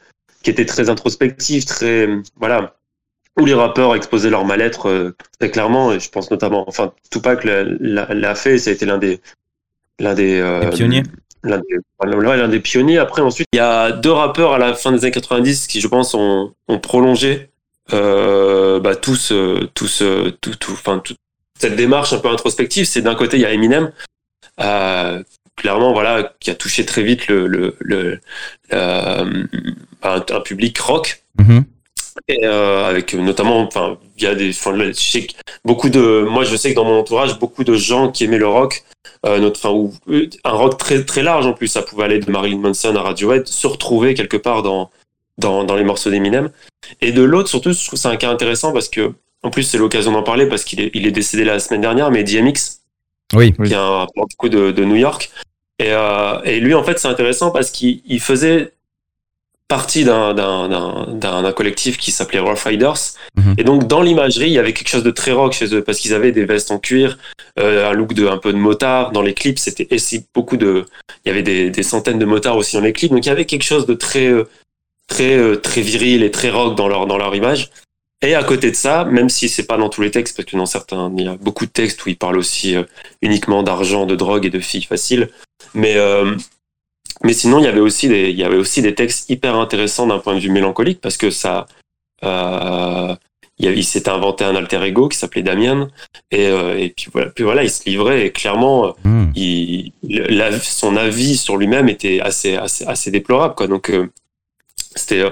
qui 0.43 0.51
étaient 0.51 0.67
très 0.67 0.89
introspectifs, 0.91 1.67
très 1.67 2.09
voilà, 2.37 2.77
où 3.39 3.45
les 3.45 3.55
rappeurs 3.55 3.95
exposaient 3.95 4.31
leur 4.31 4.45
mal-être 4.45 4.89
euh, 4.89 5.17
très 5.39 5.51
clairement. 5.51 5.93
Et 5.93 6.01
je 6.01 6.11
pense 6.11 6.31
notamment, 6.31 6.65
enfin 6.69 6.93
Tupac 7.11 7.45
l'a- 7.45 8.35
fait, 8.35 8.59
ça 8.59 8.71
a 8.71 8.73
été 8.73 8.87
l'un 8.87 8.99
des 8.99 9.21
l'un 10.01 10.15
des, 10.15 10.39
euh, 10.41 10.71
pionniers. 10.71 11.03
l'un 11.43 11.59
des, 12.49 12.61
pionniers. 12.61 12.99
Après, 12.99 13.23
ensuite, 13.23 13.49
il 13.53 13.57
y 13.57 13.61
a 13.61 13.91
deux 13.91 14.13
rappeurs 14.13 14.53
à 14.53 14.59
la 14.59 14.75
fin 14.75 14.93
des 14.93 14.99
années 15.05 15.11
90 15.11 15.67
qui, 15.67 15.81
je 15.81 15.89
pense, 15.89 16.15
ont, 16.15 16.55
ont 16.69 16.79
prolongé 16.79 17.51
euh, 17.93 18.79
bah, 18.81 18.95
tout 18.95 19.17
ce, 19.17 19.65
tout 19.75 19.89
ce, 19.89 20.31
tout, 20.31 20.55
tout, 20.55 20.73
enfin, 20.73 21.01
toute 21.01 21.17
cette 21.59 21.75
démarche 21.75 22.13
un 22.13 22.19
peu 22.19 22.29
introspective. 22.29 22.87
C'est 22.87 23.03
d'un 23.03 23.15
côté, 23.17 23.39
il 23.39 23.43
y 23.43 23.47
a 23.47 23.53
Eminem, 23.53 23.91
euh, 24.61 25.23
clairement, 25.57 25.93
voilà, 25.93 26.33
qui 26.39 26.51
a 26.51 26.55
touché 26.55 26.85
très 26.85 27.03
vite 27.03 27.27
le, 27.29 27.47
le, 27.49 27.77
le, 27.81 28.21
euh, 28.73 29.45
un, 30.03 30.25
un 30.31 30.41
public 30.41 30.79
rock. 30.79 31.23
Mhm. 31.39 31.65
Et 32.27 32.45
euh, 32.45 32.85
avec 32.85 33.15
notamment, 33.15 33.61
enfin, 33.61 33.97
il 34.17 34.25
y 34.25 34.27
a 34.27 34.35
des, 34.35 34.51
je 34.53 34.93
sais 34.93 35.27
que 35.27 35.33
beaucoup 35.65 35.89
de, 35.89 36.27
moi, 36.29 36.43
je 36.45 36.57
sais 36.57 36.71
que 36.71 36.75
dans 36.75 36.85
mon 36.85 36.99
entourage, 36.99 37.39
beaucoup 37.39 37.63
de 37.63 37.75
gens 37.75 38.11
qui 38.11 38.25
aimaient 38.25 38.39
le 38.39 38.49
rock, 38.49 38.83
euh, 39.25 39.39
notre, 39.39 39.59
enfin, 39.61 39.71
ou 39.75 39.95
euh, 40.11 40.29
un 40.45 40.51
rock 40.51 40.79
très 40.79 41.05
très 41.05 41.23
large 41.23 41.47
en 41.47 41.53
plus, 41.53 41.69
ça 41.69 41.83
pouvait 41.83 42.05
aller 42.05 42.19
de 42.19 42.31
Marilyn 42.31 42.59
Manson 42.59 42.95
à 42.97 43.03
Radiohead, 43.03 43.47
se 43.47 43.67
retrouver 43.67 44.15
quelque 44.15 44.37
part 44.37 44.63
dans 44.63 44.91
dans, 45.39 45.63
dans 45.63 45.77
les 45.77 45.85
morceaux 45.85 46.11
d'Eminem. 46.11 46.51
Et 47.01 47.13
de 47.13 47.23
l'autre, 47.23 47.49
surtout, 47.49 47.73
je 47.73 47.79
trouve 47.79 47.91
que 47.91 47.97
c'est 48.03 48.09
un 48.09 48.17
cas 48.17 48.31
intéressant 48.31 48.73
parce 48.73 48.89
que, 48.89 49.13
en 49.45 49.51
plus, 49.51 49.63
c'est 49.63 49.79
l'occasion 49.79 50.11
d'en 50.11 50.25
parler 50.25 50.47
parce 50.47 50.65
qu'il 50.65 50.81
est 50.81 50.91
il 50.95 51.07
est 51.07 51.13
décédé 51.13 51.45
la 51.45 51.61
semaine 51.61 51.81
dernière, 51.83 52.11
mais 52.11 52.25
DMX, 52.25 52.81
Oui. 53.35 53.55
Oui. 53.59 53.69
qui 53.69 53.73
est 53.75 53.77
un 53.77 54.07
du 54.29 54.37
coup 54.37 54.49
de, 54.49 54.73
de 54.73 54.85
New 54.85 54.97
York. 54.97 55.31
Et, 55.79 55.93
euh, 55.93 56.41
et 56.43 56.59
lui, 56.59 56.75
en 56.75 56.83
fait, 56.83 56.99
c'est 56.99 57.07
intéressant 57.07 57.53
parce 57.53 57.71
qu'il 57.71 58.03
il 58.07 58.19
faisait 58.21 58.73
partie 59.69 60.05
d'un 60.05 61.53
collectif 61.55 61.99
qui 61.99 62.11
s'appelait 62.11 62.39
Rough 62.41 62.65
Riders. 62.65 63.15
Mhm. 63.37 63.55
Et 63.59 63.65
donc, 63.65 63.87
dans 63.87 64.01
l'imagerie, 64.01 64.47
il 64.47 64.53
y 64.53 64.59
avait 64.59 64.73
quelque 64.73 64.89
chose 64.89 65.03
de 65.03 65.11
très 65.11 65.33
rock 65.33 65.53
chez 65.53 65.75
eux 65.75 65.83
parce 65.83 65.99
qu'ils 65.99 66.15
avaient 66.15 66.33
des 66.33 66.47
vestes 66.47 66.71
en 66.71 66.79
cuir, 66.79 67.19
euh, 67.59 67.91
un 67.91 67.93
look 67.93 68.15
de 68.15 68.27
un 68.27 68.39
peu 68.39 68.53
de 68.53 68.59
motard. 68.59 69.13
Dans 69.13 69.23
les 69.23 69.35
clips, 69.35 69.59
c'était 69.59 69.87
aussi 69.95 70.25
beaucoup 70.35 70.57
de. 70.57 70.87
Il 71.25 71.29
y 71.29 71.31
avait 71.31 71.43
des, 71.43 71.71
des 71.71 71.83
centaines 71.83 72.19
de 72.19 72.25
motards 72.25 72.57
aussi 72.57 72.77
dans 72.77 72.83
les 72.83 72.95
clips. 72.95 73.13
Donc, 73.13 73.27
il 73.27 73.29
y 73.29 73.33
avait 73.33 73.45
quelque 73.45 73.65
chose 73.65 73.85
de 73.85 73.95
très, 73.95 74.27
euh, 74.27 74.49
très, 75.07 75.37
euh, 75.37 75.57
très 75.57 75.83
viril 75.83 76.23
et 76.23 76.31
très 76.31 76.51
rock 76.51 76.75
dans 76.75 76.89
leur, 76.89 77.07
dans 77.07 77.19
leur 77.19 77.35
image. 77.35 77.71
Et 78.21 78.35
à 78.35 78.43
côté 78.43 78.71
de 78.71 78.77
ça, 78.77 79.05
même 79.05 79.29
si 79.29 79.49
c'est 79.49 79.67
pas 79.67 79.77
dans 79.77 79.89
tous 79.89 80.03
les 80.03 80.11
textes, 80.11 80.37
parce 80.37 80.49
que 80.49 80.57
dans 80.57 80.67
certains, 80.67 81.13
il 81.17 81.25
y 81.25 81.29
a 81.29 81.37
beaucoup 81.37 81.67
de 81.67 81.71
textes 81.71 82.05
où 82.05 82.09
ils 82.09 82.17
parlent 82.17 82.39
aussi 82.39 82.75
euh, 82.75 82.83
uniquement 83.23 83.63
d'argent, 83.63 84.07
de 84.07 84.17
drogue 84.17 84.45
et 84.45 84.51
de 84.51 84.59
filles 84.59 84.83
faciles. 84.83 85.29
Mais, 85.75 85.97
euh, 85.97 86.35
mais 87.25 87.33
sinon, 87.33 87.59
il 87.59 87.65
y 87.65 87.69
avait 87.69 87.81
aussi 87.81 88.09
des, 88.09 88.31
il 88.31 88.37
y 88.39 88.45
avait 88.45 88.57
aussi 88.57 88.83
des 88.83 88.95
textes 88.95 89.29
hyper 89.31 89.55
intéressants 89.57 90.07
d'un 90.07 90.19
point 90.19 90.35
de 90.35 90.41
vue 90.41 90.51
mélancolique 90.51 91.01
parce 91.01 91.17
que 91.17 91.31
ça, 91.31 91.67
euh, 92.25 93.15
il, 93.59 93.85
s'était 93.85 94.11
inventé 94.11 94.45
un 94.45 94.55
alter 94.55 94.83
ego 94.85 95.09
qui 95.09 95.19
s'appelait 95.19 95.43
Damien 95.43 95.89
et, 96.31 96.47
euh, 96.47 96.79
et 96.79 96.91
puis 96.91 97.09
voilà, 97.13 97.31
puis 97.31 97.43
voilà, 97.45 97.65
il 97.65 97.71
se 97.71 97.85
livrait 97.89 98.27
et 98.27 98.31
clairement, 98.31 98.95
Mhm. 99.05 99.33
il, 99.35 99.93
la- 100.09 100.59
son 100.61 100.97
avis 100.97 101.37
sur 101.37 101.57
lui-même 101.57 101.89
était 101.89 102.21
assez, 102.21 102.55
assez, 102.57 102.85
assez 102.87 103.11
déplorable, 103.11 103.55
quoi. 103.57 103.67
Donc, 103.67 103.91
euh, 103.91 104.07
c'était, 104.95 105.23
euh, 105.23 105.31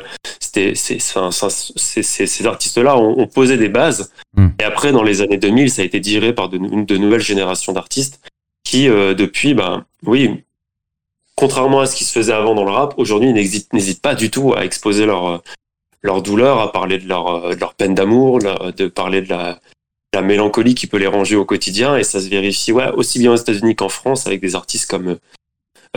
ces 0.74 2.46
artistes-là 2.46 2.96
ont, 2.96 3.18
ont 3.20 3.26
posé 3.26 3.56
des 3.56 3.68
bases. 3.68 4.12
Mm. 4.36 4.48
Et 4.60 4.64
après, 4.64 4.92
dans 4.92 5.02
les 5.02 5.22
années 5.22 5.38
2000, 5.38 5.70
ça 5.70 5.82
a 5.82 5.84
été 5.84 6.00
digéré 6.00 6.32
par 6.32 6.48
de, 6.48 6.58
de 6.58 6.96
nouvelles 6.96 7.20
générations 7.20 7.72
d'artistes 7.72 8.20
qui, 8.64 8.88
euh, 8.88 9.14
depuis, 9.14 9.54
ben, 9.54 9.84
oui, 10.04 10.42
contrairement 11.36 11.80
à 11.80 11.86
ce 11.86 11.96
qui 11.96 12.04
se 12.04 12.12
faisait 12.12 12.32
avant 12.32 12.54
dans 12.54 12.64
le 12.64 12.70
rap, 12.70 12.94
aujourd'hui, 12.96 13.32
n'hésitent, 13.32 13.72
n'hésitent 13.72 14.02
pas 14.02 14.14
du 14.14 14.30
tout 14.30 14.54
à 14.54 14.64
exposer 14.64 15.06
leur, 15.06 15.26
euh, 15.26 15.38
leur 16.02 16.22
douleur, 16.22 16.60
à 16.60 16.72
parler 16.72 16.98
de 16.98 17.08
leur, 17.08 17.28
euh, 17.28 17.54
de 17.54 17.60
leur 17.60 17.74
peine 17.74 17.94
d'amour, 17.94 18.40
de 18.40 18.86
parler 18.88 19.20
de 19.22 19.28
la, 19.28 19.58
la 20.14 20.22
mélancolie 20.22 20.74
qui 20.74 20.86
peut 20.86 20.96
les 20.96 21.06
ranger 21.06 21.36
au 21.36 21.44
quotidien. 21.44 21.96
Et 21.96 22.04
ça 22.04 22.20
se 22.20 22.28
vérifie 22.28 22.72
ouais, 22.72 22.90
aussi 22.94 23.18
bien 23.18 23.32
aux 23.32 23.36
États-Unis 23.36 23.76
qu'en 23.76 23.88
France 23.88 24.26
avec 24.26 24.40
des 24.40 24.54
artistes 24.54 24.90
comme 24.90 25.16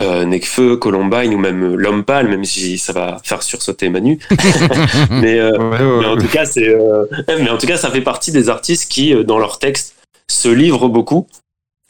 euh, 0.00 0.24
Nekfeu, 0.24 0.76
Columbine 0.76 1.34
ou 1.34 1.38
même 1.38 1.74
L'Homme 1.74 2.04
Pâle, 2.04 2.28
même 2.28 2.44
si 2.44 2.78
ça 2.78 2.92
va 2.92 3.18
faire 3.24 3.42
sursauter 3.42 3.88
Manu. 3.88 4.18
mais, 5.10 5.38
euh, 5.38 5.58
Ouais, 5.58 5.78
ouais, 5.78 6.00
mais 6.00 6.06
en 6.06 6.16
tout 6.16 6.28
cas, 6.28 6.44
c'est, 6.44 6.68
euh, 6.68 7.04
mais 7.28 7.50
en 7.50 7.58
tout 7.58 7.66
cas, 7.66 7.76
ça 7.76 7.90
fait 7.90 8.00
partie 8.00 8.32
des 8.32 8.48
artistes 8.48 8.90
qui, 8.90 9.14
euh, 9.14 9.24
dans 9.24 9.38
leurs 9.38 9.58
textes, 9.58 9.96
se 10.30 10.48
livrent 10.48 10.88
beaucoup. 10.88 11.26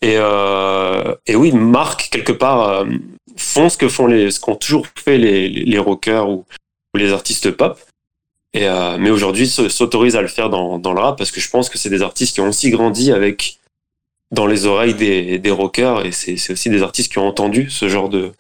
Et, 0.03 0.15
euh, 0.17 1.15
et 1.27 1.37
oui, 1.37 1.53
marquent 1.53 2.09
quelque 2.11 2.33
part, 2.33 2.69
euh, 2.69 2.85
font 3.40 3.68
ce 3.68 3.76
que 3.76 3.88
font 3.88 4.07
les, 4.07 4.31
ce 4.31 4.38
qu'ont 4.40 4.55
toujours 4.57 4.87
fait 4.96 5.18
les, 5.18 5.48
les, 5.48 5.79
rockers 5.79 6.29
ou, 6.29 6.44
ou 6.94 6.98
les 6.98 7.12
artistes 7.12 7.50
pop. 7.50 7.79
Et 8.53 8.66
euh, 8.68 8.96
mais 8.98 9.11
aujourd'hui, 9.11 9.46
se- 9.48 9.68
s'autorisent 9.68 10.16
à 10.16 10.22
le 10.22 10.29
faire 10.29 10.50
dans, 10.50 10.79
dans 10.79 10.92
le 10.92 11.00
rap 11.00 11.16
parce 11.18 11.31
que 11.31 11.40
je 11.40 11.48
pense 11.50 11.68
que 11.68 11.79
c'est 11.79 11.90
des 11.90 12.03
artistes 12.03 12.35
qui 12.35 12.40
ont 12.40 12.48
aussi 12.48 12.70
grandi 12.70 13.12
avec 13.12 13.59
dans 14.33 14.46
les 14.46 14.66
oreilles 14.66 14.94
des, 14.94 15.38
des 15.38 15.50
rockers 15.50 16.05
et 16.07 16.12
c'est 16.12 16.53
aussi 16.53 16.68
des 16.70 16.83
artistes 16.83 17.11
qui 17.12 17.18
ont 17.18 17.26
entendu 17.26 17.70
ce 17.70 17.88
genre 17.88 18.09
de, 18.09 18.33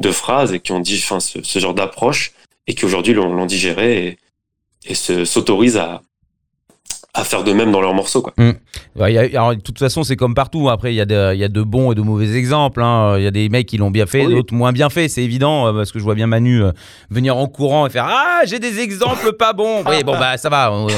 de 0.00 0.10
phrases 0.12 0.52
et 0.52 0.60
qui 0.60 0.72
ont 0.72 0.80
dit, 0.80 1.00
enfin, 1.02 1.20
ce, 1.20 1.42
ce 1.42 1.58
genre 1.58 1.74
d'approche 1.74 2.32
et 2.66 2.74
qui 2.74 2.84
aujourd'hui 2.84 3.14
l'ont 3.14 3.46
digéré 3.46 4.06
et, 4.06 4.18
et 4.86 4.94
se- 4.94 5.24
s'autorisent 5.24 5.76
à, 5.76 6.02
à 7.16 7.22
faire 7.22 7.44
de 7.44 7.52
même 7.52 7.70
dans 7.70 7.80
leurs 7.80 7.94
morceaux. 7.94 8.22
Quoi. 8.22 8.32
A- 9.00 9.04
alors, 9.04 9.54
de 9.54 9.60
toute 9.60 9.78
façon, 9.78 10.02
c'est 10.02 10.16
comme 10.16 10.34
partout. 10.34 10.68
Après, 10.68 10.92
il 10.92 10.96
y, 10.96 11.00
a 11.00 11.04
de- 11.06 11.34
y 11.36 11.44
a 11.44 11.48
de 11.48 11.62
bons 11.62 11.92
et 11.92 11.94
de 11.94 12.00
mauvais 12.00 12.34
exemples. 12.34 12.82
hein. 12.82 13.14
Il 13.18 13.22
y 13.22 13.26
a 13.26 13.30
des 13.30 13.48
mecs 13.48 13.66
qui 13.66 13.76
l'ont 13.76 13.92
bien 13.92 14.06
fait, 14.06 14.26
Oui. 14.26 14.34
d'autres 14.34 14.52
moins 14.52 14.72
bien 14.72 14.90
fait. 14.90 15.06
C'est 15.08 15.22
évident, 15.22 15.68
euh, 15.68 15.72
parce 15.72 15.92
que 15.92 16.00
je 16.00 16.04
vois 16.04 16.16
bien 16.16 16.26
Manu 16.26 16.62
euh, 16.64 16.72
venir 17.10 17.36
en 17.36 17.46
courant 17.46 17.86
et 17.86 17.90
faire 17.90 18.06
Ah, 18.08 18.40
j'ai 18.46 18.58
des 18.58 18.80
exemples 18.80 19.32
pas 19.32 19.52
bons. 19.52 19.84
Oui, 19.88 20.02
bon, 20.04 20.12
bah, 20.18 20.36
ça 20.38 20.48
va. 20.48 20.72
On, 20.72 20.88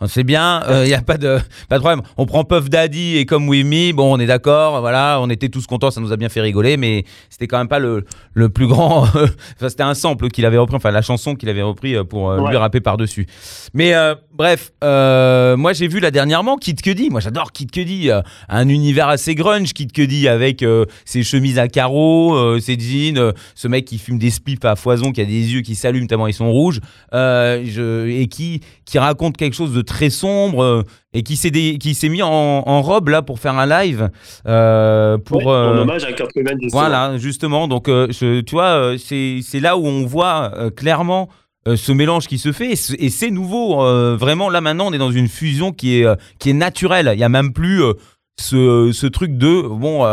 on- 0.00 0.06
sait 0.08 0.24
bien. 0.24 0.62
Il 0.82 0.88
n'y 0.88 0.94
a 0.94 1.00
pas 1.02 1.16
de, 1.16 1.38
pas 1.68 1.76
de 1.76 1.80
problème. 1.80 2.02
On 2.16 2.26
prend 2.26 2.42
Puff 2.44 2.68
Daddy 2.68 3.18
et 3.18 3.24
Comme 3.26 3.48
With 3.48 3.64
Me. 3.64 3.92
Bon, 3.92 4.12
on 4.16 4.18
est 4.18 4.26
d'accord. 4.26 4.80
Voilà, 4.80 5.18
on 5.20 5.30
était 5.30 5.48
tous 5.48 5.66
contents. 5.68 5.92
Ça 5.92 6.00
nous 6.00 6.12
a 6.12 6.16
bien 6.16 6.28
fait 6.28 6.40
rigoler. 6.40 6.76
Mais 6.76 7.04
c'était 7.30 7.46
quand 7.46 7.58
même 7.58 7.68
pas 7.68 7.78
le, 7.78 8.04
le 8.34 8.48
plus 8.48 8.66
grand. 8.66 9.02
enfin, 9.04 9.68
c'était 9.68 9.82
un 9.84 9.94
sample 9.94 10.28
qu'il 10.28 10.44
avait 10.44 10.58
repris. 10.58 10.74
Enfin, 10.76 10.90
la 10.90 11.02
chanson 11.02 11.36
qu'il 11.36 11.48
avait 11.48 11.62
repris 11.62 11.94
euh, 11.94 12.02
pour 12.04 12.30
euh, 12.32 12.48
lui 12.50 12.56
rapper 12.56 12.80
par-dessus. 12.80 13.26
Mais 13.74 13.94
euh, 13.94 14.14
bref, 14.34 14.72
euh, 14.82 15.56
moi 15.56 15.72
j'ai 15.72 15.88
vu 15.88 16.00
là 16.00 16.10
dernièrement 16.10 16.56
Kid 16.56 16.80
Cudi. 16.80 17.10
Moi 17.10 17.20
j'adore 17.20 17.52
Kid 17.52 17.70
Cudi. 17.70 18.10
euh, 18.10 18.20
un 18.48 18.68
univers 18.68 19.08
assez 19.08 19.34
grunge, 19.34 19.72
Kid 19.72 19.92
Cudi, 19.92 20.28
avec 20.28 20.62
euh, 20.62 20.84
ses 21.04 21.22
chemises 21.22 21.58
à 21.58 21.68
carreaux, 21.68 22.34
euh, 22.34 22.58
ses 22.60 22.78
jeans, 22.78 23.32
ce 23.54 23.68
mec 23.68 23.84
qui 23.84 23.98
fume 23.98 24.18
des 24.18 24.30
spliffs 24.30 24.64
à 24.64 24.76
foison, 24.76 25.12
qui 25.12 25.20
a 25.20 25.24
des 25.24 25.52
yeux 25.54 25.60
qui 25.60 25.74
s'allument 25.74 26.06
tellement 26.06 26.26
ils 26.26 26.34
sont 26.34 26.50
rouges, 26.50 26.80
euh, 27.14 27.62
je- 27.64 28.08
et 28.08 28.26
qui, 28.28 28.60
qui 28.84 28.98
raconte 28.98 29.36
quelque 29.36 29.54
chose 29.54 29.72
de 29.74 29.82
très 29.82 30.10
sombre. 30.10 30.84
et 31.14 31.22
qui 31.22 31.36
s'est 31.36 31.50
des- 31.50 31.76
qui 31.76 31.92
s'est 31.94 32.08
mis 32.08 32.22
en, 32.22 32.30
en 32.30 32.80
robe 32.80 33.10
là 33.10 33.20
pour 33.20 33.38
faire 33.38 33.58
un 33.58 33.66
live 33.66 34.08
euh, 34.46 35.18
pour 35.18 35.44
Ouais, 35.44 35.52
en 35.52 35.76
euh, 35.76 35.80
hommage 35.82 36.04
à 36.04 36.12
Kurt 36.14 36.32
Cobain. 36.32 36.52
justement. 36.58 36.80
voilà, 36.80 37.18
justement. 37.18 37.68
Donc, 37.68 37.88
euh, 37.90 38.06
je- 38.10 38.40
tu 38.40 38.54
vois, 38.54 38.94
c'est 38.96 39.60
là 39.60 39.76
où 39.76 39.86
on 39.86 40.06
voit 40.06 40.50
clairement 40.74 41.28
euh, 41.68 41.76
ce 41.76 41.92
mélange 41.92 42.26
qui 42.26 42.38
se 42.38 42.52
fait. 42.52 42.72
Et 42.72 42.76
c'est- 42.76 43.30
nouveau. 43.30 43.82
euh, 43.84 44.16
vraiment, 44.16 44.50
là, 44.50 44.60
maintenant, 44.60 44.88
on 44.88 44.92
est 44.92 44.98
dans 44.98 45.12
une 45.12 45.28
fusion 45.28 45.72
qui 45.72 45.98
est, 46.00 46.04
euh, 46.04 46.16
qui 46.38 46.50
est 46.50 46.54
naturelle. 46.54 47.10
Il 47.14 47.18
n'y 47.18 47.24
a 47.24 47.28
même 47.28 47.52
plus 47.52 47.82
euh, 47.82 47.92
ce, 48.38 48.90
ce 48.92 49.06
truc 49.06 49.36
de. 49.36 49.62
Bon. 49.62 50.04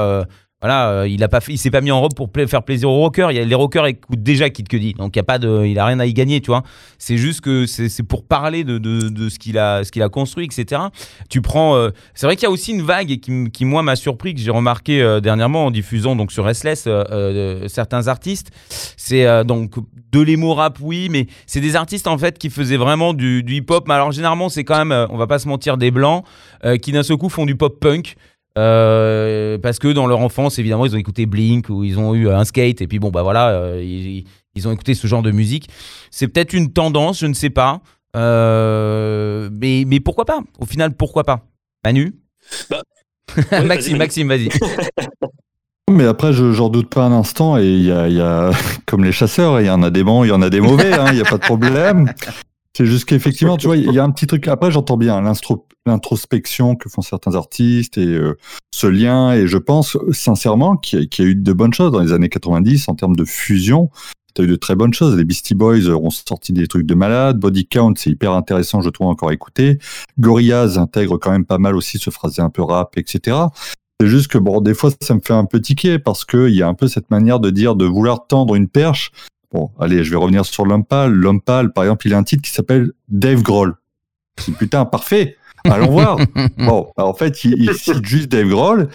Voilà, 0.62 0.90
euh, 0.90 1.08
il 1.08 1.24
a 1.24 1.30
pas 1.30 1.40
fait, 1.40 1.56
s'est 1.56 1.72
pas 1.72 1.80
mis 1.80 1.92
en 1.92 2.02
robe 2.02 2.14
pour 2.14 2.30
faire 2.48 2.64
plaisir 2.64 2.90
aux 2.90 2.98
rockers. 2.98 3.32
Les 3.32 3.56
rockers 3.56 3.86
écoutent 3.86 4.22
déjà 4.22 4.50
Kid 4.50 4.68
Cudi, 4.68 4.94
donc 4.94 5.16
il 5.16 5.20
y 5.20 5.22
a 5.22 5.24
pas 5.24 5.40
de, 5.40 5.66
il 5.66 5.80
a 5.80 5.86
rien 5.86 6.02
à 6.02 6.06
y 6.06 6.14
gagner, 6.14 6.42
tu 6.42 6.48
vois. 6.48 6.64
C'est 6.98 7.16
juste 7.16 7.40
que 7.40 7.66
c'est 7.66 8.04
pour 8.04 8.26
parler 8.26 8.66
de, 8.66 9.30
ce 9.30 9.40
qu'il 9.40 9.58
a, 9.58 10.10
construit, 10.10 10.46
etc. 10.46 10.82
Tu 11.30 11.42
prends, 11.42 11.78
euh, 11.78 11.92
c'est 12.14 12.26
vrai 12.26 12.36
qu'il 12.36 12.44
y 12.44 12.48
a 12.48 12.52
aussi 12.52 12.74
une 12.74 12.82
vague 12.82 13.20
qui, 13.20 13.66
moi 13.66 13.84
m'a 13.84 13.96
surpris 13.96 14.36
que 14.36 14.42
j'ai 14.42 14.52
remarqué 14.52 15.02
euh, 15.02 15.22
dernièrement 15.22 15.68
en 15.68 15.72
diffusant 15.72 16.18
donc 16.18 16.34
sur 16.34 16.46
euh, 16.46 16.52
euh, 16.88 17.68
certains 17.70 18.10
artistes. 18.10 18.52
C'est 18.98 19.46
donc 19.46 19.76
de 20.12 20.20
l'émo 20.20 20.54
rap, 20.56 20.78
oui, 20.82 21.08
mais 21.10 21.28
c'est 21.46 21.62
des 21.62 21.78
artistes 21.78 22.08
en 22.08 22.18
fait 22.18 22.38
qui 22.38 22.50
faisaient 22.50 22.78
vraiment 22.78 23.14
du, 23.14 23.44
du 23.44 23.56
hip 23.56 23.66
hop. 23.70 23.88
Mais 23.88 23.94
alors 23.94 24.12
généralement 24.12 24.50
c'est 24.50 24.66
quand 24.66 24.84
même, 24.84 25.08
on 25.10 25.16
va 25.16 25.28
pas 25.28 25.40
se 25.40 25.48
mentir, 25.48 25.78
des 25.78 25.92
blancs 25.92 26.26
qui 26.82 26.92
d'un 26.92 27.04
seul 27.04 27.16
coup 27.16 27.30
font 27.30 27.46
du 27.46 27.56
pop 27.56 27.80
punk. 27.80 28.18
Euh, 28.60 29.58
parce 29.58 29.80
que 29.80 29.88
dans 29.88 30.06
leur 30.06 30.20
enfance, 30.20 30.60
évidemment, 30.60 30.86
ils 30.86 30.94
ont 30.94 31.00
écouté 31.00 31.26
Blink 31.26 31.70
ou 31.70 31.84
ils 31.84 31.98
ont 31.98 32.14
eu 32.14 32.30
un 32.30 32.44
skate 32.44 32.82
et 32.82 32.88
puis 32.88 33.00
bon, 33.00 33.10
bah 33.10 33.24
voilà, 33.24 33.50
euh, 33.50 33.82
ils, 33.82 34.26
ils 34.56 34.68
ont 34.68 34.72
écouté 34.72 34.94
ce 34.94 35.08
genre 35.08 35.22
de 35.22 35.32
musique. 35.32 35.70
C'est 36.12 36.28
peut-être 36.28 36.54
une 36.54 36.74
tendance, 36.74 37.20
je 37.20 37.28
ne 37.28 37.34
sais 37.34 37.50
pas. 37.50 37.82
Euh, 38.16 39.50
mais, 39.54 39.84
mais 39.88 40.00
pourquoi 40.00 40.26
pas? 40.26 40.42
Au 40.60 40.66
final, 40.66 40.94
pourquoi 40.94 41.24
pas? 41.24 41.46
Manu? 41.86 42.14
Bah, 42.70 42.82
ouais, 43.52 43.64
Maxime, 43.64 43.98
vas-y, 43.98 44.26
Maxime, 44.26 44.28
vas-y. 44.28 44.50
Mais 45.92 46.06
après, 46.06 46.34
je 46.34 46.52
j'en 46.52 46.70
doute 46.70 46.90
pas 46.90 47.04
un 47.04 47.12
instant, 47.12 47.58
et 47.58 47.66
il 47.66 47.84
y 47.84 47.92
a, 47.92 48.08
il 48.08 48.14
y 48.14 48.22
a, 48.22 48.52
comme 48.86 49.04
les 49.04 49.12
chasseurs, 49.12 49.60
il 49.60 49.66
y 49.66 49.70
en 49.72 49.82
a 49.82 49.90
des 49.90 50.04
bons, 50.04 50.24
il 50.24 50.28
y 50.28 50.32
en 50.32 50.42
a 50.44 50.50
des 50.52 50.62
mauvais, 50.62 50.94
hein, 50.94 51.06
il 51.10 51.16
n'y 51.16 51.22
a 51.22 51.26
pas 51.26 51.38
de 51.38 51.44
problème. 51.44 52.14
C'est 52.80 52.86
juste 52.86 53.04
qu'effectivement, 53.04 53.58
tu 53.58 53.68
vois, 53.68 53.76
il 53.76 53.92
y 53.92 54.00
a 54.00 54.04
un 54.06 54.10
petit 54.10 54.26
truc. 54.26 54.48
Après, 54.48 54.72
j'entends 54.72 54.96
bien 54.96 55.22
l'introspection 55.86 56.78
que 56.78 56.88
font 56.88 57.02
certains 57.02 57.36
artistes 57.36 57.98
et 57.98 58.06
euh, 58.08 58.38
ce 58.74 58.88
lien, 58.88 59.34
et 59.34 59.48
je 59.48 59.58
pense 59.58 59.98
sincèrement 60.14 60.78
qu'il 60.78 61.02
y, 61.02 61.22
a- 61.22 61.26
eu 61.26 61.36
de 61.36 61.52
bonnes 61.52 61.74
choses 61.74 61.92
dans 61.92 62.00
les 62.00 62.14
années 62.14 62.30
90 62.30 62.88
en 62.88 62.96
termes 62.96 63.18
de 63.18 63.26
fusion. 63.26 63.90
Tu 64.34 64.44
as 64.44 64.46
eu 64.46 64.48
de 64.48 64.56
très 64.56 64.76
bonnes 64.76 64.94
choses. 64.94 65.18
Les 65.18 65.26
Beastie 65.26 65.56
Boys 65.56 65.90
ont 65.90 66.10
sorti 66.10 66.54
des 66.54 66.68
trucs 66.68 66.86
de 66.86 66.96
malade. 66.96 67.38
Body 67.38 67.68
Count, 67.68 67.96
c'est 67.98 68.12
hyper 68.12 68.32
intéressant, 68.32 68.80
je 68.80 68.90
trouve, 68.90 69.08
encore 69.08 69.28
à 69.28 69.34
écouter. 69.34 69.78
Gorillaz 70.18 70.78
intègre 70.78 71.18
quand 71.18 71.32
même 71.32 71.46
pas 71.46 71.58
mal 71.58 71.76
aussi 71.76 71.98
ce 71.98 72.12
phrasé 72.12 72.42
un 72.42 72.50
peu 72.50 72.62
rap, 72.62 72.98
etc. 72.98 73.36
C'est 74.00 74.08
juste 74.08 74.30
que 74.30 74.38
bon, 74.38 74.62
des 74.62 74.74
fois, 74.74 74.90
ça 75.02 75.16
me 75.16 75.20
fait 75.20 75.34
un 75.34 75.44
peu 75.44 75.60
tiquer 75.60 76.00
parce 76.00 76.24
qu'il 76.24 76.56
y 76.56 76.62
a 76.64 76.68
un 76.70 76.76
peu 76.76 76.88
cette 76.88 77.12
manière 77.12 77.42
de 77.42 77.50
dire, 77.50 77.76
de 77.76 77.84
vouloir 77.84 78.26
tendre 78.28 78.56
une 78.56 78.70
perche. 78.70 79.12
Bon, 79.52 79.72
allez, 79.80 80.04
je 80.04 80.12
vais 80.12 80.18
revenir 80.18 80.46
sur 80.46 80.66
l'homme 80.66 80.86
pâle. 80.86 81.12
L'homme 81.12 81.42
pâle, 81.42 81.74
par 81.74 81.84
exemple, 81.84 82.08
il 82.08 82.14
a 82.14 82.18
un 82.18 82.24
titre 82.24 82.44
qui 82.44 82.52
s'appelle 82.52 82.92
Dave 83.08 83.42
Grohl. 83.42 83.76
C'est 84.38 84.56
putain 84.56 84.86
parfait. 84.86 85.38
Allons 85.66 85.92
voir. 85.92 86.18
Bon, 86.58 86.88
en 86.98 87.14
fait, 87.14 87.44
il, 87.44 87.56
il 87.58 87.74
cite 87.74 88.06
juste 88.06 88.30
Dave 88.30 88.48
Grohl. 88.48 88.90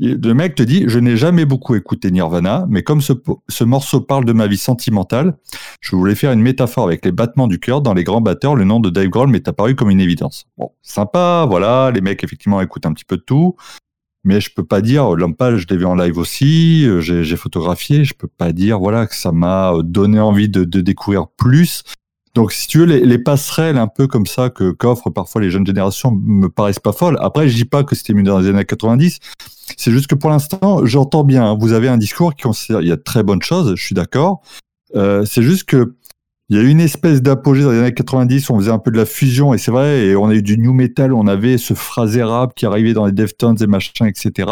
Le 0.00 0.32
mec 0.32 0.54
te 0.54 0.62
dit, 0.62 0.84
je 0.86 1.00
n'ai 1.00 1.16
jamais 1.16 1.44
beaucoup 1.44 1.74
écouté 1.74 2.12
Nirvana, 2.12 2.66
mais 2.68 2.84
comme 2.84 3.00
ce 3.00 3.64
morceau 3.64 4.00
parle 4.00 4.24
de 4.24 4.32
ma 4.32 4.46
vie 4.46 4.56
sentimentale, 4.56 5.36
je 5.80 5.96
voulais 5.96 6.14
faire 6.14 6.30
une 6.30 6.40
métaphore 6.40 6.84
avec 6.84 7.04
les 7.04 7.10
battements 7.10 7.48
du 7.48 7.58
cœur. 7.58 7.80
Dans 7.80 7.94
les 7.94 8.04
grands 8.04 8.20
batteurs, 8.20 8.54
le 8.54 8.62
nom 8.62 8.78
de 8.78 8.90
Dave 8.90 9.08
Grohl 9.08 9.28
m'est 9.28 9.48
apparu 9.48 9.74
comme 9.74 9.90
une 9.90 10.00
évidence. 10.00 10.46
Bon, 10.56 10.70
sympa, 10.82 11.46
voilà, 11.48 11.90
les 11.92 12.00
mecs 12.00 12.22
effectivement 12.22 12.60
écoutent 12.60 12.86
un 12.86 12.92
petit 12.92 13.04
peu 13.04 13.16
de 13.16 13.22
tout. 13.22 13.56
Mais 14.24 14.40
je 14.40 14.50
peux 14.52 14.64
pas 14.64 14.80
dire, 14.80 15.14
pâle, 15.36 15.56
je 15.56 15.66
l'ai 15.68 15.76
vu 15.76 15.84
en 15.84 15.94
live 15.94 16.18
aussi, 16.18 16.84
euh, 16.86 17.00
j'ai 17.00 17.36
photographié, 17.36 18.04
je 18.04 18.14
peux 18.14 18.28
pas 18.28 18.52
dire 18.52 18.78
voilà 18.78 19.06
que 19.06 19.14
ça 19.14 19.32
m'a 19.32 19.72
euh, 19.72 19.82
donné 19.82 20.20
envie 20.20 20.48
de, 20.48 20.64
découvrir 20.64 21.28
plus. 21.28 21.82
Donc 22.34 22.52
si 22.52 22.66
tu 22.66 22.78
veux, 22.78 22.84
les, 22.84 23.00
les 23.00 23.18
passerelles 23.18 23.78
un 23.78 23.88
peu 23.88 24.06
comme 24.06 24.26
ça 24.26 24.50
que 24.50 24.70
qu'offrent 24.72 25.10
parfois 25.10 25.40
les 25.40 25.50
jeunes 25.50 25.66
générations 25.66 26.10
me 26.10 26.48
paraissent 26.48 26.78
pas 26.80 26.92
folles. 26.92 27.16
Après, 27.20 27.48
je 27.48 27.54
dis 27.54 27.64
pas 27.64 27.84
que 27.84 27.94
c'était 27.94 28.12
mieux 28.12 28.22
dans 28.22 28.38
les 28.38 28.48
années 28.48 28.64
90, 28.64 29.18
c'est 29.76 29.90
juste 29.90 30.06
que 30.06 30.14
pour 30.14 30.30
l'instant, 30.30 30.84
j'entends 30.84 31.24
bien, 31.24 31.44
hein, 31.44 31.56
vous 31.58 31.72
avez 31.72 31.88
un 31.88 31.96
discours 31.96 32.34
qui 32.34 32.42
considère, 32.42 32.80
il 32.80 32.88
y 32.88 32.92
a 32.92 32.96
de 32.96 33.02
très 33.02 33.22
bonnes 33.22 33.42
choses, 33.42 33.74
je 33.76 33.84
suis 33.84 33.94
d'accord. 33.94 34.42
Euh, 34.94 35.24
c'est 35.24 35.42
juste 35.42 35.64
que 35.64 35.94
il 36.50 36.56
y 36.56 36.60
a 36.60 36.62
eu 36.62 36.68
une 36.68 36.80
espèce 36.80 37.20
d'apogée 37.20 37.62
dans 37.62 37.72
les 37.72 37.78
années 37.78 37.92
90 37.92 38.48
où 38.48 38.54
on 38.54 38.58
faisait 38.58 38.70
un 38.70 38.78
peu 38.78 38.90
de 38.90 38.96
la 38.96 39.04
fusion, 39.04 39.52
et 39.52 39.58
c'est 39.58 39.70
vrai, 39.70 40.06
et 40.06 40.16
on 40.16 40.28
a 40.28 40.34
eu 40.34 40.42
du 40.42 40.56
new 40.56 40.72
metal, 40.72 41.12
on 41.12 41.26
avait 41.26 41.58
ce 41.58 41.74
phrasé 41.74 42.22
rap 42.22 42.54
qui 42.54 42.64
arrivait 42.64 42.94
dans 42.94 43.04
les 43.04 43.12
Deftones 43.12 43.58
et 43.60 43.66
machin, 43.66 44.06
etc. 44.06 44.50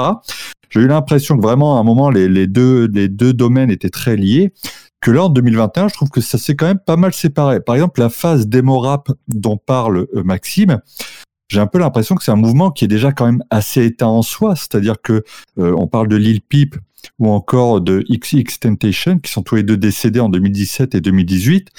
J'ai 0.68 0.80
eu 0.80 0.88
l'impression 0.88 1.36
que 1.36 1.42
vraiment, 1.42 1.78
à 1.78 1.80
un 1.80 1.84
moment, 1.84 2.10
les, 2.10 2.28
les, 2.28 2.46
deux, 2.46 2.86
les 2.92 3.08
deux 3.08 3.32
domaines 3.32 3.70
étaient 3.70 3.88
très 3.88 4.16
liés. 4.16 4.52
Que 5.00 5.10
là, 5.10 5.24
en 5.24 5.28
2021, 5.28 5.88
je 5.88 5.94
trouve 5.94 6.10
que 6.10 6.20
ça 6.20 6.36
s'est 6.36 6.56
quand 6.56 6.66
même 6.66 6.80
pas 6.84 6.96
mal 6.96 7.14
séparé. 7.14 7.60
Par 7.60 7.76
exemple, 7.76 8.00
la 8.00 8.08
phase 8.08 8.46
démo 8.46 8.78
rap 8.78 9.10
dont 9.28 9.56
parle 9.56 10.06
euh, 10.14 10.22
Maxime, 10.22 10.80
j'ai 11.48 11.60
un 11.60 11.66
peu 11.66 11.78
l'impression 11.78 12.14
que 12.14 12.24
c'est 12.24 12.32
un 12.32 12.36
mouvement 12.36 12.70
qui 12.70 12.84
est 12.84 12.88
déjà 12.88 13.12
quand 13.12 13.26
même 13.26 13.42
assez 13.50 13.84
éteint 13.84 14.08
en 14.08 14.22
soi. 14.22 14.56
C'est-à-dire 14.56 15.00
que 15.00 15.22
euh, 15.58 15.74
on 15.78 15.86
parle 15.86 16.08
de 16.08 16.16
Lil 16.16 16.40
Peep 16.40 16.76
ou 17.18 17.28
encore 17.30 17.80
de 17.80 18.04
XX 18.10 18.60
Temptation, 18.60 19.18
qui 19.18 19.30
sont 19.30 19.42
tous 19.42 19.56
les 19.56 19.62
deux 19.62 19.76
décédés 19.76 20.20
en 20.20 20.28
2017 20.28 20.94
et 20.94 21.00
2018. 21.00 21.70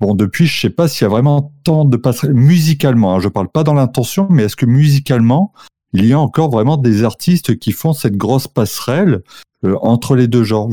Bon, 0.00 0.14
depuis, 0.14 0.46
je 0.46 0.60
sais 0.60 0.70
pas 0.70 0.88
s'il 0.88 1.02
y 1.02 1.06
a 1.06 1.08
vraiment 1.08 1.52
tant 1.62 1.84
de 1.84 1.96
passerelles 1.96 2.34
musicalement. 2.34 3.16
Hein, 3.16 3.20
je 3.20 3.28
parle 3.28 3.48
pas 3.48 3.64
dans 3.64 3.74
l'intention, 3.74 4.26
mais 4.30 4.44
est-ce 4.44 4.56
que 4.56 4.66
musicalement, 4.66 5.52
il 5.92 6.06
y 6.06 6.12
a 6.12 6.18
encore 6.18 6.50
vraiment 6.50 6.78
des 6.78 7.04
artistes 7.04 7.58
qui 7.58 7.72
font 7.72 7.92
cette 7.92 8.16
grosse 8.16 8.48
passerelle 8.48 9.22
euh, 9.64 9.76
entre 9.82 10.16
les 10.16 10.26
deux 10.26 10.44
genres? 10.44 10.70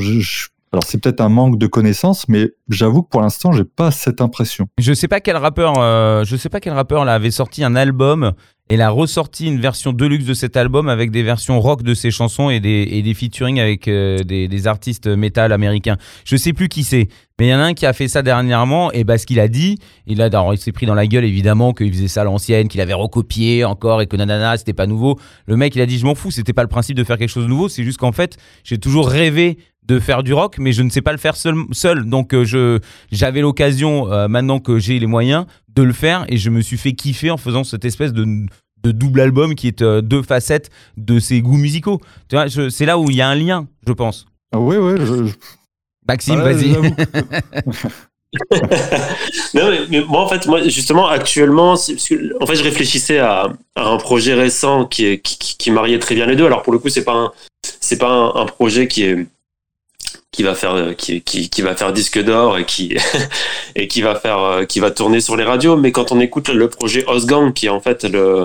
Alors 0.73 0.83
c'est 0.85 1.01
peut-être 1.01 1.21
un 1.21 1.29
manque 1.29 1.57
de 1.57 1.67
connaissances, 1.67 2.27
mais 2.27 2.49
j'avoue 2.69 3.01
que 3.01 3.09
pour 3.09 3.21
l'instant 3.21 3.53
j'ai 3.53 3.63
pas 3.63 3.91
cette 3.91 4.19
impression. 4.19 4.67
Je 4.77 4.93
sais 4.93 5.07
pas 5.07 5.21
quel 5.21 5.37
rappeur, 5.37 5.75
euh, 5.77 6.25
je 6.25 6.35
sais 6.35 6.49
pas 6.49 6.59
quel 6.59 6.73
rappeur 6.73 7.05
là 7.05 7.13
avait 7.13 7.31
sorti 7.31 7.63
un 7.63 7.75
album 7.75 8.33
et 8.69 8.73
il 8.73 8.81
a 8.81 8.89
ressorti 8.89 9.47
une 9.47 9.61
version 9.61 9.93
deluxe 9.93 10.25
de 10.25 10.33
cet 10.33 10.57
album 10.57 10.89
avec 10.89 11.09
des 11.09 11.23
versions 11.23 11.61
rock 11.61 11.83
de 11.83 11.93
ses 11.93 12.11
chansons 12.11 12.49
et 12.49 12.59
des, 12.59 12.85
et 12.91 13.01
des 13.01 13.13
featuring 13.13 13.61
avec 13.61 13.87
euh, 13.87 14.17
des, 14.23 14.49
des 14.49 14.67
artistes 14.67 15.07
métal 15.07 15.53
américains. 15.53 15.95
Je 16.25 16.35
sais 16.35 16.51
plus 16.51 16.67
qui 16.67 16.83
c'est, 16.83 17.07
mais 17.39 17.47
il 17.47 17.49
y 17.49 17.55
en 17.55 17.59
a 17.59 17.63
un 17.63 17.73
qui 17.73 17.85
a 17.85 17.93
fait 17.93 18.09
ça 18.09 18.21
dernièrement 18.21 18.91
et 18.91 19.05
bah 19.05 19.17
ce 19.17 19.25
qu'il 19.25 19.39
a 19.39 19.47
dit, 19.47 19.79
il 20.05 20.21
a, 20.21 20.25
alors, 20.25 20.57
s'est 20.57 20.73
pris 20.73 20.85
dans 20.85 20.95
la 20.95 21.07
gueule 21.07 21.23
évidemment 21.23 21.71
qu'il 21.71 21.93
faisait 21.93 22.09
ça 22.09 22.21
à 22.21 22.23
l'ancienne, 22.25 22.67
qu'il 22.67 22.81
avait 22.81 22.93
recopié 22.93 23.63
encore 23.63 24.01
et 24.01 24.07
que 24.07 24.17
nanana 24.17 24.57
c'était 24.57 24.73
pas 24.73 24.85
nouveau. 24.85 25.17
Le 25.45 25.55
mec 25.55 25.73
il 25.77 25.81
a 25.81 25.85
dit 25.85 25.97
je 25.97 26.05
m'en 26.05 26.15
fous, 26.15 26.31
c'était 26.31 26.51
pas 26.51 26.63
le 26.63 26.67
principe 26.67 26.97
de 26.97 27.05
faire 27.05 27.17
quelque 27.17 27.29
chose 27.29 27.45
de 27.45 27.49
nouveau, 27.49 27.69
c'est 27.69 27.85
juste 27.85 27.99
qu'en 27.99 28.11
fait 28.11 28.37
j'ai 28.65 28.77
toujours 28.77 29.07
rêvé 29.07 29.57
de 29.87 29.99
faire 29.99 30.21
du 30.23 30.33
rock, 30.33 30.57
mais 30.59 30.71
je 30.73 30.81
ne 30.83 30.89
sais 30.89 31.01
pas 31.01 31.11
le 31.13 31.17
faire 31.17 31.35
seul. 31.35 31.55
seul. 31.71 32.05
Donc 32.09 32.33
euh, 32.33 32.43
je 32.45 32.79
j'avais 33.11 33.41
l'occasion, 33.41 34.11
euh, 34.11 34.27
maintenant 34.27 34.59
que 34.59 34.79
j'ai 34.79 34.99
les 34.99 35.07
moyens, 35.07 35.45
de 35.75 35.83
le 35.83 35.93
faire 35.93 36.25
et 36.29 36.37
je 36.37 36.49
me 36.49 36.61
suis 36.61 36.77
fait 36.77 36.93
kiffer 36.93 37.31
en 37.31 37.37
faisant 37.37 37.63
cette 37.63 37.85
espèce 37.85 38.11
de, 38.13 38.25
de 38.83 38.91
double 38.91 39.21
album 39.21 39.55
qui 39.55 39.67
est 39.67 39.81
euh, 39.81 40.01
deux 40.01 40.23
facettes 40.23 40.69
de 40.97 41.19
ses 41.19 41.41
goûts 41.41 41.57
musicaux. 41.57 42.01
Tu 42.29 42.35
vois, 42.35 42.47
c'est 42.69 42.85
là 42.85 42.97
où 42.97 43.09
il 43.09 43.15
y 43.15 43.21
a 43.21 43.29
un 43.29 43.35
lien, 43.35 43.67
je 43.87 43.93
pense. 43.93 44.25
Ah 44.53 44.59
oui, 44.59 44.75
oui, 44.77 44.93
je, 44.99 45.25
je- 45.27 45.33
Maxime, 46.07 46.41
ouais, 46.41 46.53
vas-y. 46.53 46.73
Non, 49.53 49.69
mais, 49.71 49.79
mais 49.89 50.01
moi, 50.07 50.21
en 50.23 50.27
fait, 50.27 50.45
moi, 50.47 50.61
justement, 50.67 51.07
actuellement, 51.07 51.71
en 51.73 51.77
fait, 51.77 52.55
je 52.55 52.63
réfléchissais 52.63 53.19
à, 53.19 53.49
à 53.75 53.87
un 53.87 53.97
projet 53.97 54.33
récent 54.33 54.85
qui, 54.85 55.05
est, 55.05 55.19
qui, 55.19 55.37
qui- 55.37 55.57
qui 55.57 55.71
mariait 55.71 55.99
très 55.99 56.15
bien 56.15 56.25
les 56.25 56.35
deux. 56.35 56.45
Alors, 56.45 56.61
pour 56.63 56.73
le 56.73 56.79
coup, 56.79 56.89
c'est 56.89 57.03
pas 57.05 57.13
un, 57.15 57.31
c'est 57.79 57.97
pas 57.97 58.09
un, 58.09 58.35
un 58.41 58.45
projet 58.45 58.87
qui 58.87 59.03
est, 59.03 59.27
qui 60.31 60.43
va 60.43 60.55
faire, 60.55 60.95
qui, 60.97 61.21
qui, 61.21 61.49
qui 61.49 61.61
va 61.61 61.75
faire 61.75 61.93
disque 61.93 62.21
d'or 62.21 62.57
et 62.57 62.65
qui, 62.65 62.95
et 63.75 63.87
qui 63.87 64.01
va 64.01 64.15
faire, 64.15 64.39
euh, 64.39 64.65
qui 64.65 64.79
va 64.79 64.91
tourner 64.91 65.21
sur 65.21 65.35
les 65.35 65.43
radios. 65.43 65.77
Mais 65.77 65.91
quand 65.91 66.11
on 66.11 66.19
écoute 66.19 66.49
le 66.49 66.69
projet 66.69 67.05
Osgang, 67.07 67.53
qui 67.53 67.67
est 67.67 67.69
en 67.69 67.79
fait 67.79 68.03
le, 68.03 68.43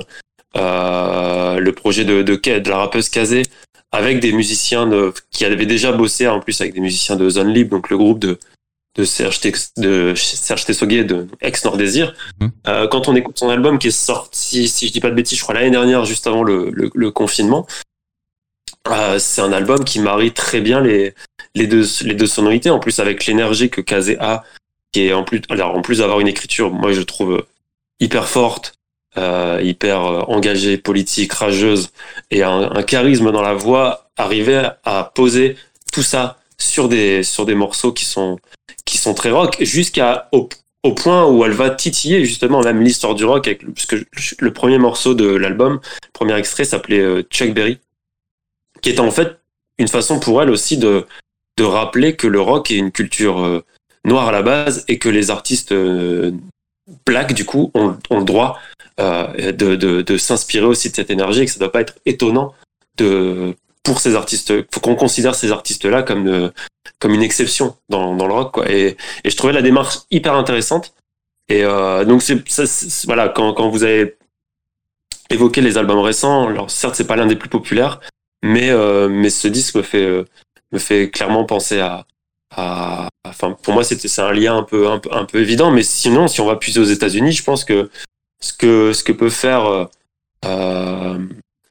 euh, 0.57 1.59
le 1.59 1.73
projet 1.73 2.05
de, 2.05 2.23
de, 2.23 2.37
de 2.37 2.71
la 2.71 2.77
rappeuse 2.79 3.09
Kazé, 3.09 3.43
avec 3.91 4.21
des 4.21 4.33
musiciens 4.33 4.87
de, 4.87 5.13
qui 5.31 5.45
avaient 5.45 5.67
déjà 5.67 5.93
bossé 5.93 6.27
en 6.29 6.41
plus 6.41 6.61
avec 6.61 6.73
des 6.73 6.81
musiciens 6.81 7.17
de 7.17 7.29
Zone 7.29 7.53
Libre, 7.53 7.71
donc 7.73 7.91
le 7.91 7.99
groupe 7.99 8.19
de, 8.21 8.39
de 8.97 9.05
Serge, 9.05 9.41
Tex- 9.41 9.73
de 9.77 10.15
Serge 10.17 10.65
Tessoguet 10.65 11.05
de 11.05 11.27
Ex 11.41 11.65
Nord 11.65 11.77
Désir. 11.77 12.15
Mhm. 12.41 12.53
Euh, 12.69 12.89
quand 12.89 13.09
on 13.09 13.17
écoute 13.17 13.39
son 13.39 13.51
album 13.51 13.79
qui 13.79 13.89
est 13.89 13.91
sorti, 13.91 14.69
si 14.69 14.87
je 14.87 14.93
dis 14.93 15.01
pas 15.01 15.11
de 15.11 15.15
bêtises, 15.15 15.37
je 15.39 15.43
crois 15.43 15.55
l'année 15.55 15.71
dernière, 15.71 16.05
juste 16.05 16.27
avant 16.27 16.43
le, 16.43 16.71
le, 16.73 16.91
le 16.95 17.11
confinement, 17.11 17.67
euh, 18.89 19.19
c'est 19.19 19.41
un 19.43 19.53
album 19.53 19.85
qui 19.85 20.01
marie 20.01 20.33
très 20.33 20.61
bien 20.61 20.81
les, 20.81 21.15
les, 21.55 21.67
deux, 21.67 21.85
les 22.05 22.15
deux 22.15 22.27
sonorités, 22.27 22.71
en 22.71 22.79
plus 22.79 22.99
avec 22.99 23.27
l'énergie 23.27 23.71
que 23.71 23.81
Kazé 23.81 24.17
a, 24.21 24.45
qui 24.93 25.07
est 25.07 25.13
en 25.13 25.25
plus, 25.25 25.41
alors 25.51 25.75
en 25.77 25.83
plus 25.83 25.99
d'avoir 25.99 26.21
une 26.21 26.29
écriture, 26.29 26.71
moi 26.71 26.93
je 26.93 27.03
trouve 27.03 27.45
hyper 28.01 28.29
forte, 28.29 28.75
euh, 29.19 29.61
hyper 29.63 30.05
euh, 30.05 30.21
engagée, 30.29 30.79
politique, 30.79 31.33
rageuse, 31.33 31.91
et 32.31 32.43
un, 32.43 32.71
un 32.73 32.83
charisme 32.83 33.31
dans 33.33 33.43
la 33.43 33.55
voix, 33.55 34.11
arriver 34.17 34.69
à 34.85 35.13
poser 35.15 35.57
tout 35.93 36.03
ça 36.03 36.39
sur 36.59 36.89
des, 36.89 37.23
sur 37.23 37.45
des 37.45 37.55
morceaux 37.55 37.93
qui 37.93 38.05
sont, 38.05 38.39
qui 38.85 38.97
sont 38.99 39.15
très 39.15 39.31
rock, 39.31 39.57
jusqu'à 39.61 40.29
au, 40.33 40.49
au 40.83 40.95
point 40.95 41.27
où 41.27 41.45
elle 41.45 41.53
va 41.53 41.71
titiller 41.71 42.25
justement 42.25 42.63
même 42.63 42.81
l'histoire 42.81 43.15
du 43.15 43.25
rock, 43.25 43.47
avec, 43.47 43.63
le- 43.63 43.73
parce 43.73 43.87
que 43.87 43.97
le 44.39 44.53
premier 44.53 44.79
morceau 44.79 45.15
de 45.15 45.27
l'album, 45.27 45.81
premier 46.13 46.37
extrait 46.39 46.65
s'appelait 46.65 47.01
euh, 47.01 47.23
Chuck 47.31 47.53
Berry, 47.53 47.79
qui 48.81 48.91
était 48.91 49.01
en 49.01 49.11
fait 49.11 49.39
une 49.79 49.89
façon 49.89 50.19
pour 50.21 50.43
elle 50.43 50.51
aussi 50.51 50.77
de, 50.79 51.07
de 51.57 51.65
rappeler 51.65 52.17
que 52.17 52.27
le 52.27 52.41
rock 52.41 52.71
est 52.71 52.77
une 52.77 52.93
culture 52.93 53.41
euh, 53.41 53.65
noire 54.05 54.29
à 54.29 54.33
la 54.33 54.43
base 54.43 54.85
et 54.89 54.99
que 54.99 55.09
les 55.09 55.31
artistes 55.31 55.73
euh, 55.73 56.33
blacks, 57.07 57.35
du 57.35 57.45
coup, 57.45 57.71
ont, 57.75 57.97
le 58.11 58.25
droit 58.25 58.59
euh, 59.01 59.53
de, 59.53 59.77
de, 59.77 60.17
s'inspirer 60.17 60.67
aussi 60.67 60.91
de 60.91 60.97
cette 60.97 61.11
énergie 61.11 61.43
et 61.43 61.47
que 61.47 61.53
ça 61.53 61.59
doit 61.59 61.73
pas 61.73 61.81
être 61.81 61.95
étonnant 62.07 62.55
de, 62.99 63.55
pour 63.83 64.01
ces 64.01 64.15
artistes. 64.15 64.53
faut 64.73 64.81
qu'on 64.81 64.97
considère 64.97 65.35
ces 65.35 65.53
artistes-là 65.53 66.03
comme, 66.03 66.27
euh, 66.27 66.51
comme 66.99 67.15
une 67.15 67.23
exception 67.23 67.77
dans, 67.89 68.15
dans 68.15 68.27
le 68.27 68.35
rock, 68.35 68.53
quoi. 68.53 68.71
Et, 68.71 68.97
et 69.25 69.31
je 69.31 69.37
trouvais 69.37 69.53
la 69.53 69.63
démarche 69.63 69.99
hyper 70.11 70.35
intéressante. 70.35 70.95
Et 71.49 71.65
donc, 72.07 72.23
c'est, 72.23 72.43
voilà, 73.05 73.29
quand, 73.29 73.53
quand 73.53 73.69
vous 73.69 73.83
avez 73.83 74.17
évoqué 75.29 75.61
les 75.61 75.77
albums 75.77 75.99
récents, 75.99 76.49
alors 76.49 76.71
certes, 76.71 76.95
c'est 76.95 77.07
pas 77.07 77.17
l'un 77.17 77.27
des 77.27 77.37
plus 77.37 77.51
populaires, 77.51 78.01
mais, 78.43 78.71
mais 79.09 79.29
ce 79.29 79.49
disque 79.49 79.75
me 79.75 79.83
fait, 79.83 80.25
me 80.73 80.79
fait 80.79 81.11
clairement 81.11 81.45
penser 81.45 81.81
à, 81.81 82.07
à, 82.57 83.09
enfin, 83.27 83.57
pour 83.63 83.75
moi, 83.75 83.85
c'était, 83.85 84.09
c'est 84.09 84.23
un 84.23 84.33
lien 84.33 84.57
un 84.57 84.63
peu, 84.63 84.89
un 84.89 84.99
peu, 84.99 85.11
un 85.13 85.25
peu 85.25 85.41
évident, 85.41 85.71
mais 85.71 85.83
sinon, 85.83 86.29
si 86.29 86.41
on 86.41 86.47
va 86.47 86.57
puiser 86.57 86.81
aux 86.81 86.85
États-Unis, 86.85 87.33
je 87.33 87.43
pense 87.43 87.65
que 87.65 87.91
ce 88.41 88.53
que, 88.53 88.93
ce 88.93 89.05
que 89.05 89.13
peut 89.13 89.31
faire, 89.31 89.67
euh, 89.67 89.85
euh, 90.45 91.19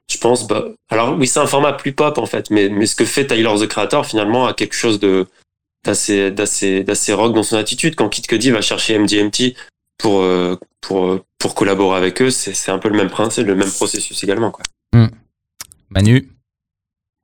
je 0.09 0.17
pense, 0.17 0.47
bah, 0.47 0.65
alors 0.89 1.17
oui, 1.17 1.27
c'est 1.27 1.39
un 1.39 1.47
format 1.47 1.73
plus 1.73 1.93
pop 1.93 2.17
en 2.17 2.25
fait, 2.25 2.49
mais, 2.49 2.69
mais 2.69 2.85
ce 2.85 2.95
que 2.95 3.05
fait 3.05 3.27
Tyler 3.27 3.53
the 3.59 3.67
Creator 3.67 4.05
finalement 4.05 4.45
a 4.47 4.53
quelque 4.53 4.75
chose 4.75 4.99
de, 4.99 5.27
d'assez, 5.85 6.31
d'assez, 6.31 6.83
d'assez 6.83 7.13
rock 7.13 7.33
dans 7.33 7.43
son 7.43 7.57
attitude. 7.57 7.95
Quand 7.95 8.09
Kid 8.09 8.27
Cudi 8.27 8.51
va 8.51 8.61
chercher 8.61 8.97
MGMT 8.97 9.55
pour, 9.97 10.21
euh, 10.21 10.57
pour, 10.81 11.19
pour 11.37 11.55
collaborer 11.55 11.97
avec 11.97 12.21
eux, 12.21 12.29
c'est, 12.29 12.53
c'est 12.53 12.71
un 12.71 12.79
peu 12.79 12.89
le 12.89 12.97
même 12.97 13.09
principe, 13.09 13.47
le 13.47 13.55
même 13.55 13.71
processus 13.71 14.23
également, 14.23 14.51
quoi. 14.51 14.63
Manu? 15.89 16.29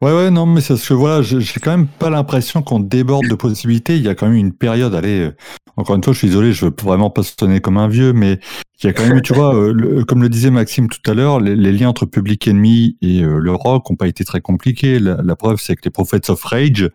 Ouais, 0.04 0.14
ouais, 0.14 0.30
non, 0.30 0.46
mais 0.46 0.62
c'est 0.62 0.76
parce 0.76 0.88
que 0.88 0.94
voilà, 0.94 1.24
j'ai 1.24 1.60
quand 1.60 1.72
même 1.72 1.88
pas 1.88 2.12
l'impression 2.12 2.62
qu'on 2.62 2.80
déborde 2.80 3.28
de 3.28 3.34
possibilités. 3.34 3.96
Il 3.96 4.04
y 4.04 4.10
a 4.10 4.14
quand 4.14 4.28
même 4.28 4.36
une 4.36 4.54
période, 4.54 4.94
allez, 4.94 5.22
euh, 5.22 5.36
encore 5.76 5.96
une 5.96 6.04
fois, 6.04 6.14
je 6.14 6.20
suis 6.20 6.28
désolé, 6.28 6.54
je 6.54 6.66
veux 6.66 6.74
vraiment 6.84 7.10
pas 7.10 7.24
sonner 7.24 7.62
comme 7.62 7.78
un 7.78 7.88
vieux, 7.88 8.14
mais 8.14 8.40
il 8.80 8.86
y 8.86 8.90
a 8.90 8.94
quand 8.94 9.08
même 9.08 9.24
tu 9.24 9.34
vois, 9.34 9.56
euh, 9.56 10.04
comme 10.06 10.22
le 10.22 10.30
disait 10.30 10.52
Maxime 10.52 10.88
tout 10.88 11.00
à 11.10 11.16
l'heure, 11.16 11.40
les, 11.40 11.72
liens 11.72 11.90
entre 11.90 12.06
Public 12.06 12.48
Enemy 12.48 12.96
et 13.02 13.24
euh, 13.24 13.40
le 13.40 13.52
rock 13.54 13.90
ont 13.90 13.96
pas 13.96 14.08
été 14.08 14.24
très 14.24 14.40
compliqués. 14.40 15.00
La, 15.00 15.36
preuve, 15.36 15.60
c'est 15.60 15.76
que 15.76 15.82
les 15.86 15.90
Prophets 15.92 16.30
of 16.30 16.44
Rage 16.44 16.92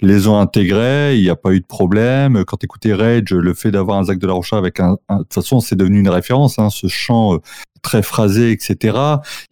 les 0.00 0.28
ont 0.28 0.38
intégrés, 0.38 1.16
il 1.16 1.22
n'y 1.22 1.28
a 1.30 1.36
pas 1.36 1.52
eu 1.52 1.60
de 1.60 1.66
problème. 1.66 2.44
Quand 2.46 2.62
écoutais 2.64 2.94
Rage, 2.94 3.30
le 3.30 3.52
fait 3.52 3.70
d'avoir 3.70 3.98
un 3.98 4.04
Zach 4.04 4.18
de 4.18 4.26
la 4.26 4.32
Rocha 4.32 4.56
avec 4.56 4.80
un, 4.80 4.96
un- 5.08 5.18
de 5.18 5.22
toute 5.24 5.34
façon, 5.34 5.60
c'est 5.60 5.76
devenu 5.76 5.98
une 6.00 6.08
référence, 6.08 6.58
hein, 6.58 6.70
ce 6.70 6.86
chant 6.86 7.34
euh, 7.34 7.38
très 7.82 8.02
phrasé, 8.02 8.50
etc. 8.52 8.96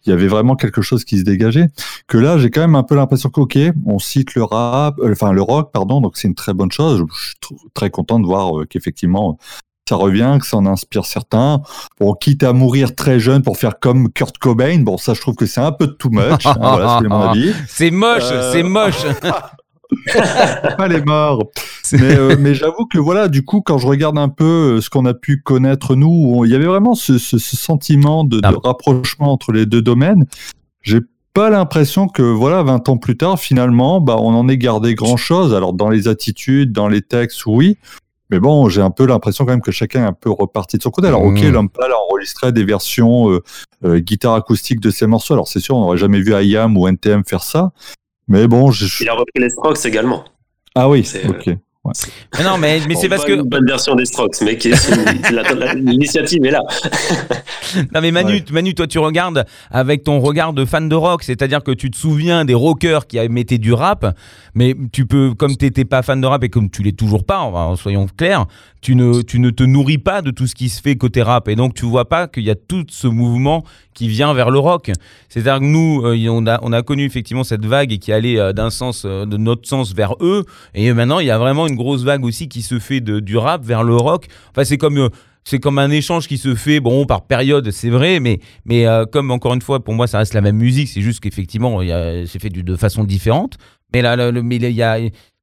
Il 0.05 0.09
y 0.09 0.13
avait 0.13 0.27
vraiment 0.27 0.55
quelque 0.55 0.81
chose 0.81 1.03
qui 1.05 1.17
se 1.19 1.23
dégageait 1.23 1.67
que 2.07 2.17
là, 2.17 2.37
j'ai 2.37 2.49
quand 2.51 2.61
même 2.61 2.75
un 2.75 2.83
peu 2.83 2.95
l'impression 2.95 3.29
qu'ok, 3.29 3.57
on 3.85 3.99
cite 3.99 4.35
le 4.35 4.43
rap, 4.43 4.99
euh, 4.99 5.11
enfin 5.11 5.31
le 5.31 5.41
rock, 5.41 5.71
pardon, 5.73 6.01
donc 6.01 6.17
c'est 6.17 6.27
une 6.27 6.35
très 6.35 6.53
bonne 6.53 6.71
chose. 6.71 7.03
Je 7.13 7.25
suis 7.27 7.35
tr- 7.43 7.57
très 7.73 7.89
content 7.89 8.19
de 8.19 8.25
voir 8.25 8.59
euh, 8.59 8.65
qu'effectivement 8.65 9.37
ça 9.89 9.95
revient, 9.95 10.37
que 10.41 10.45
ça 10.45 10.57
en 10.57 10.65
inspire 10.65 11.05
certains. 11.05 11.61
Bon, 11.99 12.13
quitte 12.13 12.43
à 12.43 12.51
mourir 12.51 12.93
très 12.93 13.21
jeune 13.21 13.41
pour 13.41 13.55
faire 13.57 13.79
comme 13.79 14.11
Kurt 14.11 14.37
Cobain, 14.37 14.79
bon 14.79 14.97
ça 14.97 15.13
je 15.13 15.21
trouve 15.21 15.35
que 15.35 15.45
c'est 15.45 15.61
un 15.61 15.71
peu 15.71 15.87
too 15.87 16.09
much. 16.09 16.45
hein, 16.45 16.55
voilà, 16.59 16.99
c'est 17.01 17.07
mon 17.07 17.21
avis. 17.21 17.53
C'est 17.69 17.91
moche, 17.91 18.23
Euh, 18.29 18.51
c'est 18.51 18.63
moche. 18.63 19.05
Pas 20.77 20.87
les 20.87 21.01
morts. 21.01 21.43
Mais, 21.93 22.15
euh, 22.17 22.35
mais 22.39 22.53
j'avoue 22.53 22.85
que 22.85 22.97
voilà, 22.97 23.27
du 23.27 23.43
coup, 23.45 23.61
quand 23.61 23.77
je 23.77 23.87
regarde 23.87 24.17
un 24.17 24.29
peu 24.29 24.77
euh, 24.77 24.81
ce 24.81 24.89
qu'on 24.89 25.05
a 25.05 25.13
pu 25.13 25.41
connaître 25.41 25.95
nous, 25.95 26.43
il 26.45 26.51
y 26.51 26.55
avait 26.55 26.65
vraiment 26.65 26.95
ce, 26.95 27.17
ce- 27.17 27.37
ce 27.37 27.55
sentiment 27.55 28.23
de, 28.23 28.37
de 28.37 28.41
Ah. 28.43 28.53
rapprochement 28.63 29.31
entre 29.31 29.51
les 29.51 29.65
deux 29.65 29.81
domaines. 29.81 30.25
J'ai 30.81 30.99
pas 31.33 31.49
l'impression 31.49 32.07
que 32.07 32.21
voilà, 32.23 32.63
20 32.63 32.89
ans 32.89 32.97
plus 32.97 33.15
tard, 33.17 33.39
finalement, 33.39 34.01
bah, 34.01 34.17
on 34.19 34.33
en 34.33 34.47
ait 34.49 34.57
gardé 34.57 34.95
grand 34.95 35.17
chose. 35.17 35.53
Alors 35.53 35.73
dans 35.73 35.89
les 35.89 36.07
attitudes, 36.07 36.71
dans 36.71 36.87
les 36.87 37.01
textes, 37.01 37.45
oui. 37.45 37.77
Mais 38.29 38.39
bon, 38.41 38.67
j'ai 38.67 38.81
un 38.81 38.89
peu 38.91 39.05
l'impression 39.05 39.45
quand 39.45 39.51
même 39.51 39.61
que 39.61 39.71
chacun 39.71 40.01
est 40.03 40.07
un 40.07 40.11
peu 40.13 40.29
reparti 40.29 40.77
de 40.77 40.83
son 40.83 40.89
côté. 40.91 41.07
Alors, 41.07 41.23
ok, 41.23 41.41
Mmh. 41.41 41.47
l'homme 41.49 41.69
pâle 41.69 41.91
a 41.93 41.95
enregistré 42.09 42.51
des 42.51 42.65
versions 42.65 43.29
euh, 43.31 43.41
euh, 43.85 43.99
guitare 43.99 44.33
acoustique 44.33 44.81
de 44.81 44.89
ses 44.89 45.07
morceaux. 45.07 45.33
Alors, 45.33 45.47
c'est 45.47 45.61
sûr, 45.61 45.77
on 45.77 45.81
n'aurait 45.81 45.97
jamais 45.97 46.19
vu 46.19 46.33
IAM 46.33 46.75
ou 46.75 46.89
NTM 46.89 47.23
faire 47.25 47.43
ça. 47.43 47.71
Mais 48.27 48.47
bon, 48.47 48.71
je... 48.71 49.03
Il 49.03 49.09
a 49.09 49.13
repris 49.13 49.39
les 49.39 49.49
Strokes 49.49 49.85
également. 49.85 50.25
ah 50.75 50.89
oui, 50.89 51.03
C'est, 51.05 51.23
Mais 52.37 52.43
non, 52.43 52.57
mais, 52.57 52.79
mais 52.87 52.93
Bon, 52.93 52.99
c'est 53.01 53.09
parce 53.09 53.25
que. 53.25 53.33
une 53.33 53.43
bonne 53.43 53.65
version 53.65 53.95
des 53.95 54.05
Strokes, 54.05 54.41
mais 54.41 54.53
l'initiative 55.75 56.45
est 56.45 56.51
là. 56.51 56.61
Non 57.93 58.01
mais 58.01 58.11
Manu, 58.11 58.33
Ouais. 58.33 58.43
Manu, 58.51 58.73
toi 58.73 58.87
tu 58.87 58.97
regardes 58.97 59.45
avec 59.71 60.03
ton 60.03 60.19
regard 60.19 60.53
de 60.53 60.63
fan 60.63 60.87
de 60.87 60.95
rock, 60.95 61.23
c'est-à-dire 61.23 61.63
que 61.63 61.71
tu 61.71 61.91
te 61.91 61.97
souviens 61.97 62.45
des 62.45 62.53
rockers 62.53 63.07
qui 63.07 63.19
mettaient 63.29 63.57
du 63.57 63.73
rap, 63.73 64.15
mais 64.55 64.73
tu 64.93 65.05
peux, 65.05 65.33
comme 65.33 65.55
t'étais 65.55 65.83
pas 65.85 66.01
fan 66.01 66.21
de 66.21 66.27
rap 66.27 66.43
et 66.43 66.49
comme 66.49 66.69
tu 66.69 66.81
l'es 66.81 66.93
toujours 66.93 67.25
pas, 67.25 67.39
enfin, 67.39 67.75
soyons 67.75 68.07
clairs, 68.17 68.45
tu 68.81 68.95
ne, 68.95 69.21
tu 69.21 69.39
ne 69.39 69.49
te 69.49 69.63
nourris 69.63 69.97
pas 69.97 70.21
de 70.21 70.31
tout 70.31 70.47
ce 70.47 70.55
qui 70.55 70.69
se 70.69 70.81
fait 70.81 70.95
côté 70.95 71.21
rap 71.21 71.49
et 71.49 71.55
donc 71.55 71.73
tu 71.73 71.85
vois 71.85 72.07
pas 72.07 72.27
qu'il 72.27 72.43
y 72.43 72.51
a 72.51 72.55
tout 72.55 72.85
ce 72.89 73.07
mouvement 73.07 73.63
qui 73.93 74.07
vient 74.07 74.33
vers 74.33 74.51
le 74.51 74.59
rock. 74.59 74.91
C'est-à-dire 75.29 75.59
que 75.59 75.65
nous, 75.65 76.03
euh, 76.05 76.27
on, 76.29 76.45
a, 76.47 76.59
on 76.61 76.71
a 76.71 76.83
connu 76.83 77.03
effectivement 77.03 77.43
cette 77.43 77.65
vague 77.65 77.91
et 77.91 77.97
qui 77.97 78.13
allait 78.13 78.39
euh, 78.39 78.53
d'un 78.53 78.69
sens, 78.69 79.03
euh, 79.05 79.25
de 79.25 79.37
notre 79.37 79.67
sens 79.67 79.93
vers 79.93 80.13
eux, 80.21 80.45
et 80.73 80.93
maintenant 80.93 81.19
il 81.19 81.27
y 81.27 81.31
a 81.31 81.37
vraiment 81.37 81.67
une 81.67 81.75
grosse 81.77 82.03
vague 82.03 82.25
aussi 82.25 82.49
qui 82.49 82.61
se 82.61 82.79
fait 82.79 82.99
de, 82.99 83.19
du 83.19 83.37
rap 83.37 83.63
vers 83.63 83.83
le 83.83 83.95
rock. 83.95 84.25
Enfin 84.51 84.65
c'est 84.65 84.77
comme 84.77 84.97
euh, 84.97 85.09
c'est 85.47 85.59
comme 85.59 85.79
un 85.79 85.91
échange 85.91 86.27
qui 86.27 86.37
se 86.37 86.55
fait, 86.55 86.81
bon, 86.81 87.05
par 87.05 87.25
période, 87.25 87.71
c'est 87.71 87.89
vrai, 87.89 88.19
mais, 88.19 88.39
mais 88.65 88.85
euh, 88.85 89.05
comme 89.05 89.31
encore 89.31 89.53
une 89.53 89.61
fois, 89.61 89.81
pour 89.81 89.93
moi, 89.93 90.05
ça 90.05 90.17
reste 90.17 90.33
la 90.33 90.41
même 90.41 90.57
musique, 90.57 90.89
c'est 90.89 90.99
juste 90.99 91.21
qu'effectivement, 91.21 91.79
c'est 92.25 92.39
fait 92.39 92.49
de 92.49 92.75
façon 92.75 93.05
différente. 93.05 93.57
Mais 93.93 94.01
là, 94.01 94.31
mais 94.33 94.57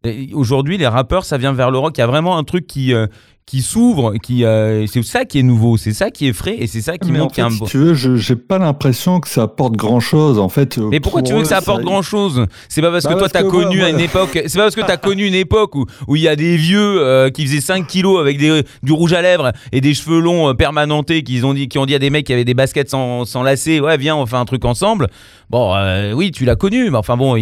Et 0.04 0.34
Aujourd'hui, 0.34 0.76
les 0.76 0.86
rappeurs, 0.86 1.24
ça 1.24 1.38
vient 1.38 1.54
vers 1.54 1.70
le 1.70 1.78
rock. 1.78 1.96
Il 1.96 2.00
y 2.00 2.04
a 2.04 2.06
vraiment 2.06 2.36
un 2.36 2.44
truc 2.44 2.66
qui, 2.66 2.92
euh, 2.92 3.06
qui 3.46 3.60
s'ouvre, 3.60 4.14
qui, 4.22 4.44
euh, 4.44 4.86
c'est 4.86 5.02
ça 5.02 5.26
qui 5.26 5.38
est 5.38 5.42
nouveau, 5.42 5.76
c'est 5.76 5.92
ça 5.92 6.10
qui 6.10 6.26
est 6.26 6.32
frais 6.32 6.56
et 6.58 6.66
c'est 6.66 6.80
ça 6.80 6.96
qui 6.96 7.12
Mais 7.12 7.20
en 7.20 7.24
manque 7.24 7.34
fait, 7.34 7.42
un 7.42 7.50
si 7.50 7.62
tu 7.64 7.76
veux, 7.76 7.92
je 7.94 8.16
j'ai 8.16 8.36
pas 8.36 8.58
l'impression 8.58 9.20
que 9.20 9.28
ça 9.28 9.42
apporte 9.42 9.74
grand 9.74 10.00
chose. 10.00 10.38
En 10.38 10.48
fait, 10.48 10.78
Mais 10.78 10.98
pourquoi 10.98 11.20
tu 11.20 11.34
veux 11.34 11.42
que 11.42 11.48
ça 11.48 11.58
apporte 11.58 11.82
grand 11.82 12.00
chose 12.00 12.46
C'est 12.70 12.80
pas 12.80 12.90
parce 12.90 13.04
Bah 13.04 13.12
que 13.14 13.18
toi 13.18 13.28
t'as 13.28 13.42
connu 13.42 13.78
moi, 13.78 13.86
à 13.86 13.90
une 13.90 14.00
époque. 14.00 14.40
C'est 14.46 14.56
pas 14.56 14.64
parce 14.64 14.74
que 14.74 14.80
t'as 14.80 14.96
connu 14.96 15.26
une 15.26 15.34
époque 15.34 15.74
où 15.74 15.84
où 16.08 16.16
il 16.16 16.22
y 16.22 16.28
a 16.28 16.36
des 16.36 16.56
vieux 16.56 17.02
euh, 17.02 17.28
qui 17.30 17.46
faisaient 17.46 17.60
5 17.60 17.86
kilos 17.86 18.18
avec 18.18 18.38
des, 18.38 18.62
du 18.82 18.92
rouge 18.92 19.12
à 19.12 19.20
lèvres 19.20 19.52
et 19.72 19.82
des 19.82 19.92
cheveux 19.92 20.20
longs 20.20 20.48
euh, 20.48 20.54
permanentés 20.54 21.22
qui 21.22 21.42
ont 21.44 21.52
dit 21.52 21.68
qui 21.68 21.78
ont 21.78 21.86
dit 21.86 21.94
à 21.94 21.98
des 21.98 22.08
mecs 22.08 22.26
qui 22.26 22.32
avaient 22.32 22.44
des 22.46 22.54
baskets 22.54 22.88
sans, 22.88 23.26
sans 23.26 23.42
lacets. 23.42 23.78
Ouais, 23.78 23.98
viens, 23.98 24.16
on 24.16 24.24
fait 24.24 24.36
un 24.36 24.46
truc 24.46 24.64
ensemble. 24.64 25.08
Bon, 25.50 25.74
euh, 25.74 26.12
oui, 26.12 26.30
tu 26.30 26.46
l'as 26.46 26.56
connu, 26.56 26.90
mais 26.90 26.96
enfin 26.96 27.18
bon, 27.18 27.36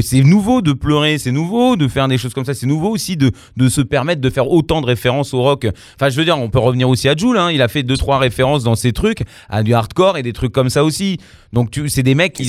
c'est 0.00 0.22
nouveau 0.22 0.60
de 0.60 0.72
pleurer, 0.72 1.18
c'est 1.18 1.30
nouveau 1.30 1.76
de 1.76 1.86
faire 1.86 2.08
des 2.08 2.18
choses 2.18 2.34
comme 2.34 2.44
ça, 2.44 2.54
c'est 2.54 2.66
nouveau 2.66 2.90
aussi 2.90 3.16
de, 3.16 3.30
de 3.56 3.68
se 3.68 3.80
permettre 3.80 4.20
de 4.20 4.30
faire 4.30 4.50
autant 4.50 4.80
de 4.80 4.86
références 4.86 5.32
rock. 5.40 5.66
Enfin, 5.94 6.08
je 6.08 6.16
veux 6.16 6.24
dire, 6.24 6.38
on 6.38 6.48
peut 6.48 6.58
revenir 6.58 6.88
aussi 6.88 7.08
à 7.08 7.16
Jules, 7.16 7.36
hein, 7.36 7.50
il 7.50 7.62
a 7.62 7.68
fait 7.68 7.82
deux 7.82 7.96
trois 7.96 8.18
références 8.18 8.64
dans 8.64 8.74
ses 8.74 8.92
trucs 8.92 9.22
à 9.48 9.62
du 9.62 9.74
hardcore 9.74 10.16
et 10.16 10.22
des 10.22 10.32
trucs 10.32 10.52
comme 10.52 10.70
ça 10.70 10.84
aussi. 10.84 11.18
Donc 11.56 11.70
tu, 11.70 11.88
c'est 11.88 12.02
des 12.02 12.14
mecs 12.14 12.34
qui, 12.34 12.44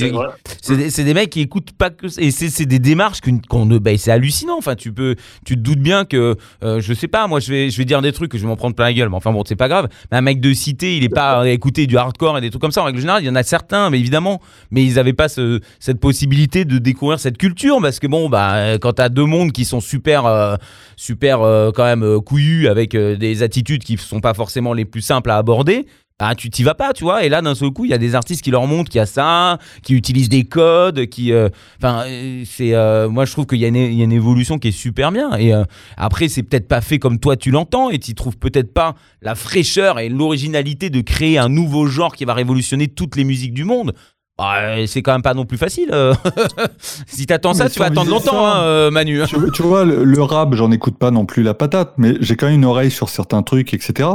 C'est 0.61 1.03
des, 1.05 1.13
mecs 1.13 1.29
qui 1.29 1.39
écoutent 1.39 1.71
pas 1.71 1.89
que 1.91 2.07
et 2.19 2.29
c'est 2.29 2.49
c'est 2.49 2.65
des 2.65 2.79
démarches 2.79 3.21
qu'une- 3.21 3.39
qu'on 3.41 3.65
ne 3.65 3.77
bah, 3.77 3.91
c'est 3.97 4.11
hallucinant. 4.11 4.57
Enfin 4.57 4.75
tu 4.75 4.91
peux 4.91 5.15
tu 5.45 5.55
te 5.55 5.61
doutes 5.61 5.79
bien 5.79 6.03
que 6.03 6.35
euh, 6.61 6.81
je 6.81 6.93
sais 6.93 7.07
pas 7.07 7.25
moi 7.27 7.39
je 7.39 7.49
vais 7.49 7.69
je 7.69 7.77
vais 7.77 7.85
dire 7.85 8.01
des 8.01 8.11
trucs 8.11 8.29
que 8.29 8.37
je 8.37 8.43
vais 8.43 8.49
m'en 8.49 8.57
prendre 8.57 8.75
plein 8.75 8.87
la 8.87 8.93
gueule. 8.93 9.07
Mais 9.07 9.15
enfin 9.15 9.31
bon 9.31 9.43
c'est 9.47 9.55
pas 9.55 9.69
grave. 9.69 9.87
Mais 10.11 10.17
un 10.17 10.21
mec 10.21 10.41
de 10.41 10.51
cité 10.51 10.97
il 10.97 11.05
est 11.05 11.09
pas 11.09 11.39
à 11.43 11.47
écouter 11.47 11.87
du 11.87 11.95
hardcore 11.97 12.37
et 12.37 12.41
des 12.41 12.49
trucs 12.49 12.61
comme 12.61 12.73
ça. 12.73 12.81
En 12.81 12.83
règle 12.83 12.99
générale 12.99 13.23
il 13.23 13.27
y 13.27 13.29
en 13.29 13.35
a 13.35 13.43
certains 13.43 13.89
mais 13.89 13.97
évidemment. 13.97 14.41
Mais 14.71 14.83
ils 14.83 14.99
avaient 14.99 15.13
pas 15.13 15.29
ce- 15.29 15.61
cette 15.79 16.01
possibilité 16.01 16.65
de 16.65 16.77
découvrir 16.77 17.17
cette 17.21 17.37
culture 17.37 17.77
parce 17.81 17.99
que 17.99 18.07
bon 18.07 18.27
bah 18.27 18.77
quand 18.81 18.91
t'as 18.91 19.07
deux 19.07 19.23
mondes 19.25 19.53
qui 19.53 19.63
sont 19.63 19.79
super 19.79 20.25
euh, 20.25 20.55
super 20.97 21.43
euh, 21.43 21.71
quand 21.73 21.85
même 21.85 22.19
couillus 22.19 22.67
avec 22.67 22.93
des 22.93 23.41
attitudes 23.41 23.85
qui 23.85 23.95
sont 23.95 24.19
pas 24.19 24.33
forcément 24.33 24.73
les 24.73 24.83
plus 24.83 25.01
simples 25.01 25.31
à 25.31 25.37
aborder 25.37 25.85
ah, 26.19 26.33
tu 26.35 26.49
t'y 26.49 26.63
vas 26.63 26.73
pas, 26.73 26.93
tu 26.93 27.03
vois. 27.03 27.23
Et 27.23 27.29
là, 27.29 27.41
d'un 27.41 27.53
seul 27.53 27.69
coup, 27.71 27.85
il 27.85 27.91
y 27.91 27.93
a 27.93 27.97
des 27.99 28.15
artistes 28.15 28.43
qui 28.43 28.49
leur 28.51 28.65
montrent 28.65 28.89
qu'il 28.89 28.97
y 28.97 29.01
a 29.01 29.05
ça, 29.05 29.59
qui 29.83 29.93
utilisent 29.93 30.29
des 30.29 30.45
codes, 30.45 31.05
qui. 31.07 31.31
euh, 31.31 31.49
Enfin, 31.77 32.05
euh, 32.07 32.43
c'est. 32.45 32.73
euh, 32.73 33.07
moi, 33.07 33.25
je 33.25 33.31
trouve 33.33 33.45
qu'il 33.45 33.59
y, 33.59 33.65
a 33.65 33.67
une- 33.67 33.75
il 33.75 33.93
y 33.93 34.01
a 34.01 34.03
une 34.05 34.11
évolution 34.11 34.57
qui 34.57 34.69
est 34.69 34.71
super 34.71 35.11
bien. 35.11 35.35
Et 35.37 35.53
euh, 35.53 35.63
après, 35.95 36.27
c'est 36.27 36.41
peut-être 36.43 36.67
pas 36.67 36.81
fait 36.81 36.97
comme 36.99 37.19
toi 37.19 37.35
tu 37.37 37.51
l'entends, 37.51 37.89
et 37.91 37.99
tu 37.99 38.15
trouves 38.15 38.37
peut-être 38.37 38.73
pas 38.73 38.95
la 39.21 39.35
fraîcheur 39.35 39.99
et 39.99 40.09
l'originalité 40.09 40.89
de 40.89 41.01
créer 41.01 41.37
un 41.37 41.49
nouveau 41.49 41.85
genre 41.87 42.15
qui 42.15 42.25
va 42.25 42.33
révolutionner 42.33 42.87
toutes 42.87 43.15
les 43.15 43.23
musiques 43.23 43.53
du 43.53 43.63
monde. 43.63 43.93
Bah, 44.39 44.85
c'est 44.85 45.01
quand 45.01 45.13
même 45.13 45.21
pas 45.23 45.33
non 45.33 45.45
plus 45.45 45.57
facile. 45.57 45.91
si 47.07 47.25
t'attends 47.25 47.53
ça, 47.53 47.65
Mais 47.65 47.69
tu 47.69 47.79
vas 47.79 47.85
attendre 47.85 48.09
longtemps, 48.09 48.31
ça- 48.43 48.57
hein, 48.57 48.61
euh, 48.63 48.91
Manu. 48.91 49.21
tu, 49.27 49.35
tu 49.53 49.61
vois, 49.63 49.83
le, 49.85 50.03
le 50.03 50.21
rap, 50.21 50.53
j'en 50.53 50.71
écoute 50.71 50.97
pas 50.97 51.11
non 51.11 51.25
plus 51.25 51.41
la 51.43 51.53
patate, 51.53 51.93
mais 51.97 52.15
j'ai 52.21 52.35
quand 52.35 52.45
même 52.47 52.55
une 52.55 52.65
oreille 52.65 52.91
sur 52.91 53.09
certains 53.09 53.41
trucs, 53.43 53.73
etc. 53.73 54.09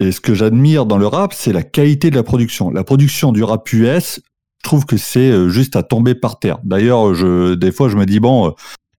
Et 0.00 0.12
ce 0.12 0.20
que 0.20 0.34
j'admire 0.34 0.86
dans 0.86 0.98
le 0.98 1.06
rap, 1.06 1.32
c'est 1.34 1.52
la 1.52 1.62
qualité 1.62 2.10
de 2.10 2.16
la 2.16 2.22
production. 2.22 2.70
La 2.70 2.84
production 2.84 3.32
du 3.32 3.42
rap 3.42 3.72
US, 3.72 4.20
je 4.58 4.62
trouve 4.62 4.86
que 4.86 4.96
c'est 4.96 5.30
euh, 5.30 5.48
juste 5.48 5.74
à 5.74 5.82
tomber 5.82 6.14
par 6.14 6.38
terre. 6.38 6.58
D'ailleurs, 6.62 7.14
je, 7.14 7.54
des 7.54 7.72
fois, 7.72 7.88
je 7.88 7.96
me 7.96 8.06
dis, 8.06 8.20
bon, 8.20 8.48
euh, 8.48 8.50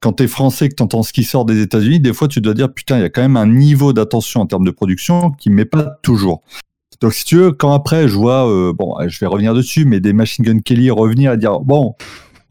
quand 0.02 0.14
t'es 0.14 0.28
français, 0.28 0.68
que 0.68 0.76
t'entends 0.76 1.04
ce 1.04 1.14
qui 1.14 1.24
sort 1.24 1.46
des 1.46 1.62
États-Unis, 1.62 2.02
des 2.02 2.14
fois, 2.14 2.28
tu 2.28 2.42
dois 2.42 2.54
dire, 2.54 2.74
putain, 2.74 2.98
il 2.98 3.02
y 3.02 3.06
a 3.06 3.10
quand 3.10 3.22
même 3.22 3.38
un 3.38 3.48
niveau 3.48 3.94
d'attention 3.94 4.42
en 4.42 4.46
termes 4.46 4.66
de 4.66 4.72
production 4.72 5.32
qui 5.32 5.50
me 5.50 5.56
met 5.56 5.66
pas 5.66 6.00
toujours. 6.02 6.42
Donc, 7.00 7.14
si 7.14 7.24
tu 7.24 7.38
veux, 7.38 7.52
quand 7.54 7.72
après, 7.72 8.10
je 8.10 8.16
vois, 8.16 8.50
euh, 8.50 8.74
bon, 8.74 8.96
je 9.08 9.20
vais 9.20 9.26
revenir 9.26 9.54
dessus, 9.54 9.86
mais 9.86 10.02
des 10.02 10.12
Machine 10.12 10.44
Gun 10.44 10.60
Kelly 10.60 10.92
revenir 10.92 11.32
et 11.32 11.38
dire, 11.38 11.62
bon, 11.62 11.96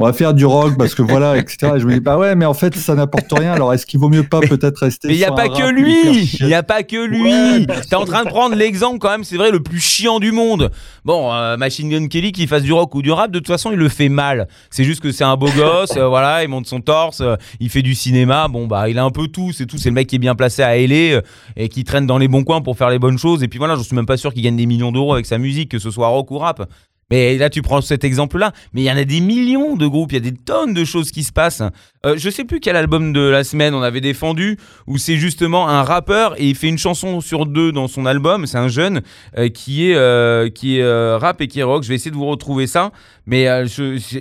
on 0.00 0.06
va 0.06 0.12
faire 0.12 0.32
du 0.32 0.46
rock 0.46 0.78
parce 0.78 0.94
que 0.94 1.02
voilà, 1.02 1.36
etc. 1.38 1.72
Et 1.76 1.80
je 1.80 1.86
me 1.86 1.94
dis, 1.94 2.00
bah 2.00 2.18
ouais, 2.18 2.36
mais 2.36 2.44
en 2.44 2.54
fait, 2.54 2.76
ça 2.76 2.94
n'apporte 2.94 3.32
rien. 3.32 3.52
Alors, 3.52 3.74
est-ce 3.74 3.84
qu'il 3.84 3.98
vaut 3.98 4.08
mieux 4.08 4.22
pas 4.22 4.38
peut-être 4.40 4.78
rester 4.78 5.08
Mais 5.08 5.14
il 5.14 5.18
n'y 5.18 5.24
a 5.24 5.32
pas 5.32 5.48
que 5.48 5.68
lui 5.68 6.36
Il 6.38 6.46
n'y 6.46 6.54
a 6.54 6.62
pas 6.62 6.84
que 6.84 7.04
lui 7.04 7.66
T'es 7.88 7.96
en 7.96 8.04
train 8.04 8.24
de 8.24 8.28
prendre 8.28 8.54
l'exemple 8.54 8.98
quand 8.98 9.10
même, 9.10 9.24
c'est 9.24 9.36
vrai, 9.36 9.50
le 9.50 9.60
plus 9.60 9.80
chiant 9.80 10.20
du 10.20 10.30
monde. 10.30 10.70
Bon, 11.04 11.32
euh, 11.32 11.56
Machine 11.56 11.88
Gun 11.88 12.06
Kelly, 12.06 12.30
qu'il 12.30 12.46
fasse 12.46 12.62
du 12.62 12.72
rock 12.72 12.94
ou 12.94 13.02
du 13.02 13.10
rap, 13.10 13.32
de 13.32 13.40
toute 13.40 13.48
façon, 13.48 13.72
il 13.72 13.78
le 13.78 13.88
fait 13.88 14.08
mal. 14.08 14.46
C'est 14.70 14.84
juste 14.84 15.00
que 15.00 15.10
c'est 15.10 15.24
un 15.24 15.36
beau 15.36 15.48
gosse, 15.50 15.96
euh, 15.96 16.06
voilà, 16.06 16.44
il 16.44 16.48
monte 16.48 16.66
son 16.66 16.80
torse, 16.80 17.20
euh, 17.20 17.34
il 17.58 17.68
fait 17.68 17.82
du 17.82 17.96
cinéma, 17.96 18.46
bon, 18.46 18.68
bah, 18.68 18.88
il 18.88 18.98
a 19.00 19.04
un 19.04 19.10
peu 19.10 19.26
tout, 19.26 19.52
c'est 19.52 19.66
tout. 19.66 19.78
C'est 19.78 19.88
le 19.88 19.94
mec 19.94 20.06
qui 20.06 20.16
est 20.16 20.20
bien 20.20 20.36
placé 20.36 20.62
à 20.62 20.76
LA 20.76 21.22
et 21.56 21.68
qui 21.68 21.82
traîne 21.82 22.06
dans 22.06 22.18
les 22.18 22.28
bons 22.28 22.44
coins 22.44 22.60
pour 22.60 22.76
faire 22.76 22.90
les 22.90 23.00
bonnes 23.00 23.18
choses. 23.18 23.42
Et 23.42 23.48
puis 23.48 23.58
voilà, 23.58 23.74
je 23.74 23.82
suis 23.82 23.96
même 23.96 24.06
pas 24.06 24.16
sûr 24.16 24.32
qu'il 24.32 24.42
gagne 24.42 24.56
des 24.56 24.66
millions 24.66 24.92
d'euros 24.92 25.14
avec 25.14 25.26
sa 25.26 25.38
musique, 25.38 25.72
que 25.72 25.80
ce 25.80 25.90
soit 25.90 26.06
rock 26.06 26.30
ou 26.30 26.38
rap. 26.38 26.68
Mais 27.10 27.38
là, 27.38 27.48
tu 27.48 27.62
prends 27.62 27.80
cet 27.80 28.04
exemple-là, 28.04 28.52
mais 28.72 28.82
il 28.82 28.84
y 28.84 28.90
en 28.90 28.96
a 28.96 29.04
des 29.04 29.20
millions 29.20 29.76
de 29.76 29.86
groupes, 29.86 30.12
il 30.12 30.16
y 30.16 30.18
a 30.18 30.30
des 30.30 30.36
tonnes 30.36 30.74
de 30.74 30.84
choses 30.84 31.10
qui 31.10 31.24
se 31.24 31.32
passent. 31.32 31.62
Euh, 32.04 32.16
je 32.16 32.28
sais 32.30 32.44
plus 32.44 32.60
quel 32.60 32.76
album 32.76 33.12
de 33.12 33.20
la 33.20 33.44
semaine 33.44 33.74
on 33.74 33.82
avait 33.82 34.00
défendu, 34.00 34.58
où 34.86 34.98
c'est 34.98 35.16
justement 35.16 35.68
un 35.68 35.82
rappeur 35.82 36.38
et 36.40 36.48
il 36.48 36.54
fait 36.54 36.68
une 36.68 36.78
chanson 36.78 37.20
sur 37.20 37.46
deux 37.46 37.72
dans 37.72 37.88
son 37.88 38.06
album. 38.06 38.46
C'est 38.46 38.58
un 38.58 38.68
jeune 38.68 39.02
euh, 39.36 39.48
qui 39.48 39.90
est, 39.90 39.94
euh, 39.94 40.50
qui 40.50 40.78
est 40.78 40.82
euh, 40.82 41.18
rap 41.18 41.40
et 41.40 41.48
qui 41.48 41.60
est 41.60 41.64
rock. 41.64 41.82
Je 41.82 41.88
vais 41.88 41.94
essayer 41.94 42.10
de 42.10 42.16
vous 42.16 42.26
retrouver 42.26 42.66
ça, 42.66 42.92
mais 43.26 43.46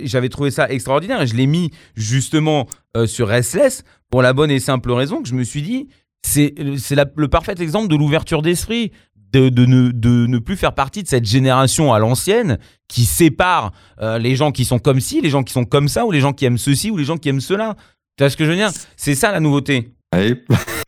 j'avais 0.04 0.28
trouvé 0.28 0.50
ça 0.50 0.68
extraordinaire 0.68 1.26
je 1.26 1.34
l'ai 1.34 1.46
mis 1.46 1.70
justement 1.94 2.66
sur 3.06 3.28
Restless 3.28 3.84
pour 4.10 4.22
la 4.22 4.32
bonne 4.32 4.50
et 4.50 4.60
simple 4.60 4.90
raison 4.92 5.22
que 5.22 5.28
je 5.28 5.34
me 5.34 5.44
suis 5.44 5.62
dit, 5.62 5.88
c'est 6.22 6.54
le 6.56 7.26
parfait 7.28 7.54
exemple 7.58 7.88
de 7.88 7.96
l'ouverture 7.96 8.42
d'esprit. 8.42 8.92
De, 9.32 9.50
de 9.50 9.66
ne, 9.66 9.90
de 9.90 10.26
ne 10.26 10.38
plus 10.38 10.56
faire 10.56 10.74
partie 10.74 11.02
de 11.02 11.08
cette 11.08 11.26
génération 11.26 11.92
à 11.92 11.98
l'ancienne 11.98 12.58
qui 12.88 13.04
sépare 13.04 13.72
euh, 14.00 14.18
les 14.18 14.36
gens 14.36 14.52
qui 14.52 14.64
sont 14.64 14.78
comme 14.78 15.00
ci, 15.00 15.20
les 15.20 15.28
gens 15.28 15.42
qui 15.42 15.52
sont 15.52 15.66
comme 15.66 15.88
ça, 15.88 16.06
ou 16.06 16.10
les 16.10 16.20
gens 16.20 16.32
qui 16.32 16.46
aiment 16.46 16.56
ceci, 16.56 16.90
ou 16.90 16.96
les 16.96 17.04
gens 17.04 17.18
qui 17.18 17.28
aiment 17.28 17.42
cela. 17.42 17.76
Tu 18.16 18.24
vois 18.24 18.30
ce 18.30 18.36
que 18.36 18.44
je 18.46 18.50
veux 18.50 18.56
dire? 18.56 18.70
C'est 18.96 19.14
ça 19.14 19.30
la 19.30 19.40
nouveauté. 19.40 19.92
Ouais. 20.14 20.42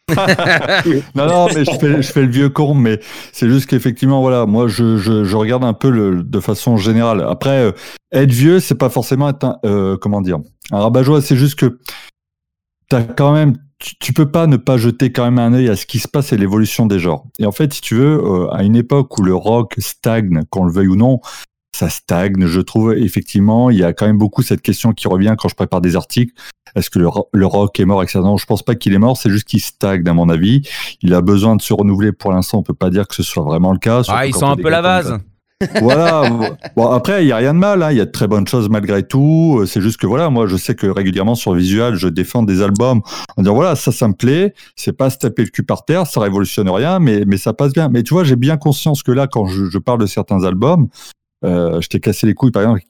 non, 1.15 1.27
non, 1.27 1.47
mais 1.55 1.65
je 1.65 1.79
fais, 1.79 2.03
je 2.03 2.13
fais 2.13 2.23
le 2.23 2.31
vieux 2.31 2.49
con, 2.49 2.75
mais 2.75 2.99
c'est 3.33 3.49
juste 3.49 3.67
qu'effectivement, 3.67 4.21
voilà, 4.21 4.47
moi, 4.47 4.67
je, 4.69 4.97
je, 4.97 5.25
je 5.25 5.37
regarde 5.37 5.65
un 5.65 5.73
peu 5.73 5.91
le, 5.91 6.23
de 6.23 6.41
façon 6.41 6.77
générale. 6.77 7.25
Après, 7.29 7.67
euh, 7.67 7.73
être 8.13 8.33
vieux, 8.33 8.61
c'est 8.61 8.75
pas 8.75 8.89
forcément 8.89 9.29
être 9.29 9.45
un, 9.45 9.59
euh, 9.65 9.97
comment 9.97 10.21
dire, 10.21 10.39
un 10.73 10.81
rabat-joie, 10.81 11.21
c'est 11.21 11.37
juste 11.37 11.59
que 11.59 11.79
t'as 12.89 13.03
quand 13.03 13.33
même, 13.33 13.57
tu, 13.81 13.95
tu 13.99 14.13
peux 14.13 14.31
pas 14.31 14.47
ne 14.47 14.57
pas 14.57 14.77
jeter 14.77 15.11
quand 15.13 15.25
même 15.25 15.39
un 15.39 15.53
œil 15.55 15.69
à 15.69 15.77
ce 15.77 15.87
qui 15.87 15.99
se 15.99 16.07
passe 16.09 16.33
et 16.33 16.37
l'évolution 16.37 16.87
des 16.87 16.99
genres. 16.99 17.25
Et 17.39 17.47
en 17.47 17.53
fait, 17.53 17.73
si 17.75 17.81
tu 17.81 17.97
veux, 17.97 18.23
euh, 18.23 18.51
à 18.53 18.63
une 18.63 18.77
époque 18.77 19.19
où 19.19 19.23
le 19.23 19.35
rock 19.35 19.75
stagne, 19.79 20.43
qu'on 20.51 20.65
le 20.65 20.73
veuille 20.73 20.89
ou 20.89 20.97
non, 20.97 21.21
ça 21.75 21.89
stagne, 21.89 22.47
je 22.47 22.61
trouve, 22.61 22.95
effectivement, 22.95 23.71
il 23.71 23.79
y 23.79 23.85
a 23.85 23.93
quand 23.93 24.07
même 24.07 24.19
beaucoup 24.19 24.43
cette 24.43 24.61
question 24.61 24.93
qui 24.93 25.09
revient 25.09 25.35
quand 25.39 25.49
je 25.49 25.55
prépare 25.55 25.81
des 25.81 25.97
articles. 25.97 26.35
Est-ce 26.77 26.91
que 26.91 26.99
le, 26.99 27.09
ro- 27.09 27.29
le 27.33 27.47
rock 27.47 27.81
est 27.81 27.85
mort, 27.85 28.03
etc. 28.03 28.21
Non, 28.21 28.37
je 28.37 28.45
pense 28.47 28.63
pas 28.63 28.75
qu'il 28.75 28.93
est 28.93 28.99
mort, 28.99 29.17
c'est 29.17 29.31
juste 29.31 29.49
qu'il 29.49 29.61
stagne, 29.61 30.07
à 30.07 30.13
mon 30.13 30.29
avis. 30.29 30.63
Il 31.01 31.15
a 31.15 31.21
besoin 31.21 31.57
de 31.57 31.63
se 31.63 31.73
renouveler 31.73 32.13
pour 32.13 32.33
l'instant, 32.33 32.59
on 32.59 32.63
peut 32.63 32.75
pas 32.75 32.91
dire 32.91 33.09
que 33.09 33.15
ce 33.15 33.23
soit 33.23 33.43
vraiment 33.43 33.73
le 33.73 33.79
cas. 33.79 34.03
Ah, 34.09 34.27
ils 34.27 34.35
sont 34.35 34.47
un 34.47 34.57
peu 34.57 34.69
la 34.71 34.83
vase. 34.83 35.21
Voilà. 35.81 36.57
Bon, 36.77 36.89
après, 36.89 37.25
il 37.25 37.29
y 37.29 37.33
a 37.33 37.37
rien 37.37 37.55
de 37.55 37.59
mal. 37.59 37.83
hein. 37.83 37.91
Il 37.93 37.99
y 37.99 38.01
a 38.01 38.05
de 38.07 38.11
très 38.11 38.27
bonnes 38.27 38.47
choses 38.47 38.69
malgré 38.69 39.03
tout. 39.03 39.63
C'est 39.67 39.81
juste 39.81 39.99
que 39.99 40.07
voilà, 40.07 40.31
moi, 40.31 40.47
je 40.47 40.57
sais 40.57 40.75
que 40.75 40.87
régulièrement 40.87 41.35
sur 41.35 41.53
Visual, 41.55 41.95
je 41.97 42.09
défends 42.09 42.43
des 42.43 42.63
albums 42.63 43.01
en 43.37 43.43
disant 43.43 43.55
voilà, 43.55 43.77
ça, 43.77 43.93
ça 43.93 44.09
me 44.09 44.15
plaît. 44.15 44.55
C'est 44.77 44.93
pas 44.97 45.11
se 45.11 45.19
taper 45.19 45.43
le 45.45 45.51
cul 45.51 45.63
par 45.63 45.85
terre, 45.85 46.07
ça 46.07 46.21
révolutionne 46.21 46.69
rien, 46.71 46.99
mais 46.99 47.25
mais 47.27 47.37
ça 47.37 47.53
passe 47.53 47.73
bien. 47.73 47.89
Mais 47.89 48.03
tu 48.03 48.15
vois, 48.15 48.25
j'ai 48.25 48.37
bien 48.37 48.57
conscience 48.57 49.03
que 49.03 49.13
là, 49.13 49.27
quand 49.27 49.47
je, 49.47 49.67
je 49.67 49.79
parle 49.79 50.01
de 50.01 50.07
certains 50.07 50.45
albums, 50.45 50.89
euh, 51.45 51.81
je 51.81 51.89
t'ai 51.89 52.01
cassé 52.01 52.27
les 52.27 52.35
couilles. 52.35 52.51
Par 52.53 52.63
exemple, 52.63 52.81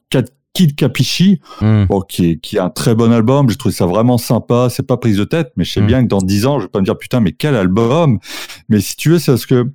Kid 0.53 0.75
Capichi, 0.75 1.39
Hmm. 1.61 1.85
bon, 1.85 2.01
qui, 2.01 2.31
est, 2.31 2.35
qui 2.37 2.57
est 2.57 2.59
un 2.59 2.69
très 2.69 2.93
bon 2.93 3.11
album. 3.13 3.49
J'ai 3.49 3.55
trouvé 3.55 3.73
ça 3.73 3.85
vraiment 3.85 4.17
sympa. 4.17 4.67
C'est 4.69 4.85
pas 4.85 4.97
prise 4.97 5.15
de 5.17 5.23
tête, 5.23 5.53
mais 5.55 5.63
je 5.63 5.71
sais 5.71 5.81
Mm. 5.81 5.87
bien 5.87 6.03
que 6.03 6.07
dans 6.09 6.17
dix 6.17 6.45
ans, 6.45 6.59
je 6.59 6.65
vais 6.65 6.69
pas 6.69 6.79
me 6.79 6.85
dire 6.85 6.97
putain, 6.97 7.21
mais 7.21 7.31
quel 7.31 7.55
album. 7.55 8.19
Mais 8.67 8.81
si 8.81 8.97
tu 8.97 9.11
veux, 9.11 9.19
c'est 9.19 9.31
parce 9.31 9.45
que 9.45 9.65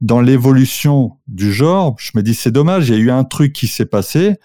dans 0.00 0.20
l'évolution 0.20 1.16
du 1.26 1.52
genre, 1.52 1.96
je 1.98 2.12
me 2.14 2.22
dis 2.22 2.34
c'est 2.34 2.50
dommage, 2.50 2.88
il 2.88 2.94
y 2.94 2.98
a 2.98 3.00
eu 3.00 3.10
un 3.10 3.24
truc 3.24 3.52
qui 3.52 3.66
s'est 3.66 3.86
passé. 3.86 4.36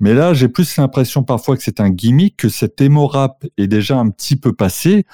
Mais 0.00 0.12
là, 0.12 0.34
j'ai 0.34 0.48
plus 0.48 0.76
l'impression 0.76 1.22
parfois 1.22 1.56
que 1.56 1.62
c'est 1.62 1.80
un 1.80 1.90
gimmick, 1.90 2.36
que 2.36 2.48
cet 2.48 2.80
émo 2.80 3.06
rap 3.06 3.44
est 3.56 3.68
déjà 3.68 3.98
un 3.98 4.10
petit 4.10 4.36
peu 4.36 4.52
passé 4.52 5.06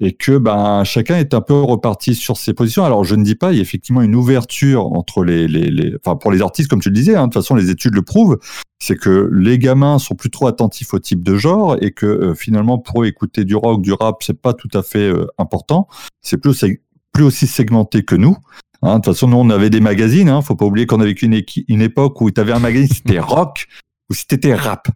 et 0.00 0.12
que 0.12 0.38
ben 0.38 0.84
chacun 0.84 1.16
est 1.16 1.34
un 1.34 1.40
peu 1.40 1.60
reparti 1.60 2.14
sur 2.14 2.36
ses 2.36 2.54
positions. 2.54 2.84
Alors 2.84 3.04
je 3.04 3.14
ne 3.14 3.24
dis 3.24 3.34
pas, 3.34 3.52
il 3.52 3.56
y 3.56 3.58
a 3.58 3.62
effectivement 3.62 4.02
une 4.02 4.14
ouverture 4.14 4.86
entre 4.92 5.24
les, 5.24 5.48
les, 5.48 5.70
les 5.70 5.96
enfin 5.96 6.16
pour 6.16 6.30
les 6.30 6.40
artistes 6.40 6.68
comme 6.70 6.80
tu 6.80 6.88
le 6.88 6.94
disais, 6.94 7.16
hein, 7.16 7.26
de 7.26 7.32
toute 7.32 7.42
façon 7.42 7.56
les 7.56 7.70
études 7.70 7.94
le 7.94 8.02
prouvent, 8.02 8.38
c'est 8.78 8.96
que 8.96 9.28
les 9.32 9.58
gamins 9.58 9.98
sont 9.98 10.14
plus 10.14 10.30
trop 10.30 10.46
attentifs 10.46 10.94
au 10.94 11.00
type 11.00 11.24
de 11.24 11.36
genre 11.36 11.76
et 11.80 11.90
que 11.90 12.06
euh, 12.06 12.34
finalement 12.34 12.78
pour 12.78 13.02
eux 13.02 13.06
écouter 13.06 13.44
du 13.44 13.56
rock, 13.56 13.82
du 13.82 13.92
rap, 13.92 14.22
c'est 14.22 14.40
pas 14.40 14.54
tout 14.54 14.70
à 14.72 14.82
fait 14.82 15.08
euh, 15.10 15.26
important. 15.36 15.88
C'est 16.22 16.38
plus 16.38 16.54
c'est 16.54 16.80
plus 17.12 17.24
aussi 17.24 17.48
segmenté 17.48 18.04
que 18.04 18.14
nous. 18.14 18.36
Hein, 18.82 18.98
de 18.98 19.02
toute 19.02 19.14
façon, 19.14 19.28
nous 19.28 19.36
on 19.36 19.50
avait 19.50 19.70
des 19.70 19.80
magazines. 19.80 20.28
Hein, 20.28 20.42
faut 20.42 20.56
pas 20.56 20.64
oublier 20.64 20.86
qu'on 20.86 21.00
a 21.00 21.04
vécu 21.04 21.26
une, 21.26 21.82
époque 21.82 22.20
où 22.20 22.30
tu 22.30 22.40
avais 22.40 22.52
un 22.52 22.58
magazine, 22.58 22.88
c'était 22.88 23.18
rock 23.18 23.66
ou 24.10 24.14
c'était 24.14 24.54
rap. 24.54 24.88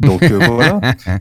Donc 0.00 0.22
euh, 0.22 0.38
voilà. 0.38 0.80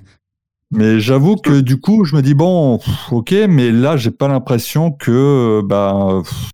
Mais 0.71 0.99
j'avoue 0.99 1.37
que 1.37 1.61
du 1.61 1.79
coup, 1.79 2.03
je 2.03 2.15
me 2.15 2.21
dis 2.21 2.33
bon, 2.33 2.77
pff, 2.79 3.13
ok, 3.13 3.31
mais 3.47 3.71
là, 3.71 3.95
j'ai 3.95 4.11
pas 4.11 4.27
l'impression 4.27 4.91
que 4.91 5.61
bah 5.63 6.21
pff, 6.25 6.49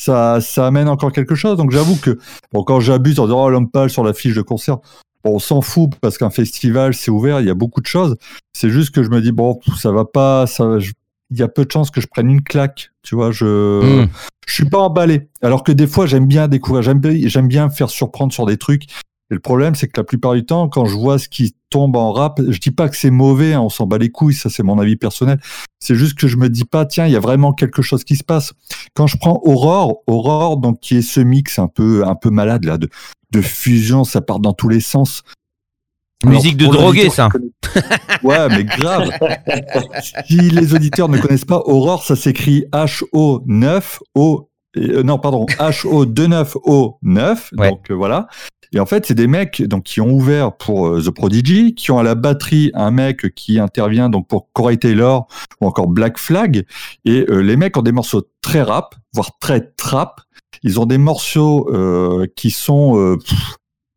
ça, 0.00 0.40
ça 0.40 0.68
amène 0.68 0.88
encore 0.88 1.10
quelque 1.10 1.34
chose. 1.34 1.56
Donc 1.56 1.72
j'avoue 1.72 1.96
que 1.96 2.20
bon, 2.52 2.62
quand 2.62 2.78
j'abuse 2.78 3.18
en 3.18 3.24
disant 3.24 3.46
oh 3.46 3.50
l'homme 3.50 3.68
pâle 3.68 3.90
sur 3.90 4.04
la 4.04 4.12
fiche 4.12 4.36
de 4.36 4.42
concert, 4.42 4.78
Bon, 5.24 5.36
on 5.36 5.38
s'en 5.38 5.62
fout 5.62 5.90
parce 6.02 6.18
qu'un 6.18 6.28
festival, 6.30 6.92
c'est 6.92 7.10
ouvert, 7.10 7.40
il 7.40 7.46
y 7.46 7.50
a 7.50 7.54
beaucoup 7.54 7.80
de 7.80 7.86
choses. 7.86 8.16
C'est 8.52 8.68
juste 8.68 8.94
que 8.94 9.02
je 9.02 9.08
me 9.08 9.22
dis, 9.22 9.32
bon, 9.32 9.58
ça 9.78 9.90
va 9.90 10.04
pas, 10.04 10.46
ça, 10.46 10.78
je- 10.78 10.92
il 11.34 11.40
y 11.40 11.42
a 11.42 11.48
peu 11.48 11.64
de 11.64 11.70
chances 11.70 11.90
que 11.90 12.00
je 12.00 12.06
prenne 12.06 12.30
une 12.30 12.42
claque. 12.42 12.92
Tu 13.02 13.14
vois, 13.14 13.30
je, 13.32 14.04
Mm. 14.04 14.08
je 14.46 14.54
suis 14.54 14.64
pas 14.64 14.78
emballé. 14.78 15.28
Alors 15.42 15.62
que 15.64 15.72
des 15.72 15.86
fois, 15.86 16.06
j'aime 16.06 16.26
bien 16.26 16.48
découvrir, 16.48 16.82
j'aime 16.82 17.00
bien, 17.00 17.28
j'aime 17.28 17.48
bien 17.48 17.66
me 17.66 17.72
faire 17.72 17.90
surprendre 17.90 18.32
sur 18.32 18.46
des 18.46 18.56
trucs. 18.56 18.84
Et 19.30 19.34
le 19.34 19.40
problème, 19.40 19.74
c'est 19.74 19.88
que 19.88 19.98
la 19.98 20.04
plupart 20.04 20.34
du 20.34 20.44
temps, 20.44 20.68
quand 20.68 20.84
je 20.84 20.94
vois 20.94 21.18
ce 21.18 21.28
qui 21.28 21.56
tombe 21.70 21.96
en 21.96 22.12
rap, 22.12 22.40
je 22.46 22.58
dis 22.60 22.70
pas 22.70 22.88
que 22.88 22.96
c'est 22.96 23.10
mauvais, 23.10 23.54
hein, 23.54 23.60
on 23.62 23.70
s'en 23.70 23.86
bat 23.86 23.96
les 23.98 24.10
couilles, 24.10 24.34
ça 24.34 24.50
c'est 24.50 24.62
mon 24.62 24.78
avis 24.78 24.96
personnel. 24.96 25.40
C'est 25.80 25.94
juste 25.94 26.16
que 26.18 26.28
je 26.28 26.36
me 26.36 26.48
dis 26.50 26.64
pas, 26.64 26.84
tiens, 26.84 27.06
il 27.06 27.12
y 27.12 27.16
a 27.16 27.20
vraiment 27.20 27.52
quelque 27.52 27.82
chose 27.82 28.04
qui 28.04 28.16
se 28.16 28.24
passe. 28.24 28.52
Quand 28.94 29.06
je 29.06 29.16
prends 29.16 29.40
Aurore, 29.44 30.02
Aurore, 30.06 30.58
donc 30.58 30.78
qui 30.80 30.96
est 30.98 31.02
ce 31.02 31.20
mix 31.20 31.58
un 31.58 31.68
peu, 31.68 32.06
un 32.06 32.14
peu 32.14 32.30
malade 32.30 32.64
là, 32.64 32.76
de, 32.78 32.88
de 33.32 33.40
fusion, 33.40 34.04
ça 34.04 34.20
part 34.20 34.40
dans 34.40 34.52
tous 34.52 34.68
les 34.68 34.80
sens. 34.80 35.22
Musique 36.24 36.56
de 36.56 36.66
drogué, 36.66 37.10
ça. 37.10 37.28
Ouais, 38.22 38.48
mais 38.48 38.64
grave. 38.64 39.10
si 40.26 40.36
les 40.36 40.74
auditeurs 40.74 41.08
ne 41.08 41.18
connaissent 41.18 41.44
pas 41.44 41.62
Aurore, 41.64 42.04
ça 42.04 42.14
s'écrit 42.14 42.66
H-O-9-O. 42.72 44.48
euh, 44.76 45.02
non, 45.02 45.18
pardon, 45.18 45.46
H-O-29-O-9. 45.58 47.38
Ouais. 47.56 47.70
Donc 47.70 47.90
euh, 47.90 47.94
voilà. 47.94 48.28
Et 48.74 48.80
en 48.80 48.86
fait, 48.86 49.06
c'est 49.06 49.14
des 49.14 49.28
mecs 49.28 49.62
donc 49.62 49.84
qui 49.84 50.00
ont 50.00 50.10
ouvert 50.10 50.56
pour 50.56 50.88
euh, 50.88 51.00
The 51.00 51.10
Prodigy, 51.10 51.74
qui 51.74 51.92
ont 51.92 51.98
à 51.98 52.02
la 52.02 52.16
batterie 52.16 52.72
un 52.74 52.90
mec 52.90 53.32
qui 53.34 53.60
intervient 53.60 54.08
donc 54.08 54.26
pour 54.26 54.52
Corey 54.52 54.76
Taylor 54.76 55.28
ou 55.60 55.66
encore 55.66 55.86
Black 55.86 56.18
Flag. 56.18 56.66
Et 57.04 57.24
euh, 57.30 57.38
les 57.38 57.56
mecs 57.56 57.76
ont 57.76 57.82
des 57.82 57.92
morceaux 57.92 58.22
très 58.42 58.62
rap, 58.62 58.96
voire 59.12 59.38
très 59.38 59.60
trap. 59.76 60.20
Ils 60.64 60.80
ont 60.80 60.86
des 60.86 60.98
morceaux 60.98 61.68
euh, 61.72 62.26
qui 62.34 62.50
sont 62.50 62.98
euh, 62.98 63.16
pff, 63.16 63.56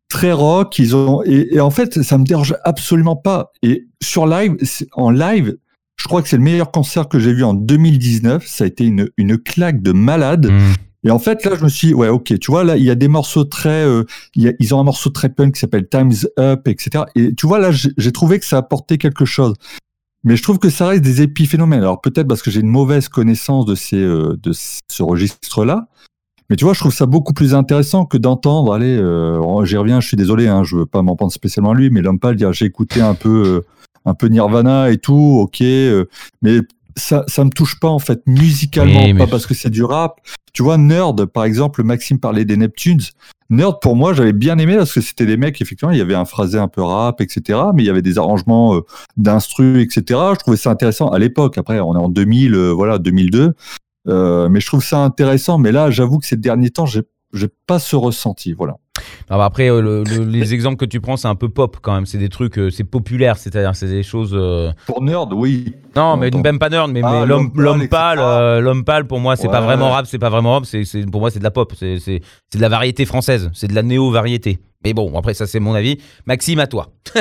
très 0.10 0.32
rock. 0.32 0.78
Ils 0.80 0.96
ont 0.96 1.24
et, 1.24 1.56
et 1.56 1.60
en 1.60 1.70
fait, 1.70 2.02
ça 2.04 2.18
me 2.18 2.24
dérange 2.26 2.56
absolument 2.64 3.16
pas. 3.16 3.52
Et 3.64 3.88
sur 4.02 4.26
live, 4.28 4.56
en 4.94 5.10
live, 5.12 5.58
je 6.00 6.06
crois 6.08 6.22
que 6.22 6.30
c'est 6.30 6.38
le 6.38 6.44
meilleur 6.44 6.72
concert 6.72 7.08
que 7.08 7.20
j'ai 7.20 7.34
vu 7.34 7.44
en 7.44 7.54
2019. 7.54 8.46
Ça 8.46 8.64
a 8.64 8.68
été 8.68 8.86
une, 8.86 9.10
une 9.18 9.38
claque 9.38 9.82
de 9.82 9.92
malade. 9.92 10.52
Mm. 10.52 10.74
Et 11.04 11.12
en 11.12 11.20
fait, 11.20 11.46
là, 11.46 11.52
je 11.58 11.64
me 11.64 11.70
suis 11.70 11.90
dit, 11.90 11.94
ouais, 11.94 12.10
ok, 12.10 12.38
tu 12.40 12.52
vois, 12.52 12.64
là, 12.64 12.76
il 12.76 12.84
y 12.84 12.90
a 12.90 12.96
des 12.96 13.08
morceaux 13.08 13.46
très, 13.46 13.86
euh, 13.86 14.04
il 14.36 14.44
y 14.44 14.48
a- 14.50 14.54
ils 14.60 14.74
ont 14.76 14.80
un 14.80 14.84
morceau 14.84 15.10
très 15.10 15.30
punk 15.30 15.54
qui 15.54 15.60
s'appelle 15.60 15.88
Time's 15.90 16.28
Up, 16.40 16.68
etc. 16.68 17.06
Et 17.16 17.34
tu 17.36 17.48
vois, 17.48 17.60
là, 17.60 17.72
j'ai 17.72 17.90
j'ai 17.98 18.12
trouvé 18.12 18.40
que 18.40 18.46
ça 18.46 18.58
apportait 18.58 18.98
quelque 18.98 19.24
chose. 19.26 19.54
Mais 20.24 20.36
je 20.36 20.44
trouve 20.44 20.60
que 20.60 20.70
ça 20.70 20.88
reste 20.88 21.04
des 21.04 21.22
épiphénomènes. 21.22 21.80
Alors 21.82 22.02
peut-être 22.02 22.28
parce 22.28 22.42
que 22.42 22.52
j'ai 22.52 22.60
une 22.60 22.68
mauvaise 22.68 23.08
connaissance 23.08 23.66
de 23.66 23.76
ces, 23.76 23.98
euh, 24.02 24.36
de 24.42 24.52
ce 24.54 25.04
registre-là. 25.04 25.88
Mais 26.50 26.56
tu 26.56 26.64
vois, 26.64 26.74
je 26.74 26.80
trouve 26.80 26.94
ça 26.94 27.06
beaucoup 27.06 27.34
plus 27.34 27.54
intéressant 27.54 28.06
que 28.06 28.18
d'entendre, 28.18 28.74
allez, 28.74 28.98
euh, 28.98 29.66
j'y 29.66 29.76
reviens, 29.78 30.00
je 30.00 30.08
suis 30.08 30.18
désolé, 30.18 30.48
hein, 30.48 30.64
je 30.64 30.78
veux 30.78 30.86
pas 30.86 31.02
m'en 31.02 31.16
prendre 31.16 31.32
spécialement 31.32 31.72
à 31.72 31.76
lui, 31.76 31.90
mais 31.90 32.02
l'homme 32.02 32.20
pâle 32.20 32.36
dire 32.36 32.54
j'ai 32.54 32.66
écouté 32.66 33.02
un 33.02 33.16
peu, 33.16 33.44
euh, 33.46 33.66
un 34.06 34.14
peu 34.14 34.28
Nirvana 34.28 34.90
et 34.92 34.98
tout, 34.98 35.40
ok, 35.42 35.62
euh, 35.62 36.06
mais 36.42 36.60
ça, 36.96 37.26
ça 37.28 37.44
me 37.44 37.50
touche 37.50 37.80
pas 37.80 37.90
en 37.90 38.00
fait 38.00 38.22
musicalement, 38.26 39.04
Oui, 39.04 39.14
mais- 39.14 39.20
pas 39.20 39.28
parce 39.28 39.46
que 39.46 39.54
c'est 39.54 39.70
du 39.70 39.84
rap. 39.84 40.20
Tu 40.54 40.64
vois, 40.64 40.78
Nerd, 40.78 41.26
par 41.26 41.44
exemple, 41.44 41.84
Maxime 41.84 42.20
parlait 42.20 42.46
des 42.46 42.58
Neptunes. 42.58 43.02
Nerd, 43.50 43.80
pour 43.82 43.96
moi, 43.96 44.14
j'avais 44.14 44.34
bien 44.34 44.58
aimé 44.58 44.76
parce 44.76 44.92
que 44.94 45.02
c'était 45.02 45.26
des 45.26 45.38
mecs, 45.38 45.62
effectivement, 45.62 45.92
il 45.92 45.98
y 45.98 46.02
avait 46.02 46.16
un 46.16 46.26
phrasé 46.26 46.58
un 46.58 46.68
peu 46.68 46.82
rap, 46.82 47.22
etc. 47.22 47.60
Mais 47.76 47.84
il 47.84 47.86
y 47.86 47.90
avait 47.90 48.02
des 48.02 48.18
arrangements 48.18 48.76
euh, 48.76 48.82
d'instru, 49.18 49.82
etc. 49.82 50.20
Je 50.34 50.40
trouvais 50.40 50.58
ça 50.58 50.72
intéressant 50.72 51.10
à 51.10 51.20
l'époque. 51.20 51.58
Après, 51.58 51.80
on 51.80 51.94
est 51.94 52.00
en 52.00 52.10
2000, 52.10 52.56
euh, 52.56 52.72
voilà, 52.72 52.98
2002. 52.98 53.54
Euh, 54.08 54.48
mais 54.50 54.60
je 54.60 54.68
trouve 54.68 54.84
ça 54.84 55.00
intéressant. 55.00 55.58
Mais 55.58 55.72
là, 55.72 55.90
j'avoue 55.92 56.20
que 56.20 56.26
ces 56.26 56.38
derniers 56.38 56.70
temps, 56.70 56.86
j'ai, 56.86 57.02
j'ai 57.34 57.48
pas 57.68 57.80
ce 57.80 57.96
ressenti. 57.96 58.54
Voilà. 58.54 58.76
Bah 59.30 59.44
après, 59.46 59.70
euh, 59.70 59.80
le- 59.80 60.04
le- 60.04 60.24
les 60.24 60.54
exemples 60.56 60.78
que 60.78 60.86
tu 60.86 61.00
prends, 61.02 61.18
c'est 61.18 61.28
un 61.28 61.36
peu 61.36 61.50
pop 61.50 61.78
quand 61.84 61.94
même. 61.94 62.08
C'est 62.08 62.18
des 62.18 62.30
trucs, 62.30 62.58
euh, 62.58 62.72
c'est 62.72 62.84
populaire, 62.84 63.38
c'est-à-dire 63.38 63.76
c'est 63.76 63.88
des 63.88 64.02
choses. 64.02 64.32
euh, 64.34 64.72
Pour 64.88 65.04
Nerd, 65.04 65.34
oui. 65.34 65.74
Non, 65.96 66.18
mais 66.18 66.32
même 66.32 66.58
pas 66.58 66.70
nerd, 66.70 66.90
mais, 66.92 67.02
Ah, 67.04 67.20
mais 67.20 67.26
l'homme 67.28 67.88
pâle, 67.90 68.60
l'homme 68.64 68.84
pâle 68.84 69.06
pour 69.06 69.20
moi, 69.20 69.36
c'est 69.36 69.50
pas 69.50 69.60
Ouais. 69.60 69.66
vraiment 69.66 69.92
rap, 69.92 70.08
c'est 70.08 70.18
pas 70.18 70.30
vraiment 70.30 70.54
rap, 70.54 70.66
c'est 70.66 70.84
pour 71.12 71.22
moi 71.22 71.30
c'est 71.30 71.38
de 71.40 71.44
la 71.44 71.52
pop, 71.52 71.74
c'est 71.78 72.00
c'est 72.00 72.22
c'est 72.52 72.58
de 72.58 72.62
la 72.64 72.70
variété 72.70 73.06
française, 73.06 73.52
c'est 73.54 73.68
de 73.68 73.76
la 73.76 73.84
néo 73.84 74.10
variété. 74.10 74.58
Mais 74.84 74.94
bon, 74.94 75.16
après 75.18 75.34
ça 75.36 75.46
c'est 75.46 75.60
mon 75.60 75.76
avis. 75.76 76.00
Maxime, 76.26 76.60
à 76.60 76.66
toi. 76.68 76.88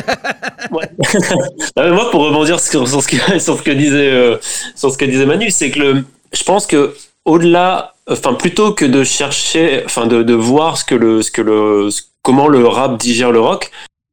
Mais 1.77 1.91
moi, 1.91 2.11
pour 2.11 2.25
rebondir 2.27 2.59
sur, 2.61 2.89
sur 2.89 3.03
ce, 3.03 3.09
que, 3.09 3.39
sur 3.39 3.57
ce 3.59 3.63
que 3.63 3.71
disait 3.71 4.11
euh, 4.13 4.37
sur 4.75 4.91
ce 4.91 4.99
que 4.99 5.05
disait 5.05 5.27
Manu, 5.27 5.51
c'est 5.51 5.71
que 5.71 5.79
le, 5.79 6.05
je 6.33 6.43
pense 6.45 6.67
que 6.67 6.95
au-delà, 7.25 7.95
enfin 8.09 8.35
plutôt 8.35 8.73
que 8.73 8.85
de 8.85 9.05
chercher, 9.05 9.83
enfin 9.85 10.07
de, 10.07 10.23
de 10.23 10.35
voir 10.35 10.79
ce 10.79 10.85
que 10.85 10.95
le, 10.95 11.23
ce 11.23 11.31
que 11.31 11.43
le, 11.43 11.89
comment 12.23 12.49
le 12.49 12.67
rap 12.67 12.99
digère 12.99 13.33
le 13.33 13.41
rock, 13.41 13.71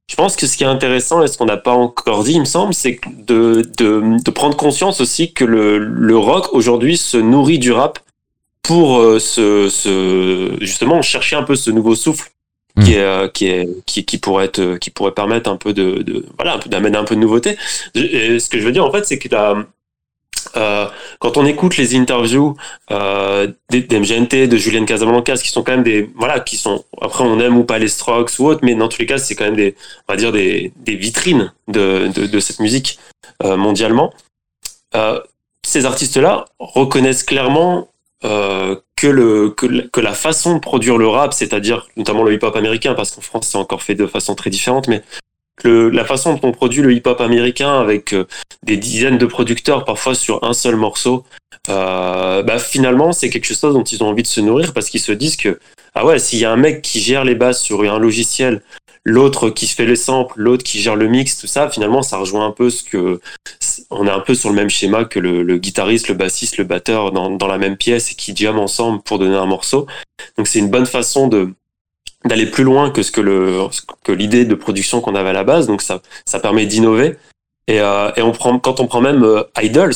je 0.09 0.15
pense 0.15 0.35
que 0.35 0.47
ce 0.47 0.57
qui 0.57 0.63
est 0.63 0.67
intéressant 0.67 1.23
et 1.23 1.27
ce 1.27 1.37
qu'on 1.37 1.45
n'a 1.45 1.57
pas 1.57 1.71
encore 1.71 2.23
dit, 2.23 2.33
il 2.33 2.41
me 2.41 2.45
semble, 2.45 2.73
c'est 2.73 2.99
de, 3.27 3.63
de, 3.77 4.21
de 4.23 4.31
prendre 4.31 4.57
conscience 4.57 4.99
aussi 5.01 5.33
que 5.33 5.45
le, 5.45 5.77
le 5.77 6.17
rock 6.17 6.53
aujourd'hui 6.53 6.97
se 6.97 7.17
nourrit 7.17 7.59
du 7.59 7.71
rap 7.71 7.99
pour 8.61 8.99
euh, 8.99 9.19
se, 9.19 9.69
se, 9.69 10.55
justement 10.61 11.01
chercher 11.01 11.35
un 11.35 11.43
peu 11.43 11.55
ce 11.55 11.71
nouveau 11.71 11.95
souffle 11.95 12.29
Mm. 12.75 12.83
qui 12.83 12.93
est, 12.95 13.01
euh, 13.01 13.27
qui 13.27 13.47
est 13.47 13.67
qui, 13.85 14.03
qui 14.03 14.17
pourrait 14.17 14.45
être, 14.45 14.77
qui 14.77 14.89
pourrait 14.89 15.11
permettre 15.11 15.47
un 15.47 15.57
peu 15.57 15.73
de, 15.73 16.01
de 16.01 16.25
voilà 16.37 16.59
d'amener 16.65 16.97
un 16.97 17.03
peu 17.03 17.13
de 17.13 17.19
nouveauté 17.19 17.55
et 17.93 18.39
ce 18.39 18.49
que 18.49 18.59
je 18.59 18.65
veux 18.65 18.71
dire 18.71 18.83
en 18.83 18.91
fait 18.91 19.05
c'est 19.05 19.19
que 19.19 19.29
la, 19.29 19.63
euh, 20.55 20.87
quand 21.19 21.37
on 21.37 21.45
écoute 21.45 21.77
les 21.77 21.95
interviews 21.95 22.55
euh, 22.91 23.47
des, 23.69 23.81
des 23.81 23.99
MGNT, 23.99 24.47
de 24.47 24.57
Julien 24.57 24.85
Casablancas, 24.85 25.37
qui 25.37 25.49
sont 25.49 25.63
quand 25.63 25.71
même 25.71 25.83
des 25.83 26.09
voilà, 26.15 26.39
qui 26.39 26.57
sont 26.57 26.83
après 27.01 27.23
on 27.23 27.39
aime 27.39 27.57
ou 27.57 27.63
pas 27.63 27.79
les 27.79 27.87
Strokes 27.87 28.31
ou 28.39 28.47
autre, 28.47 28.61
mais 28.63 28.75
dans 28.75 28.87
tous 28.87 28.99
les 28.99 29.05
cas 29.05 29.17
c'est 29.17 29.35
quand 29.35 29.45
même 29.45 29.55
des 29.55 29.75
on 30.07 30.13
va 30.13 30.17
dire 30.17 30.31
des, 30.31 30.71
des 30.77 30.95
vitrines 30.95 31.51
de, 31.67 32.07
de, 32.07 32.39
cette 32.39 32.59
musique 32.59 32.99
euh, 33.43 33.57
mondialement. 33.57 34.13
Euh, 34.95 35.19
ces 35.65 35.85
artistes-là 35.85 36.45
reconnaissent 36.59 37.23
clairement 37.23 37.87
que, 38.21 39.07
le, 39.07 39.49
que, 39.49 39.65
que 39.89 39.99
la 39.99 40.13
façon 40.13 40.55
de 40.55 40.59
produire 40.59 40.97
le 40.97 41.07
rap, 41.09 41.33
c'est-à-dire 41.33 41.87
notamment 41.97 42.23
le 42.23 42.31
hip-hop 42.33 42.55
américain, 42.55 42.93
parce 42.93 43.11
qu'en 43.11 43.19
France 43.19 43.49
c'est 43.51 43.57
encore 43.57 43.83
fait 43.83 43.95
de 43.95 44.07
façon 44.07 44.33
très 44.33 44.49
différente, 44.49 44.87
mais 44.87 45.03
le, 45.63 45.89
la 45.89 46.05
façon 46.05 46.33
dont 46.33 46.49
on 46.49 46.51
produit 46.51 46.81
le 46.81 46.93
hip-hop 46.93 47.21
américain 47.21 47.79
avec 47.79 48.13
euh, 48.13 48.25
des 48.63 48.77
dizaines 48.77 49.17
de 49.17 49.25
producteurs 49.25 49.85
parfois 49.85 50.15
sur 50.15 50.43
un 50.43 50.53
seul 50.53 50.75
morceau, 50.75 51.23
euh, 51.69 52.43
bah, 52.43 52.59
finalement 52.59 53.11
c'est 53.11 53.29
quelque 53.29 53.45
chose 53.45 53.61
dont 53.61 53.83
ils 53.83 54.03
ont 54.03 54.07
envie 54.07 54.23
de 54.23 54.27
se 54.27 54.41
nourrir 54.41 54.73
parce 54.73 54.89
qu'ils 54.89 55.01
se 55.01 55.11
disent 55.11 55.37
que 55.37 55.59
ah 55.95 56.05
ouais 56.05 56.19
s'il 56.19 56.39
y 56.39 56.45
a 56.45 56.51
un 56.51 56.57
mec 56.57 56.81
qui 56.81 56.99
gère 56.99 57.23
les 57.23 57.35
basses 57.35 57.61
sur 57.61 57.81
un 57.83 57.99
logiciel, 57.99 58.61
l'autre 59.05 59.49
qui 59.49 59.67
fait 59.67 59.85
les 59.85 59.95
samples, 59.95 60.33
l'autre 60.37 60.63
qui 60.63 60.81
gère 60.81 60.95
le 60.95 61.07
mix, 61.07 61.37
tout 61.37 61.47
ça 61.47 61.69
finalement 61.69 62.01
ça 62.01 62.17
rejoint 62.17 62.45
un 62.45 62.51
peu 62.51 62.69
ce 62.69 62.83
que 62.83 63.21
on 63.91 64.07
est 64.07 64.11
un 64.11 64.19
peu 64.19 64.33
sur 64.33 64.49
le 64.49 64.55
même 64.55 64.69
schéma 64.69 65.05
que 65.05 65.19
le, 65.19 65.43
le 65.43 65.57
guitariste, 65.57 66.07
le 66.07 66.15
bassiste, 66.15 66.57
le 66.57 66.63
batteur 66.63 67.11
dans, 67.11 67.29
dans 67.29 67.47
la 67.47 67.57
même 67.57 67.77
pièce 67.77 68.11
et 68.11 68.15
qui 68.15 68.35
jamment 68.35 68.63
ensemble 68.63 69.01
pour 69.03 69.19
donner 69.19 69.35
un 69.35 69.45
morceau. 69.45 69.87
Donc 70.37 70.47
c'est 70.47 70.59
une 70.59 70.69
bonne 70.69 70.85
façon 70.87 71.27
de 71.27 71.53
d'aller 72.25 72.45
plus 72.45 72.63
loin 72.63 72.89
que 72.91 73.03
ce 73.03 73.11
que 73.11 73.21
le 73.21 73.59
que 74.03 74.11
l'idée 74.11 74.45
de 74.45 74.55
production 74.55 75.01
qu'on 75.01 75.15
avait 75.15 75.29
à 75.29 75.33
la 75.33 75.43
base. 75.43 75.67
Donc 75.67 75.81
ça 75.81 76.01
ça 76.25 76.39
permet 76.39 76.65
d'innover. 76.65 77.15
Et, 77.67 77.79
euh, 77.79 78.11
et 78.15 78.21
on 78.21 78.31
prend 78.31 78.59
quand 78.59 78.79
on 78.79 78.87
prend 78.87 79.01
même 79.01 79.23
euh, 79.23 79.43
Idols 79.61 79.93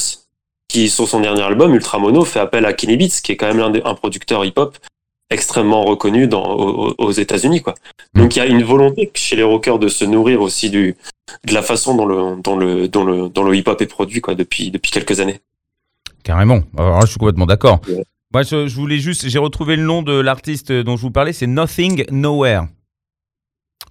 qui 0.69 0.89
sur 0.89 1.07
son 1.07 1.19
dernier 1.19 1.43
album 1.43 1.73
Ultra 1.73 1.99
Mono 1.99 2.23
fait 2.25 2.39
appel 2.39 2.65
à 2.65 2.73
Kenny 2.73 2.97
Beats 2.97 3.21
qui 3.23 3.33
est 3.33 3.37
quand 3.37 3.47
même 3.47 3.59
l'un 3.59 3.69
des 3.69 3.81
un 3.83 3.93
producteur 3.93 4.45
hip-hop 4.45 4.77
extrêmement 5.29 5.83
reconnu 5.83 6.27
dans, 6.27 6.45
aux, 6.45 6.95
aux 6.97 7.11
États-Unis 7.11 7.61
quoi. 7.61 7.75
Donc 8.13 8.35
il 8.35 8.39
y 8.39 8.41
a 8.41 8.45
une 8.45 8.63
volonté 8.63 9.11
chez 9.13 9.35
les 9.35 9.43
rockers 9.43 9.79
de 9.79 9.89
se 9.89 10.05
nourrir 10.05 10.41
aussi 10.41 10.69
du 10.69 10.95
de 11.45 11.53
la 11.53 11.61
façon 11.61 11.95
dont 11.95 12.05
le 12.05 12.41
dont 12.41 12.55
le 12.55 12.87
dont 12.87 13.03
le 13.03 13.27
dont 13.27 13.43
le 13.43 13.55
hip-hop 13.55 13.81
est 13.81 13.87
produit 13.87 14.21
quoi 14.21 14.35
depuis 14.35 14.71
depuis 14.71 14.91
quelques 14.91 15.19
années. 15.19 15.41
Carrément. 16.23 16.59
Alors 16.77 16.99
là, 16.99 17.01
je 17.05 17.11
suis 17.11 17.19
complètement 17.19 17.45
d'accord. 17.45 17.79
Ouais. 17.87 18.03
Moi, 18.33 18.43
je, 18.43 18.67
je 18.67 18.75
voulais 18.75 18.97
juste, 18.97 19.27
j'ai 19.27 19.39
retrouvé 19.39 19.75
le 19.77 19.83
nom 19.83 20.01
de 20.01 20.13
l'artiste 20.13 20.71
dont 20.71 20.97
je 20.97 21.01
vous 21.01 21.11
parlais, 21.11 21.33
c'est 21.33 21.47
Nothing 21.47 22.05
Nowhere. 22.11 22.67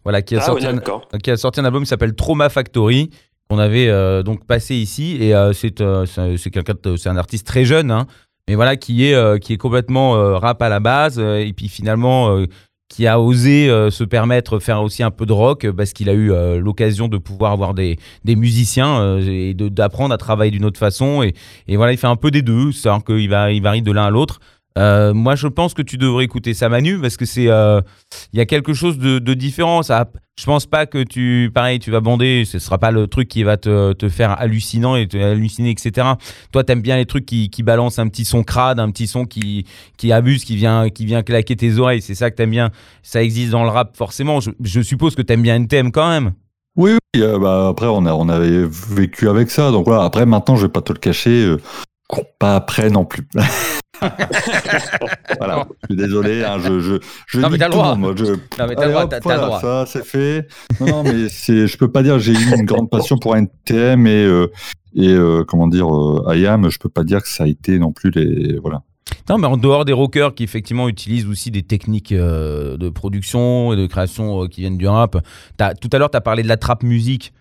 Voilà, 0.05 0.23
qui 0.23 0.37
a, 0.37 0.41
Ah 0.41 0.47
sorti, 0.47 0.67
un, 0.67 0.75
d'accord. 0.75 1.09
qui 1.23 1.31
a 1.31 1.37
sorti 1.37 1.61
un 1.61 1.65
album 1.65 1.83
qui 1.83 1.89
s'appelle 1.89 2.15
Trauma 2.15 2.49
Factory, 2.49 3.11
qu'on 3.49 3.59
avait 3.59 3.89
euh, 3.89 4.23
donc 4.23 4.47
passé 4.47 4.75
ici. 4.75 5.17
Et 5.21 5.35
euh, 5.35 5.53
c'est 5.53 5.81
euh, 5.81 6.05
c'est 6.07 7.09
un 7.09 7.17
artiste 7.17 7.47
très 7.47 7.65
jeune, 7.65 7.91
hein, 7.91 8.07
mais 8.47 8.55
voilà, 8.55 8.77
qui 8.77 9.07
est, 9.07 9.41
qui 9.41 9.55
est 9.55 9.59
complètement 9.59 10.13
rap 10.39 10.61
à 10.63 10.69
la 10.69 10.81
base, 10.81 11.19
et 11.19 11.53
puis 11.57 11.69
finalement, 11.69 12.45
qui 12.97 13.07
a 13.07 13.21
osé 13.21 13.69
euh, 13.69 13.91
se 13.91 14.05
permettre 14.05 14.59
faire 14.59 14.81
aussi 14.81 15.03
un 15.03 15.11
peu 15.11 15.27
de 15.27 15.33
rock, 15.35 15.67
euh, 15.67 15.73
parce 15.75 15.93
qu'il 15.93 16.09
a 16.09 16.15
eu 16.15 16.33
euh, 16.33 16.59
l'occasion 16.59 17.09
de 17.09 17.19
pouvoir 17.19 17.53
avoir 17.53 17.75
des, 17.75 17.99
musiciens 18.27 19.19
et 19.19 19.53
de- 19.53 19.69
d'apprendre 19.69 20.15
à 20.15 20.17
travailler 20.17 20.51
d'une 20.51 20.65
autre 20.65 20.79
façon. 20.79 21.23
Et, 21.23 21.77
voilà, 21.77 21.93
il 21.93 21.99
fait 21.99 22.07
un 22.07 22.17
peu 22.17 22.31
des 22.31 22.41
deux, 22.41 22.73
c'est-à-dire 22.73 23.05
qu'il 23.05 23.21
il 23.21 23.63
varie 23.63 23.83
de 23.83 23.93
l'un 23.93 24.07
à 24.07 24.11
l'autre. 24.11 24.41
Euh, 24.77 25.15
moi, 25.15 25.35
je 25.35 25.47
pense 25.49 25.75
que 25.75 25.83
tu 25.83 25.97
devrais 25.97 26.25
écouter 26.25 26.53
ça, 26.53 26.69
Manu, 26.69 27.01
parce 27.01 27.17
que 27.17 27.25
c'est, 27.25 27.49
euh, 27.49 27.81
il 28.33 28.39
y 28.39 28.43
a 28.43 28.47
quelque 28.47 28.75
chose 28.75 28.99
de, 28.99 29.35
différent. 29.35 29.83
Ça, 29.83 30.11
je 30.39 30.45
pense 30.45 30.67
pas 30.67 30.87
que 30.87 31.03
tu, 31.03 31.51
pareil, 31.55 31.79
tu 31.79 31.91
vas 31.91 32.01
bander. 32.01 32.45
Ce 32.45 32.59
sera 32.59 32.79
pas 32.79 32.91
le 32.91 33.07
truc 33.07 33.29
qui 33.29 33.43
va 33.43 33.57
te, 33.57 33.93
te 33.95 34.09
faire 34.09 34.39
hallucinant 34.39 34.97
et 34.97 35.09
te 35.09 35.17
halluciner, 35.17 35.71
etc. 35.71 36.09
Toi, 36.53 36.65
t'aimes 36.65 36.83
bien 36.83 36.97
les 36.97 37.07
trucs 37.07 37.27
qui, 37.27 37.49
qui 37.49 37.63
balancent 37.63 37.99
un 37.99 38.09
petit 38.09 38.25
son 38.25 38.43
crade, 38.43 38.79
un 38.79 38.91
petit 38.91 39.07
son 39.07 39.25
qui, 39.25 39.67
qui 39.97 40.13
abuse, 40.13 40.45
qui 40.45 40.57
vient, 40.57 40.91
qui 40.91 41.07
vient 41.07 41.23
claquer 41.23 41.57
tes 41.57 41.79
oreilles. 41.79 42.03
C'est 42.03 42.15
ça 42.15 42.31
que 42.31 42.37
t'aimes 42.37 42.51
bien. 42.51 42.71
Ça 43.03 43.23
existe 43.23 43.51
dans 43.51 43.65
le 43.65 43.71
rap, 43.71 43.97
forcément. 43.97 44.41
Je, 44.41 44.81
suppose 44.83 45.15
que 45.15 45.23
t'aimes 45.23 45.43
bien 45.43 45.57
NTM 45.57 45.91
quand 45.91 46.09
même. 46.09 46.33
Oui, 46.77 46.93
oui. 46.93 47.23
euh, 47.23 47.39
bah, 47.39 47.69
après, 47.69 47.87
on, 47.87 48.05
a, 48.05 48.13
on 48.13 48.29
avait 48.29 48.65
vécu 48.67 49.29
avec 49.31 49.51
ça. 49.51 49.71
Donc 49.71 49.87
voilà, 49.87 50.05
après, 50.05 50.27
maintenant, 50.27 50.57
je 50.57 50.67
vais 50.67 50.73
pas 50.73 50.83
te 50.83 50.93
le 50.93 50.99
cacher. 50.99 51.57
cours 52.09 52.27
pas 52.39 52.57
après 52.57 52.91
non 52.91 53.07
plus. 53.07 53.27
voilà, 55.39 55.67
je 55.83 55.87
suis 55.87 55.97
désolé. 55.97 56.45
hein, 56.45 56.59
je, 56.59 56.81
je, 56.81 56.97
je 57.27 57.41
Non, 57.41 57.51
mais 57.51 57.59
t'as 57.59 57.67
le 57.67 57.73
droit. 57.73 57.91
monde, 57.95 58.01
moi, 58.01 58.15
je- 58.17 58.25
Non, 58.25 58.37
mais 58.69 58.75
t'as 58.75 58.83
Allez, 58.83 58.87
le 58.87 58.91
droit, 58.93 59.03
hop, 59.05 59.11
t'as, 59.11 59.21
t'as 59.21 59.23
voilà, 59.23 59.41
le 59.41 59.47
droit. 59.47 59.61
Ça, 59.61 59.85
c'est 59.87 60.05
fait. 60.05 60.49
Non, 60.81 60.87
non, 60.87 61.03
mais 61.05 61.29
c'est, 61.29 61.67
je 61.67 61.79
peux 61.79 61.91
pas 61.91 62.03
dire, 62.03 62.19
j'ai 62.19 62.33
eu 62.33 62.57
une 62.59 62.65
grande 62.67 62.91
passion 62.91 63.19
pour 63.19 63.37
NTM 63.37 64.07
et, 64.07 64.11
euh, 64.25 64.47
et 64.95 65.09
euh, 65.09 65.45
comment 65.47 65.67
dire, 65.69 65.87
euh, 65.95 66.37
IAM, 66.37 66.69
je 66.71 66.79
peux 66.79 66.89
pas 66.89 67.05
dire 67.05 67.23
que 67.23 67.29
ça 67.29 67.45
a 67.45 67.47
été 67.47 67.79
non 67.79 67.93
plus 67.93 68.11
les, 68.11 68.59
voilà. 68.59 68.83
Non, 69.29 69.39
mais 69.39 69.47
en 69.47 69.57
dehors 69.57 69.85
des 69.85 69.93
rockers 69.93 70.35
qui 70.35 70.45
effectivement 70.45 70.89
utilisent 70.89 71.27
aussi 71.27 71.51
des 71.51 71.63
techniques 71.63 72.13
euh, 72.13 72.77
de 72.77 72.89
production 72.89 73.73
et 73.73 73.77
de 73.77 73.87
création 73.87 74.43
euh, 74.45 74.47
qui 74.49 74.61
viennent 74.61 74.79
du 74.79 74.87
rap. 74.87 75.17
T'as- 75.57 75.75
tout 75.75 75.89
à 75.93 75.99
l'heure, 75.99 76.11
tu 76.11 76.17
as 76.17 76.21
parlé 76.21 76.43
de 76.43 76.49
la 76.49 76.57
trap 76.57 76.83
musique. 76.83 77.33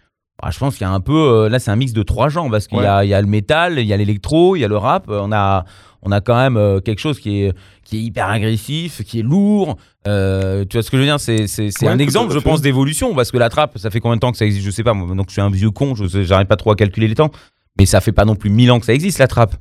Ah, 0.42 0.52
je 0.52 0.60
pense 0.60 0.76
qu'il 0.76 0.86
y 0.86 0.90
a 0.90 0.92
un 0.92 1.00
peu. 1.00 1.14
euh, 1.14 1.50
là, 1.50 1.60
c'est 1.60 1.72
un 1.72 1.76
mix 1.76 1.94
de 1.94 2.04
trois 2.04 2.30
genres 2.30 2.50
parce 2.52 2.68
qu'il 2.68 2.80
y, 2.80 2.86
a, 2.86 3.04
il 3.06 3.10
y 3.10 3.14
a 3.14 3.22
le 3.22 3.28
métal, 3.28 3.80
il 3.80 3.86
y 3.86 3.94
a 3.94 3.98
l'électro, 3.98 4.56
il 4.56 4.60
y 4.60 4.66
a 4.66 4.68
le 4.68 4.78
rap. 4.78 5.06
On 5.08 5.32
a, 5.32 5.64
on 6.02 6.12
a 6.12 6.20
quand 6.22 6.36
même 6.36 6.58
euh, 6.58 6.82
quelque 6.82 7.00
chose 7.00 7.20
qui 7.20 7.44
est, 7.44 7.54
qui 7.84 7.98
est 7.98 8.02
hyper 8.02 8.28
agressif, 8.30 9.02
qui 9.06 9.20
est 9.20 9.24
lourd. 9.24 9.78
Euh, 10.08 10.66
tu 10.70 10.76
vois 10.78 10.84
ce 10.84 10.92
que 10.92 10.98
je 10.98 11.02
veux 11.02 11.08
dire? 11.08 11.20
C'est, 11.20 11.48
c'est, 11.48 11.72
c'est 11.72 11.86
Ouais, 11.86 11.92
un 11.92 12.00
exemple, 12.00 12.34
je 12.34 12.40
pense, 12.40 12.62
d'évolution 12.62 13.16
parce 13.16 13.32
que 13.32 13.38
la 13.38 13.50
trap, 13.50 13.78
ça 13.78 13.90
fait 13.90 14.02
combien 14.02 14.18
de 14.18 14.20
temps 14.20 14.32
que 14.32 14.38
ça 14.38 14.46
existe? 14.46 14.66
Je 14.66 14.72
sais 14.72 14.84
pas. 14.84 14.94
moi, 14.94 15.16
donc, 15.16 15.28
je 15.30 15.34
suis 15.34 15.42
un 15.42 15.50
vieux 15.50 15.72
con, 15.72 15.96
je 15.96 16.24
j'arrive 16.24 16.48
pas 16.48 16.58
trop 16.58 16.72
à 16.72 16.76
calculer 16.76 17.08
les 17.08 17.16
temps. 17.16 17.32
Mais 17.80 17.86
ça 17.86 18.02
fait 18.02 18.12
pas 18.12 18.26
non 18.26 18.36
plus 18.36 18.50
mille 18.50 18.72
ans 18.72 18.80
que 18.80 18.86
ça 18.86 18.94
existe, 18.94 19.20
la 19.20 19.28
trap. 19.28 19.56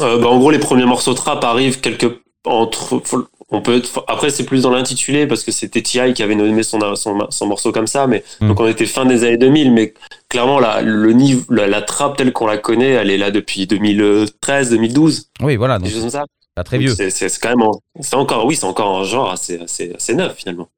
Euh, 0.00 0.20
bah, 0.20 0.28
en 0.28 0.38
gros, 0.38 0.50
les 0.50 0.58
premiers 0.58 0.84
morceaux 0.86 1.14
trap 1.14 1.42
arrivent 1.44 1.80
quelque 1.80 2.20
entre. 2.46 3.02
On 3.50 3.62
peut 3.62 3.76
être- 3.78 4.04
après, 4.08 4.28
c'est 4.28 4.44
plus 4.44 4.62
dans 4.62 4.70
l'intitulé 4.70 5.26
parce 5.26 5.42
que 5.42 5.52
c'était 5.52 5.80
T.I. 5.80 6.12
qui 6.12 6.22
avait 6.22 6.34
nommé 6.34 6.62
son, 6.62 6.94
son, 6.96 7.18
son 7.30 7.46
morceau 7.46 7.72
comme 7.72 7.86
ça, 7.86 8.06
mais 8.06 8.22
Mm. 8.40 8.48
donc 8.48 8.60
on 8.60 8.66
était 8.66 8.84
fin 8.84 9.06
des 9.06 9.24
années 9.24 9.38
2000, 9.38 9.72
mais 9.72 9.94
clairement, 10.28 10.58
la, 10.60 10.82
le 10.82 11.12
niveau, 11.12 11.44
la, 11.50 11.66
la 11.66 11.80
trap 11.80 12.16
telle 12.18 12.32
qu'on 12.34 12.46
la 12.46 12.58
connaît, 12.58 12.90
elle 12.90 13.10
est 13.10 13.16
là 13.16 13.30
depuis 13.30 13.66
2013, 13.66 14.70
2012, 14.70 15.30
Oui, 15.40 15.56
voilà, 15.56 15.78
donc 15.78 15.86
des 15.88 15.92
choses 15.92 16.02
comme 16.02 16.10
ça. 16.10 16.24
pas 16.54 16.62
très 16.64 16.76
Donc, 16.78 16.88
vieux. 16.88 17.10
C'est 17.10 17.38
quand 17.40 17.48
même, 17.48 17.62
en- 17.62 17.80
c'est 18.00 18.16
encore, 18.16 18.44
oui, 18.44 18.54
c'est 18.54 18.66
encore 18.66 18.98
un 18.98 19.04
genre 19.04 19.30
assez, 19.30 19.58
assez, 19.60 19.92
assez 19.96 20.14
neuf 20.14 20.34
finalement. 20.36 20.68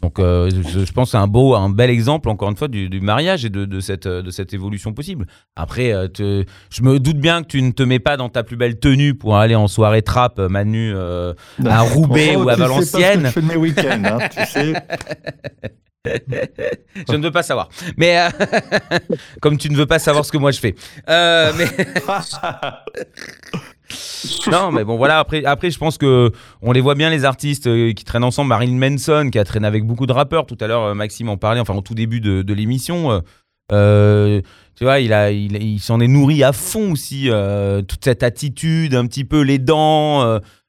Donc, 0.00 0.20
euh, 0.20 0.48
je, 0.50 0.84
je 0.84 0.92
pense 0.92 1.08
que 1.08 1.10
c'est 1.12 1.16
un 1.16 1.26
beau, 1.26 1.56
un 1.56 1.70
bel 1.70 1.90
exemple, 1.90 2.28
encore 2.28 2.48
une 2.50 2.56
fois, 2.56 2.68
du, 2.68 2.88
du 2.88 3.00
mariage 3.00 3.44
et 3.44 3.50
de, 3.50 3.64
de 3.64 3.80
cette, 3.80 4.06
euh, 4.06 4.22
de 4.22 4.30
cette 4.30 4.54
évolution 4.54 4.92
possible. 4.92 5.26
Après, 5.56 5.92
euh, 5.92 6.06
te- 6.06 6.44
je 6.70 6.82
me 6.82 7.00
doute 7.00 7.16
bien 7.18 7.42
que 7.42 7.48
tu 7.48 7.60
ne 7.62 7.72
te 7.72 7.82
mets 7.82 7.98
pas 7.98 8.16
dans 8.16 8.28
ta 8.28 8.44
plus 8.44 8.56
belle 8.56 8.78
tenue 8.78 9.14
pour 9.14 9.36
aller 9.36 9.56
en 9.56 9.66
soirée 9.66 10.02
trap, 10.02 10.38
Manu, 10.38 10.92
euh, 10.94 11.34
à 11.66 11.80
Roubaix 11.80 12.34
Oh, 12.36 12.44
ou 12.44 12.48
à 12.48 12.54
tu 12.54 12.62
sais 12.62 12.68
pas 12.68 12.74
ce 12.84 12.92
que 12.92 12.96
Valenciennes. 12.98 13.26
je 13.26 13.30
fais 13.32 13.42
mes 13.42 13.56
week-ends, 13.56 14.02
hein, 14.04 14.18
tu 14.30 14.46
sais. 14.46 14.72
Je 17.08 17.16
ne 17.16 17.22
veux 17.22 17.32
pas 17.32 17.42
savoir. 17.42 17.68
Mais 17.98 18.18
euh, 18.18 18.28
comme 19.42 19.58
tu 19.58 19.68
ne 19.68 19.76
veux 19.76 19.84
pas 19.84 19.98
savoir 19.98 20.24
ce 20.24 20.32
que 20.32 20.38
moi 20.38 20.52
je 20.52 20.60
fais. 20.60 20.74
Euh, 21.08 21.52
mais 21.58 21.66
non, 24.50 24.70
mais 24.72 24.84
bon, 24.84 24.96
voilà. 24.96 25.18
Après, 25.18 25.44
après, 25.44 25.70
je 25.70 25.78
pense 25.78 25.98
que 25.98 26.30
on 26.62 26.72
les 26.72 26.80
voit 26.80 26.94
bien 26.94 27.10
les 27.10 27.24
artistes 27.24 27.66
euh, 27.66 27.92
qui 27.92 28.04
traînent 28.04 28.24
ensemble. 28.24 28.48
Marilyn 28.48 28.76
Manson, 28.90 29.28
qui 29.30 29.38
a 29.38 29.44
traîné 29.44 29.66
avec 29.66 29.84
beaucoup 29.84 30.06
de 30.06 30.12
rappeurs. 30.12 30.46
Tout 30.46 30.58
à 30.60 30.66
l'heure, 30.66 30.82
euh, 30.84 30.94
Maxime 30.94 31.28
en 31.28 31.36
parlait. 31.36 31.60
Enfin, 31.60 31.74
au 31.74 31.80
tout 31.82 31.94
début 31.94 32.20
de, 32.20 32.42
de 32.42 32.54
l'émission. 32.54 33.22
euh, 33.72 34.40
tu 34.76 34.84
vois, 34.84 35.00
il, 35.00 35.12
a, 35.12 35.30
il, 35.30 35.60
il 35.62 35.80
s'en 35.80 36.00
est 36.00 36.08
nourri 36.08 36.42
à 36.44 36.52
fond 36.52 36.92
aussi. 36.92 37.24
euh, 37.30 37.82
toute 37.82 38.04
cette 38.04 38.22
attitude, 38.22 38.94
un 38.94 39.06
petit 39.06 39.24
peu 39.24 39.40
les 39.42 39.58
dents. 39.58 40.22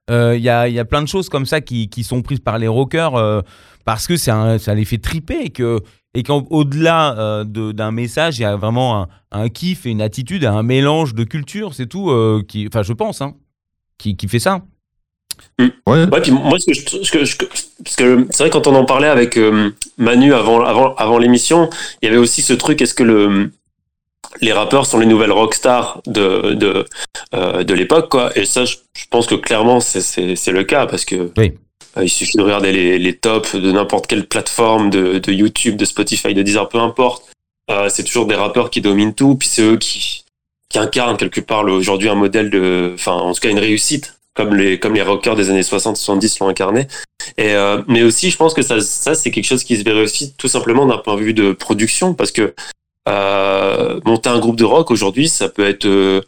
euh, 0.10 0.36
Il 0.36 0.42
y, 0.42 0.50
a, 0.50 0.68
y 0.68 0.80
a 0.80 0.86
plein 0.86 1.02
de 1.02 1.08
choses 1.08 1.30
comme 1.30 1.46
ça 1.46 1.62
qui, 1.62 1.90
qui 1.90 2.04
sont 2.04 2.22
prises 2.22 2.40
par 2.40 2.58
les 2.58 2.68
rockers 2.68 3.44
parce 3.86 4.08
que 4.08 4.30
un- 4.32 4.58
ça 4.58 4.74
les 4.76 4.86
fait 4.86 4.98
triper 4.98 5.40
et 5.46 5.50
que 5.50 5.80
et 6.14 6.24
qu'au-delà 6.24 7.18
euh, 7.20 7.44
de- 7.44 7.72
d'un 7.72 7.92
message, 7.92 8.40
il 8.40 8.42
y 8.44 8.46
a 8.46 8.56
vraiment 8.56 9.02
un, 9.04 9.08
un 9.32 9.50
kiff 9.50 9.86
et 9.86 9.90
une 9.90 10.02
attitude, 10.02 10.44
un 10.46 10.64
mélange 10.64 11.14
de 11.14 11.24
culture, 11.24 11.74
c'est 11.74 11.88
tout. 11.88 12.10
euh, 12.10 12.44
qui, 12.48 12.68
enfin, 12.68 12.84
je 12.84 12.94
pense, 12.94 13.22
hein, 13.22 13.36
qui, 13.98 14.16
qui 14.18 14.28
fait 14.28 14.40
ça. 14.40 14.62
Ouais. 15.60 15.70
Ouais, 15.88 16.22
puis 16.22 16.32
moi, 16.32 16.58
ce 16.60 16.66
que 16.66 16.74
je, 16.74 17.04
ce 17.04 17.12
que 17.12 17.24
je- 17.26 17.38
parce 17.84 17.96
que 17.96 18.28
c'est 18.32 18.44
vrai 18.44 18.50
quand 18.50 18.68
on 18.68 18.76
en 18.76 18.86
parlait 18.86 19.08
avec 19.08 19.38
euh, 19.38 19.72
Manu 19.98 20.34
avant, 20.34 20.62
avant, 20.64 20.96
avant 20.96 21.18
l'émission, 21.18 21.70
il 22.02 22.06
y 22.06 22.10
avait 22.10 22.18
aussi 22.18 22.42
ce 22.42 22.54
truc. 22.54 22.82
Est-ce 22.82 22.94
que 22.94 23.04
le 23.04 23.52
les 24.42 24.52
rappeurs 24.54 24.86
sont 24.86 25.00
les 25.00 25.06
nouvelles 25.06 25.32
rockstars 25.32 26.02
de 26.06 26.54
de 26.54 26.86
euh, 27.34 27.64
de 27.64 27.74
l'époque, 27.74 28.10
quoi 28.12 28.38
Et 28.38 28.46
ça, 28.46 28.66
je, 28.66 28.76
je 28.98 29.06
pense 29.10 29.28
que 29.28 29.36
clairement, 29.36 29.80
c'est 29.80 30.52
le 30.52 30.64
cas 30.64 30.88
parce 30.88 31.06
que 31.06 31.32
Oui. 31.38 31.54
Euh, 31.98 32.04
il 32.04 32.10
suffit 32.10 32.38
de 32.38 32.44
regarder 32.44 32.72
les, 32.72 33.00
les 33.00 33.16
tops 33.16 33.56
de 33.56 33.72
n'importe 33.72 34.08
quelle 34.08 34.28
plateforme, 34.28 34.90
de, 34.90 35.20
de 35.20 35.32
YouTube, 35.32 35.76
de 35.76 35.86
Spotify, 35.86 36.34
de 36.34 36.42
Deezer, 36.42 36.68
peu 36.70 36.80
importe. 36.80 37.24
Euh, 37.70 37.90
c'est 37.90 38.04
toujours 38.04 38.26
des 38.26 38.36
rappeurs 38.36 38.70
qui 38.70 38.82
dominent 38.82 39.14
tout, 39.14 39.36
puis 39.36 39.48
c'est 39.48 39.62
eux 39.62 39.78
qui 39.78 40.24
qui 40.70 40.78
incarnent 40.78 41.18
quelque 41.18 41.42
part 41.42 41.66
aujourd'hui 41.66 42.10
un 42.10 42.16
modèle 42.16 42.52
de, 42.52 42.92
enfin 42.94 43.14
en 43.14 43.34
tout 43.34 43.40
cas 43.40 43.50
une 43.50 43.60
réussite 43.60 44.20
comme 44.36 44.56
les 44.56 44.80
comme 44.80 44.94
les 44.94 45.02
rockers 45.02 45.36
des 45.36 45.50
années 45.50 45.62
60-70 45.62 46.38
l'ont 46.40 46.48
incarné. 46.48 46.88
Et 47.38 47.54
euh, 47.56 47.82
mais 47.88 48.04
aussi, 48.04 48.30
je 48.30 48.38
pense 48.38 48.54
que 48.54 48.62
ça, 48.62 48.80
ça 48.80 49.16
c'est 49.16 49.32
quelque 49.32 49.46
chose 49.46 49.64
qui 49.64 49.78
se 49.78 49.90
aussi 49.90 50.34
tout 50.38 50.48
simplement 50.48 50.86
d'un 50.86 50.98
point 50.98 51.16
de 51.16 51.22
vue 51.22 51.34
de 51.34 51.52
production, 51.52 52.14
parce 52.14 52.32
que 52.32 52.54
euh, 53.08 54.00
monter 54.06 54.30
un 54.30 54.40
groupe 54.40 54.56
de 54.56 54.64
rock 54.64 54.92
aujourd'hui, 54.92 55.28
ça 55.28 55.50
peut 55.50 55.68
être 55.68 55.86
euh, 55.86 56.22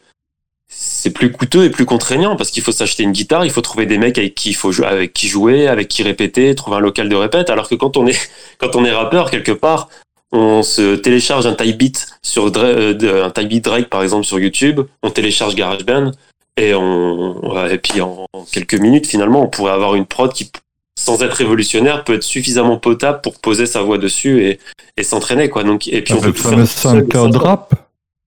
c'est 0.74 1.12
plus 1.12 1.32
coûteux 1.32 1.66
et 1.66 1.70
plus 1.70 1.86
contraignant 1.86 2.36
parce 2.36 2.50
qu'il 2.50 2.64
faut 2.64 2.72
s'acheter 2.72 3.04
une 3.04 3.12
guitare, 3.12 3.46
il 3.46 3.52
faut 3.52 3.62
trouver 3.62 3.86
des 3.86 3.98
mecs 3.98 4.18
avec 4.18 4.36
qui 4.36 4.50
il 4.50 4.56
faut 4.56 4.72
jouer, 4.72 4.88
avec 4.88 5.14
qui 5.14 5.28
jouer, 5.28 5.68
avec 5.68 5.88
qui 5.88 6.02
répéter, 6.02 6.56
trouver 6.56 6.78
un 6.78 6.80
local 6.80 7.10
de 7.10 7.16
répète. 7.16 7.50
Alors 7.50 7.68
que 7.70 7.76
quand 7.76 7.98
on 7.98 8.08
est 8.08 8.18
quand 8.58 8.76
on 8.76 8.86
est 8.86 8.92
rappeur 8.92 9.30
quelque 9.30 9.52
part, 9.52 9.90
on 10.32 10.64
se 10.64 10.96
télécharge 10.96 11.46
un 11.46 11.54
type 11.54 11.78
beat 11.78 12.08
sur 12.22 12.52
euh, 12.56 13.26
un 13.26 13.30
type 13.30 13.50
beat 13.50 13.64
Drake 13.64 13.90
par 13.90 14.02
exemple 14.02 14.26
sur 14.26 14.40
YouTube, 14.40 14.82
on 15.04 15.12
télécharge 15.12 15.56
GarageBand 15.56 16.12
et 16.58 16.74
on 16.74 17.68
et 17.68 17.78
puis 17.78 18.02
en, 18.02 18.26
en 18.34 18.44
quelques 18.46 18.76
minutes 18.76 19.08
finalement 19.08 19.44
on 19.44 19.48
pourrait 19.48 19.74
avoir 19.74 19.96
une 19.96 20.06
prod 20.06 20.32
qui 20.34 20.52
sans 20.98 21.24
être 21.24 21.34
révolutionnaire 21.34 22.04
peut 22.04 22.14
être 22.16 22.24
suffisamment 22.24 22.78
potable 22.78 23.22
pour 23.22 23.40
poser 23.40 23.66
sa 23.66 23.82
voix 23.82 23.98
dessus 23.98 24.46
et, 24.46 24.60
et 24.98 25.04
s'entraîner 25.04 25.50
quoi. 25.50 25.64
Donc 25.64 25.88
et 25.88 26.02
puis 26.02 26.14
on 26.14 26.22
peut 26.22 26.34
tout 26.34 26.48
faire 26.48 26.68
seul, 26.68 27.08
rap, 27.36 27.74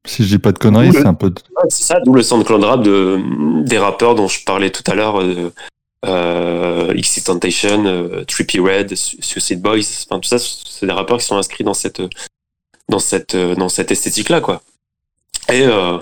si 0.07 0.23
je 0.25 0.29
dis 0.29 0.39
pas 0.39 0.53
de 0.53 0.59
conneries, 0.59 0.91
c'est 0.93 1.07
un 1.07 1.15
peu. 1.15 1.31
de- 1.31 1.41
c'est 1.69 1.83
ça, 1.85 2.01
d'où 2.05 2.13
le 2.15 2.23
SoundCloud 2.23 2.63
rap 2.65 2.83
de, 2.83 3.21
des 3.65 3.79
rappeurs 3.79 4.15
dont 4.15 4.29
je 4.29 4.45
parlais 4.45 4.71
tout 4.71 4.83
à 4.91 4.95
l'heure, 4.95 5.21
euh, 5.21 5.53
euh, 6.07 6.93
XXXTentacion, 6.95 7.87
euh, 7.87 8.25
Trippie 8.25 8.61
Red, 8.61 8.95
Su- 8.95 9.17
Suicide 9.21 9.63
Boys, 9.63 9.79
enfin, 10.11 10.21
tout 10.21 10.29
ça, 10.29 10.39
c'est 10.39 10.87
des 10.87 10.93
rappeurs 10.93 11.19
qui 11.19 11.25
sont 11.25 11.37
inscrits 11.37 11.65
dans 11.65 11.75
cette, 11.75 12.03
dans 12.89 12.99
cette, 12.99 13.35
euh, 13.35 13.55
dans 13.55 13.69
cette 13.71 13.91
esthétique-là, 13.91 14.41
quoi. 14.41 14.61
Et 15.53 15.63
euh, 15.63 15.99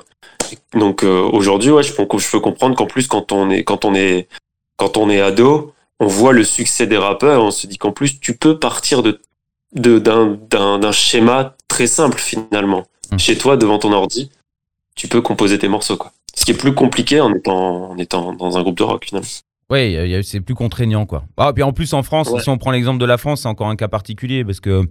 donc 0.74 1.02
aujourd'hui, 1.04 1.70
ouais, 1.70 1.82
je 1.82 1.92
peux, 1.92 2.06
je 2.18 2.30
peux 2.30 2.40
comprendre 2.40 2.76
qu'en 2.76 2.86
plus, 2.86 3.06
quand 3.06 3.32
on 3.32 3.50
est, 3.50 3.64
quand 3.64 3.84
on 3.84 3.94
est, 3.94 4.28
quand 4.76 4.96
on 4.96 5.08
est 5.10 5.20
ado, 5.20 5.72
on 6.00 6.06
voit 6.06 6.32
le 6.32 6.42
succès 6.44 6.86
des 6.86 6.98
rappeurs, 6.98 7.42
on 7.44 7.50
se 7.52 7.66
dit 7.68 7.78
qu'en 7.78 7.92
plus, 7.92 8.18
tu 8.20 8.36
peux 8.36 8.58
partir 8.58 9.02
de, 9.02 9.20
de 9.74 9.98
d'un, 9.98 10.36
d'un, 10.50 10.78
d'un 10.80 10.92
schéma 10.92 11.54
très 11.68 11.86
simple 11.86 12.18
finalement. 12.18 12.86
Mm. 13.12 13.18
Chez 13.18 13.36
toi, 13.38 13.56
devant 13.56 13.78
ton 13.78 13.92
ordi, 13.92 14.30
tu 14.94 15.08
peux 15.08 15.20
composer 15.20 15.58
tes 15.58 15.68
morceaux, 15.68 15.96
quoi. 15.96 16.12
Ce 16.34 16.44
qui 16.44 16.50
est 16.52 16.56
plus 16.56 16.74
compliqué 16.74 17.20
en 17.20 17.32
étant, 17.34 17.90
en 17.90 17.98
étant 17.98 18.32
dans 18.32 18.56
un 18.56 18.62
groupe 18.62 18.78
de 18.78 18.82
rock, 18.84 19.04
finalement. 19.06 19.28
Oui, 19.70 19.96
c'est 20.24 20.40
plus 20.40 20.54
contraignant, 20.54 21.06
quoi. 21.06 21.24
Ah, 21.36 21.52
puis 21.52 21.62
en 21.62 21.72
plus, 21.72 21.92
en 21.94 22.02
France, 22.02 22.28
Ouais. 22.30 22.40
si 22.40 22.48
on 22.50 22.58
prend 22.58 22.70
l'exemple 22.70 22.98
de 22.98 23.04
la 23.06 23.16
France, 23.18 23.42
c'est 23.42 23.48
encore 23.48 23.68
un 23.68 23.76
cas 23.76 23.88
particulier 23.88 24.44
parce 24.44 24.60
que 24.60 24.82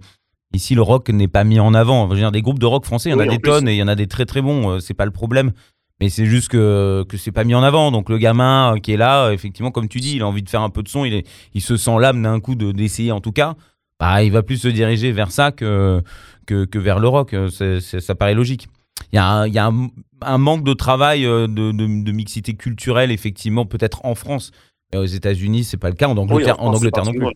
ici, 0.54 0.74
le 0.74 0.82
rock 0.82 1.08
n'est 1.10 1.28
pas 1.28 1.44
mis 1.44 1.60
en 1.60 1.72
avant. 1.74 2.06
Je 2.08 2.14
veux 2.14 2.18
dire, 2.20 2.32
des 2.32 2.42
groupes 2.42 2.58
de 2.58 2.66
rock 2.66 2.84
français, 2.84 3.10
il 3.10 3.12
y 3.12 3.14
en 3.14 3.18
Oui, 3.18 3.28
a 3.28 3.30
des 3.30 3.38
tonnes 3.38 3.68
et 3.68 3.74
il 3.74 3.78
y 3.78 3.82
en 3.82 3.88
a 3.88 3.94
des 3.94 4.06
très 4.08 4.24
très 4.26 4.40
bons. 4.42 4.70
euh, 4.70 4.78
C'est 4.80 4.94
pas 4.94 5.04
le 5.04 5.10
problème. 5.12 5.52
Mais 6.00 6.08
c'est 6.08 6.26
juste 6.26 6.48
que, 6.48 7.04
que 7.08 7.16
c'est 7.16 7.30
pas 7.30 7.44
mis 7.44 7.54
en 7.54 7.62
avant. 7.62 7.92
Donc 7.92 8.08
le 8.08 8.18
gamin 8.18 8.74
euh, 8.74 8.78
qui 8.78 8.92
est 8.92 8.96
là, 8.96 9.26
euh, 9.26 9.32
effectivement, 9.32 9.70
comme 9.70 9.88
tu 9.88 10.00
dis, 10.00 10.16
il 10.16 10.22
a 10.22 10.26
envie 10.26 10.42
de 10.42 10.48
faire 10.50 10.62
un 10.62 10.70
peu 10.70 10.82
de 10.82 10.88
son, 10.88 11.04
il, 11.04 11.14
est, 11.14 11.26
il 11.54 11.60
se 11.60 11.76
sent 11.76 11.96
l'âme 12.00 12.20
d'un 12.22 12.40
coup 12.40 12.56
de- 12.56 12.72
d'essayer 12.72 13.12
en 13.12 13.20
tout 13.20 13.30
cas. 13.32 13.54
Bah, 14.00 14.24
il 14.24 14.32
va 14.32 14.42
plus 14.42 14.56
se 14.56 14.66
diriger 14.68 15.12
vers 15.12 15.30
ça 15.30 15.52
que, 15.52 16.02
que, 16.46 16.64
que 16.64 16.78
vers 16.78 16.98
le 16.98 17.08
rock. 17.08 17.34
Euh, 17.34 17.48
c'est- 17.48 17.80
c'est- 17.80 18.00
ça 18.00 18.14
paraît 18.14 18.34
logique. 18.34 18.68
Il 19.12 19.16
y 19.16 19.18
a, 19.18 19.26
un, 19.26 19.46
il 19.46 19.54
y 19.54 19.58
a 19.58 19.66
un, 19.66 19.88
un 20.20 20.38
manque 20.38 20.64
de 20.64 20.72
travail 20.74 21.26
euh, 21.26 21.46
de, 21.46 21.72
de- 21.72 22.04
de 22.04 22.12
mixité 22.12 22.54
culturelle, 22.54 23.10
effectivement, 23.10 23.66
peut-être 23.66 24.04
en 24.04 24.14
France. 24.14 24.52
Mais 24.92 24.98
aux 24.98 25.04
États-Unis, 25.06 25.64
c'est 25.64 25.76
pas 25.78 25.88
le 25.88 25.94
cas. 25.96 26.08
En 26.08 26.16
Angleterre, 26.16 26.60
en 26.60 26.64
France, 26.66 26.76
Angleterre 26.76 27.04
non 27.06 27.12
plus. 27.12 27.26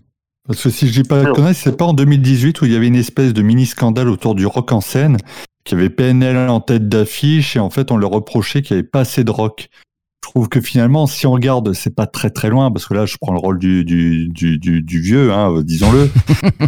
Parce 0.47 0.63
que 0.63 0.71
si 0.71 0.87
je 0.87 1.03
dis 1.03 1.09
pas 1.09 1.21
de 1.23 1.27
Non. 1.29 1.33
conneries, 1.33 1.55
c'est 1.55 1.77
pas 1.77 1.87
en 1.87 1.93
2018 1.95 2.61
où 2.61 2.67
il 2.67 2.73
y 2.73 2.77
avait 2.77 2.87
une 2.87 2.95
espèce 2.95 3.33
de 3.33 3.43
mini 3.43 3.67
scandale 3.67 4.09
autour 4.09 4.35
du 4.37 4.47
rock 4.47 4.71
en 4.73 4.81
scène, 4.81 5.17
qui 5.65 5.75
avait 5.75 5.91
PNL 5.91 6.37
en 6.49 6.61
tête 6.61 6.89
d'affiche 6.89 7.57
et 7.57 7.59
en 7.59 7.71
fait 7.71 7.91
on 7.91 7.97
leur 7.97 8.11
reprochait 8.11 8.63
qu'il 8.63 8.77
n'y 8.77 8.81
avait 8.81 8.89
pas 8.89 9.01
assez 9.01 9.25
de 9.25 9.31
rock. 9.33 9.69
Trouve 10.27 10.49
que 10.49 10.61
finalement, 10.61 11.07
si 11.07 11.27
on 11.27 11.33
regarde, 11.33 11.73
c'est 11.73 11.95
pas 11.95 12.07
très 12.07 12.31
très 12.31 12.49
loin, 12.51 12.71
parce 12.71 12.87
que 12.87 12.95
là, 12.95 13.07
je 13.07 13.17
prends 13.21 13.33
le 13.33 13.39
rôle 13.39 13.59
du, 13.59 13.85
du, 13.85 14.29
du, 14.29 14.59
du, 14.59 14.83
du 14.83 15.01
vieux, 15.01 15.33
hein, 15.33 15.63
disons-le, 15.63 16.11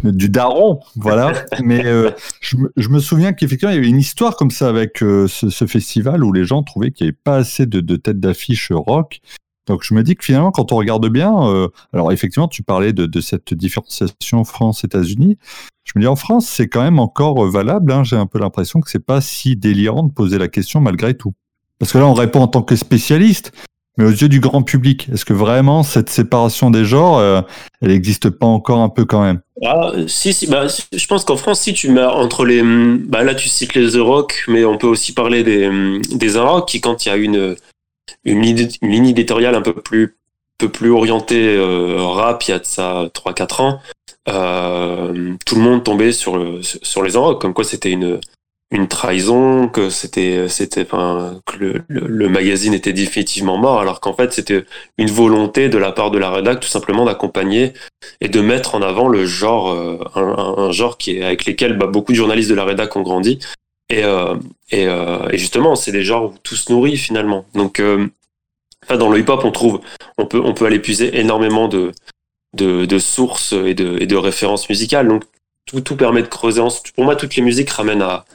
du 0.12 0.28
daron, 0.28 0.80
voilà. 0.96 1.32
Mais 1.62 1.84
euh, 1.86 2.10
je, 2.40 2.56
me- 2.56 2.72
je 2.76 2.88
me 2.88 2.98
souviens 3.00 3.32
qu'effectivement, 3.32 3.72
il 3.72 3.76
y 3.76 3.78
avait 3.78 3.88
une 3.88 3.98
histoire 4.00 4.36
comme 4.36 4.50
ça 4.50 4.68
avec 4.68 5.02
euh, 5.02 5.28
ce, 5.28 5.50
ce 5.50 5.66
festival 5.66 6.24
où 6.24 6.32
les 6.32 6.44
gens 6.44 6.62
trouvaient 6.62 6.90
qu'il 6.90 7.04
n'y 7.06 7.08
avait 7.10 7.18
pas 7.22 7.36
assez 7.36 7.66
de, 7.66 7.80
de 7.80 7.96
têtes 7.96 8.20
d'affiche 8.20 8.72
rock. 8.72 9.20
Donc 9.66 9.82
je 9.84 9.92
me 9.92 10.02
dis 10.02 10.14
que 10.16 10.24
finalement, 10.24 10.50
quand 10.50 10.72
on 10.72 10.76
regarde 10.76 11.06
bien, 11.10 11.32
euh, 11.46 11.68
alors 11.92 12.10
effectivement, 12.10 12.48
tu 12.48 12.62
parlais 12.62 12.94
de, 12.94 13.04
de 13.04 13.20
cette 13.20 13.52
différenciation 13.52 14.42
France-États-Unis. 14.44 15.36
Je 15.84 15.92
me 15.96 16.00
dis 16.02 16.06
en 16.06 16.16
France, 16.16 16.46
c'est 16.46 16.68
quand 16.68 16.82
même 16.82 16.98
encore 16.98 17.44
euh, 17.44 17.50
valable. 17.50 17.92
Hein, 17.92 18.02
J'ai 18.04 18.16
un 18.16 18.26
peu 18.26 18.38
l'impression 18.38 18.80
que 18.80 18.88
c'est 18.90 19.04
pas 19.04 19.20
si 19.20 19.56
délirant 19.56 20.04
de 20.04 20.12
poser 20.12 20.38
la 20.38 20.48
question 20.48 20.80
malgré 20.80 21.14
tout. 21.14 21.34
Parce 21.78 21.92
que 21.92 21.98
là, 21.98 22.06
on 22.06 22.14
répond 22.14 22.40
en 22.40 22.48
tant 22.48 22.62
que 22.62 22.76
spécialiste, 22.76 23.52
mais 23.96 24.04
aux 24.04 24.10
yeux 24.10 24.28
du 24.28 24.40
grand 24.40 24.62
public, 24.62 25.08
est-ce 25.12 25.24
que 25.24 25.32
vraiment 25.32 25.82
cette 25.82 26.08
séparation 26.08 26.70
des 26.70 26.84
genres, 26.84 27.18
euh, 27.18 27.40
elle 27.82 27.88
n'existe 27.88 28.30
pas 28.30 28.46
encore 28.46 28.78
un 28.78 28.88
peu 28.88 29.04
quand 29.04 29.22
même? 29.22 29.40
Ah, 29.64 29.92
si, 30.06 30.32
si, 30.32 30.46
bah, 30.46 30.66
je 30.92 31.06
pense 31.06 31.24
qu'en 31.24 31.36
France, 31.36 31.60
si 31.60 31.74
tu 31.74 31.90
mets 31.90 32.04
entre 32.04 32.44
les. 32.44 32.62
Bah, 32.62 33.24
là, 33.24 33.34
tu 33.34 33.48
cites 33.48 33.74
les 33.74 33.92
The 33.92 34.00
Rock, 34.00 34.44
mais 34.46 34.64
on 34.64 34.78
peut 34.78 34.86
aussi 34.86 35.12
parler 35.14 35.42
des, 35.42 35.68
des 36.12 36.36
Un 36.36 36.42
Rock 36.42 36.68
qui, 36.68 36.80
quand 36.80 37.04
il 37.04 37.08
y 37.08 37.12
a 37.12 37.16
une, 37.16 37.56
une, 38.24 38.40
ligne, 38.40 39.08
éditoriale 39.08 39.56
un 39.56 39.62
peu 39.62 39.74
plus, 39.74 40.16
peu 40.58 40.68
plus 40.68 40.90
orientée 40.90 41.56
euh, 41.56 41.96
rap, 42.00 42.44
il 42.44 42.52
y 42.52 42.54
a 42.54 42.60
de 42.60 42.64
ça 42.64 43.08
3-4 43.14 43.62
ans, 43.62 43.80
euh, 44.28 45.34
tout 45.44 45.56
le 45.56 45.60
monde 45.60 45.82
tombait 45.82 46.12
sur, 46.12 46.36
le, 46.36 46.60
sur 46.62 47.02
les 47.02 47.16
Rock, 47.16 47.40
comme 47.40 47.54
quoi 47.54 47.64
c'était 47.64 47.90
une, 47.90 48.20
une 48.70 48.86
trahison, 48.86 49.68
que 49.68 49.88
c'était, 49.88 50.46
c'était, 50.48 50.82
enfin, 50.82 51.40
que 51.46 51.56
le, 51.56 51.82
le, 51.88 52.06
le 52.06 52.28
magazine 52.28 52.74
était 52.74 52.92
définitivement 52.92 53.56
mort, 53.56 53.80
alors 53.80 54.00
qu'en 54.00 54.12
fait, 54.12 54.32
c'était 54.32 54.64
une 54.98 55.10
volonté 55.10 55.70
de 55.70 55.78
la 55.78 55.90
part 55.90 56.10
de 56.10 56.18
la 56.18 56.30
rédac 56.30 56.60
tout 56.60 56.68
simplement 56.68 57.06
d'accompagner 57.06 57.72
et 58.20 58.28
de 58.28 58.40
mettre 58.42 58.74
en 58.74 58.82
avant 58.82 59.08
le 59.08 59.24
genre, 59.24 59.70
euh, 59.70 59.98
un, 60.14 60.64
un- 60.64 60.70
genre 60.72 60.98
qui 60.98 61.16
est 61.16 61.24
avec 61.24 61.46
lesquels 61.46 61.78
bah, 61.78 61.86
beaucoup 61.86 62.12
de 62.12 62.16
journalistes 62.16 62.50
de 62.50 62.54
la 62.54 62.64
rédac 62.64 62.94
ont 62.96 63.02
grandi. 63.02 63.38
Et, 63.88 64.04
euh, 64.04 64.34
et, 64.70 64.86
euh, 64.86 65.30
et 65.30 65.38
justement, 65.38 65.74
c'est 65.74 65.92
des 65.92 66.04
genres 66.04 66.24
où 66.26 66.34
tout 66.42 66.56
se 66.56 66.70
nourrit 66.70 66.98
finalement. 66.98 67.46
Donc, 67.54 67.80
euh, 67.80 68.06
dans 68.90 69.08
le 69.08 69.18
hip-hop, 69.18 69.40
on 69.44 69.50
trouve, 69.50 69.80
on 70.18 70.26
peut, 70.26 70.42
on 70.44 70.52
peut 70.52 70.66
aller 70.66 70.78
puiser 70.78 71.18
énormément 71.18 71.68
de, 71.68 71.92
de, 72.54 72.84
de 72.84 72.98
sources 72.98 73.54
et 73.54 73.72
de, 73.72 73.96
et 73.98 74.06
de 74.06 74.16
références 74.16 74.68
musicales. 74.68 75.08
Donc, 75.08 75.24
tout, 75.64 75.80
tout 75.80 75.96
permet 75.96 76.20
de 76.20 76.28
creuser. 76.28 76.60
En, 76.60 76.68
pour 76.94 77.04
moi, 77.04 77.16
toutes 77.16 77.34
les 77.34 77.42
musiques 77.42 77.70
ramènent 77.70 78.02
à, 78.02 78.26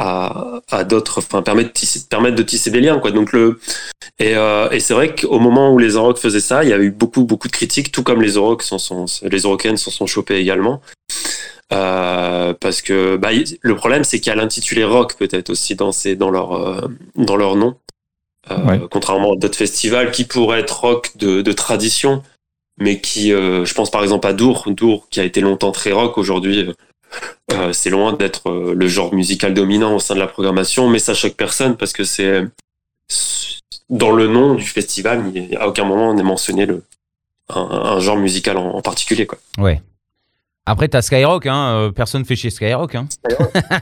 à, 0.00 0.60
à 0.70 0.84
d'autres, 0.84 1.18
enfin, 1.18 1.42
permettent, 1.42 1.68
de 1.68 1.72
tisser- 1.72 2.08
permettent 2.08 2.34
de 2.34 2.42
tisser 2.42 2.70
des 2.70 2.80
liens, 2.80 2.98
quoi. 2.98 3.10
Donc, 3.10 3.32
le, 3.32 3.60
et, 4.18 4.34
euh, 4.34 4.70
et 4.70 4.80
c'est 4.80 4.94
vrai 4.94 5.14
qu'au 5.14 5.38
moment 5.38 5.74
où 5.74 5.78
les 5.78 5.96
Orocs 5.96 6.18
faisaient 6.18 6.40
ça, 6.40 6.64
il 6.64 6.70
y 6.70 6.72
a 6.72 6.78
eu 6.78 6.90
beaucoup, 6.90 7.24
beaucoup 7.24 7.48
de 7.48 7.52
critiques, 7.52 7.92
tout 7.92 8.02
comme 8.02 8.22
les 8.22 8.38
Orocs 8.38 8.62
s'en 8.62 8.78
sont, 8.78 9.04
les 9.22 9.44
Orocaines 9.44 9.76
s'en 9.76 9.90
sont 9.90 10.06
chopés 10.06 10.36
également. 10.36 10.80
Euh, 11.72 12.54
parce 12.58 12.80
que 12.82 13.16
bah, 13.16 13.28
le 13.60 13.76
problème, 13.76 14.02
c'est 14.02 14.18
qu'il 14.20 14.30
y 14.30 14.32
a 14.32 14.36
l'intitulé 14.36 14.84
rock 14.84 15.16
peut-être 15.16 15.50
aussi 15.50 15.76
dans, 15.76 15.92
ces, 15.92 16.16
dans, 16.16 16.30
leur, 16.30 16.52
euh, 16.52 16.88
dans 17.14 17.36
leur 17.36 17.56
nom. 17.56 17.76
Ouais. 18.50 18.80
Contrairement 18.90 19.34
à 19.34 19.36
d'autres 19.36 19.58
festivals 19.58 20.10
qui 20.10 20.24
pourraient 20.24 20.60
être 20.60 20.80
rock 20.80 21.12
de, 21.16 21.42
de 21.42 21.52
tradition, 21.52 22.22
mais 22.78 23.00
qui, 23.00 23.30
je 23.30 23.74
pense 23.74 23.90
par 23.90 24.02
exemple 24.02 24.26
à 24.26 24.32
Dour, 24.32 24.64
Dour 24.68 25.08
qui 25.10 25.20
a 25.20 25.24
été 25.24 25.40
longtemps 25.40 25.70
très 25.70 25.92
rock, 25.92 26.18
aujourd'hui 26.18 26.74
euh, 27.52 27.72
c'est 27.72 27.90
loin 27.90 28.12
d'être 28.12 28.48
euh, 28.50 28.74
le 28.74 28.86
genre 28.88 29.12
musical 29.14 29.54
dominant 29.54 29.94
au 29.94 29.98
sein 29.98 30.14
de 30.14 30.20
la 30.20 30.26
programmation, 30.26 30.88
mais 30.88 30.98
ça 30.98 31.14
choque 31.14 31.34
personne 31.34 31.76
parce 31.76 31.92
que 31.92 32.04
c'est 32.04 32.44
dans 33.88 34.12
le 34.12 34.28
nom 34.28 34.54
du 34.54 34.64
festival, 34.64 35.24
à 35.58 35.66
aucun 35.68 35.84
moment 35.84 36.10
on 36.10 36.14
n'est 36.14 36.22
mentionné 36.22 36.66
le, 36.66 36.84
un, 37.48 37.60
un 37.60 38.00
genre 38.00 38.16
musical 38.16 38.56
en, 38.56 38.74
en 38.76 38.82
particulier. 38.82 39.26
Quoi. 39.26 39.38
Ouais. 39.58 39.82
Après, 40.66 40.86
t'as 40.86 41.02
Skyrock, 41.02 41.46
hein. 41.46 41.74
euh, 41.74 41.90
personne 41.90 42.24
fait 42.24 42.36
chez 42.36 42.50
Skyrock. 42.50 42.94
Hein. 42.94 43.08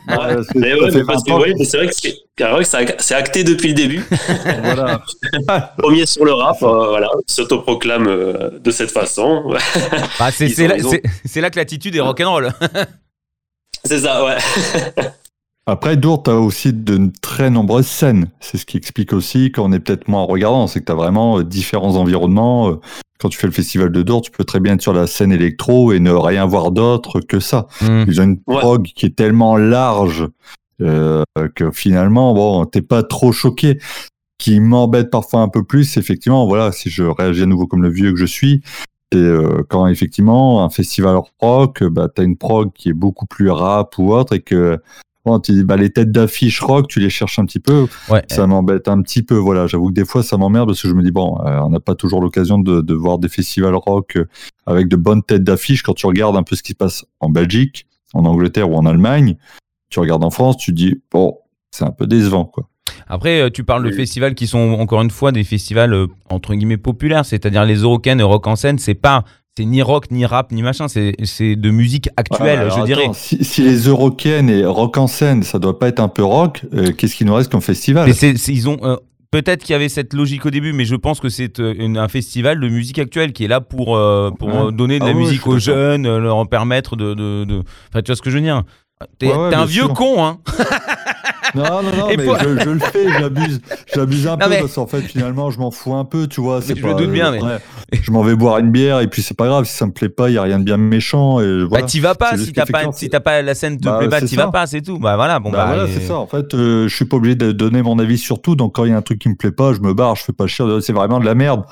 Ouais, 0.09 0.37
c'est- 0.43 0.55
Mais 0.59 0.71
ça 0.71 0.79
ouais, 0.79 0.91
fait 0.91 0.99
mais 1.01 1.05
parce 1.05 1.23
que, 1.25 1.31
20 1.31 1.37
ans. 1.37 1.41
ouais, 1.43 1.53
mais 1.59 1.65
c'est 1.67 1.77
vrai 1.77 1.89
que 1.89 1.93
Skyrock, 1.93 2.65
c'est 2.65 2.97
c'est 3.03 3.15
acté 3.15 3.45
depuis 3.45 3.69
le 3.69 3.75
début. 3.75 4.03
Voilà. 4.63 5.03
Premier 5.79 6.07
sur 6.07 6.25
le 6.25 6.33
rap, 6.33 6.63
euh, 6.63 6.87
voilà, 6.89 7.11
s'autoproclame 7.27 8.07
euh, 8.07 8.51
de 8.59 8.71
cette 8.71 8.91
façon. 8.93 9.53
Bah, 10.19 10.31
c'est 10.31 10.47
ont 10.65 10.69
là, 10.69 10.77
là 11.43 11.51
que 11.51 11.57
l'attitude 11.59 11.95
est 11.97 12.01
rock'n'roll. 12.01 12.53
C'est 13.89 14.01
ça, 14.01 14.25
ouais. 14.25 14.37
Après, 15.67 15.97
Dour, 15.99 16.23
tu 16.23 16.31
as 16.31 16.37
aussi 16.37 16.73
de 16.73 17.11
très 17.21 17.51
nombreuses 17.51 17.87
scènes. 17.87 18.31
C'est 18.41 18.57
ce 18.57 18.65
qui 18.65 18.77
explique 18.79 19.13
aussi 19.13 19.53
qu'on 19.53 19.73
est 19.73 19.81
peut-être 19.81 20.09
moins 20.09 20.23
regardant. 20.23 20.67
C'est 20.67 20.81
que 20.81 20.87
tu 20.87 20.93
as 20.93 20.95
vraiment 20.95 21.39
euh, 21.41 21.45
différents 21.45 21.97
environnements. 21.97 22.71
Euh, 22.71 22.81
Quand 23.21 23.29
tu 23.29 23.37
fais 23.39 23.47
le 23.49 23.53
festival 23.53 23.91
de 23.93 24.01
Dour, 24.03 24.23
tu 24.23 24.31
peux 24.31 24.45
très 24.45 24.61
bien 24.61 24.75
être 24.75 24.83
sur 24.83 24.95
la 24.95 25.07
scène 25.07 25.31
électro 25.33 25.93
et 25.93 26.01
ne 26.01 26.11
rien 26.13 26.47
voir 26.47 26.71
d'autre 26.71 27.21
que 27.21 27.39
ça. 27.41 27.67
Hmm. 27.83 28.05
Ils 28.07 28.21
ont 28.21 28.25
une 28.25 28.41
Ouais. 28.47 28.59
prog 28.61 28.87
qui 28.95 29.05
est 29.07 29.15
tellement 29.17 29.57
large 29.59 30.27
euh, 30.81 31.25
que 31.55 31.71
finalement, 31.71 32.33
bon, 32.33 32.65
t'es 32.65 32.81
pas 32.83 33.03
trop 33.03 33.33
choqué. 33.33 33.79
Qui 34.39 34.61
m'embête 34.61 35.11
parfois 35.11 35.41
un 35.41 35.49
peu 35.49 35.65
plus, 35.65 35.97
effectivement, 35.97 36.47
voilà, 36.47 36.71
si 36.71 36.89
je 36.91 37.03
réagis 37.03 37.43
à 37.43 37.47
nouveau 37.47 37.67
comme 37.67 37.83
le 37.83 37.91
vieux 37.91 38.13
que 38.13 38.19
je 38.19 38.25
suis, 38.25 38.63
c'est 39.13 39.19
euh, 39.19 39.63
quand 39.69 39.87
effectivement 39.87 40.65
un 40.65 40.71
festival 40.71 41.19
rock, 41.41 41.83
bah 41.85 42.09
t'as 42.15 42.25
une 42.25 42.37
prog 42.37 42.73
qui 42.75 42.91
est 42.91 42.95
beaucoup 42.95 43.27
plus 43.27 43.51
rap 43.51 43.97
ou 43.99 44.13
autre 44.13 44.35
et 44.35 44.41
que 44.41 44.79
bon, 45.25 45.41
tu 45.41 45.53
dis, 45.53 45.65
bah, 45.65 45.77
les 45.77 45.91
têtes 45.91 46.11
d'affiche 46.11 46.61
rock, 46.61 46.89
tu 46.89 47.01
les 47.01 47.11
cherches 47.11 47.39
un 47.39 47.45
petit 47.45 47.61
peu, 47.61 47.87
Ouais. 48.11 48.23
ça 48.31 48.47
m'embête 48.47 48.89
un 48.89 49.01
petit 49.03 49.23
peu. 49.23 49.35
Voilà, 49.37 49.67
j'avoue 49.67 49.89
que 49.89 49.93
des 49.95 50.05
fois 50.05 50.23
ça 50.23 50.37
m'emmerde 50.37 50.69
parce 50.69 50.81
que 50.83 50.89
je 50.89 50.95
me 50.95 51.03
dis 51.03 51.11
bon, 51.11 51.39
euh, 51.45 51.59
on 51.61 51.71
n'a 51.71 51.81
pas 51.81 51.95
toujours 51.95 52.21
l'occasion 52.21 52.59
de, 52.59 52.81
de 52.81 52.95
voir 52.95 53.19
des 53.19 53.29
festivals 53.29 53.75
rock 53.75 54.19
avec 54.67 54.89
de 54.89 54.97
bonnes 54.97 55.23
têtes 55.23 55.45
d'affiche. 55.45 55.83
Quand 55.83 55.95
tu 55.95 56.07
regardes 56.07 56.37
un 56.37 56.43
peu 56.43 56.55
ce 56.57 56.63
qui 56.63 56.73
se 56.73 56.77
passe 56.77 57.05
en 57.21 57.29
Belgique, 57.31 57.87
en 58.15 58.25
Angleterre 58.25 58.71
ou 58.71 58.75
en 58.77 58.87
Allemagne, 58.87 59.37
tu 59.91 60.01
regardes 60.01 60.25
en 60.25 60.31
France, 60.31 60.57
tu 60.59 60.73
dis 60.73 61.01
bon, 61.11 61.39
c'est 61.71 61.85
un 61.85 61.91
peu 61.93 62.07
décevant 62.07 62.45
quoi. 62.45 62.68
Après, 63.09 63.41
euh, 63.41 63.51
tu 63.51 63.65
parles 63.65 63.83
de 63.85 63.89
Oui. 63.89 63.95
festivals 63.97 64.35
qui 64.35 64.47
sont 64.47 64.77
encore 64.79 65.01
une 65.03 65.11
fois 65.11 65.33
des 65.33 65.45
festivals 65.45 65.95
euh, 65.95 66.07
entre 66.31 66.55
guillemets 66.55 66.77
populaires, 66.77 67.25
c'est-à-dire 67.25 67.65
les 67.65 67.77
Eurocaines 67.77 68.21
et 68.21 68.25
Rock 68.25 68.47
en 68.47 68.57
scène, 68.57 68.79
c'est 68.79 68.95
pas. 68.95 69.25
C'est 69.57 69.65
ni 69.65 69.83
rock, 69.83 70.13
ni 70.13 70.25
rap, 70.25 70.53
ni 70.53 70.63
machin, 70.63 70.87
c'est 70.87 71.17
de 71.57 71.71
musique 71.71 72.09
actuelle, 72.17 72.69
je 72.71 72.85
dirais. 72.85 73.09
Si, 73.13 73.43
si 73.45 73.61
les 73.63 73.89
Eurocaines 73.89 74.49
et 74.49 74.65
rock 74.65 74.97
en 74.99 75.09
scène, 75.09 75.43
ça 75.43 75.59
doit 75.59 75.77
pas 75.81 75.89
être 75.89 75.99
un 75.99 76.07
peu 76.07 76.23
rock, 76.23 76.63
euh, 76.75 76.93
qu'est-ce 76.93 77.17
qui 77.17 77.25
nous 77.25 77.35
reste 77.35 77.51
comme 77.51 77.61
festival? 77.61 78.07
Mais 78.09 78.15
ils 78.47 78.69
ont 78.69 78.77
euh, 78.85 78.95
peut-être 79.33 79.65
qu'il 79.65 79.73
y 79.73 79.75
avait 79.75 79.89
cette 79.89 80.15
logique 80.15 80.47
au 80.47 80.51
début, 80.51 80.73
mais 80.73 80.85
je 80.85 80.95
pense 80.95 81.19
que 81.19 81.29
c'est 81.29 81.59
un 81.59 82.07
festival 82.07 82.61
de 82.61 82.69
musique 82.69 83.01
actuelle 83.01 83.33
qui 83.33 83.47
est 83.47 83.49
là 83.49 83.61
pour 83.61 83.99
pour 84.39 84.49
Ouais. 84.49 84.71
donner 84.73 85.01
de 85.01 85.05
Ah 85.07 85.09
la 85.09 85.15
musique 85.15 85.45
aux 85.49 85.59
jeunes, 85.59 86.07
leur 86.19 86.49
permettre 86.49 86.95
de, 86.95 87.15
de, 87.15 87.45
de- 87.45 87.63
Enfin, 87.89 88.03
tu 88.03 88.13
vois 88.13 88.17
ce 88.17 88.23
que 88.23 88.31
je 88.31 88.37
veux 88.37 88.43
dire? 88.45 88.63
T'es 89.19 89.27
Ouais, 89.27 89.35
ouais, 89.37 89.51
t'es 89.51 89.57
un 89.57 89.65
vieux 89.65 89.87
sûr. 89.87 89.95
con, 89.95 90.25
hein 90.25 90.39
Non, 91.55 91.83
non, 91.83 91.91
non, 91.97 92.09
Et 92.11 92.17
mais 92.17 92.25
pour- 92.25 92.39
je, 92.39 92.59
je 92.59 92.71
le 92.71 92.79
fais, 92.79 93.09
j'abuse, 93.19 93.61
j'abuse 93.95 94.27
un 94.27 94.33
Non, 94.33 94.39
peu 94.45 94.51
mais- 94.51 94.61
parce 94.61 94.75
qu'en 94.75 94.87
fait, 94.87 95.01
finalement, 95.03 95.51
je 95.51 95.59
m'en 95.59 95.71
fous 95.71 95.95
un 95.95 96.05
peu, 96.05 96.27
tu 96.27 96.41
vois. 96.41 96.61
c'est 96.63 96.77
je 96.77 96.83
pas- 96.83 96.89
me 96.89 96.95
doute 96.95 97.11
bien, 97.11 97.31
mais- 97.31 97.43
ouais, 97.43 97.59
je 98.03 98.11
m'en 98.11 98.23
vais 98.23 98.35
boire 98.37 98.59
une 98.59 98.71
bière 98.71 99.01
et 99.01 99.09
puis 99.09 99.23
c'est 99.23 99.37
pas 99.37 99.47
grave, 99.47 99.65
si 99.65 99.75
ça 99.77 99.87
me 99.87 99.93
plaît 99.93 100.09
pas, 100.09 100.29
il 100.31 100.35
y 100.35 100.39
a 100.39 100.43
rien 100.43 100.59
de 100.59 100.65
bien 100.65 100.77
méchant 100.77 101.41
et 101.41 101.65
voilà. 101.65 101.83
Bah 101.85 101.89
t'y 101.89 102.01
vas 102.01 102.15
pas 102.15 102.37
si 102.37 102.53
t'as 102.53 102.67
pas 102.67 102.93
si 102.93 103.09
t'as 103.09 103.21
pas 103.21 103.41
la 103.43 103.55
scène 103.55 103.79
te 103.79 103.85
Bah, 103.85 103.99
plaît 103.99 104.09
pas, 104.09 104.21
t'y 104.21 104.37
vas 104.37 104.49
pas, 104.49 104.67
c'est 104.67 104.83
tout. 104.83 104.99
Bah 104.99 105.17
voilà, 105.17 105.39
bon 105.41 105.51
Bah 105.51 105.59
bah. 105.59 105.67
voilà, 105.75 105.85
et- 105.85 105.93
c'est 105.95 106.07
ça. 106.07 106.17
En 106.19 106.27
fait, 106.27 106.55
euh, 106.55 106.87
je 106.89 106.95
suis 106.95 107.05
pas 107.07 107.17
obligé 107.17 107.35
de 107.37 107.53
donner 107.53 107.83
mon 107.83 107.99
avis 107.99 108.19
sur 108.19 108.43
tout. 108.43 108.55
Donc, 108.57 108.75
quand 108.75 108.85
il 108.85 108.91
y 108.91 108.95
a 108.95 108.97
un 108.97 109.03
truc 109.03 109.19
qui 109.19 109.29
me 109.29 109.35
plaît 109.37 109.53
pas, 109.53 109.73
je 109.73 109.81
me 109.81 109.95
barre. 109.95 110.17
Je 110.17 110.25
fais 110.25 110.33
pas 110.33 110.47
chier. 110.47 110.65
C'est 110.81 110.93
vraiment 110.93 111.21
de 111.21 111.25
la 111.25 111.35
merde. 111.35 111.65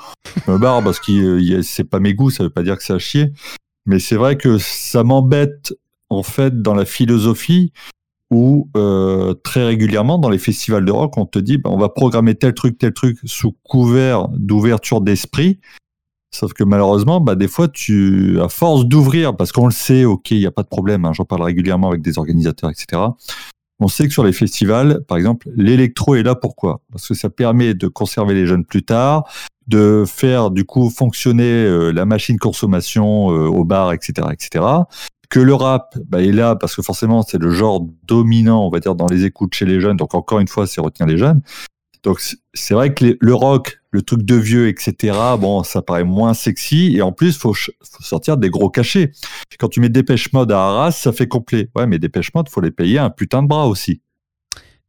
Je 0.45 0.51
me 0.51 0.57
barre 0.57 0.83
parce 0.83 0.99
que 0.99 1.11
euh, 1.11 1.61
c'est 1.61 1.83
pas 1.83 1.99
mes 1.99 2.13
goûts. 2.13 2.29
Ça 2.31 2.43
veut 2.43 2.49
pas 2.49 2.63
dire 2.63 2.77
que 2.77 2.83
c'est 2.83 2.93
à 2.93 2.99
chier. 2.99 3.31
Mais 3.85 3.99
c'est 3.99 4.15
vrai 4.15 4.35
que 4.37 4.57
ça 4.57 5.03
m'embête 5.03 5.73
en 6.09 6.23
fait 6.23 6.61
dans 6.61 6.73
la 6.73 6.85
philosophie 6.85 7.71
où 8.29 8.69
euh, 8.75 9.33
très 9.33 9.63
régulièrement 9.65 10.17
dans 10.17 10.29
les 10.29 10.37
festivals 10.37 10.85
de 10.85 10.91
rock, 10.91 11.17
on 11.17 11.25
te 11.25 11.39
dit, 11.39 11.57
bah, 11.57 11.69
on 11.71 11.77
va 11.77 11.89
programmer 11.89 12.35
tel 12.35 12.53
truc, 12.53 12.77
tel 12.77 12.93
truc 12.93 13.17
sous 13.23 13.55
couvert 13.63 14.27
d'ouverture 14.29 15.01
d'esprit. 15.01 15.59
Sauf 16.35 16.53
que 16.53 16.63
malheureusement, 16.63 17.21
bah, 17.21 17.35
des 17.35 17.47
fois, 17.47 17.67
tu, 17.67 18.39
à 18.41 18.49
force 18.49 18.85
d'ouvrir, 18.85 19.35
parce 19.35 19.51
qu'on 19.51 19.65
le 19.65 19.71
sait, 19.71 20.03
ok, 20.03 20.31
il 20.31 20.39
n'y 20.39 20.45
a 20.45 20.51
pas 20.51 20.63
de 20.63 20.67
problème, 20.67 21.05
hein, 21.05 21.13
j'en 21.13 21.25
parle 21.25 21.43
régulièrement 21.43 21.89
avec 21.89 22.01
des 22.01 22.17
organisateurs, 22.17 22.69
etc. 22.69 23.01
On 23.79 23.87
sait 23.87 24.07
que 24.07 24.13
sur 24.13 24.23
les 24.23 24.33
festivals, 24.33 25.03
par 25.07 25.17
exemple, 25.17 25.49
l'électro 25.55 26.15
est 26.15 26.23
là 26.23 26.35
pourquoi? 26.35 26.81
Parce 26.91 27.07
que 27.07 27.13
ça 27.13 27.29
permet 27.29 27.75
de 27.75 27.87
conserver 27.87 28.33
les 28.33 28.45
jeunes 28.45 28.65
plus 28.65 28.83
tard, 28.83 29.25
de 29.67 30.03
faire 30.05 30.49
du 30.49 30.65
coup 30.65 30.89
fonctionner 30.89 31.43
euh, 31.43 31.91
la 31.91 32.05
machine 32.05 32.39
consommation 32.39 33.31
euh, 33.31 33.47
au 33.47 33.63
bar, 33.63 33.93
etc., 33.93 34.27
etc. 34.31 34.65
Que 35.29 35.39
le 35.39 35.53
rap 35.53 35.97
bah, 36.07 36.21
est 36.21 36.31
là 36.31 36.55
parce 36.55 36.75
que 36.75 36.81
forcément 36.81 37.21
c'est 37.21 37.37
le 37.37 37.51
genre 37.51 37.85
dominant, 38.03 38.65
on 38.65 38.69
va 38.69 38.79
dire, 38.79 38.95
dans 38.95 39.07
les 39.07 39.25
écoutes 39.25 39.53
chez 39.53 39.65
les 39.65 39.79
jeunes. 39.81 39.97
Donc 39.97 40.15
encore 40.15 40.39
une 40.39 40.47
fois, 40.47 40.67
c'est 40.67 40.79
retenir 40.81 41.07
les 41.07 41.17
jeunes. 41.17 41.41
Donc 42.03 42.21
c'est- 42.21 42.73
vrai 42.73 42.93
que 42.93 43.03
les- 43.03 43.17
le 43.19 43.33
rock, 43.33 43.79
le 43.91 44.01
truc 44.01 44.21
de 44.23 44.35
vieux, 44.35 44.67
etc. 44.69 45.17
Bon, 45.39 45.63
ça 45.63 45.81
paraît 45.81 46.03
moins 46.05 46.33
sexy 46.33 46.95
et 46.95 47.01
en 47.01 47.11
plus 47.11 47.37
faut, 47.37 47.53
faut 47.53 48.03
sortir 48.03 48.37
des 48.37 48.49
gros 48.49 48.69
cachets. 48.69 49.11
Quand 49.59 49.67
tu 49.67 49.81
mets 49.81 49.89
Dépêche 49.89 50.31
Mode 50.31 50.51
à 50.51 50.59
Arras, 50.61 50.91
ça 50.91 51.11
fait 51.11 51.27
complet. 51.27 51.69
Ouais, 51.75 51.87
mais 51.87 51.99
Dépêche 51.99 52.33
Mode, 52.33 52.47
faut 52.49 52.61
les 52.61 52.71
payer 52.71 52.99
un 52.99 53.09
putain 53.09 53.43
de 53.43 53.47
bras 53.47 53.67
aussi. 53.67 54.01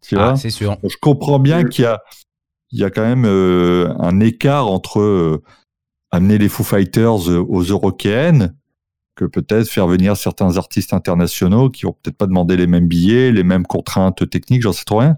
Tu 0.03 0.15
vois? 0.15 0.33
Ah, 0.33 0.37
c'est 0.37 0.51
sûr. 0.51 0.77
je 0.85 0.97
comprends 1.01 1.39
bien 1.41 1.65
qu'il 1.65 1.85
y 1.85 1.87
a 1.87 2.01
il 2.71 2.79
y 2.79 2.85
a 2.85 2.91
quand 2.91 3.03
même 3.03 3.25
euh, 3.25 3.89
un 3.99 4.21
écart 4.21 4.69
entre 4.69 5.01
euh, 5.01 5.43
amener 6.11 6.37
les 6.39 6.49
Foo 6.51 6.63
Fighters 6.63 7.31
euh, 7.31 7.45
aux 7.49 7.63
Eurokéennes 7.63 8.55
que 9.19 9.25
peut-être 9.25 9.69
faire 9.69 9.89
venir 9.89 10.17
certains 10.17 10.57
artistes 10.57 10.95
internationaux 10.95 11.71
qui 11.71 11.83
vont 11.83 11.93
peut-être 11.93 12.17
pas 12.17 12.27
demander 12.27 12.57
les 12.57 12.69
mêmes 12.69 12.87
billets, 12.87 13.33
les 13.33 13.43
mêmes 13.43 13.67
contraintes 13.67 14.31
techniques, 14.31 14.63
j'en 14.63 14.73
sais 14.73 14.85
trop 14.85 14.99
rien. 14.99 15.17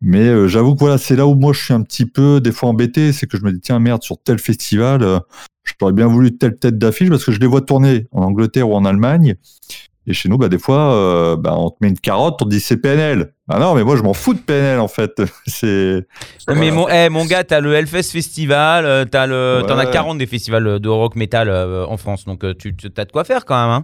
Mais 0.00 0.26
euh, 0.26 0.48
j'avoue 0.48 0.74
que 0.74 0.80
voilà, 0.80 0.98
c'est 0.98 1.16
là 1.16 1.26
où 1.26 1.34
moi 1.34 1.52
je 1.52 1.64
suis 1.64 1.72
un 1.72 1.82
petit 1.82 2.06
peu 2.06 2.40
des 2.40 2.52
fois 2.52 2.68
embêté, 2.68 3.12
c'est 3.12 3.26
que 3.26 3.38
je 3.38 3.44
me 3.44 3.52
dis 3.52 3.60
tiens 3.60 3.78
merde 3.78 4.02
sur 4.02 4.20
tel 4.20 4.38
festival, 4.38 5.02
euh, 5.02 5.20
j'aurais 5.80 5.92
bien 5.92 6.08
voulu 6.08 6.36
telle 6.36 6.56
tête 6.56 6.76
d'affiche 6.76 7.08
parce 7.08 7.24
que 7.24 7.32
je 7.32 7.38
les 7.38 7.46
vois 7.46 7.60
tourner 7.60 8.08
en 8.10 8.22
Angleterre 8.22 8.68
ou 8.68 8.74
en 8.74 8.84
Allemagne. 8.84 9.36
Et 10.08 10.12
chez 10.12 10.28
nous, 10.28 10.38
bah, 10.38 10.48
des 10.48 10.58
fois, 10.58 10.92
euh, 10.94 11.36
bah, 11.36 11.54
on 11.56 11.70
te 11.70 11.76
met 11.80 11.88
une 11.88 11.98
carotte, 11.98 12.40
on 12.40 12.44
te 12.44 12.50
dit 12.50 12.60
c'est 12.60 12.76
PNL. 12.76 13.32
Ah 13.48 13.58
non, 13.58 13.74
mais 13.74 13.84
moi 13.84 13.96
je 13.96 14.02
m'en 14.02 14.12
fous 14.14 14.34
de 14.34 14.38
PNL 14.40 14.78
en 14.80 14.88
fait. 14.88 15.20
c'est. 15.46 16.06
Mais 16.48 16.54
voilà. 16.70 16.72
mon, 16.72 16.88
eh, 16.88 17.08
mon 17.08 17.24
gars, 17.24 17.44
t'as 17.44 17.60
le 17.60 17.74
Hellfest 17.74 18.10
Festival, 18.12 18.84
euh, 18.86 19.04
t'as 19.04 19.26
le, 19.26 19.62
t'en 19.66 19.78
as 19.78 19.84
Ouais. 19.86 19.90
40 19.92 20.18
des 20.18 20.26
festivals 20.26 20.78
de 20.80 20.88
rock 20.88 21.16
metal 21.16 21.48
euh, 21.48 21.84
en 21.86 21.96
France, 21.96 22.24
donc 22.24 22.44
tu 22.58 22.76
tu- 22.76 22.90
t'as 22.90 23.04
de 23.04 23.12
quoi 23.12 23.24
faire 23.24 23.44
quand 23.44 23.60
même. 23.60 23.70
Hein. 23.70 23.82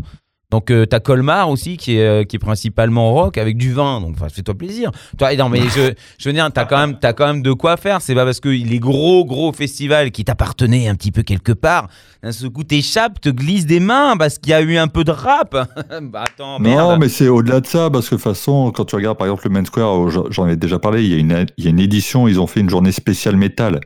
Donc 0.53 0.70
euh, 0.70 0.84
t'as 0.86 1.00
Colmar 1.00 1.48
aussi 1.50 1.78
qui 1.78 1.96
est, 1.96 2.07
euh, 2.07 2.24
qui 2.24 2.36
est 2.36 2.38
principalement 2.38 3.12
rock 3.14 3.38
avec 3.38 3.57
du 3.57 3.72
vin, 3.72 4.00
donc 4.03 4.16
fais-toi 4.30 4.55
plaisir. 4.55 4.90
Toi, 5.18 5.34
non 5.34 5.48
mais 5.48 5.62
je, 5.62 5.92
je 6.18 6.28
veux 6.28 6.32
dire, 6.34 6.48
t'as 6.53 6.66
quand 6.66 6.78
même 6.78 6.98
t'as 7.00 7.14
quand 7.14 7.26
même 7.26 7.42
de 7.42 7.53
quoi 7.53 7.76
faire. 7.78 8.03
C'est 8.03 8.14
pas 8.14 8.24
parce 8.26 8.38
que 8.38 8.50
les 8.50 8.78
gros 8.78 9.24
gros 9.24 9.53
festivals 9.53 10.11
qui 10.11 10.24
t'appartenaient 10.24 10.88
un 10.88 10.94
petit 10.94 11.11
peu 11.11 11.22
quelque 11.22 11.53
part, 11.53 11.88
d'un 12.22 12.32
seul 12.32 12.50
coup 12.50 12.64
t'échappes, 12.64 13.18
te 13.20 13.30
glissent 13.30 13.66
des 13.66 13.80
mains 13.80 14.16
parce 14.18 14.38
qu'il 14.38 14.50
y 14.50 14.55
a 14.55 14.61
eu 14.61 14.76
un 14.76 14.88
peu 14.88 15.05
de 15.05 15.11
rap. 15.11 15.53
bah 16.03 16.24
attends, 16.26 16.61
Non, 16.61 16.98
mais 16.98 17.09
c'est 17.09 17.28
au-delà 17.28 17.61
de 17.61 17.66
ça, 17.66 17.88
parce 17.90 18.11
que 18.11 18.16
de 18.16 18.20
toute 18.20 18.24
façon, 18.32 18.70
quand 18.72 18.84
tu 18.84 18.94
regardes 18.94 19.16
par 19.16 19.26
exemple 19.26 19.44
le 19.48 19.50
Main 19.55 19.64
Square, 19.64 20.11
j'en- 20.11 20.30
j'en 20.30 20.46
ai 20.48 20.57
déjà 20.57 20.78
parlé, 20.78 21.03
il 21.03 21.11
y, 21.12 21.14
a 21.14 21.18
une, 21.18 21.46
il 21.57 21.64
y 21.64 21.66
a 21.66 21.70
une 21.70 21.80
édition, 21.80 22.28
ils 22.28 22.38
ont 22.38 22.46
fait 22.46 22.61
une 22.61 22.68
journée 22.68 22.92
spéciale 22.92 23.36
métal. 23.36 23.80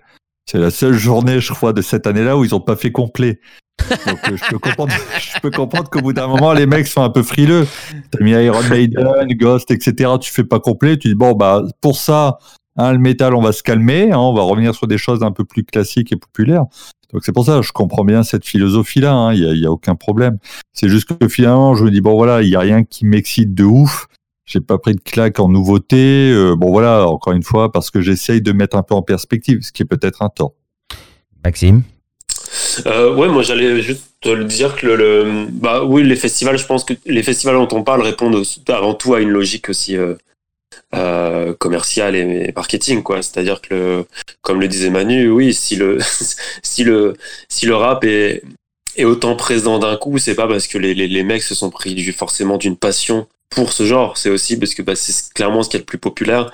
C'est 0.50 0.58
la 0.58 0.70
seule 0.70 0.94
journée, 0.94 1.40
je 1.40 1.52
crois, 1.52 1.72
de 1.72 1.80
cette 1.82 2.06
année-là 2.06 2.36
où 2.36 2.44
ils 2.44 2.50
n'ont 2.50 2.60
pas 2.60 2.76
fait 2.76 2.92
complet. 2.92 3.40
Euh, 3.83 4.37
je 4.37 4.51
peux 4.51 4.59
comprendre, 4.59 4.93
je 5.20 5.41
peux 5.41 5.51
qu'au 5.51 6.01
bout 6.01 6.12
d'un 6.12 6.27
moment, 6.27 6.53
les 6.53 6.66
mecs 6.66 6.87
sont 6.87 7.03
un 7.03 7.11
peu 7.11 7.22
frileux. 7.22 7.66
T'as 8.11 8.24
mis 8.24 8.33
Iron 8.33 8.62
Maiden, 8.68 9.27
Ghost, 9.35 9.70
etc. 9.70 10.11
Tu 10.20 10.33
fais 10.33 10.45
pas 10.45 10.61
complet. 10.61 10.97
Tu 10.99 11.09
dis 11.09 11.14
bon 11.14 11.33
bah 11.33 11.62
pour 11.81 11.97
ça, 11.97 12.39
hein, 12.77 12.93
le 12.93 12.99
métal, 12.99 13.35
on 13.35 13.43
va 13.43 13.53
se 13.53 13.62
calmer, 13.62 14.11
hein, 14.12 14.18
on 14.18 14.35
va 14.35 14.43
revenir 14.43 14.74
sur 14.74 14.87
des 14.87 14.99
choses 14.99 15.22
un 15.22 15.31
peu 15.33 15.45
plus 15.45 15.64
classiques 15.64 16.12
et 16.12 16.16
populaires. 16.16 16.64
Donc 17.12 17.24
c'est 17.24 17.33
pour 17.33 17.45
ça, 17.45 17.62
je 17.62 17.70
comprends 17.72 18.05
bien 18.05 18.22
cette 18.24 18.45
philosophie-là. 18.45 19.12
hein, 19.12 19.33
Il 19.33 19.41
y, 19.45 19.47
a, 19.47 19.53
il 19.53 19.61
y 19.61 19.66
a 19.66 19.70
aucun 19.70 19.95
problème. 19.95 20.39
C'est 20.72 20.89
juste 20.89 21.16
que 21.16 21.29
finalement, 21.29 21.74
je 21.77 21.85
me 21.85 21.91
dis 21.91 22.01
bon 22.01 22.14
voilà, 22.14 22.43
il 22.43 22.49
y 22.49 22.57
a 22.57 22.61
rien 22.61 22.83
qui 22.83 23.07
m'excite 23.07 23.55
de 23.55 23.64
ouf. 23.64 24.07
J'ai 24.45 24.61
pas 24.61 24.79
pris 24.79 24.95
de 24.95 25.01
claque 25.01 25.41
en 25.41 25.49
nouveauté. 25.49 26.31
Euh, 26.33 26.55
bon 26.57 26.70
voilà, 26.70 27.07
encore 27.09 27.33
une 27.33 27.43
fois, 27.43 27.72
parce 27.72 27.91
que 27.91 28.01
j'essaye 28.01 28.41
de 28.41 28.53
mettre 28.53 28.77
un 28.77 28.83
peu 28.83 28.95
en 28.95 29.03
perspective, 29.03 29.61
ce 29.62 29.72
qui 29.72 29.83
est 29.83 29.87
peut-être 29.87 30.22
un 30.22 30.29
tort. 30.29 30.53
Maxime? 31.45 31.83
Euh, 32.85 33.14
ouais, 33.14 33.29
moi 33.29 33.43
j'allais 33.43 33.81
juste 33.81 34.05
te 34.20 34.29
le 34.29 34.45
dire 34.45 34.77
que 34.77 34.87
le, 34.87 34.97
le- 34.97 35.47
bah 35.51 35.85
oui, 35.85 36.03
les 36.03 36.16
festivals, 36.16 36.59
je 36.59 36.66
pense 36.66 36.85
que 36.85 36.95
les 37.07 37.22
festivals 37.22 37.55
dont 37.57 37.68
on 37.77 37.83
parle 37.83 38.03
répondent 38.03 38.43
avant 38.68 38.95
tout 38.95 39.14
à 39.14 39.20
une 39.20 39.31
logique 39.31 39.68
aussi 39.68 39.97
euh, 39.97 40.14
euh, 40.95 41.55
commerciale 41.55 42.16
et, 42.16 42.47
et 42.49 42.53
marketing, 42.55 43.03
quoi. 43.03 43.22
C'est-à-dire 43.22 43.61
que, 43.61 43.74
le, 43.74 44.05
comme 44.43 44.61
le 44.61 44.68
disait 44.68 44.91
Manu, 44.91 45.31
oui, 45.31 45.55
si 45.55 45.77
le 45.77 45.99
si 46.62 46.85
le 46.85 47.14
si 47.49 47.66
le 47.66 47.74
rap 47.77 48.05
est 48.05 48.43
est 48.97 49.05
autant 49.05 49.37
présent 49.37 49.79
d'un 49.79 49.97
coup, 49.97 50.18
c'est 50.18 50.35
pas 50.35 50.49
parce 50.49 50.66
que 50.66 50.79
les, 50.79 50.95
les, 50.95 51.07
les 51.09 51.22
mecs 51.22 51.43
se 51.43 51.55
sont 51.55 51.70
pris 51.70 52.03
forcément 52.12 52.57
d'une 52.57 52.77
passion 52.77 53.27
pour 53.51 53.72
ce 53.72 53.85
genre, 53.85 54.16
c'est 54.16 54.31
aussi 54.31 54.59
parce 54.59 54.74
que 54.74 54.83
bah, 54.83 54.97
c'est 54.97 55.33
clairement 55.35 55.62
ce 55.62 55.68
qui 55.70 55.77
est 55.77 55.81
le 55.81 55.85
plus 55.85 55.99
populaire 55.99 56.51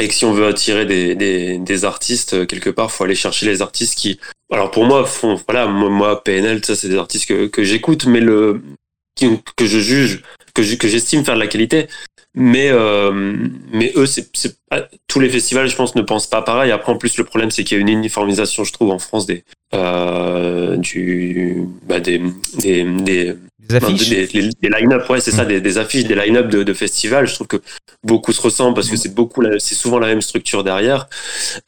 et 0.00 0.08
que 0.08 0.14
si 0.14 0.24
on 0.24 0.32
veut 0.32 0.46
attirer 0.46 0.86
des, 0.86 1.14
des, 1.14 1.58
des 1.58 1.84
artistes, 1.84 2.34
euh, 2.34 2.46
quelque 2.46 2.70
part, 2.70 2.90
faut 2.92 3.04
aller 3.04 3.14
chercher 3.14 3.46
les 3.46 3.62
artistes 3.62 3.98
qui, 3.98 4.18
alors 4.52 4.70
pour 4.70 4.84
moi, 4.84 5.04
font, 5.04 5.40
voilà, 5.48 5.66
moi, 5.66 6.22
PNL, 6.22 6.64
ça, 6.64 6.76
c'est 6.76 6.88
des 6.88 6.96
artistes 6.96 7.26
que, 7.28 7.46
que 7.46 7.64
j'écoute, 7.64 8.06
mais 8.06 8.20
le, 8.20 8.62
qui- 9.16 9.40
que 9.56 9.66
je 9.66 9.78
juge, 9.78 10.22
que 10.54 10.62
je- 10.62 10.76
que 10.76 10.88
j'estime 10.88 11.24
faire 11.24 11.34
de 11.34 11.40
la 11.40 11.46
qualité. 11.48 11.88
Mais, 12.34 12.68
euh, 12.70 13.10
mais 13.72 13.92
eux, 13.96 14.06
c'est, 14.06 14.28
tous 15.08 15.18
les 15.18 15.28
festivals, 15.28 15.66
je 15.68 15.74
pense, 15.74 15.94
ne 15.96 16.02
pensent 16.02 16.28
pas 16.28 16.42
pareil. 16.42 16.70
Après, 16.70 16.92
en 16.92 16.96
plus, 16.98 17.16
le 17.16 17.24
problème, 17.24 17.50
c'est 17.50 17.64
qu'il 17.64 17.76
y 17.76 17.78
a 17.78 17.80
une 17.80 17.88
uniformisation, 17.88 18.62
je 18.64 18.72
trouve, 18.72 18.90
en 18.90 18.98
France 18.98 19.26
des, 19.26 19.42
euh, 19.74 20.76
du, 20.76 21.64
bah, 21.88 21.98
des, 22.00 22.20
des, 22.58 22.84
des, 22.84 23.34
Des 23.68 23.76
affiches. 23.76 24.08
des, 24.08 24.26
des- 24.26 24.50
des 24.62 24.68
line-up, 24.68 25.08
ouais, 25.10 25.20
c'est 25.20 25.30
ça, 25.30 25.44
des, 25.44 25.60
des 25.60 25.78
affiches, 25.78 26.04
des 26.04 26.14
line-up 26.14 26.48
de, 26.48 26.62
de 26.62 26.72
festivals. 26.72 27.26
Je 27.26 27.34
trouve 27.34 27.46
que 27.46 27.60
beaucoup 28.02 28.32
se 28.32 28.40
ressemblent 28.40 28.74
parce 28.74 28.88
que 28.88 28.96
c'est 28.96 29.14
beaucoup, 29.14 29.42
c'est 29.58 29.74
souvent 29.74 29.98
la 29.98 30.06
même 30.06 30.22
structure 30.22 30.64
derrière 30.64 31.06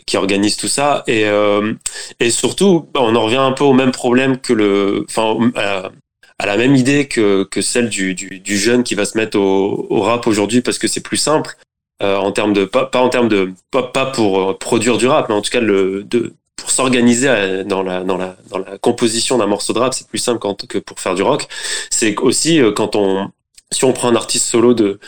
qui 0.06 0.16
organise 0.16 0.56
tout 0.56 0.68
ça. 0.68 1.04
Et, 1.06 1.24
euh, 1.26 1.72
et 2.20 2.30
surtout, 2.30 2.86
bah, 2.94 3.00
on 3.02 3.14
en 3.16 3.22
revient 3.22 3.36
un 3.36 3.52
peu 3.52 3.64
au 3.64 3.72
même 3.74 3.92
problème 3.92 4.38
que 4.38 4.52
le, 4.52 5.04
enfin, 5.08 5.50
à 5.54 5.62
la, 5.62 5.92
à 6.38 6.46
la 6.46 6.56
même 6.56 6.74
idée 6.74 7.06
que, 7.06 7.44
que 7.44 7.60
celle 7.60 7.88
du, 7.90 8.14
du, 8.14 8.40
du 8.40 8.56
jeune 8.58 8.82
qui 8.82 8.94
va 8.94 9.04
se 9.04 9.18
mettre 9.18 9.38
au, 9.38 9.86
au 9.90 10.00
rap 10.00 10.26
aujourd'hui 10.26 10.62
parce 10.62 10.78
que 10.78 10.88
c'est 10.88 11.02
plus 11.02 11.18
simple. 11.18 11.54
Euh, 12.02 12.16
en 12.16 12.32
termes 12.32 12.54
de 12.54 12.64
pas, 12.64 12.86
pas 12.86 13.00
en 13.00 13.10
termes 13.10 13.28
de 13.28 13.52
pas, 13.70 13.82
pas 13.82 14.06
pour 14.06 14.40
euh, 14.40 14.58
produire 14.58 14.96
du 14.96 15.06
rap 15.06 15.28
mais 15.28 15.34
en 15.34 15.42
tout 15.42 15.50
cas 15.50 15.60
le 15.60 16.02
de 16.04 16.32
pour 16.60 16.70
s'organiser 16.70 17.28
euh, 17.28 17.64
dans 17.64 17.82
la 17.82 18.36
composition 18.80 19.38
d'un 19.38 19.46
morceau 19.46 19.72
de 19.72 19.78
rap 19.78 19.94
c'est 19.94 20.06
plus 20.06 20.18
simple 20.18 20.40
que 20.68 20.78
pour 20.78 21.00
faire 21.00 21.14
du 21.14 21.22
rock. 21.22 21.48
C'est 21.90 22.16
aussi 22.18 22.60
euh, 22.60 22.72
quand 22.72 22.96
on 22.96 23.30
si 23.72 23.84
on 23.84 23.92
prend 23.92 24.08
un 24.08 24.16
artiste 24.16 24.46
solo 24.46 24.74
de 24.74 24.98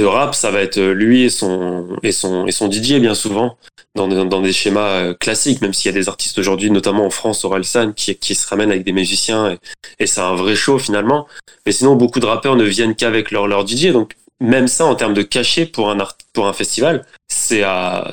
rap 0.00 0.34
ça 0.34 0.50
va 0.50 0.60
être 0.60 0.78
euh, 0.78 0.92
lui 0.92 1.24
et 1.24 1.30
son 1.30 2.70
DJ 2.70 2.94
bien 2.94 3.14
souvent 3.14 3.56
dans 3.94 4.08
des, 4.42 4.52
schémas 4.52 5.14
classiques 5.14 5.62
même 5.62 5.72
s'il 5.72 5.90
y 5.90 5.94
a 5.94 5.98
des 5.98 6.10
artistes 6.10 6.38
aujourd'hui 6.38 6.70
notamment 6.70 7.06
en 7.06 7.10
France 7.10 7.46
Orelsan 7.46 7.92
qui 7.92 8.14
qui 8.16 8.34
se 8.34 8.46
ramènent 8.46 8.70
avec 8.70 8.84
des 8.84 8.92
musiciens 8.92 9.56
et, 9.98 10.06
c'est 10.06 10.20
un 10.20 10.34
vrai 10.34 10.54
show 10.54 10.78
finalement. 10.78 11.26
Mais 11.64 11.72
sinon 11.72 11.96
beaucoup 11.96 12.20
de 12.20 12.26
rappeurs 12.26 12.56
ne 12.56 12.64
viennent 12.64 12.94
qu'avec 12.94 13.30
leur 13.30 13.66
DJ 13.66 13.92
même 14.40 14.68
ça 14.68 14.84
en 14.84 14.94
termes 14.94 15.14
de 15.14 15.22
cachet 15.22 15.66
pour 15.66 15.90
un 15.90 16.00
art, 16.00 16.16
pour 16.32 16.46
un 16.46 16.52
festival 16.52 17.04
c'est 17.28 17.62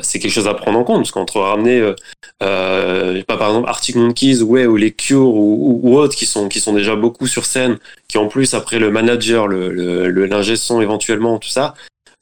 c'est 0.02 0.20
quelque 0.20 0.32
chose 0.32 0.48
à 0.48 0.54
prendre 0.54 0.80
en 0.80 0.84
compte 0.84 1.00
parce 1.00 1.12
qu'entre 1.12 1.40
ramener 1.40 1.80
euh, 1.80 1.96
euh, 2.42 3.24
pas 3.24 3.38
par 3.38 3.50
exemple 3.50 3.70
Arctic 3.70 3.96
Monkeys 3.96 4.42
ouais 4.42 4.66
ou 4.66 4.76
les 4.76 4.92
Cure 4.92 5.28
ou, 5.28 5.80
ou, 5.84 5.98
autres 5.98 6.16
qui 6.16 6.26
sont 6.26 6.50
qui 6.50 6.60
sont 6.60 6.74
déjà 6.74 6.96
beaucoup 6.96 7.28
sur 7.28 7.46
scène 7.46 7.78
qui 8.08 8.18
en 8.18 8.28
plus 8.28 8.54
après 8.54 8.80
le 8.80 8.90
manager 8.90 9.48
le 9.48 9.70
le, 9.70 10.56
son 10.56 10.82
éventuellement 10.82 11.38
tout 11.38 11.50
ça 11.50 11.74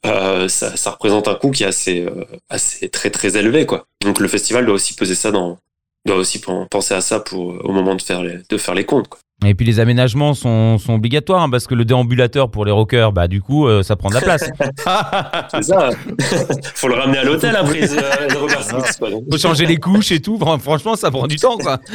euh, 0.06 0.48
ça, 0.48 0.76
ça 0.76 0.92
représente 0.92 1.28
un 1.28 1.36
coût 1.36 1.52
qui 1.52 1.64
est 1.64 1.68
assez 1.68 2.02
euh, 2.02 2.26
assez 2.50 2.90
très 2.90 3.10
très 3.10 3.38
élevé 3.38 3.66
quoi 3.66 3.86
donc 4.04 4.20
le 4.20 4.28
festival 4.28 4.66
doit 4.66 4.76
aussi 4.76 4.96
peser 4.96 5.16
ça 5.16 5.32
dans 5.32 5.58
doit 6.06 6.18
aussi 6.18 6.40
pen- 6.40 6.68
penser 6.70 6.94
à 6.94 7.02
ça 7.02 7.20
pour 7.20 7.64
au 7.64 7.72
moment 7.72 7.96
de 7.96 8.02
faire 8.02 8.24
les 8.24 8.40
de 8.50 8.58
faire 8.58 8.74
les 8.74 8.86
comptes 8.86 9.08
quoi. 9.08 9.20
Et 9.44 9.56
puis 9.56 9.66
les 9.66 9.80
aménagements 9.80 10.36
sont, 10.36 10.78
sont 10.78 10.94
obligatoires 10.94 11.42
hein, 11.42 11.50
parce 11.50 11.66
que 11.66 11.74
le 11.74 11.84
déambulateur 11.84 12.52
pour 12.52 12.64
les 12.64 12.72
rockers, 12.72 13.12
bah 13.12 13.28
du 13.28 13.42
coup, 13.42 13.68
euh, 13.68 13.82
ça 13.82 13.96
prend 13.96 14.10
de 14.10 14.14
la 14.14 14.22
place. 14.22 14.42
c'est 15.52 15.64
ça 15.64 15.90
faut 16.76 16.88
le 16.88 16.94
ramener 16.94 17.18
à 17.18 17.24
l'hôtel 17.24 17.56
après 17.56 17.82
euh, 17.92 18.40
Robert 18.40 18.62
Smith, 18.64 19.00
Faut 19.32 19.38
changer 19.40 19.66
les 19.66 19.78
couches 19.78 20.12
et 20.12 20.20
tout. 20.22 20.38
Fran- 20.38 20.60
Franchement, 20.60 20.96
ça 20.96 21.10
prend 21.10 21.26
du 21.26 21.38
temps, 21.38 21.58
quoi. 21.58 21.80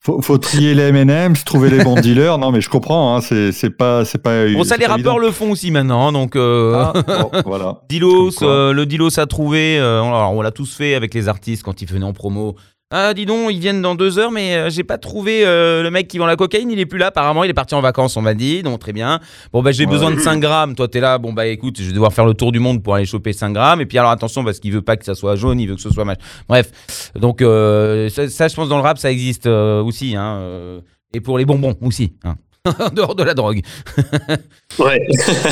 Faut, 0.00 0.22
faut 0.22 0.38
trier 0.38 0.72
les 0.74 0.84
M&M's, 0.96 1.44
trouver 1.44 1.68
les 1.68 1.82
bons 1.82 1.96
dealers. 2.00 2.38
Non, 2.38 2.52
mais 2.52 2.60
je 2.60 2.68
comprends. 2.70 3.16
Hein, 3.16 3.20
c'est 3.20 3.50
c'est 3.50 3.70
pas 3.70 4.04
c'est 4.04 4.18
pas. 4.22 4.46
Bon, 4.46 4.62
ça, 4.62 4.76
c'est 4.76 4.82
les 4.82 4.86
rappeurs 4.86 5.18
le 5.18 5.32
font 5.32 5.50
aussi 5.50 5.72
maintenant. 5.72 6.06
hein, 6.06 6.12
Donc, 6.12 6.36
euh, 6.36 6.74
Ah, 6.76 6.92
bon, 7.04 7.30
voilà. 7.44 7.80
Dilos, 7.88 8.40
euh, 8.44 8.72
le 8.72 8.86
Dilos 8.86 9.18
a 9.18 9.26
trouvé. 9.26 9.76
euh, 9.80 10.00
alors, 10.04 10.32
on 10.32 10.42
l'a 10.42 10.52
tous 10.52 10.72
fait 10.76 10.94
avec 10.94 11.12
les 11.12 11.26
artistes 11.26 11.64
quand 11.64 11.82
ils 11.82 11.88
venaient 11.88 12.04
en 12.04 12.12
promo. 12.12 12.54
Ah, 12.92 13.14
dis 13.14 13.26
donc, 13.26 13.50
ils 13.50 13.58
viennent 13.58 13.82
dans 13.82 13.96
deux 13.96 14.16
heures, 14.20 14.30
mais 14.30 14.54
euh, 14.54 14.70
j'ai 14.70 14.84
pas 14.84 14.96
trouvé 14.96 15.44
euh, 15.44 15.82
le 15.82 15.90
mec 15.90 16.06
qui 16.06 16.18
vend 16.18 16.26
la 16.26 16.36
cocaïne. 16.36 16.70
Il 16.70 16.78
est 16.78 16.86
plus 16.86 17.00
là. 17.00 17.08
Apparemment, 17.08 17.42
il 17.42 17.50
est 17.50 17.54
parti 17.54 17.74
en 17.74 17.80
vacances, 17.80 18.16
on 18.16 18.22
m'a 18.22 18.34
dit. 18.34 18.62
Donc, 18.62 18.78
très 18.78 18.92
bien. 18.92 19.18
Bon, 19.52 19.60
bah, 19.60 19.72
j'ai 19.72 19.86
Ouais. 19.86 19.90
besoin 19.90 20.12
de 20.12 20.20
5 20.20 20.38
grammes. 20.38 20.76
Toi, 20.76 20.86
t'es 20.86 21.00
là. 21.00 21.18
Bon, 21.18 21.32
bah, 21.32 21.46
écoute, 21.48 21.78
je 21.80 21.86
vais 21.88 21.92
devoir 21.92 22.12
faire 22.12 22.24
le 22.26 22.34
tour 22.34 22.52
du 22.52 22.60
monde 22.60 22.84
pour 22.84 22.94
aller 22.94 23.04
choper 23.04 23.32
5 23.32 23.52
grammes. 23.54 23.80
Et 23.80 23.86
puis, 23.86 23.98
alors, 23.98 24.12
attention, 24.12 24.44
parce 24.44 24.60
qu'il 24.60 24.72
veut 24.72 24.82
pas 24.82 24.96
que 24.96 25.04
ça 25.04 25.16
soit 25.16 25.34
jaune, 25.34 25.58
il 25.58 25.68
veut 25.68 25.74
que 25.74 25.80
ce 25.80 25.90
soit 25.90 26.04
mach. 26.04 26.18
Bref. 26.48 26.70
Donc, 27.16 27.42
euh, 27.42 28.08
ça, 28.08 28.28
ça, 28.28 28.46
je 28.46 28.54
pense, 28.54 28.68
dans 28.68 28.76
le 28.76 28.84
rap, 28.84 28.98
ça 28.98 29.10
existe 29.10 29.46
aussi. 29.46 30.14
Hein, 30.14 30.80
et 31.12 31.20
pour 31.20 31.38
les 31.38 31.44
bonbons 31.44 31.74
aussi. 31.82 32.12
Hein. 32.22 32.36
en 32.66 32.90
dehors 32.94 33.16
de 33.16 33.24
la 33.24 33.34
drogue. 33.34 33.62
Ouais. 34.78 35.04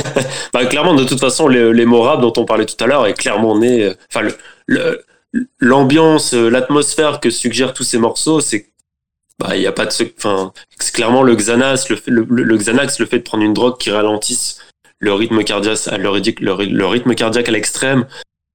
bah, 0.53 0.67
clairement, 0.67 0.95
de 0.95 1.03
toute 1.05 1.19
façon, 1.19 1.49
les, 1.49 1.73
les 1.73 1.85
mots 1.87 2.03
rap 2.03 2.21
dont 2.21 2.33
on 2.37 2.45
parlait 2.45 2.67
tout 2.67 2.77
à 2.85 2.87
l'heure 2.87 3.07
est 3.07 3.15
clairement 3.15 3.59
né. 3.59 3.91
Enfin, 4.13 4.21
le- 4.25 4.37
le- 4.67 5.01
l'ambiance, 5.59 6.35
euh, 6.35 6.49
l'atmosphère 6.49 7.21
que 7.21 7.31
suggèrent 7.31 7.75
tous 7.75 7.85
ces 7.85 7.99
morceaux, 7.99 8.41
c'est. 8.41 8.71
Bah, 9.39 9.57
il 9.57 9.63
y 9.63 9.67
a 9.67 9.73
pas 9.73 9.87
de. 9.87 9.93
Enfin, 10.17 10.53
clairement 10.93 11.23
le 11.23 11.35
Xanax, 11.35 11.89
le, 11.89 12.01
le, 12.07 12.25
le- 12.25 12.57
Xanax, 12.57 13.01
le 13.01 13.07
fait 13.07 13.19
de 13.19 13.25
prendre 13.25 13.45
une 13.45 13.55
drogue 13.55 13.79
qui 13.79 13.91
ralentisse 13.91 14.59
le 15.01 15.13
rythme 15.13 15.43
cardiaque, 15.45 17.49
à 17.49 17.53
l'extrême, 17.53 18.07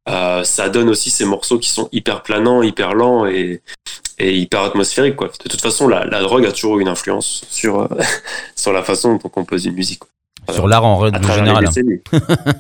euh, 0.08 0.44
ça 0.44 0.70
donne 0.70 0.90
aussi 0.90 1.10
ces 1.10 1.26
morceaux 1.26 1.60
qui 1.60 1.70
sont 1.70 1.90
hyper 1.92 2.24
planants, 2.24 2.64
hyper 2.64 2.94
lents 2.94 3.26
et, 3.28 3.62
et 4.18 4.36
hyper 4.38 4.62
atmosphériques, 4.62 5.18
quoi. 5.18 5.28
De 5.28 5.50
toute 5.50 5.62
façon, 5.62 5.88
la, 5.88 6.06
la 6.06 6.22
drogue 6.22 6.46
a 6.46 6.52
toujours 6.52 6.80
une 6.80 6.88
influence 6.88 7.44
sur, 7.50 7.82
euh, 7.82 7.88
sur 8.56 8.72
la 8.74 8.84
façon 8.84 9.14
dont 9.14 9.20
on 9.26 9.30
compose 9.30 9.66
une 9.66 9.76
musique. 9.76 10.02
Sur 10.54 10.68
l'art 10.68 10.86
en 10.86 10.98
règle 10.98 11.22
générale. 11.34 11.66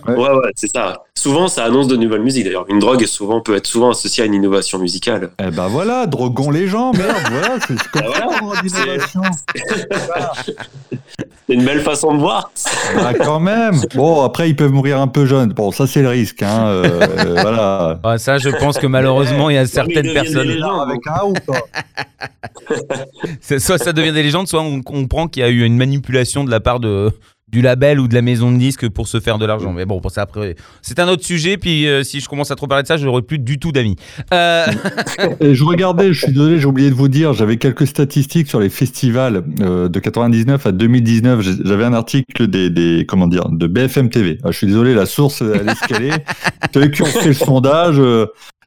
ouais, 0.07 0.15
ouais, 0.15 0.51
c'est 0.55 0.69
ça. 0.69 1.03
Souvent, 1.15 1.47
ça 1.47 1.65
annonce 1.65 1.87
de 1.87 1.95
nouvelles 1.95 2.21
musiques. 2.21 2.45
D'ailleurs, 2.45 2.65
une 2.69 2.79
drogue 2.79 3.01
est 3.01 3.07
souvent, 3.07 3.41
peut 3.41 3.55
être 3.55 3.67
souvent 3.67 3.91
associée 3.91 4.23
à 4.23 4.25
une 4.25 4.33
innovation 4.33 4.79
musicale. 4.79 5.31
Eh 5.39 5.51
ben 5.51 5.67
voilà, 5.67 6.05
droguons 6.07 6.51
les 6.51 6.67
gens, 6.67 6.91
merde, 6.93 7.17
voilà, 7.29 7.55
c'est 7.67 7.77
comme 7.89 8.03
Ah, 8.15 8.29
ça. 9.07 10.31
C'est 11.47 11.55
une 11.55 11.65
belle 11.65 11.81
façon 11.81 12.13
de 12.13 12.19
voir. 12.19 12.51
Ah, 12.99 13.11
quand 13.15 13.39
même. 13.39 13.81
Bon, 13.95 14.23
après, 14.23 14.49
ils 14.49 14.55
peuvent 14.55 14.71
mourir 14.71 15.01
un 15.01 15.07
peu 15.07 15.25
jeunes. 15.25 15.51
Bon, 15.51 15.71
ça, 15.71 15.87
c'est 15.87 16.03
le 16.03 16.09
risque. 16.09 16.43
Hein. 16.43 16.67
euh, 16.67 17.35
voilà. 17.41 17.99
Ah, 18.03 18.17
ça, 18.19 18.37
je 18.37 18.49
pense 18.49 18.77
que 18.77 18.85
malheureusement, 18.85 19.49
il 19.49 19.55
y 19.55 19.57
a 19.57 19.65
certaines 19.65 20.13
personnes. 20.13 20.47
légendes. 20.47 20.87
Avec 20.87 20.99
un 21.07 21.11
A 21.11 21.25
ou 21.25 21.33
pas 21.33 21.59
C'est- 23.41 23.57
Soit 23.59 23.79
ça 23.79 23.93
devient 23.93 24.11
des 24.11 24.21
légendes, 24.21 24.47
soit 24.47 24.61
on 24.61 24.81
comprend 24.83 25.27
qu'il 25.27 25.41
y 25.41 25.45
a 25.45 25.49
eu 25.49 25.63
une 25.63 25.75
manipulation 25.75 26.43
de 26.43 26.51
la 26.51 26.59
part 26.59 26.79
de, 26.79 27.11
du 27.51 27.61
label 27.61 27.99
ou 27.99 28.07
de 28.07 28.13
la 28.13 28.21
maison 28.21 28.51
de 28.51 28.57
disques 28.57 28.87
pour 28.89 29.07
se 29.07 29.19
faire 29.19 29.37
de 29.37 29.45
l'argent. 29.45 29.73
Mais 29.73 29.85
bon, 29.85 29.99
pour 30.01 30.11
ça, 30.11 30.21
après, 30.21 30.55
c'est 30.81 30.99
un 30.99 31.07
autre 31.07 31.23
sujet. 31.23 31.57
Puis 31.57 31.87
euh, 31.87 32.03
si 32.03 32.19
je 32.19 32.29
commence 32.29 32.51
à 32.51 32.55
trop 32.55 32.67
parler 32.67 32.83
de 32.83 32.87
ça, 32.87 32.97
je 32.97 33.05
n'aurai 33.05 33.21
plus 33.23 33.39
du 33.39 33.57
tout 33.59 33.71
d'amis. 33.71 33.95
Euh, 34.33 34.65
je 35.41 35.63
regardais, 35.63 36.13
je 36.13 36.19
suis 36.25 36.31
désolé, 36.31 36.59
j'ai 36.59 36.65
oublié 36.65 36.89
de 36.89 36.95
vous 36.95 37.07
dire, 37.07 37.33
j'avais 37.33 37.57
quelques 37.57 37.87
statistiques 37.87 38.47
sur 38.47 38.59
les 38.59 38.69
festivals 38.69 39.43
euh, 39.61 39.89
de 39.89 39.99
99 39.99 40.65
à 40.65 40.71
2019. 40.71 41.41
J'ai- 41.41 41.51
J'avais 41.65 41.85
un 41.85 41.93
article 41.93 42.47
des, 42.47 42.69
des 42.69 43.05
comment 43.07 43.27
dire 43.27 43.49
de 43.49 43.67
BFM 43.67 44.09
TV. 44.09 44.37
Ah, 44.43 44.51
je 44.51 44.57
suis 44.57 44.67
désolé, 44.67 44.93
la 44.93 45.05
source 45.05 45.41
elle 45.41 45.67
est 45.67 45.71
escalée. 45.71 46.11
C'est 46.73 46.79
eux 46.79 46.87
qui 46.87 47.01
ont 47.01 47.05
fait 47.05 47.27
le 47.27 47.33
sondage. 47.33 47.99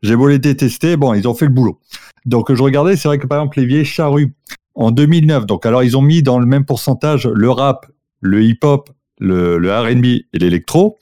j'ai 0.02 0.16
beau 0.16 0.28
les 0.28 0.38
détester, 0.38 0.96
bon, 0.96 1.14
ils 1.14 1.26
ont 1.28 1.34
fait 1.34 1.46
le 1.46 1.52
boulot. 1.52 1.78
Donc 2.26 2.52
je 2.52 2.62
regardais, 2.62 2.96
c'est 2.96 3.08
vrai 3.08 3.18
que 3.18 3.26
par 3.26 3.38
exemple 3.38 3.58
les 3.60 3.66
vieilles 3.66 3.84
charrues 3.84 4.34
en 4.74 4.90
2009. 4.90 5.46
Donc 5.46 5.66
alors 5.66 5.82
ils 5.82 5.96
ont 5.96 6.02
mis 6.02 6.22
dans 6.22 6.38
le 6.38 6.46
même 6.46 6.64
pourcentage 6.64 7.26
le 7.26 7.50
rap, 7.50 7.86
le 8.22 8.42
hip-hop, 8.42 8.88
le, 9.18 9.58
le 9.58 9.70
R&B 9.70 10.04
et 10.04 10.38
l'électro. 10.38 10.98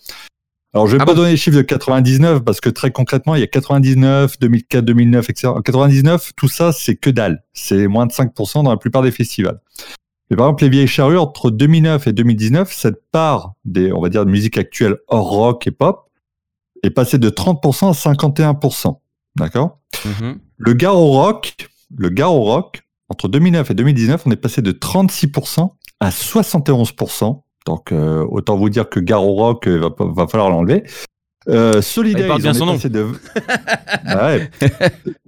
Alors, 0.73 0.87
je 0.87 0.97
vais 0.97 1.03
Ah 1.03 1.05
pas 1.05 1.13
bon 1.13 1.19
donner 1.19 1.33
les 1.33 1.37
chiffres 1.37 1.57
de 1.57 1.63
99 1.63 2.45
parce 2.45 2.61
que 2.61 2.69
très 2.69 2.91
concrètement, 2.91 3.35
il 3.35 3.41
y 3.41 3.45
a 3.45 3.49
99, 3.49 4.39
2004, 4.39 4.85
2009, 4.85 5.31
etc. 5.31 5.49
En 5.49 5.63
99, 5.63 6.33
tout 6.37 6.49
ça, 6.49 6.73
c'est 6.73 6.97
que 6.97 7.11
dalle. 7.11 7.43
C'est 7.53 7.89
moins 7.89 8.07
de 8.07 8.13
5% 8.13 8.65
dans 8.65 8.71
la 8.71 8.77
plupart 8.77 9.03
des 9.03 9.11
festivals. 9.11 9.61
Mais 10.31 10.37
par 10.37 10.47
exemple, 10.47 10.63
les 10.63 10.71
vieilles 10.71 10.87
charrues, 10.87 11.19
entre 11.19 11.51
2009 11.51 12.07
et 12.07 12.13
2019, 12.13 12.73
cette 12.73 13.03
part 13.11 13.55
des, 13.65 13.93
on 13.93 14.01
va 14.01 14.09
dire, 14.09 14.25
de 14.25 14.31
musique 14.31 14.59
actuelle 14.59 14.97
hors 15.09 15.29
rock 15.29 15.67
et 15.67 15.73
pop 15.73 16.09
est 16.85 16.91
passée 16.91 17.19
de 17.19 17.29
30% 17.31 17.89
à 17.89 18.15
51%. 18.15 19.01
D'accord? 19.37 19.81
mhm. 20.05 20.39
Le 20.57 20.73
Garo 20.75 21.11
Rock, 21.11 21.69
le 21.97 22.11
Garo 22.11 22.43
Rock, 22.45 22.83
entre 23.09 23.27
2009 23.27 23.73
et 23.73 23.75
2019, 23.75 24.23
on 24.27 24.31
est 24.31 24.37
passé 24.37 24.63
de 24.63 24.71
36% 24.71 25.73
à 26.01 26.11
71%. 26.11 27.43
Donc, 27.67 27.93
euh, 27.93 28.27
autant 28.29 28.57
vous 28.57 28.71
dire 28.71 28.89
que 28.89 29.01
Garo 29.01 29.35
Rock, 29.35 29.69
euh, 29.69 29.79
va, 29.79 29.91
va 29.99 30.27
falloir 30.27 30.51
l'enlever. 30.51 30.85
Euh, 31.49 31.81
Solidays, 31.81 32.29
bien 32.39 32.53
son 32.53 32.67
nom. 32.67 32.77
de... 32.77 33.07
Ah 34.05 34.27
ouais. 34.27 34.51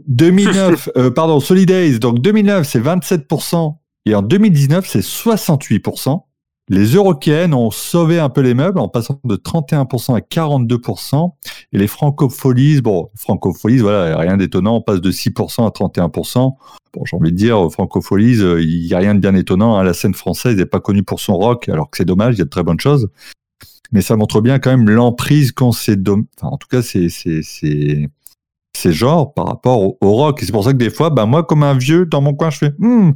2009, 0.06 0.90
euh, 0.96 1.10
pardon, 1.10 1.40
Solidays, 1.40 1.98
donc 1.98 2.20
2009, 2.20 2.66
c'est 2.66 2.80
27%, 2.80 3.76
et 4.06 4.14
en 4.14 4.22
2019, 4.22 4.86
c'est 4.86 5.00
68%. 5.00 6.22
Les 6.68 6.94
Eurocaines 6.94 7.54
ont 7.54 7.70
sauvé 7.70 8.18
un 8.20 8.28
peu 8.28 8.40
les 8.40 8.54
meubles 8.54 8.78
en 8.78 8.88
passant 8.88 9.20
de 9.24 9.36
31% 9.36 10.14
à 10.14 10.20
42%. 10.20 11.34
Et 11.72 11.78
les 11.78 11.88
francopholies, 11.88 12.80
bon, 12.80 13.10
francopholies, 13.16 13.78
voilà, 13.78 14.16
rien 14.18 14.36
d'étonnant, 14.36 14.76
on 14.76 14.80
passe 14.80 15.00
de 15.00 15.10
6% 15.10 15.66
à 15.66 15.70
31%. 15.70 16.56
Bon, 16.94 17.04
j'ai 17.04 17.16
envie 17.16 17.32
de 17.32 17.36
dire, 17.36 17.70
francopholies, 17.70 18.40
euh, 18.40 18.62
il 18.62 18.86
n'y 18.86 18.94
a 18.94 18.98
rien 18.98 19.14
de 19.14 19.20
bien 19.20 19.34
étonnant. 19.34 19.76
hein. 19.76 19.82
La 19.82 19.92
scène 19.94 20.14
française 20.14 20.56
n'est 20.56 20.66
pas 20.66 20.80
connue 20.80 21.02
pour 21.02 21.20
son 21.20 21.34
rock, 21.36 21.68
alors 21.68 21.90
que 21.90 21.96
c'est 21.96 22.04
dommage, 22.04 22.36
il 22.36 22.38
y 22.38 22.42
a 22.42 22.44
de 22.44 22.50
très 22.50 22.62
bonnes 22.62 22.80
choses. 22.80 23.08
Mais 23.90 24.00
ça 24.00 24.16
montre 24.16 24.40
bien 24.40 24.58
quand 24.58 24.70
même 24.70 24.88
l'emprise 24.88 25.52
qu'ont 25.52 25.72
ces 25.72 25.96
dom- 25.96 26.24
enfin, 26.38 26.52
en 26.52 26.56
tout 26.58 26.68
cas, 26.68 26.80
c'est, 26.82 27.08
ces 27.08 28.92
genres 28.92 29.34
par 29.34 29.46
rapport 29.46 29.82
au, 29.82 29.98
au 30.00 30.12
rock. 30.12 30.42
Et 30.42 30.46
c'est 30.46 30.52
pour 30.52 30.64
ça 30.64 30.72
que 30.72 30.78
des 30.78 30.90
fois, 30.90 31.10
bah, 31.10 31.26
moi, 31.26 31.42
comme 31.44 31.62
un 31.62 31.76
vieux, 31.76 32.06
dans 32.06 32.20
mon 32.20 32.34
coin, 32.34 32.50
je 32.50 32.58
fais, 32.58 32.72
Hmm, 32.78 33.12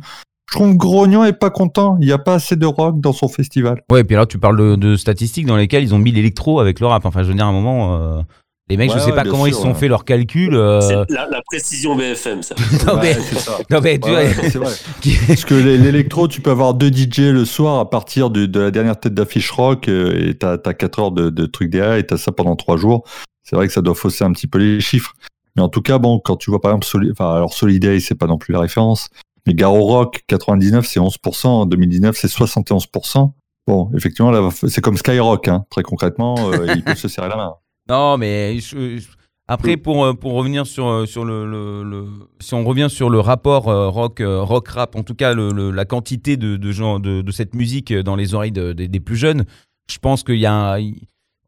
je 0.50 0.56
trouve 0.56 0.76
Grognon 0.76 1.24
est 1.24 1.32
pas 1.32 1.50
content. 1.50 1.96
Il 2.00 2.06
n'y 2.06 2.12
a 2.12 2.18
pas 2.18 2.34
assez 2.34 2.56
de 2.56 2.66
rock 2.66 3.00
dans 3.00 3.12
son 3.12 3.28
festival. 3.28 3.82
Ouais, 3.90 4.00
et 4.00 4.04
puis 4.04 4.16
là, 4.16 4.26
tu 4.26 4.38
parles 4.38 4.56
de, 4.58 4.76
de 4.76 4.96
statistiques 4.96 5.46
dans 5.46 5.56
lesquelles 5.56 5.82
ils 5.82 5.94
ont 5.94 5.98
mis 5.98 6.12
l'électro 6.12 6.60
avec 6.60 6.80
le 6.80 6.86
rap. 6.86 7.04
Enfin, 7.04 7.22
je 7.22 7.28
veux 7.28 7.34
dire, 7.34 7.44
à 7.46 7.48
un 7.48 7.52
moment, 7.52 7.96
euh, 8.00 8.20
les 8.68 8.76
mecs, 8.76 8.90
Ouais, 8.90 8.96
je 8.96 9.00
sais 9.00 9.10
ouais, 9.10 9.16
pas 9.16 9.24
comment 9.24 9.46
ils 9.46 9.54
se 9.54 9.60
sont 9.60 9.68
ouais. 9.68 9.74
fait 9.74 9.88
leurs 9.88 10.04
calculs. 10.04 10.54
euh, 10.54 10.80
C'est 10.80 11.12
la, 11.12 11.28
la 11.28 11.40
précision 11.46 11.94
BFM, 11.96 12.42
ça. 12.42 12.54
non, 12.86 12.98
mais, 13.00 13.14
ça. 13.14 13.58
non, 13.70 13.80
mais 13.80 13.98
tu 13.98 14.08
Ouais, 14.10 14.26
vois, 14.32 14.42
ouais, 14.42 14.50
c'est 14.50 14.58
vrai. 14.58 14.72
Parce 15.28 15.44
que 15.44 15.54
l'é- 15.54 15.78
l'électro, 15.78 16.26
tu 16.28 16.40
peux 16.40 16.50
avoir 16.50 16.74
deux 16.74 16.90
DJ 16.92 17.18
le 17.32 17.44
soir 17.44 17.78
à 17.80 17.90
partir 17.90 18.30
de 18.30 18.46
la 18.58 18.70
dernière 18.70 18.98
tête 18.98 19.14
d'affiche 19.14 19.50
rock 19.50 19.88
euh, 19.88 20.28
et 20.30 20.34
t'as 20.34 20.56
as 20.64 20.74
4 20.74 20.98
heures 21.00 21.12
de, 21.12 21.30
de 21.30 21.46
trucs 21.46 21.70
derrière 21.70 21.94
et 21.96 22.06
t'as 22.06 22.16
ça 22.18 22.32
pendant 22.32 22.56
3 22.56 22.76
jours. 22.76 23.04
C'est 23.44 23.54
vrai 23.56 23.66
que 23.68 23.72
ça 23.72 23.82
doit 23.82 23.94
fausser 23.94 24.24
un 24.24 24.32
petit 24.32 24.46
peu 24.48 24.58
les 24.58 24.80
chiffres. 24.80 25.12
Mais 25.56 25.62
en 25.62 25.68
tout 25.68 25.80
cas, 25.82 25.98
bon, 25.98 26.18
quand 26.18 26.36
tu 26.36 26.50
vois 26.50 26.60
par 26.60 26.72
exemple, 26.72 26.86
Soli- 26.86 27.10
enfin, 27.12 27.34
alors 27.34 27.52
Soliday, 27.54 27.98
c'est 28.00 28.14
pas 28.16 28.26
non 28.26 28.36
plus 28.38 28.52
la 28.52 28.60
référence, 28.60 29.08
mais 29.46 29.54
Garo 29.54 29.82
Rock, 29.84 30.22
99, 30.26 30.86
c'est 30.86 31.00
11%, 31.00 31.46
en 31.46 31.66
2019, 31.66 32.16
c'est 32.16 32.28
71%. 32.28 33.32
Bon, 33.66 33.90
effectivement, 33.96 34.30
là, 34.30 34.48
c'est 34.52 34.80
comme 34.80 34.96
Skyrock, 34.96 35.48
hein. 35.48 35.64
très 35.70 35.82
concrètement, 35.82 36.36
euh, 36.52 36.66
ils 36.76 36.84
peuvent 36.84 36.96
se 36.98 37.08
serrer 37.08 37.28
la 37.28 37.36
main. 37.36 37.54
Non, 37.88 38.16
mais 38.18 38.58
je- 38.60 38.98
je- 38.98 39.08
après, 39.48 39.76
pour, 39.76 40.04
euh, 40.04 40.12
pour 40.14 40.32
revenir 40.32 40.66
sur, 40.66 40.88
euh, 40.88 41.06
sur 41.06 41.24
le, 41.24 41.48
le- 41.48 41.82
le- 41.84 42.06
Si 42.40 42.54
on 42.54 42.64
revient 42.64 42.88
sur 42.90 43.10
le 43.10 43.20
rapport 43.20 43.68
euh, 43.68 43.88
rock, 43.88 44.20
euh, 44.20 44.42
rock 44.42 44.68
rap, 44.68 44.96
en 44.96 45.02
tout 45.04 45.14
cas, 45.14 45.34
le- 45.34 45.50
le- 45.50 45.70
la 45.70 45.84
quantité 45.84 46.36
de, 46.36 46.56
de, 46.56 46.72
gens, 46.72 46.98
de, 46.98 47.22
de 47.22 47.32
cette 47.32 47.54
musique 47.54 47.92
dans 47.92 48.16
les 48.16 48.34
oreilles 48.34 48.50
de- 48.52 48.72
des- 48.72 48.88
des 48.88 49.00
plus 49.00 49.16
jeunes, 49.16 49.44
je 49.90 49.98
pense 49.98 50.22
qu'il 50.24 50.38
y 50.38 50.46
a. 50.46 50.74
un- 50.74 50.90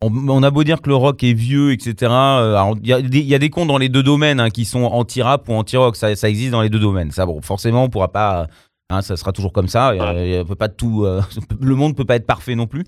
On, 0.01 0.43
a 0.45 0.51
beau 0.51 0.63
dire 0.63 0.81
que 0.81 0.89
le 0.89 0.95
rock 0.95 1.25
est 1.25 1.33
vieux, 1.33 1.73
etc. 1.73 2.13
euh, 2.13 2.75
Il 2.83 2.89
y, 2.89 3.35
a 3.35 3.39
des- 3.39 3.51
cons 3.51 3.67
dans 3.67 3.79
les 3.79 3.89
deux 3.89 4.05
domaines 4.05 4.39
hein, 4.39 4.49
qui 4.49 4.65
sont 4.65 4.85
anti-rap 4.85 5.49
ou 5.49 5.55
anti-rock. 5.55 5.97
Ça, 5.97 6.13
existe 6.29 6.53
dans 6.53 6.63
les 6.63 6.69
deux 6.69 6.79
domaines. 6.79 7.11
Forcément, 7.43 7.85
on 7.85 7.89
pourra 7.89 8.09
pas. 8.09 8.47
Hein, 8.91 9.03
ça 9.03 9.17
sera 9.17 9.33
toujours 9.33 9.53
comme 9.53 9.69
ça. 9.69 9.93
On 10.41 10.45
peut 10.45 10.55
pas 10.55 10.69
tout. 10.69 11.05
euh, 11.05 11.21
le 11.61 11.75
monde 11.75 11.95
peut 11.97 12.05
pas 12.05 12.17
être 12.17 12.27
parfait 12.27 12.55
non 12.55 12.67
plus. 12.67 12.85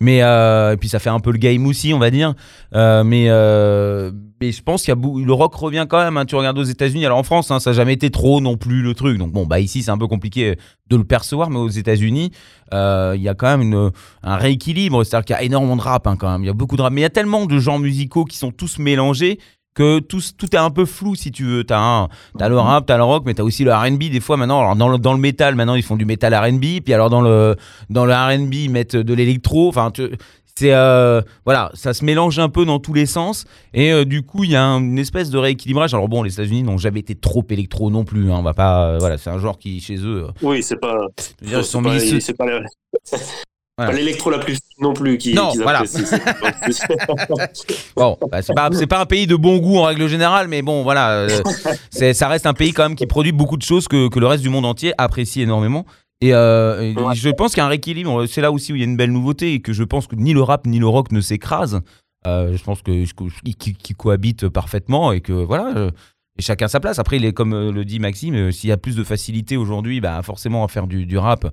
Mais 0.00 0.22
euh, 0.22 0.72
et 0.72 0.76
puis 0.76 0.88
ça 0.88 0.98
fait 0.98 1.10
un 1.10 1.20
peu 1.20 1.30
le 1.32 1.38
game 1.38 1.66
aussi, 1.66 1.92
on 1.94 1.98
va 1.98 2.10
dire. 2.10 2.34
Euh, 2.74 3.04
mais, 3.04 3.26
euh, 3.28 4.10
mais 4.40 4.52
je 4.52 4.62
pense 4.62 4.82
qu'il 4.82 4.92
y 4.94 4.96
a 4.96 5.24
le 5.24 5.32
rock 5.32 5.54
revient 5.54 5.86
quand 5.88 6.02
même. 6.02 6.16
hein. 6.16 6.24
Tu 6.26 6.34
regardes 6.34 6.58
aux 6.58 6.62
États-Unis, 6.64 7.06
alors 7.06 7.18
en 7.18 7.22
France, 7.22 7.50
hein, 7.50 7.60
ça 7.60 7.70
n'a 7.70 7.76
jamais 7.76 7.92
été 7.94 8.10
trop 8.10 8.40
non 8.40 8.56
plus 8.56 8.82
le 8.82 8.94
truc. 8.94 9.18
Donc 9.18 9.32
bon, 9.32 9.46
bah 9.46 9.60
ici 9.60 9.82
c'est 9.82 9.90
un 9.90 9.98
peu 9.98 10.06
compliqué 10.08 10.56
de 10.90 10.96
le 10.96 11.04
percevoir, 11.04 11.50
mais 11.50 11.58
aux 11.58 11.68
États-Unis, 11.68 12.30
euh, 12.72 13.14
il 13.16 13.22
y 13.22 13.28
a 13.28 13.34
quand 13.34 13.46
même 13.56 13.62
une- 13.62 13.90
un 14.22 14.36
rééquilibre. 14.36 15.04
C'est-à-dire 15.04 15.24
qu'il 15.24 15.36
y 15.36 15.38
a 15.38 15.42
énormément 15.42 15.76
de 15.76 15.82
rap 15.82 16.08
quand 16.18 16.30
même. 16.30 16.42
Il 16.42 16.46
y 16.46 16.50
a 16.50 16.54
beaucoup 16.54 16.76
de 16.76 16.82
rap, 16.82 16.92
mais 16.92 17.00
il 17.00 17.04
y 17.04 17.06
a 17.06 17.10
tellement 17.10 17.46
de 17.46 17.58
genres 17.58 17.78
musicaux 17.78 18.24
qui 18.24 18.36
sont 18.36 18.50
tous 18.50 18.78
mélangés 18.78 19.38
que 19.74 19.98
tout, 19.98 20.20
tout 20.38 20.54
est 20.54 20.58
un 20.58 20.70
peu 20.70 20.84
flou 20.84 21.14
si 21.14 21.30
tu 21.32 21.44
veux. 21.44 21.64
T'as 21.64 21.80
un- 21.80 22.08
t'as 22.38 22.48
le 22.48 22.58
rap, 22.58 22.86
t'as 22.86 22.96
le 22.96 23.04
rock, 23.04 23.24
mais 23.26 23.34
t'as 23.34 23.42
aussi 23.42 23.64
le 23.64 23.72
R&B 23.74 24.04
des 24.10 24.20
fois 24.20 24.36
maintenant. 24.36 24.60
Alors 24.60 24.76
dans 24.76 24.88
le, 24.88 24.98
dans 24.98 25.12
le 25.12 25.18
métal, 25.18 25.54
maintenant 25.56 25.74
ils 25.74 25.82
font 25.82 25.96
du 25.96 26.04
métal 26.04 26.34
R&B, 26.34 26.80
puis 26.84 26.94
alors 26.94 27.10
dans 27.10 27.20
le 27.22 27.56
dans 27.90 28.04
le 28.06 28.12
R&B 28.14 28.54
ils 28.54 28.70
mettent 28.70 28.96
de 28.96 29.14
l'électro. 29.14 29.68
Enfin, 29.68 29.90
c'est 30.56 30.72
euh, 30.72 31.20
voilà, 31.44 31.72
ça 31.74 31.92
se 31.94 32.04
mélange 32.04 32.38
un 32.38 32.48
peu 32.48 32.64
dans 32.64 32.78
tous 32.78 32.92
les 32.94 33.06
sens 33.06 33.44
et 33.72 33.90
euh, 33.90 34.04
du 34.04 34.22
coup 34.22 34.44
il 34.44 34.50
y 34.52 34.56
a 34.56 34.64
un- 34.64 34.78
une 34.80 34.98
espèce 35.00 35.28
de 35.30 35.38
rééquilibrage. 35.38 35.92
Alors 35.94 36.08
bon, 36.08 36.22
les 36.22 36.32
États-Unis 36.34 36.62
n'ont 36.62 36.78
jamais 36.78 37.00
été 37.00 37.16
trop 37.16 37.44
électro 37.50 37.90
non 37.90 38.04
plus. 38.04 38.30
hein. 38.30 38.36
on 38.38 38.42
va 38.42 38.54
pas, 38.54 38.86
euh, 38.90 38.98
voilà, 39.00 39.18
c'est 39.18 39.30
un 39.30 39.38
genre 39.38 39.58
qui 39.58 39.80
chez 39.80 39.96
eux. 39.98 40.28
Oui, 40.42 40.62
c'est 40.62 40.76
pas. 40.80 40.96
je 41.40 41.44
veux 41.44 41.50
dire, 41.50 41.58
ils 41.58 41.64
sont 41.64 41.82
pas- 41.82 41.94
mis- 41.94 42.20
c'est 42.20 42.36
pas 42.36 42.46
Voilà. 43.76 43.92
pas 43.92 43.98
l'électro 43.98 44.30
la 44.30 44.38
plus 44.38 44.58
non 44.80 44.92
plus 44.94 45.18
qui. 45.18 45.34
Non, 45.34 45.50
voilà. 45.62 45.80
apprécient, 45.80 46.06
c'est 46.06 46.24
pas. 46.24 47.46
Bon, 47.96 48.16
bah, 48.30 48.42
c'est 48.42 48.54
pas, 48.54 48.68
c'est 48.72 48.86
pas 48.86 49.00
un 49.00 49.06
pays 49.06 49.26
de 49.26 49.36
bon 49.36 49.58
goût 49.58 49.78
en 49.78 49.84
règle 49.84 50.06
générale, 50.08 50.48
mais 50.48 50.62
bon, 50.62 50.82
voilà, 50.82 51.10
euh, 51.12 51.28
c'est, 51.90 52.12
ça 52.14 52.28
reste 52.28 52.46
un 52.46 52.54
pays 52.54 52.72
quand 52.72 52.84
même 52.84 52.96
qui 52.96 53.06
produit 53.06 53.32
beaucoup 53.32 53.56
de 53.56 53.62
choses 53.62 53.88
que, 53.88 54.08
que 54.08 54.18
le 54.20 54.26
reste 54.26 54.42
du 54.42 54.48
monde 54.48 54.64
entier 54.66 54.92
apprécie 54.98 55.40
énormément. 55.42 55.86
Et, 56.20 56.32
euh, 56.34 56.80
et 56.82 56.94
Ouais. 56.96 57.14
je 57.14 57.28
pense 57.30 57.50
qu'il 57.52 57.58
y 57.58 57.60
a 57.62 57.66
un 57.66 57.68
rééquilibre. 57.68 58.26
C'est 58.26 58.40
là 58.40 58.52
aussi 58.52 58.72
où 58.72 58.76
il 58.76 58.80
y 58.80 58.82
a 58.82 58.86
une 58.86 58.96
belle 58.96 59.12
nouveauté 59.12 59.54
et 59.54 59.60
que 59.60 59.72
je 59.72 59.82
pense 59.82 60.06
que 60.06 60.14
ni 60.16 60.32
le 60.32 60.42
rap 60.42 60.66
ni 60.66 60.78
le 60.78 60.86
rock 60.86 61.10
ne 61.12 61.20
s'écrasent. 61.20 61.80
Euh, 62.26 62.56
je 62.56 62.62
pense 62.62 62.80
que 62.82 63.04
qu'ils 63.54 63.76
qui 63.76 63.94
cohabitent 63.94 64.48
parfaitement 64.48 65.12
et 65.12 65.20
que 65.20 65.32
voilà. 65.32 65.72
euh, 65.76 65.90
et 66.38 66.42
chacun 66.42 66.68
sa 66.68 66.80
place. 66.80 66.98
Après, 66.98 67.16
il 67.16 67.24
est 67.24 67.32
comme 67.32 67.70
le 67.70 67.84
dit 67.84 67.98
Maxime, 67.98 68.50
s'il 68.52 68.70
y 68.70 68.72
a 68.72 68.76
plus 68.76 68.96
de 68.96 69.04
facilité 69.04 69.56
aujourd'hui, 69.56 70.00
bah 70.00 70.20
forcément 70.22 70.64
à 70.64 70.68
faire 70.68 70.86
du, 70.86 71.06
du 71.06 71.18
rap. 71.18 71.46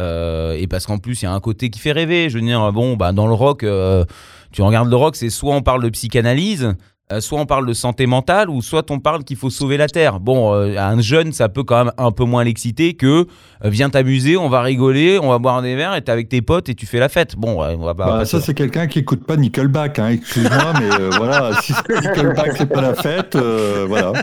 Euh, 0.00 0.56
et 0.58 0.66
parce 0.66 0.86
qu'en 0.86 0.98
plus, 0.98 1.22
il 1.22 1.24
y 1.24 1.28
a 1.28 1.32
un 1.32 1.40
côté 1.40 1.70
qui 1.70 1.78
fait 1.78 1.92
rêver. 1.92 2.28
Je 2.28 2.38
veux 2.38 2.44
dire, 2.44 2.72
bon, 2.72 2.96
bah 2.96 3.12
dans 3.12 3.26
le 3.26 3.34
rock, 3.34 3.62
euh, 3.62 4.04
tu 4.52 4.62
regardes 4.62 4.90
le 4.90 4.96
rock, 4.96 5.16
c'est 5.16 5.30
soit 5.30 5.54
on 5.54 5.62
parle 5.62 5.82
de 5.82 5.88
psychanalyse, 5.88 6.74
euh, 7.12 7.20
soit 7.20 7.38
on 7.38 7.46
parle 7.46 7.66
de 7.66 7.72
santé 7.72 8.06
mentale, 8.06 8.50
ou 8.50 8.62
soit 8.62 8.90
on 8.90 8.98
parle 8.98 9.24
qu'il 9.24 9.36
faut 9.36 9.50
sauver 9.50 9.76
la 9.76 9.88
Terre. 9.88 10.20
Bon, 10.20 10.52
un 10.52 11.00
jeune, 11.00 11.32
ça 11.32 11.48
peut 11.48 11.64
quand 11.64 11.84
même 11.84 11.94
un 11.98 12.10
peu 12.10 12.24
moins 12.24 12.44
l'exciter 12.44 12.94
que 12.94 13.26
viens 13.70 13.90
t'amuser, 13.90 14.36
on 14.36 14.48
va 14.48 14.60
rigoler, 14.62 15.18
on 15.22 15.30
va 15.30 15.38
boire 15.38 15.62
des 15.62 15.74
verres, 15.74 15.94
et 15.94 16.02
t'es 16.02 16.12
avec 16.12 16.28
tes 16.28 16.42
potes 16.42 16.68
et 16.68 16.74
tu 16.74 16.86
fais 16.86 16.98
la 16.98 17.08
fête. 17.08 17.36
Bon, 17.36 17.60
ouais, 17.62 17.76
on 17.78 17.84
va 17.84 17.94
pas. 17.94 18.06
Bah, 18.18 18.24
ça, 18.24 18.40
c'est 18.40 18.54
quelqu'un 18.54 18.86
qui 18.86 18.98
écoute 19.00 19.24
pas 19.26 19.36
Nickelback, 19.36 19.98
hein. 19.98 20.08
excuse-moi, 20.10 20.72
mais 20.80 21.00
euh, 21.00 21.10
voilà, 21.16 21.60
si 21.62 21.72
Nickelback, 21.88 22.56
c'est 22.56 22.66
pas 22.68 22.80
la 22.82 22.94
fête, 22.94 23.36
euh, 23.36 23.84
voilà. 23.88 24.12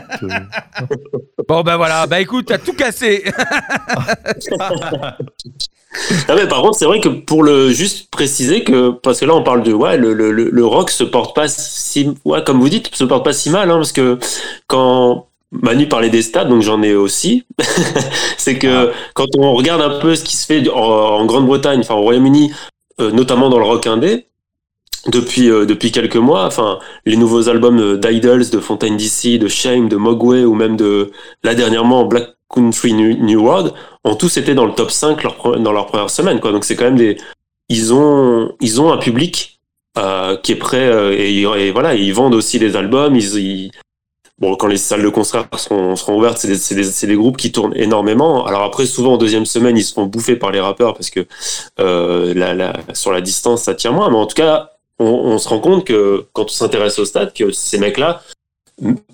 Bon, 1.48 1.62
bah 1.62 1.76
voilà, 1.76 2.06
bah 2.06 2.20
écoute, 2.20 2.46
t'as 2.46 2.58
tout 2.58 2.72
cassé. 2.72 3.24
Ah 6.26 6.34
mais 6.34 6.48
par 6.48 6.62
contre, 6.62 6.78
c'est 6.78 6.86
vrai 6.86 7.00
que 7.00 7.08
pour 7.10 7.42
le 7.42 7.68
juste 7.70 8.10
préciser 8.10 8.64
que 8.64 8.92
parce 8.92 9.20
que 9.20 9.26
là 9.26 9.34
on 9.34 9.42
parle 9.42 9.62
de 9.62 9.74
ouais 9.74 9.98
le, 9.98 10.14
le, 10.14 10.32
le- 10.32 10.48
le 10.48 10.64
rock 10.64 10.90
se 10.90 11.04
porte 11.04 11.36
pas 11.36 11.48
si 11.48 12.14
ouais 12.24 12.42
comme 12.44 12.60
vous 12.60 12.70
dites 12.70 12.94
se 12.94 13.04
porte 13.04 13.22
pas 13.24 13.34
si 13.34 13.50
mal 13.50 13.70
hein, 13.70 13.74
parce 13.76 13.92
que 13.92 14.18
quand 14.68 15.26
Manu 15.52 15.86
parlait 15.86 16.10
des 16.10 16.22
stades 16.22 16.48
donc 16.48 16.62
j'en 16.62 16.82
ai 16.82 16.94
aussi. 16.94 17.44
C'est 18.38 18.58
que 18.58 18.90
quand 19.14 19.26
on 19.38 19.52
regarde 19.54 19.82
un 19.82 19.98
peu 20.00 20.14
ce 20.14 20.24
qui 20.24 20.36
se 20.36 20.46
fait 20.46 20.68
en, 20.70 20.74
en 20.76 21.24
Grande-Bretagne 21.26 21.80
enfin 21.80 21.94
au 21.94 22.00
Royaume-Uni 22.02 22.52
euh, 23.00 23.10
notamment 23.10 23.48
dans 23.50 23.58
le 23.58 23.64
rock 23.64 23.86
indé 23.86 24.26
depuis 25.08 25.50
euh, 25.50 25.66
depuis 25.66 25.90
quelques 25.90 26.16
mois 26.16 26.46
enfin 26.46 26.78
les 27.06 27.16
nouveaux 27.16 27.48
albums 27.48 27.98
d'Idols 27.98 28.50
de 28.50 28.58
Fontaine 28.60 28.96
DC 28.96 29.38
de 29.38 29.48
Shame 29.48 29.88
de 29.88 29.96
Mogwai 29.96 30.44
ou 30.44 30.54
même 30.54 30.76
de 30.76 31.10
là 31.42 31.54
dernièrement 31.54 32.04
Black 32.04 32.28
Country 32.48 32.92
New, 32.92 33.16
New 33.18 33.40
World 33.42 33.72
ont 34.04 34.14
tous 34.14 34.36
été 34.36 34.54
dans 34.54 34.66
le 34.66 34.72
top 34.74 34.90
5 34.90 35.22
leur, 35.22 35.36
pre- 35.36 35.60
dans 35.62 35.72
leur 35.72 35.86
première 35.86 36.10
semaine 36.10 36.38
quoi. 36.40 36.52
Donc 36.52 36.64
c'est 36.64 36.76
quand 36.76 36.84
même 36.84 36.96
des 36.96 37.16
ils 37.68 37.92
ont 37.92 38.52
ils 38.60 38.80
ont 38.80 38.92
un 38.92 38.98
public 38.98 39.60
euh, 39.98 40.36
qui 40.36 40.52
est 40.52 40.56
prêt 40.56 40.88
euh, 40.88 41.12
et, 41.16 41.40
et 41.42 41.70
voilà 41.72 41.94
ils 41.94 42.12
vendent 42.14 42.34
aussi 42.34 42.58
des 42.58 42.76
albums 42.76 43.16
ils, 43.16 43.38
ils- 43.38 43.70
bon 44.42 44.56
quand 44.56 44.66
les 44.66 44.76
salles 44.76 45.02
de 45.02 45.08
concert 45.08 45.48
seront, 45.56 45.96
seront 45.96 46.18
ouvertes 46.18 46.36
c'est 46.38 47.06
des, 47.06 47.16
groupes 47.16 47.38
qui 47.38 47.50
tournent 47.50 47.74
énormément 47.74 48.44
alors 48.44 48.62
après 48.62 48.84
souvent 48.84 49.14
en 49.14 49.16
deuxième 49.16 49.46
semaine 49.46 49.78
ils 49.78 49.84
se 49.84 49.94
font 49.94 50.04
bouffer 50.04 50.36
par 50.36 50.50
les 50.50 50.60
rappeurs 50.60 50.92
parce 50.92 51.08
que 51.08 51.26
euh, 51.80 52.72
sur 52.92 53.12
la 53.12 53.20
distance 53.20 53.62
ça 53.62 53.74
tient 53.74 53.92
moins 53.92 54.10
mais 54.10 54.16
en 54.16 54.26
tout 54.26 54.36
cas 54.36 54.70
on, 54.98 55.38
se 55.38 55.48
rend 55.48 55.58
compte 55.58 55.84
que 55.84 56.26
quand 56.32 56.44
on 56.44 56.48
s'intéresse 56.48 56.98
au 56.98 57.04
stade 57.04 57.32
que 57.32 57.50
ces 57.52 57.78
mecs 57.78 57.98
là 57.98 58.22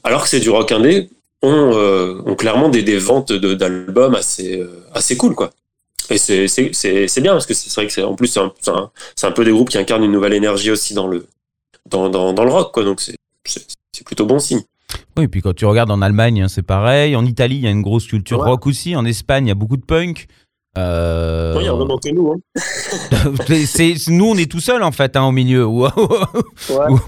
alors 0.02 0.22
que 0.22 0.28
c'est 0.28 0.40
du 0.40 0.50
rock 0.50 0.72
indé 0.72 1.08
ont, 1.42 1.72
euh, 1.74 2.20
ont 2.26 2.34
clairement 2.34 2.68
des, 2.68 2.98
ventes 2.98 3.32
d'albums 3.32 4.14
assez, 4.14 4.58
euh, 4.60 4.84
assez 4.92 5.16
cool, 5.16 5.34
quoi. 5.34 5.50
Et 6.10 6.16
c'est 6.18 7.20
bien 7.20 7.32
parce 7.32 7.44
que 7.46 7.52
c'est 7.54 7.72
vrai 7.74 7.86
que 7.86 8.00
en 8.00 8.14
plus 8.14 8.28
c'est 8.28 9.26
un, 9.26 9.30
peu 9.32 9.44
des 9.44 9.50
groupes 9.50 9.68
qui 9.68 9.76
incarnent 9.76 10.04
une 10.04 10.12
nouvelle 10.12 10.32
énergie 10.32 10.70
aussi 10.70 10.94
dans 10.94 11.06
le 11.06 11.26
dans, 11.84 12.08
le 12.08 12.50
rock 12.50 12.72
quoi 12.72 12.82
donc 12.82 13.02
c'est 13.02 14.04
plutôt 14.06 14.24
bon 14.24 14.38
signe. 14.38 14.62
Oui, 15.18 15.24
et 15.24 15.28
puis 15.28 15.42
quand 15.42 15.54
tu 15.54 15.66
regardes 15.66 15.90
en 15.90 16.00
Allemagne, 16.00 16.42
hein, 16.42 16.48
c'est 16.48 16.62
pareil. 16.62 17.16
En 17.16 17.24
Italie, 17.26 17.56
il 17.56 17.62
y 17.62 17.66
a 17.66 17.70
une 17.70 17.82
grosse 17.82 18.06
culture 18.06 18.38
Ouais. 18.40 18.46
rock 18.50 18.66
aussi. 18.66 18.94
En 18.96 19.04
Espagne, 19.04 19.46
il 19.46 19.48
y 19.48 19.52
a 19.52 19.54
beaucoup 19.56 19.76
de 19.76 19.84
punk. 19.84 20.26
Euh, 20.76 21.54
Oui, 21.56 21.64
il 21.64 21.66
y 21.66 21.70
en 21.70 21.80
a 21.84 21.98
que 21.98 22.14
nous. 22.14 22.32
Hein. 22.32 22.36
c'est- 23.66 24.08
nous, 24.10 24.26
on 24.26 24.36
est 24.36 24.48
tout 24.50 24.60
seul 24.60 24.82
en 24.84 24.92
fait 24.92 25.16
hein, 25.16 25.24
au 25.24 25.32
milieu. 25.32 25.66
Ou, 25.66 25.82
Ouais. 25.84 25.88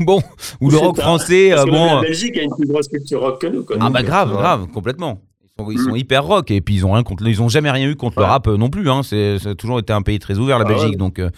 bon, 0.01 0.20
ou 0.61 0.70
le 0.70 0.77
rock 0.78 0.97
ça. 0.97 1.03
français. 1.03 1.51
Parce 1.55 1.62
euh, 1.62 1.66
que 1.66 1.70
bon, 1.70 1.95
la 1.97 2.01
Belgique 2.01 2.37
a 2.37 2.43
une 2.43 2.51
plus 2.57 2.66
grosse 2.66 2.89
culture 2.89 3.20
rock 3.20 3.41
que 3.41 3.47
nous. 3.47 3.62
Quoi. 3.65 3.77
Ah 3.81 3.91
bah 3.91 4.01
euh, 4.01 4.03
grave, 4.03 4.31
ouais. 4.32 4.39
grave, 4.39 4.66
complètement. 4.74 5.20
Ils 5.45 5.65
sont, 5.65 5.70
ils 5.70 5.78
sont 5.78 5.93
Mm. 5.93 5.97
hyper 5.99 6.24
rock 6.24 6.51
et 6.51 6.61
puis 6.62 6.74
ils 6.74 6.87
ont 6.87 6.93
rien 6.93 7.03
contre, 7.05 7.24
ils 7.27 7.43
ont 7.43 7.49
jamais 7.49 7.70
rien 7.70 7.89
eu 7.89 7.95
contre 7.95 8.19
le 8.19 8.24
rap 8.24 8.49
euh, 8.49 8.57
non 8.57 8.70
plus. 8.70 8.91
Hein. 8.91 9.03
C'est, 9.05 9.39
ça 9.39 9.51
a 9.51 9.55
toujours 9.55 9.78
été 9.78 9.93
un 9.93 10.03
pays 10.03 10.19
très 10.19 10.39
ouvert 10.39 10.59
la 10.59 10.65
Ah 10.65 10.69
Belgique. 10.69 10.97
Donc, 10.97 11.19
euh, 11.20 11.31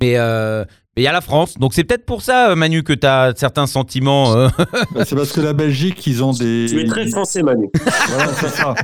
mais 0.00 0.14
euh, 0.16 0.64
mais 0.96 1.02
il 1.02 1.04
y 1.04 1.08
a 1.08 1.12
la 1.12 1.20
France. 1.20 1.58
Donc 1.58 1.74
c'est 1.74 1.84
peut-être 1.84 2.06
pour 2.06 2.22
ça, 2.22 2.54
Manu, 2.56 2.82
que 2.82 2.92
tu 2.92 3.06
as 3.06 3.32
certains 3.36 3.66
sentiments. 3.66 4.34
euh, 4.34 4.48
Bah, 4.94 5.04
c'est 5.04 5.14
parce 5.14 5.32
que 5.32 5.40
la 5.40 5.52
Belgique, 5.52 6.06
ils 6.06 6.24
ont 6.24 6.32
des. 6.32 6.66
Tu 6.68 6.80
es 6.80 6.86
très 6.86 7.06
français 7.08 7.42
Manu. 7.42 7.68
Voilà, 8.08 8.32
c'est 8.34 8.48
ça. 8.48 8.74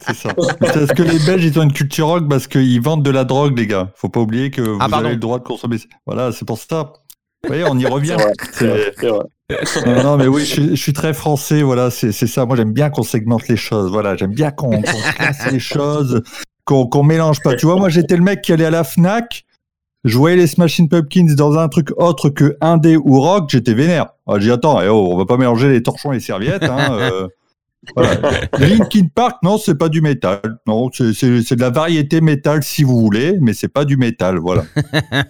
C'est 0.00 0.14
ça. 0.16 0.30
C'est 0.38 0.58
parce 0.58 0.92
que 0.92 1.02
les 1.02 1.18
Belges, 1.18 1.44
ils 1.44 1.58
ont 1.58 1.62
une 1.62 1.72
culture 1.72 2.06
rock 2.08 2.28
parce 2.28 2.46
qu'ils 2.46 2.80
vendent 2.80 3.02
de 3.04 3.10
la 3.10 3.24
drogue, 3.24 3.58
les 3.58 3.66
gars. 3.66 3.90
Faut 3.96 4.08
pas 4.08 4.20
oublier 4.20 4.50
que 4.50 4.62
vous 4.62 4.78
Ah, 4.80 4.88
avez 4.96 5.10
le 5.10 5.16
droit 5.16 5.38
de 5.38 5.44
consommer. 5.44 5.76
Voilà, 6.06 6.32
c'est 6.32 6.46
pour 6.46 6.58
ça. 6.58 6.92
Vous 7.44 7.48
voyez, 7.48 7.64
on 7.64 7.78
y 7.78 7.86
revient. 7.86 8.16
C'est 8.52 8.66
vrai, 8.66 8.92
C'est- 8.98 9.00
C'est 9.64 9.80
vrai. 9.80 9.94
Non, 9.96 10.02
non, 10.02 10.16
mais 10.18 10.26
oui, 10.26 10.40
je, 10.42 10.46
suis- 10.46 10.68
je 10.70 10.74
suis 10.82 10.92
très 10.92 11.14
français, 11.14 11.62
voilà, 11.62 11.90
c'est 11.90 12.12
c'est 12.12 12.26
ça. 12.26 12.44
Moi, 12.44 12.54
j'aime 12.56 12.72
bien 12.74 12.90
qu'on 12.90 13.02
segmente 13.02 13.48
les 13.48 13.56
choses, 13.56 13.90
voilà, 13.90 14.14
j'aime 14.14 14.34
bien 14.34 14.50
qu'on 14.50 14.70
qu'on 14.82 15.00
classe 15.16 15.50
les 15.50 15.58
choses, 15.58 16.22
qu'on 16.66 16.86
qu'on 16.86 17.02
mélange 17.02 17.40
pas. 17.40 17.54
Tu 17.54 17.64
vois, 17.64 17.76
moi, 17.76 17.88
j'étais 17.88 18.16
le 18.16 18.22
mec 18.22 18.42
qui 18.42 18.52
allait 18.52 18.66
à 18.66 18.70
la 18.70 18.84
Fnac, 18.84 19.44
je 20.04 20.16
voyais 20.16 20.36
les 20.36 20.46
Smashing 20.46 20.88
Pumpkins 20.88 21.34
dans 21.36 21.58
un 21.58 21.68
truc 21.68 21.90
autre 21.96 22.30
que 22.30 22.56
indé 22.60 22.96
ou 22.96 23.20
rock, 23.20 23.50
j'étais 23.50 23.74
vénère. 23.74 24.08
Ah, 24.26 24.34
J'ai 24.38 24.46
dit, 24.46 24.50
attends, 24.52 24.80
eh 24.80 24.88
oh, 24.88 25.08
on 25.12 25.16
va 25.16 25.26
pas 25.26 25.36
mélanger 25.36 25.68
les 25.68 25.82
torchons 25.82 26.12
et 26.12 26.16
les 26.16 26.20
serviettes. 26.20 26.62
Hein, 26.62 26.92
euh, 26.92 27.28
voilà. 27.94 28.20
Linkin 28.58 29.08
Park, 29.14 29.38
non, 29.42 29.58
c'est 29.58 29.76
pas 29.76 29.88
du 29.88 30.00
métal. 30.00 30.40
Non, 30.66 30.90
c'est 30.92 31.12
de 31.12 31.60
la 31.60 31.70
variété 31.70 32.20
métal 32.20 32.62
si 32.62 32.82
vous 32.82 33.00
voulez, 33.00 33.34
mais 33.40 33.52
c'est 33.52 33.68
pas 33.68 33.84
du 33.84 33.96
métal, 33.96 34.38
voilà. 34.38 34.64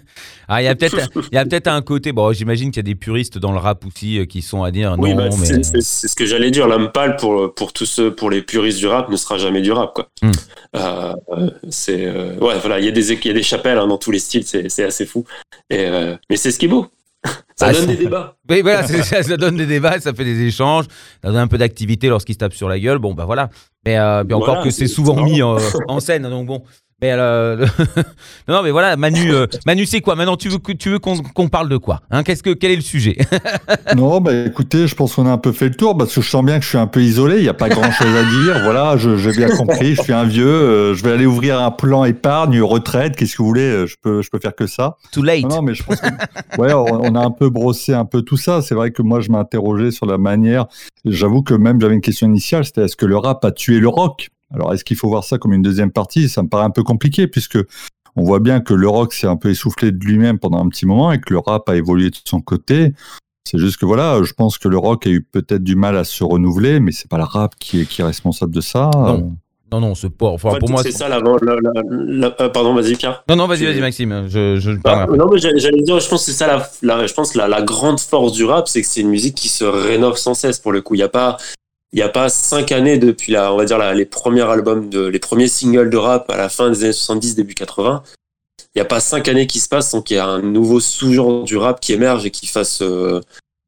Ah, 0.50 0.62
il 0.62 0.64
y 0.64 0.68
a 0.68 0.74
peut-être, 0.74 1.10
il 1.30 1.34
y 1.34 1.38
a 1.38 1.44
peut-être 1.44 1.66
un 1.66 1.82
côté. 1.82 2.12
Bon, 2.12 2.32
j'imagine 2.32 2.70
qu'il 2.70 2.78
y 2.78 2.80
a 2.80 2.90
des 2.90 2.94
puristes 2.94 3.36
dans 3.36 3.52
le 3.52 3.58
rap 3.58 3.84
aussi 3.84 4.18
euh, 4.18 4.24
qui 4.24 4.40
sont 4.40 4.62
à 4.62 4.70
dire 4.70 4.96
Oui, 4.98 5.10
non, 5.10 5.28
bah, 5.28 5.36
mais 5.38 5.62
c'est 5.62 5.82
ce 5.82 6.16
que 6.16 6.24
j'allais 6.24 6.50
dire. 6.50 6.66
Pâle 6.90 7.16
pour 7.16 7.54
pour 7.54 7.74
tous 7.74 7.84
ceux, 7.84 8.14
pour 8.14 8.30
les 8.30 8.40
puristes 8.40 8.78
du 8.78 8.86
rap, 8.86 9.10
ne 9.10 9.16
sera 9.16 9.36
jamais 9.36 9.60
du 9.60 9.72
rap, 9.72 9.92
quoi. 9.92 10.08
Hmm. 10.22 10.30
Euh, 10.76 11.14
euh, 11.30 11.50
c'est 11.70 12.06
euh, 12.06 12.38
ouais, 12.38 12.58
voilà, 12.60 12.78
il 12.78 12.84
y 12.84 12.88
a 12.88 12.92
des 12.92 13.12
il 13.12 13.26
y 13.26 13.30
a 13.30 13.34
des 13.34 13.42
chapelles 13.42 13.78
hein, 13.78 13.86
dans 13.86 13.98
tous 13.98 14.10
les 14.10 14.18
styles, 14.18 14.44
c'est 14.44 14.68
c'est 14.68 14.84
assez 14.84 15.06
fou. 15.06 15.24
Et 15.70 15.86
euh, 15.86 16.16
mais 16.30 16.36
c'est 16.36 16.50
ce 16.50 16.58
qui 16.58 16.66
est 16.66 16.68
beau. 16.68 16.86
Ça 17.56 17.66
Ah, 17.68 17.72
donne 17.72 17.86
des 17.86 17.96
débats. 17.96 18.36
Oui, 18.50 18.62
voilà, 18.62 18.86
ça, 18.86 19.22
ça 19.22 19.36
donne 19.36 19.56
des 19.56 19.66
débats, 19.66 19.98
ça 20.00 20.12
fait 20.14 20.24
des 20.24 20.42
échanges, 20.42 20.86
ça 21.22 21.28
donne 21.30 21.36
un 21.38 21.48
peu 21.48 21.58
d'activité 21.58 22.08
lorsqu'ils 22.08 22.34
se 22.34 22.38
tapent 22.38 22.54
sur 22.54 22.68
la 22.68 22.78
gueule. 22.78 22.98
Bon, 22.98 23.14
bah 23.14 23.24
voilà. 23.24 23.50
Mais, 23.84 23.98
euh, 23.98 24.22
encore 24.22 24.40
Voilà, 24.46 24.62
que 24.62 24.70
c'est 24.70 24.86
souvent 24.86 25.22
mis 25.22 25.42
en, 25.42 25.56
en 25.88 26.00
scène, 26.00 26.22
donc 26.28 26.46
bon. 26.46 26.62
Mais 27.00 27.12
euh, 27.12 27.64
non, 28.48 28.56
non, 28.56 28.62
mais 28.64 28.72
voilà, 28.72 28.96
Manu, 28.96 29.32
euh, 29.32 29.46
Manu, 29.66 29.86
c'est 29.86 30.00
quoi? 30.00 30.16
Maintenant, 30.16 30.36
tu 30.36 30.48
veux 30.48 30.58
que 30.58 30.72
tu 30.72 30.90
veux 30.90 30.98
qu'on 30.98 31.48
parle 31.48 31.68
de 31.68 31.76
quoi? 31.76 32.00
Hein 32.10 32.24
Qu'est-ce 32.24 32.42
que 32.42 32.50
quel 32.50 32.72
est 32.72 32.76
le 32.76 32.82
sujet? 32.82 33.16
Non, 33.96 34.20
bah 34.20 34.32
écoutez, 34.46 34.86
je 34.86 34.94
pense 34.94 35.14
qu'on 35.14 35.26
a 35.26 35.30
un 35.30 35.38
peu 35.38 35.52
fait 35.52 35.68
le 35.68 35.74
tour 35.74 35.96
parce 35.96 36.14
que 36.14 36.20
je 36.20 36.28
sens 36.28 36.44
bien 36.44 36.58
que 36.58 36.64
je 36.64 36.68
suis 36.68 36.78
un 36.78 36.86
peu 36.86 37.02
isolé, 37.02 37.36
il 37.36 37.42
n'y 37.42 37.48
a 37.48 37.54
pas 37.54 37.68
grand-chose 37.68 38.14
à 38.16 38.22
dire. 38.22 38.62
Voilà, 38.68 38.96
j'ai 38.96 39.32
bien 39.32 39.48
compris, 39.48 39.94
je 39.94 40.02
suis 40.02 40.12
un 40.12 40.24
vieux, 40.24 40.46
euh, 40.46 40.94
je 40.94 41.02
vais 41.02 41.12
aller 41.12 41.24
ouvrir 41.24 41.58
un 41.58 41.70
plan 41.70 42.04
épargne, 42.04 42.60
retraite, 42.60 43.16
qu'est-ce 43.16 43.32
que 43.32 43.38
vous 43.38 43.48
voulez, 43.48 43.86
je 43.86 43.96
peux, 44.00 44.20
je 44.20 44.28
peux 44.30 44.38
faire 44.38 44.54
que 44.54 44.66
ça. 44.66 44.96
Too 45.10 45.22
late. 45.22 45.42
Non, 45.42 45.56
non, 45.56 45.62
mais 45.62 45.74
je 45.74 45.82
pense 45.82 46.00
que, 46.00 46.60
ouais, 46.60 46.72
on 46.74 47.14
a 47.14 47.20
un 47.20 47.30
peu 47.30 47.48
brossé 47.48 47.94
un 47.94 48.04
peu 48.04 48.22
tout 48.22 48.36
ça. 48.36 48.60
C'est 48.60 48.74
vrai 48.74 48.90
que 48.90 49.00
moi, 49.02 49.20
je 49.20 49.30
m'interrogeais 49.30 49.90
sur 49.90 50.06
la 50.06 50.18
manière. 50.18 50.66
J'avoue 51.04 51.42
que 51.42 51.54
même 51.54 51.80
j'avais 51.80 51.94
une 51.94 52.00
question 52.00 52.26
initiale, 52.26 52.64
c'était 52.64 52.82
est-ce 52.82 52.96
que 52.96 53.06
le 53.06 53.16
rap 53.16 53.44
a 53.44 53.52
tué 53.52 53.78
le 53.78 53.88
rock? 53.88 54.28
Alors, 54.54 54.72
est-ce 54.72 54.84
qu'il 54.84 54.96
faut 54.96 55.08
voir 55.08 55.24
ça 55.24 55.38
comme 55.38 55.52
une 55.52 55.62
deuxième 55.62 55.90
partie? 55.90 56.28
Ça 56.28 56.42
me 56.42 56.48
paraît 56.48 56.64
un 56.64 56.70
peu 56.70 56.82
compliqué 56.82 57.26
puisque 57.26 57.58
on 58.16 58.22
voit 58.24 58.40
bien 58.40 58.60
que 58.60 58.74
le 58.74 58.88
rock 58.88 59.12
s'est 59.12 59.26
un 59.26 59.36
peu 59.36 59.50
essoufflé 59.50 59.92
de 59.92 60.04
lui-même 60.04 60.38
pendant 60.38 60.64
un 60.64 60.68
petit 60.68 60.86
moment 60.86 61.12
et 61.12 61.20
que 61.20 61.32
le 61.32 61.38
rap 61.38 61.68
a 61.68 61.76
évolué 61.76 62.10
de 62.10 62.16
son 62.24 62.40
côté. 62.40 62.92
C'est 63.44 63.58
juste 63.58 63.76
que 63.78 63.86
voilà, 63.86 64.22
je 64.22 64.32
pense 64.32 64.58
que 64.58 64.68
le 64.68 64.76
rock 64.78 65.06
a 65.06 65.10
eu 65.10 65.22
peut-être 65.22 65.62
du 65.62 65.76
mal 65.76 65.96
à 65.96 66.04
se 66.04 66.22
renouveler, 66.24 66.80
mais 66.80 66.92
c'est 66.92 67.08
pas 67.08 67.18
le 67.18 67.24
rap 67.24 67.54
qui 67.58 67.80
est, 67.82 67.84
qui 67.84 68.00
est 68.00 68.04
responsable 68.04 68.54
de 68.54 68.60
ça. 68.60 68.90
Non. 68.94 69.36
Non, 69.70 69.80
non, 69.80 69.94
c'est 69.94 70.08
pas. 70.08 70.28
Enfin, 70.28 70.48
En 70.48 70.52
fait, 70.52 70.58
pour 70.60 70.70
moi, 70.70 70.82
c'est 70.82 70.92
ça 70.92 71.08
la- 71.10 71.20
la- 71.20 71.56
la- 71.92 72.34
euh, 72.40 72.48
pardon, 72.48 72.74
vas-y, 72.74 72.96
Pierre. 72.96 73.22
Non, 73.28 73.36
non, 73.36 73.46
vas-y, 73.46 73.66
vas-y, 73.66 73.80
Maxime. 73.80 74.24
Je, 74.26 74.78
Ah, 74.84 75.02
après. 75.02 75.18
non, 75.18 75.26
mais 75.30 75.38
j'allais 75.38 75.82
dire, 75.82 76.00
je 76.00 76.08
pense 76.08 76.24
que 76.24 76.32
c'est 76.32 76.38
ça 76.38 76.46
la, 76.46 76.70
la- 76.80 77.06
je 77.06 77.12
pense 77.12 77.34
la, 77.34 77.48
la 77.48 77.60
grande 77.60 78.00
force 78.00 78.32
du 78.32 78.44
rap, 78.46 78.66
c'est 78.66 78.80
que 78.80 78.88
c'est 78.88 79.02
une 79.02 79.10
musique 79.10 79.34
qui 79.34 79.50
se 79.50 79.64
rénove 79.64 80.16
sans 80.16 80.32
cesse. 80.32 80.58
Pour 80.58 80.72
le 80.72 80.80
coup, 80.80 80.94
il 80.94 81.00
y 81.00 81.02
a 81.02 81.10
pas, 81.10 81.36
il 81.92 81.98
y 81.98 82.02
a 82.02 82.08
pas 82.08 82.28
cinq 82.28 82.72
années 82.72 82.98
depuis 82.98 83.32
la, 83.32 83.52
on 83.52 83.56
va 83.56 83.64
dire 83.64 83.78
la- 83.78 83.94
les 83.94 84.04
premiers 84.04 84.42
albums 84.42 84.88
de, 84.90 85.06
les 85.06 85.18
premiers 85.18 85.48
singles 85.48 85.90
de 85.90 85.96
rap 85.96 86.28
à 86.30 86.36
la 86.36 86.48
fin 86.48 86.70
des 86.70 86.84
années 86.84 86.92
70, 86.92 87.34
début 87.34 87.54
80. 87.54 88.02
Il 88.74 88.78
y 88.78 88.82
a 88.82 88.84
pas 88.84 89.00
cinq 89.00 89.28
années 89.28 89.46
qui 89.46 89.60
se 89.60 89.68
passent 89.68 89.90
sans 89.90 90.02
qu'il 90.02 90.16
y 90.16 90.18
ait 90.18 90.22
un 90.22 90.42
nouveau 90.42 90.80
sous-genre 90.80 91.44
du 91.44 91.56
rap 91.56 91.80
qui 91.80 91.92
émerge 91.94 92.26
et 92.26 92.30
qui 92.30 92.46
fasse, 92.46 92.82
euh, 92.82 93.20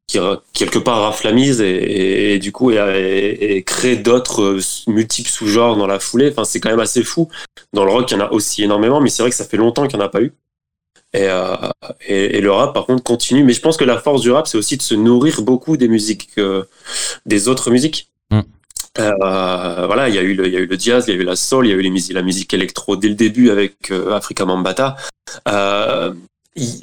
qui 0.07 0.19
quelque 0.53 0.77
part 0.77 1.01
raflamise 1.01 1.61
et, 1.61 1.69
et- 1.69 2.33
et 2.35 2.39
du 2.39 2.51
coup 2.51 2.71
et, 2.71 3.63
crée 3.65 3.95
d'autres 3.95 4.41
euh, 4.41 4.59
multiples 4.87 5.29
sous-genres 5.29 5.75
dans 5.77 5.87
la 5.87 5.99
foulée. 5.99 6.29
Enfin, 6.31 6.43
c'est 6.43 6.59
quand 6.59 6.69
même 6.69 6.79
assez 6.79 7.03
fou. 7.03 7.27
Dans 7.73 7.85
le 7.85 7.91
rock, 7.91 8.11
il 8.11 8.13
y 8.13 8.17
en 8.17 8.25
a 8.25 8.31
aussi 8.31 8.63
énormément, 8.63 9.01
mais 9.01 9.09
c'est 9.09 9.23
vrai 9.23 9.29
que 9.31 9.35
ça 9.35 9.45
fait 9.45 9.57
longtemps 9.57 9.87
qu'il 9.87 9.97
n'y 9.97 10.03
en 10.03 10.07
a 10.07 10.09
pas 10.09 10.21
eu. 10.21 10.33
Et, 11.13 11.23
euh, 11.27 11.55
et 12.07 12.39
le 12.39 12.51
rap, 12.51 12.73
par 12.73 12.85
contre, 12.85 13.03
continue. 13.03 13.43
Mais 13.43 13.53
je 13.53 13.61
pense 13.61 13.75
que 13.77 13.83
la 13.83 13.97
force 13.99 14.21
du 14.21 14.31
rap, 14.31 14.47
c'est 14.47 14.57
aussi 14.57 14.77
de 14.77 14.81
se 14.81 14.93
nourrir 14.95 15.41
beaucoup 15.41 15.75
des 15.75 15.87
musiques, 15.89 16.29
euh, 16.37 16.63
des 17.25 17.47
autres 17.49 17.69
musiques. 17.71 18.10
Mm. 18.31 18.41
Euh, 18.99 19.85
voilà, 19.85 20.09
il 20.09 20.15
y 20.15 20.17
a 20.17 20.21
eu 20.21 20.33
le, 20.33 20.77
jazz, 20.77 21.05
il 21.07 21.15
y 21.15 21.17
a 21.17 21.21
eu 21.21 21.23
la 21.23 21.35
soul, 21.35 21.65
il 21.65 21.69
y 21.69 21.73
a 21.73 21.75
eu 21.75 22.13
la 22.13 22.21
musique 22.21 22.53
électro 22.53 22.97
dès 22.97 23.07
le 23.07 23.15
début 23.15 23.49
avec 23.49 23.91
euh, 23.91 24.13
Africa 24.13 24.45
Mambata. 24.45 24.97
Euh, 25.47 26.13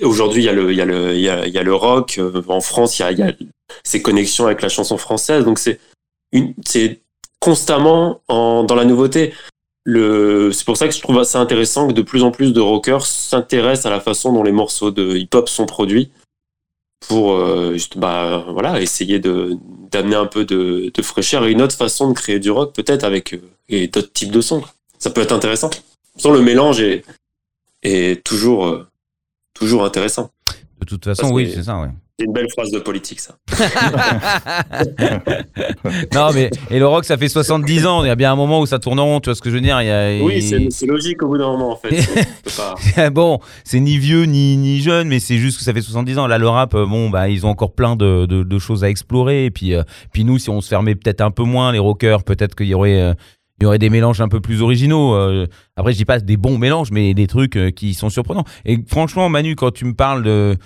Aujourd'hui, 0.02 0.42
il 0.42 0.46
y 0.46 0.78
a 0.78 1.62
le, 1.62 1.74
rock. 1.74 2.16
Euh, 2.18 2.42
En 2.48 2.60
France, 2.60 2.98
il 2.98 3.02
y 3.02 3.04
a, 3.04 3.10
il 3.12 3.48
ces 3.84 4.00
connexions 4.00 4.46
avec 4.46 4.62
la 4.62 4.70
chanson 4.70 4.96
française. 4.96 5.44
Donc 5.44 5.58
c'est 5.58 5.78
une, 6.32 6.54
constamment 7.38 8.22
en, 8.28 8.64
dans 8.64 8.74
la 8.74 8.86
nouveauté. 8.86 9.34
Le, 9.84 10.52
c'est 10.52 10.64
pour 10.64 10.76
ça 10.76 10.88
que 10.88 10.94
je 10.94 11.00
trouve 11.00 11.18
assez 11.18 11.36
intéressant 11.36 11.88
que 11.88 11.92
de 11.92 12.02
plus 12.02 12.22
en 12.22 12.30
plus 12.30 12.52
de 12.52 12.60
rockers 12.60 13.04
s'intéressent 13.04 13.86
à 13.86 13.90
la 13.90 14.00
façon 14.00 14.32
dont 14.32 14.42
les 14.42 14.52
morceaux 14.52 14.90
de 14.90 15.16
hip-hop 15.16 15.48
sont 15.48 15.66
produits. 15.66 16.10
Pour 17.00 17.32
euh, 17.32 17.74
juste, 17.74 17.98
bah, 17.98 18.44
voilà, 18.48 18.80
essayer 18.80 19.18
de 19.18 19.56
d'amener 19.90 20.16
un 20.16 20.26
peu 20.26 20.44
de, 20.44 20.90
de 20.92 21.02
fraîcheur 21.02 21.46
et 21.46 21.52
une 21.52 21.62
autre 21.62 21.74
façon 21.74 22.08
de 22.10 22.14
créer 22.14 22.38
du 22.38 22.50
rock 22.50 22.74
peut-être 22.74 23.04
avec 23.04 23.32
euh, 23.34 23.40
et 23.68 23.88
d'autres 23.88 24.12
types 24.12 24.30
de 24.30 24.40
sons. 24.40 24.62
Ça 24.98 25.10
peut 25.10 25.20
être 25.22 25.32
intéressant. 25.32 25.70
Sans 26.16 26.30
le 26.30 26.42
mélange 26.42 26.80
est, 26.80 27.04
est 27.82 28.22
toujours 28.24 28.66
euh, 28.66 28.86
toujours 29.54 29.84
intéressant. 29.84 30.30
De 30.80 30.84
toute 30.84 31.04
façon, 31.04 31.22
Parce 31.22 31.32
oui, 31.34 31.50
c'est 31.54 31.62
ça, 31.64 31.80
ouais. 31.80 31.88
C'est 32.18 32.24
une 32.26 32.32
belle 32.32 32.48
phrase 32.50 32.72
de 32.72 32.80
politique 32.80 33.20
ça. 33.20 33.36
non, 36.14 36.30
mais 36.34 36.50
et 36.70 36.78
le 36.80 36.86
rock, 36.86 37.04
ça 37.04 37.16
fait 37.16 37.28
70 37.28 37.86
ans. 37.86 38.02
Il 38.04 38.08
y 38.08 38.10
a 38.10 38.16
bien 38.16 38.32
un 38.32 38.36
moment 38.36 38.60
où 38.60 38.66
ça 38.66 38.80
tourne 38.80 38.98
en 38.98 39.04
rond, 39.04 39.20
tu 39.20 39.26
vois 39.30 39.36
ce 39.36 39.40
que 39.40 39.50
je 39.50 39.54
veux 39.54 39.60
dire 39.60 39.80
il 39.80 39.86
y 39.86 39.90
a, 39.90 40.20
Oui, 40.24 40.38
il- 40.38 40.72
c'est 40.72 40.86
logique 40.86 41.22
au 41.22 41.28
bout 41.28 41.38
d'un 41.38 41.46
moment 41.46 41.72
en 41.72 41.76
fait. 41.76 43.10
Bon, 43.12 43.38
c'est 43.64 43.78
ni 43.80 43.98
vieux 43.98 44.24
ni, 44.24 44.56
ni 44.56 44.80
jeune, 44.80 45.06
mais 45.08 45.20
c'est 45.20 45.36
juste 45.38 45.58
que 45.58 45.64
ça 45.64 45.72
fait 45.72 45.80
70 45.80 46.18
ans. 46.18 46.26
Là, 46.26 46.38
le 46.38 46.48
rap, 46.48 46.74
euh, 46.74 46.86
bon, 46.86 47.08
bah, 47.10 47.28
ils 47.28 47.46
ont 47.46 47.50
encore 47.50 47.72
plein 47.72 47.94
de, 47.96 48.26
de, 48.26 48.42
de 48.42 48.58
choses 48.58 48.82
à 48.84 48.88
explorer. 48.90 49.44
Et 49.44 49.50
puis, 49.52 49.74
euh, 49.74 49.82
puis 50.12 50.24
nous, 50.24 50.38
si 50.38 50.50
on 50.50 50.60
se 50.60 50.68
fermait 50.68 50.94
peut-être 50.96 51.20
un 51.20 51.30
peu 51.30 51.44
moins, 51.44 51.70
les 51.72 51.78
rockers, 51.78 52.24
peut-être 52.24 52.54
qu'il 52.56 52.66
y 52.66 52.74
aurait, 52.74 53.00
euh, 53.00 53.14
il 53.60 53.64
y 53.64 53.66
aurait 53.66 53.78
des 53.78 53.90
mélanges 53.90 54.20
un 54.20 54.28
peu 54.28 54.40
plus 54.40 54.62
originaux. 54.62 55.14
euh. 55.14 55.46
après, 55.76 55.92
je 55.92 55.98
dis 55.98 56.04
pas 56.04 56.20
des 56.20 56.36
bons 56.36 56.58
mélanges, 56.58 56.90
mais 56.92 57.12
des 57.14 57.26
trucs 57.26 57.56
euh, 57.56 57.70
qui 57.70 57.94
sont 57.94 58.08
surprenants. 58.08 58.44
Et 58.64 58.78
franchement, 58.86 59.28
Manu, 59.28 59.56
quand 59.56 59.72
tu 59.72 59.84
me 59.84 59.94
parles 59.94 60.22
de, 60.22 60.56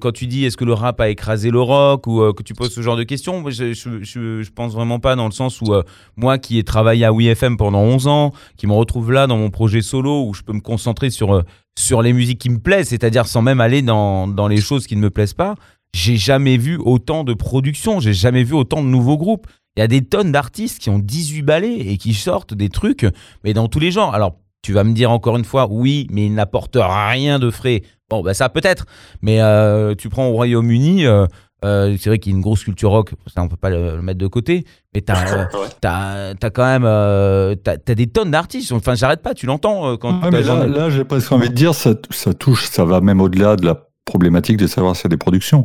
quand 0.00 0.12
tu 0.12 0.26
dis 0.26 0.44
est-ce 0.44 0.56
que 0.56 0.64
le 0.64 0.72
rap 0.72 1.00
a 1.00 1.08
écrasé 1.08 1.50
le 1.50 1.60
rock 1.60 2.06
ou 2.06 2.20
euh, 2.20 2.32
que 2.32 2.42
tu 2.42 2.54
poses 2.54 2.74
ce 2.74 2.80
genre 2.80 2.96
de 2.96 3.04
questions, 3.04 3.48
je, 3.48 3.72
je, 3.72 4.02
je, 4.02 4.42
je 4.42 4.50
pense 4.50 4.72
vraiment 4.72 4.98
pas 4.98 5.14
dans 5.14 5.26
le 5.26 5.32
sens 5.32 5.60
où 5.60 5.72
moi 6.16 6.38
qui 6.38 6.58
ai 6.58 6.64
travaillé 6.64 7.04
à 7.04 7.12
WeFM 7.12 7.56
pendant 7.56 7.80
11 7.80 8.06
ans, 8.08 8.32
qui 8.56 8.66
me 8.66 8.72
retrouve 8.72 9.12
là 9.12 9.26
dans 9.26 9.36
mon 9.38 9.50
projet 9.50 9.82
solo 9.82 10.24
où 10.26 10.34
je 10.34 10.42
peux 10.42 10.52
me 10.52 10.60
concentrer 10.60 11.10
sur 11.10 11.44
sur 11.78 12.02
les 12.02 12.12
musiques 12.12 12.38
qui 12.38 12.50
me 12.50 12.58
plaisent, 12.58 12.88
c'est-à-dire 12.88 13.26
sans 13.26 13.42
même 13.42 13.60
aller 13.60 13.82
dans, 13.82 14.28
dans 14.28 14.48
les 14.48 14.60
choses 14.60 14.86
qui 14.86 14.96
ne 14.96 15.00
me 15.00 15.10
plaisent 15.10 15.34
pas. 15.34 15.54
J'ai 15.94 16.16
jamais 16.16 16.56
vu 16.56 16.78
autant 16.78 17.24
de 17.24 17.34
production, 17.34 18.00
j'ai 18.00 18.14
jamais 18.14 18.44
vu 18.44 18.54
autant 18.54 18.82
de 18.82 18.88
nouveaux 18.88 19.18
groupes. 19.18 19.46
Il 19.76 19.80
y 19.80 19.82
a 19.82 19.86
des 19.88 20.02
tonnes 20.02 20.32
d'artistes 20.32 20.78
qui 20.78 20.90
ont 20.90 20.98
18 20.98 21.42
ballets 21.42 21.78
et 21.78 21.96
qui 21.96 22.14
sortent 22.14 22.54
des 22.54 22.68
trucs, 22.68 23.06
mais 23.42 23.54
dans 23.54 23.68
tous 23.68 23.78
les 23.78 23.90
genres. 23.90 24.14
Alors, 24.14 24.36
tu 24.62 24.72
vas 24.72 24.84
me 24.84 24.92
dire 24.92 25.10
encore 25.10 25.36
une 25.36 25.44
fois, 25.44 25.66
oui, 25.70 26.06
mais 26.10 26.26
ils 26.26 26.34
n'apportent 26.34 26.78
rien 26.78 27.38
de 27.38 27.50
frais. 27.50 27.82
Bon, 28.10 28.22
bah 28.22 28.34
ça 28.34 28.48
peut-être, 28.48 28.84
mais 29.22 29.40
euh, 29.40 29.94
tu 29.94 30.08
prends 30.08 30.28
au 30.28 30.32
Royaume-Uni, 30.32 31.06
euh, 31.06 31.26
euh, 31.64 31.96
c'est 31.98 32.10
vrai 32.10 32.18
qu'il 32.18 32.32
y 32.32 32.34
a 32.34 32.36
une 32.36 32.42
grosse 32.42 32.64
culture 32.64 32.90
rock, 32.90 33.12
ça 33.32 33.42
on 33.42 33.48
peut 33.48 33.56
pas 33.56 33.70
le, 33.70 33.96
le 33.96 34.02
mettre 34.02 34.18
de 34.18 34.26
côté, 34.26 34.64
mais 34.94 35.00
t'as 35.00 35.48
euh, 35.84 36.34
as 36.40 36.50
quand 36.50 36.64
même 36.64 36.84
euh, 36.84 37.54
t'as 37.54 37.76
as 37.88 37.94
des 37.94 38.08
tonnes 38.08 38.30
d'artistes. 38.30 38.72
Enfin, 38.72 38.94
j'arrête 38.94 39.22
pas, 39.22 39.32
tu 39.32 39.46
l'entends 39.46 39.92
euh, 39.92 39.96
quand 39.96 40.22
Ouais, 40.22 40.30
mais 40.30 40.42
là, 40.42 40.66
là, 40.66 40.90
j'ai 40.90 41.04
presque 41.04 41.32
envie 41.32 41.48
de 41.48 41.54
dire, 41.54 41.74
ça, 41.74 41.94
ça 42.10 42.34
touche, 42.34 42.66
ça 42.68 42.84
va 42.84 43.00
même 43.00 43.20
au-delà 43.20 43.56
de 43.56 43.64
la 43.64 43.88
problématique 44.04 44.58
de 44.58 44.66
savoir 44.66 44.94
s'il 44.96 45.04
y 45.04 45.06
a 45.06 45.10
des 45.10 45.16
productions. 45.16 45.64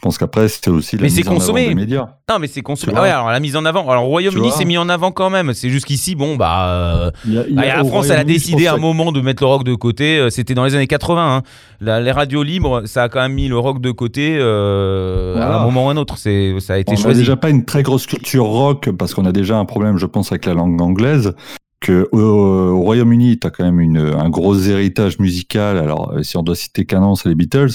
Je 0.00 0.06
pense 0.06 0.16
qu'après, 0.16 0.48
c'est 0.48 0.66
aussi 0.68 0.96
la 0.96 1.02
Mais 1.02 1.08
mise 1.10 1.28
en 1.28 1.36
avant 1.36 1.52
des 1.52 1.74
médias. 1.74 2.08
Non, 2.30 2.38
mais 2.40 2.46
c'est 2.46 2.62
consommé. 2.62 2.94
Ah 2.96 3.02
ouais, 3.02 3.10
alors 3.10 3.28
la 3.28 3.38
mise 3.38 3.54
en 3.54 3.66
avant. 3.66 3.86
Alors 3.90 4.04
au 4.04 4.08
Royaume-Uni, 4.08 4.50
c'est 4.56 4.64
mis 4.64 4.78
en 4.78 4.88
avant 4.88 5.12
quand 5.12 5.28
même. 5.28 5.52
C'est 5.52 5.68
juste 5.68 5.84
qu'ici, 5.84 6.14
bon, 6.14 6.36
bah. 6.36 6.68
euh, 6.70 7.10
Il 7.26 7.34
y 7.34 7.38
a- 7.38 7.44
il 7.46 7.52
y 7.52 7.54
bah, 7.56 7.62
a- 7.64 7.66
la 7.76 7.84
au 7.84 7.88
France, 7.88 8.08
elle 8.08 8.18
a 8.18 8.24
décidé 8.24 8.66
à 8.66 8.72
un 8.72 8.78
moment 8.78 9.12
de 9.12 9.20
mettre 9.20 9.42
le 9.42 9.48
rock 9.48 9.62
de 9.62 9.74
côté. 9.74 10.18
Euh, 10.18 10.30
C'était 10.30 10.54
dans 10.54 10.64
les 10.64 10.74
années 10.74 10.86
80. 10.86 11.36
hein. 11.36 11.42
La- 11.82 12.00
les 12.00 12.12
radios 12.12 12.42
libres, 12.42 12.84
ça 12.86 13.02
a 13.02 13.08
quand 13.10 13.20
même 13.20 13.34
mis 13.34 13.48
le 13.48 13.58
rock 13.58 13.82
de 13.82 13.90
côté 13.90 14.38
euh, 14.40 15.34
à 15.34 15.38
Voilà. 15.38 15.60
un 15.60 15.64
moment 15.66 15.84
ou 15.84 15.88
à 15.90 15.92
un 15.92 15.96
autre. 15.98 16.16
Ça 16.16 16.30
a 16.30 16.78
été 16.78 16.90
On 16.92 16.94
n'a 16.94 17.00
choisi. 17.02 17.20
déjà 17.20 17.36
pas 17.36 17.50
une 17.50 17.66
très 17.66 17.82
grosse 17.82 18.06
culture 18.06 18.46
rock 18.46 18.88
parce 18.98 19.12
qu'on 19.12 19.26
a 19.26 19.32
déjà 19.32 19.58
un 19.58 19.66
problème, 19.66 19.98
je 19.98 20.06
pense, 20.06 20.32
avec 20.32 20.46
la 20.46 20.54
langue 20.54 20.80
anglaise. 20.80 21.34
Que 21.80 22.08
au, 22.12 22.18
au 22.20 22.80
Royaume-Uni, 22.80 23.38
tu 23.38 23.46
as 23.46 23.50
quand 23.50 23.64
même 23.64 23.80
une, 23.80 23.98
un 23.98 24.28
gros 24.30 24.54
héritage 24.58 25.18
musical. 25.18 25.76
Alors, 25.78 26.12
euh, 26.12 26.22
si 26.22 26.36
on 26.38 26.42
doit 26.42 26.54
citer 26.54 26.84
canon, 26.86 27.14
c'est 27.16 27.28
les 27.30 27.34
Beatles. 27.34 27.70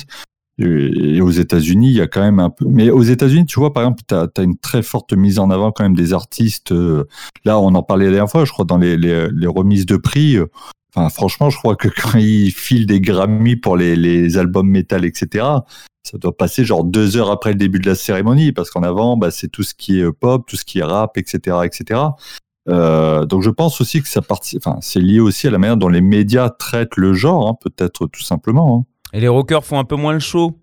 Et 0.57 1.19
aux 1.19 1.31
États-Unis, 1.31 1.89
il 1.89 1.95
y 1.95 2.01
a 2.01 2.07
quand 2.07 2.21
même 2.21 2.39
un 2.39 2.49
peu. 2.49 2.65
Mais 2.65 2.89
aux 2.89 3.01
États-Unis, 3.01 3.45
tu 3.45 3.59
vois, 3.59 3.73
par 3.73 3.83
exemple, 3.83 4.03
tu 4.07 4.15
as, 4.15 4.43
une 4.43 4.57
très 4.57 4.83
forte 4.83 5.11
mise 5.13 5.37
en 5.37 5.49
avant 5.49 5.71
quand 5.71 5.83
même 5.83 5.95
des 5.95 6.13
artistes. 6.13 6.71
euh, 6.71 7.03
Là, 7.43 7.59
on 7.59 7.75
en 7.75 7.83
parlait 7.83 8.05
la 8.05 8.11
dernière 8.11 8.31
fois, 8.31 8.45
je 8.45 8.51
crois, 8.53 8.63
dans 8.63 8.77
les, 8.77 9.27
remises 9.47 9.85
de 9.85 9.97
prix. 9.97 10.37
euh, 10.37 10.45
Enfin, 10.95 11.09
franchement, 11.09 11.49
je 11.49 11.57
crois 11.57 11.75
que 11.75 11.89
quand 12.01 12.17
ils 12.17 12.51
filent 12.51 12.85
des 12.85 13.01
Grammy 13.01 13.57
pour 13.57 13.75
les, 13.75 14.37
albums 14.37 14.69
métal, 14.69 15.03
etc., 15.03 15.45
ça 16.03 16.17
doit 16.19 16.37
passer 16.37 16.63
genre 16.63 16.85
deux 16.85 17.17
heures 17.17 17.31
après 17.31 17.49
le 17.51 17.57
début 17.57 17.79
de 17.79 17.87
la 17.89 17.95
cérémonie, 17.95 18.53
parce 18.53 18.69
qu'en 18.69 18.83
avant, 18.83 19.17
bah, 19.17 19.31
c'est 19.31 19.49
tout 19.49 19.63
ce 19.63 19.73
qui 19.73 19.99
est 19.99 20.03
euh, 20.03 20.13
pop, 20.13 20.45
tout 20.47 20.55
ce 20.55 20.63
qui 20.63 20.79
est 20.79 20.83
rap, 20.83 21.17
etc., 21.17 21.57
etc. 21.65 22.01
Donc 22.67 23.41
je 23.41 23.49
pense 23.49 23.81
aussi 23.81 24.01
que 24.01 24.07
ça 24.07 24.21
partie, 24.21 24.57
enfin, 24.57 24.77
c'est 24.81 24.99
lié 25.01 25.19
aussi 25.19 25.47
à 25.47 25.51
la 25.51 25.57
manière 25.57 25.77
dont 25.77 25.89
les 25.89 26.01
médias 26.01 26.49
traitent 26.49 26.95
le 26.95 27.13
genre, 27.13 27.47
hein, 27.47 27.57
peut-être 27.61 28.07
tout 28.07 28.23
simplement. 28.23 28.79
hein. 28.79 28.94
Et 29.15 29.21
les 29.21 29.29
rockers 29.29 29.63
font 29.63 29.79
un 29.79 29.85
peu 29.85 29.95
moins 29.95 30.11
le 30.13 30.19
show. 30.19 30.59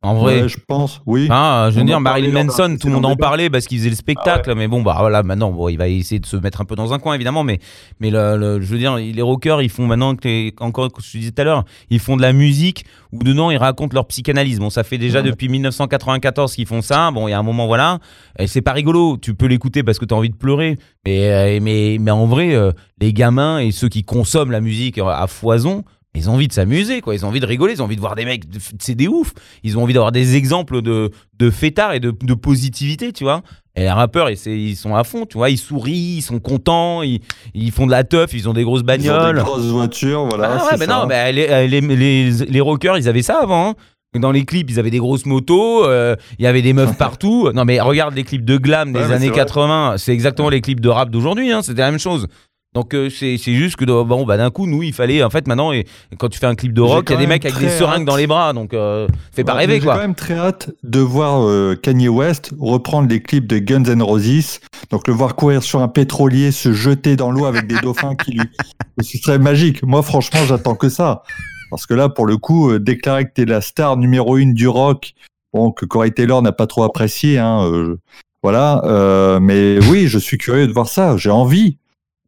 En 0.00 0.14
vrai. 0.14 0.42
Ouais, 0.42 0.48
je 0.48 0.58
pense, 0.68 1.02
oui. 1.06 1.26
Hein, 1.28 1.70
je 1.70 1.74
veux 1.74 1.82
On 1.82 1.84
dire, 1.84 1.98
Marilyn 2.00 2.44
Manson, 2.44 2.76
tout 2.80 2.86
le 2.86 2.92
monde 2.92 3.06
en 3.06 3.16
parlait 3.16 3.50
parce 3.50 3.66
qu'il 3.66 3.78
faisait 3.78 3.90
le 3.90 3.96
spectacle, 3.96 4.54
mais 4.54 4.68
bon, 4.68 4.80
bah 4.80 4.94
voilà, 5.00 5.24
maintenant, 5.24 5.50
bon, 5.50 5.68
il 5.68 5.76
va 5.76 5.88
essayer 5.88 6.20
de 6.20 6.26
se 6.26 6.36
mettre 6.36 6.60
un 6.60 6.64
peu 6.64 6.76
dans 6.76 6.92
un 6.94 7.00
coin, 7.00 7.14
évidemment, 7.14 7.42
mais, 7.42 7.58
mais 7.98 8.10
le, 8.10 8.36
le- 8.36 8.60
je 8.60 8.66
veux 8.66 8.78
dire, 8.78 8.94
les 8.94 9.22
rockers, 9.22 9.60
ils 9.60 9.68
font 9.68 9.88
maintenant, 9.88 10.14
que 10.14 10.28
les- 10.28 10.54
encore, 10.60 10.92
que 10.92 11.02
je 11.02 11.18
disais 11.18 11.32
tout 11.32 11.40
à 11.40 11.44
l'heure, 11.44 11.64
ils 11.90 11.98
font 11.98 12.16
de 12.16 12.22
la 12.22 12.32
musique 12.32 12.84
où 13.10 13.24
dedans, 13.24 13.50
ils 13.50 13.56
racontent 13.56 13.92
leur 13.92 14.06
psychanalyse. 14.06 14.60
Bon, 14.60 14.70
ça 14.70 14.84
fait 14.84 14.98
déjà 14.98 15.18
Ouais. 15.20 15.24
depuis 15.24 15.48
1994 15.48 16.54
qu'ils 16.54 16.66
font 16.66 16.80
ça. 16.80 17.10
Bon, 17.10 17.26
il 17.26 17.32
y 17.32 17.34
a 17.34 17.38
un 17.40 17.42
moment, 17.42 17.66
voilà, 17.66 17.98
et 18.38 18.46
c'est 18.46 18.62
pas 18.62 18.74
rigolo. 18.74 19.16
Tu 19.20 19.34
peux 19.34 19.46
l'écouter 19.46 19.82
parce 19.82 19.98
que 19.98 20.04
tu 20.04 20.14
as 20.14 20.16
envie 20.16 20.30
de 20.30 20.36
pleurer, 20.36 20.78
mais, 21.04 21.28
euh, 21.32 21.58
mais, 21.60 21.96
mais 21.98 22.12
en 22.12 22.26
vrai, 22.26 22.54
euh, 22.54 22.70
les 23.00 23.12
gamins 23.12 23.58
et 23.58 23.72
ceux 23.72 23.88
qui 23.88 24.04
consomment 24.04 24.52
la 24.52 24.60
musique 24.60 24.98
à 24.98 25.26
foison, 25.26 25.82
ils 26.14 26.28
ont 26.28 26.34
envie 26.34 26.48
de 26.48 26.52
s'amuser, 26.52 27.00
quoi. 27.00 27.14
Ils 27.14 27.24
ont 27.24 27.28
envie 27.28 27.38
de 27.40 27.46
rigoler, 27.46 27.74
ils 27.74 27.82
ont 27.82 27.84
envie 27.84 27.94
de 27.96 28.00
voir 28.00 28.14
des 28.16 28.24
mecs, 28.24 28.44
c'est 28.80 28.94
des 28.94 29.06
oufs. 29.08 29.32
Ils 29.62 29.78
ont 29.78 29.82
envie 29.82 29.92
d'avoir 29.92 30.10
des 30.10 30.36
exemples 30.36 30.82
de, 30.82 31.10
de 31.38 31.50
fêtards 31.50 31.92
et 31.92 32.00
de, 32.00 32.10
de 32.22 32.34
positivité, 32.34 33.12
tu 33.12 33.24
vois. 33.24 33.42
Et 33.76 33.82
les 33.82 33.90
rappeurs, 33.90 34.28
ils, 34.30 34.74
sont 34.76 34.96
à 34.96 35.04
fond, 35.04 35.26
tu 35.26 35.36
vois. 35.38 35.50
Ils 35.50 35.58
sourient, 35.58 36.16
ils 36.16 36.22
sont 36.22 36.40
contents, 36.40 37.02
ils, 37.02 37.20
ils 37.54 37.70
font 37.70 37.86
de 37.86 37.92
la 37.92 38.02
teuf, 38.02 38.32
ils 38.32 38.48
ont 38.48 38.52
des 38.52 38.64
grosses 38.64 38.80
Ils 38.80 38.90
ont 38.90 38.96
des 38.96 39.08
bagnoles. 39.08 39.36
grosses 39.38 39.66
voitures, 39.66 40.26
voilà. 40.26 40.58
Ah 40.60 40.64
ouais, 40.66 40.76
mais 40.78 40.86
non, 40.88 41.06
mais 41.06 41.32
les, 41.32 41.68
les, 41.68 41.80
les, 41.80 42.30
les 42.30 42.60
rockers, 42.60 42.98
ils 42.98 43.08
avaient 43.08 43.22
ça 43.22 43.40
avant. 43.42 43.70
hein. 43.70 43.74
Dans 44.18 44.32
les 44.32 44.46
clips, 44.46 44.68
ils 44.70 44.80
avaient 44.80 44.90
des 44.90 44.98
grosses 44.98 45.26
motos, 45.26 45.84
euh, 45.84 46.16
il 46.38 46.44
y 46.44 46.48
avait 46.48 46.62
des 46.62 46.72
meufs 46.72 46.96
partout. 46.98 47.50
Non, 47.54 47.64
mais 47.66 47.78
regarde 47.78 48.14
les 48.14 48.24
clips 48.24 48.44
de 48.44 48.56
glam 48.56 48.90
des 48.92 49.00
Ouais, 49.00 49.04
années 49.12 49.26
c'est 49.26 49.32
vrai. 49.32 49.36
80, 49.36 49.94
c'est 49.98 50.12
exactement 50.14 50.48
les 50.48 50.62
clips 50.62 50.80
de 50.80 50.88
rap 50.88 51.10
d'aujourd'hui, 51.10 51.52
hein, 51.52 51.60
c'était 51.62 51.82
la 51.82 51.90
même 51.90 52.00
chose. 52.00 52.26
Donc 52.74 52.94
euh, 52.94 53.08
c'est 53.10 53.38
juste 53.38 53.76
que 53.76 53.84
bon 53.84 54.26
bah 54.26 54.36
d'un 54.36 54.50
coup 54.50 54.66
nous 54.66 54.82
il 54.82 54.92
fallait 54.92 55.22
en 55.22 55.30
fait 55.30 55.48
maintenant 55.48 55.72
et, 55.72 55.86
quand 56.18 56.28
tu 56.28 56.38
fais 56.38 56.46
un 56.46 56.54
clip 56.54 56.74
de 56.74 56.82
rock 56.82 57.06
il 57.08 57.12
y 57.14 57.16
a 57.16 57.18
des 57.18 57.26
mecs 57.26 57.44
avec 57.44 57.58
des 57.58 57.70
seringues 57.70 58.02
hâte. 58.02 58.04
dans 58.04 58.16
les 58.16 58.26
bras 58.26 58.52
donc 58.52 58.74
euh, 58.74 59.08
fais 59.32 59.42
pas 59.42 59.54
Ouais, 59.54 59.60
rêver 59.60 59.74
mais 59.74 59.80
J'ai 59.80 59.86
quand 59.86 59.96
même 59.96 60.14
très 60.14 60.34
hâte 60.34 60.70
de 60.82 61.00
voir 61.00 61.42
euh, 61.42 61.74
Kanye 61.82 62.08
West 62.08 62.52
reprendre 62.60 63.08
les 63.08 63.22
clips 63.22 63.46
de 63.46 63.58
Guns 63.58 63.84
N' 63.84 64.02
Roses. 64.02 64.60
Donc 64.90 65.08
le 65.08 65.14
voir 65.14 65.34
courir 65.34 65.62
sur 65.62 65.80
un 65.80 65.88
pétrolier, 65.88 66.52
se 66.52 66.72
jeter 66.72 67.16
dans 67.16 67.30
l'eau 67.30 67.46
avec 67.46 67.66
des 67.66 67.78
dauphins 67.80 68.14
qui 68.14 68.32
lui. 68.32 68.48
Ce 69.00 69.18
serait 69.18 69.38
magique. 69.38 69.82
Moi, 69.84 70.02
franchement, 70.02 70.40
j'attends 70.46 70.74
que 70.74 70.88
ça. 70.88 71.22
Parce 71.70 71.86
que 71.86 71.94
là, 71.94 72.08
pour 72.08 72.26
le 72.26 72.36
coup, 72.36 72.70
euh, 72.70 72.78
déclarer 72.78 73.26
que 73.26 73.32
t'es 73.34 73.44
la 73.44 73.60
star 73.60 73.96
numéro 73.96 74.38
une 74.38 74.54
du 74.54 74.68
rock, 74.68 75.14
bon, 75.52 75.70
que 75.70 75.84
Corey 75.84 76.10
Taylor 76.10 76.42
n'a 76.42 76.52
pas 76.52 76.66
trop 76.66 76.82
apprécié, 76.82 77.38
hein, 77.38 77.64
euh, 77.64 77.98
voilà. 78.42 78.82
euh, 78.84 79.38
mais 79.40 79.78
oui, 79.88 80.08
je 80.08 80.18
suis 80.18 80.38
curieux 80.38 80.66
de 80.66 80.72
voir 80.72 80.88
ça. 80.88 81.16
J'ai 81.16 81.30
envie. 81.30 81.78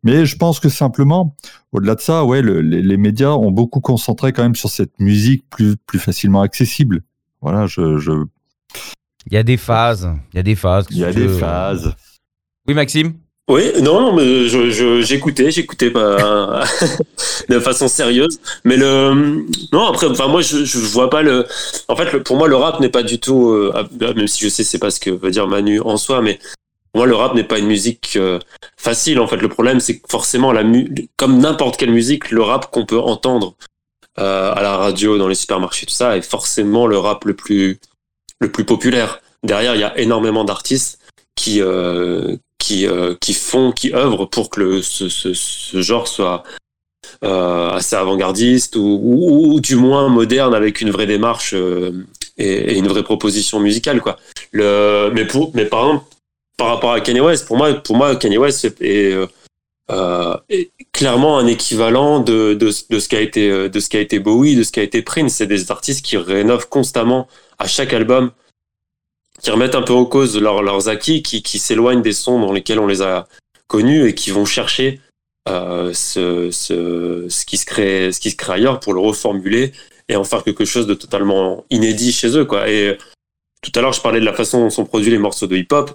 Mais 0.02 0.24
je 0.26 0.36
pense 0.36 0.60
que 0.60 0.68
simplement, 0.68 1.36
au-delà 1.72 1.94
de 1.94 2.00
ça, 2.00 2.24
ouais, 2.24 2.40
le- 2.42 2.60
les, 2.62 2.80
les 2.82 2.96
médias 2.96 3.30
ont 3.32 3.50
beaucoup 3.50 3.80
concentré 3.80 4.32
quand 4.32 4.42
même 4.42 4.54
sur 4.54 4.70
cette 4.70 4.98
musique 4.98 5.44
plus, 5.50 5.76
plus 5.76 5.98
facilement 5.98 6.40
accessible. 6.42 7.02
Voilà, 7.42 7.66
je, 7.66 7.98
je, 7.98 8.12
Il 9.26 9.34
y 9.34 9.36
a 9.36 9.42
des 9.42 9.56
phases, 9.58 10.10
il 10.32 10.36
y 10.36 10.40
a 10.40 10.42
des 10.42 10.54
phases. 10.56 10.86
il 10.90 10.98
y 10.98 11.04
a 11.04 11.12
des 11.12 11.26
veux. 11.26 11.38
phases. 11.38 11.94
Oui 12.66 12.74
Maxime? 12.74 13.14
Oui, 13.48 13.64
non, 13.82 14.00
non, 14.00 14.14
mais 14.14 14.46
je, 14.48 14.70
je- 14.70 15.00
j'écoutais, 15.02 15.50
j'écoutais 15.50 15.90
pas 15.90 16.62
de 17.48 17.58
façon 17.58 17.88
sérieuse. 17.88 18.38
Mais 18.64 18.76
le, 18.76 19.44
non, 19.72 19.86
après, 19.88 20.06
enfin, 20.06 20.28
moi, 20.28 20.40
je, 20.40 20.64
je 20.64 20.78
vois 20.78 21.10
pas 21.10 21.22
le. 21.22 21.46
En 21.88 21.96
fait, 21.96 22.12
le- 22.12 22.22
pour 22.22 22.36
moi, 22.36 22.46
le 22.46 22.54
rap 22.54 22.78
n'est 22.80 22.90
pas 22.90 23.02
du 23.02 23.18
tout, 23.18 23.48
euh, 23.50 23.72
ah, 23.74 24.12
même 24.14 24.28
si 24.28 24.44
je 24.44 24.48
sais, 24.48 24.62
c'est 24.62 24.78
pas 24.78 24.90
ce 24.92 25.00
que 25.00 25.10
veut 25.10 25.30
dire 25.32 25.48
Manu 25.48 25.80
en 25.80 25.96
soi, 25.96 26.22
mais 26.22 26.38
moi, 26.94 27.06
le 27.06 27.14
rap 27.14 27.34
n'est 27.34 27.44
pas 27.44 27.58
une 27.58 27.66
musique 27.66 28.14
euh, 28.16 28.38
facile. 28.76 29.20
En 29.20 29.26
fait, 29.26 29.36
le 29.36 29.48
problème, 29.48 29.80
c'est 29.80 29.98
que 29.98 30.06
forcément, 30.08 30.52
la 30.52 30.64
mu 30.64 30.92
comme 31.16 31.38
n'importe 31.38 31.76
quelle 31.76 31.92
musique, 31.92 32.30
le 32.30 32.42
rap 32.42 32.70
qu'on 32.70 32.84
peut 32.84 32.98
entendre 32.98 33.54
euh, 34.18 34.52
à 34.52 34.60
la 34.62 34.76
radio, 34.76 35.16
dans 35.16 35.28
les 35.28 35.34
supermarchés, 35.34 35.86
tout 35.86 35.94
ça, 35.94 36.16
est 36.16 36.22
forcément 36.22 36.86
le 36.86 36.98
rap 36.98 37.24
le 37.24 37.34
plus, 37.34 37.78
le 38.40 38.50
plus 38.50 38.64
populaire. 38.64 39.20
Derrière, 39.44 39.74
il 39.74 39.80
y 39.80 39.84
a 39.84 39.96
énormément 39.98 40.44
d'artistes 40.44 40.98
qui, 41.36 41.62
euh, 41.62 42.36
qui, 42.58 42.86
qui 43.20 43.34
font, 43.34 43.72
qui 43.72 43.94
œuvrent 43.94 44.28
pour 44.28 44.50
que 44.50 44.60
le, 44.60 44.82
ce, 44.82 45.08
ce, 45.08 45.80
genre 45.80 46.08
soit 46.08 46.42
assez 47.22 47.96
avant-gardiste 47.96 48.76
ou, 48.76 49.00
ou, 49.02 49.60
du 49.60 49.76
moins 49.76 50.08
moderne 50.08 50.54
avec 50.54 50.80
une 50.80 50.90
vraie 50.90 51.06
démarche 51.06 51.54
et, 51.54 52.44
et 52.44 52.76
une 52.76 52.88
vraie 52.88 53.02
proposition 53.02 53.60
musicale 53.60 54.00
quoi. 54.00 54.18
Le, 54.52 55.10
mais 55.14 55.26
pour, 55.26 55.50
mais 55.54 55.64
par 55.64 55.86
exemple 55.86 56.04
par 56.60 56.68
rapport 56.68 56.92
à 56.92 57.00
Kanye 57.00 57.20
West, 57.20 57.46
pour 57.46 57.56
moi, 57.56 57.72
pour 57.72 57.96
moi 57.96 58.14
Kanye 58.16 58.36
West 58.36 58.66
est, 58.66 58.80
est, 58.82 59.14
euh, 59.90 60.36
est- 60.50 60.70
clairement 60.92 61.38
un 61.38 61.46
équivalent 61.46 62.20
de, 62.20 62.52
de, 62.52 62.66
de 62.90 62.98
ce 62.98 63.08
qu'a 63.08 63.20
été 63.22 63.50
euh, 63.50 63.68
de 63.70 63.80
ce 63.80 63.88
qu'a 63.88 64.00
été 64.00 64.18
Bowie, 64.18 64.54
de 64.56 64.62
ce 64.62 64.70
qu'a 64.70 64.82
été 64.82 65.00
Prince. 65.00 65.32
C'est 65.36 65.46
des 65.46 65.70
artistes 65.70 66.04
qui 66.04 66.18
rénovent 66.18 66.68
constamment 66.68 67.26
à 67.58 67.66
chaque 67.66 67.94
album, 67.94 68.30
qui 69.42 69.50
remettent 69.50 69.74
un 69.74 69.80
peu 69.82 69.94
en 69.94 70.04
cause 70.04 70.38
leur, 70.38 70.62
leurs 70.62 70.88
acquis, 70.90 71.22
qui, 71.22 71.42
qui 71.42 71.58
s'éloignent 71.58 72.02
des 72.02 72.12
sons 72.12 72.38
dans 72.40 72.52
lesquels 72.52 72.78
on 72.78 72.86
les 72.86 73.00
a 73.00 73.26
connus 73.68 74.06
et 74.06 74.14
qui 74.14 74.30
vont 74.30 74.44
chercher 74.44 75.00
euh, 75.48 75.94
ce, 75.94 76.50
ce, 76.50 77.26
ce 77.30 77.44
qui 77.46 77.56
se 77.56 77.64
crée 77.64 78.12
ce 78.12 78.20
qui 78.20 78.30
se 78.32 78.36
crée 78.36 78.52
ailleurs 78.54 78.80
pour 78.80 78.92
le 78.92 79.00
reformuler 79.00 79.72
et 80.10 80.16
en 80.16 80.24
faire 80.24 80.44
quelque 80.44 80.66
chose 80.66 80.86
de 80.86 80.92
totalement 80.94 81.64
inédit 81.70 82.12
chez 82.12 82.36
eux 82.36 82.44
quoi. 82.44 82.68
Et 82.68 82.98
tout 83.62 83.72
à 83.76 83.80
l'heure 83.80 83.94
je 83.94 84.02
parlais 84.02 84.20
de 84.20 84.26
la 84.26 84.34
façon 84.34 84.60
dont 84.60 84.70
sont 84.70 84.84
produits 84.84 85.10
les 85.10 85.18
morceaux 85.18 85.46
de 85.46 85.56
hip-hop. 85.56 85.92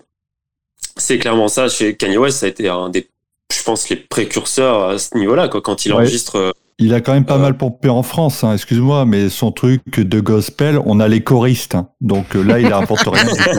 C'est 0.98 1.18
clairement 1.20 1.48
ça 1.48 1.68
chez 1.68 1.96
Kanye 1.96 2.18
West, 2.18 2.40
ça 2.40 2.46
a 2.46 2.50
été 2.50 2.68
un 2.70 2.90
des 2.90 3.08
je 3.54 3.64
pense, 3.64 3.90
les 3.90 3.96
précurseurs 3.96 4.90
à 4.90 4.98
ce 5.00 5.16
niveau-là, 5.18 5.48
quoi, 5.48 5.62
quand 5.62 5.86
il 5.86 5.92
Ouais. 5.94 6.00
enregistre. 6.00 6.36
euh, 6.38 6.52
Il 6.80 6.94
a 6.94 7.00
quand 7.00 7.14
même 7.14 7.26
pas 7.26 7.36
Euh. 7.36 7.40
mal 7.40 7.56
pompé 7.58 7.90
en 7.90 8.04
France, 8.04 8.44
hein, 8.44 8.54
excuse-moi, 8.54 9.06
mais 9.06 9.30
son 9.30 9.52
truc 9.52 9.82
de 10.00 10.20
gospel, 10.20 10.80
on 10.86 11.00
a 11.00 11.08
les 11.08 11.22
choristes. 11.24 11.74
hein. 11.76 11.88
Donc 12.02 12.36
euh, 12.36 12.42
là, 12.44 12.60
il 12.60 12.68
rapporte 12.74 13.08
rien 13.08 13.24
du 13.24 13.30
tout. 13.32 13.50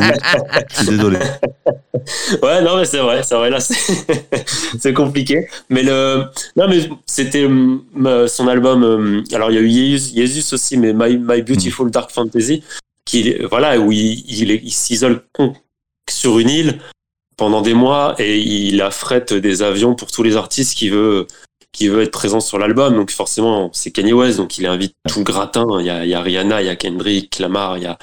Je 0.71 0.77
suis 0.77 0.87
désolé. 0.87 1.19
Ouais, 2.43 2.63
non, 2.63 2.77
mais 2.77 2.85
c'est 2.85 2.99
vrai, 2.99 3.23
c'est 3.25 3.35
vrai, 3.35 3.51
là, 3.51 3.59
c'est 3.61 4.93
compliqué. 4.95 5.47
Mais 5.71 5.83
le. 5.83 6.25
Non, 6.57 6.69
mais 6.69 6.89
c'était 7.07 7.49
euh, 7.49 8.29
son 8.29 8.47
album. 8.49 9.25
Alors, 9.33 9.51
il 9.51 9.55
y 9.55 9.59
a 9.59 9.61
eu 9.63 9.99
Jesus, 9.99 10.53
aussi, 10.55 10.77
mais 10.77 10.93
My, 10.93 11.17
My 11.17 11.43
Beautiful 11.43 11.91
Dark 11.91 12.11
Fantasy, 12.13 12.63
qui, 13.05 13.35
voilà, 13.51 13.79
où 13.81 13.91
il, 13.93 14.61
s'isole 14.73 15.23
sur 16.09 16.39
une 16.39 16.51
île 16.51 16.79
pendant 17.37 17.61
des 17.61 17.75
mois 17.75 18.15
et 18.19 18.39
il 18.39 18.81
affrète 18.81 19.35
des 19.35 19.63
avions 19.63 19.95
pour 19.95 20.11
tous 20.11 20.23
les 20.23 20.37
artistes 20.37 20.75
qui 20.77 20.89
veut 20.89 21.27
qui 21.73 21.89
veut 21.89 22.03
être 22.03 22.11
présent 22.11 22.41
sur 22.41 22.59
l'album. 22.59 22.95
Donc 22.95 23.11
forcément 23.11 23.71
c'est 23.73 23.91
Kanye 23.91 24.13
West 24.15 24.39
donc 24.39 24.57
il 24.59 24.67
invite 24.67 24.95
tout 25.09 25.19
le 25.19 25.25
gratin. 25.25 25.67
Il 25.81 25.87
y 25.87 25.91
a, 25.91 26.05
il 26.05 26.11
y 26.11 26.15
a 26.15 26.21
Rihanna 26.21 26.63
il 26.63 26.67
y 26.67 26.71
a 26.71 26.77
Kendrick 26.77 27.39
Lamar 27.39 27.77
il 27.79 27.85
y 27.85 27.87
a 27.87 27.99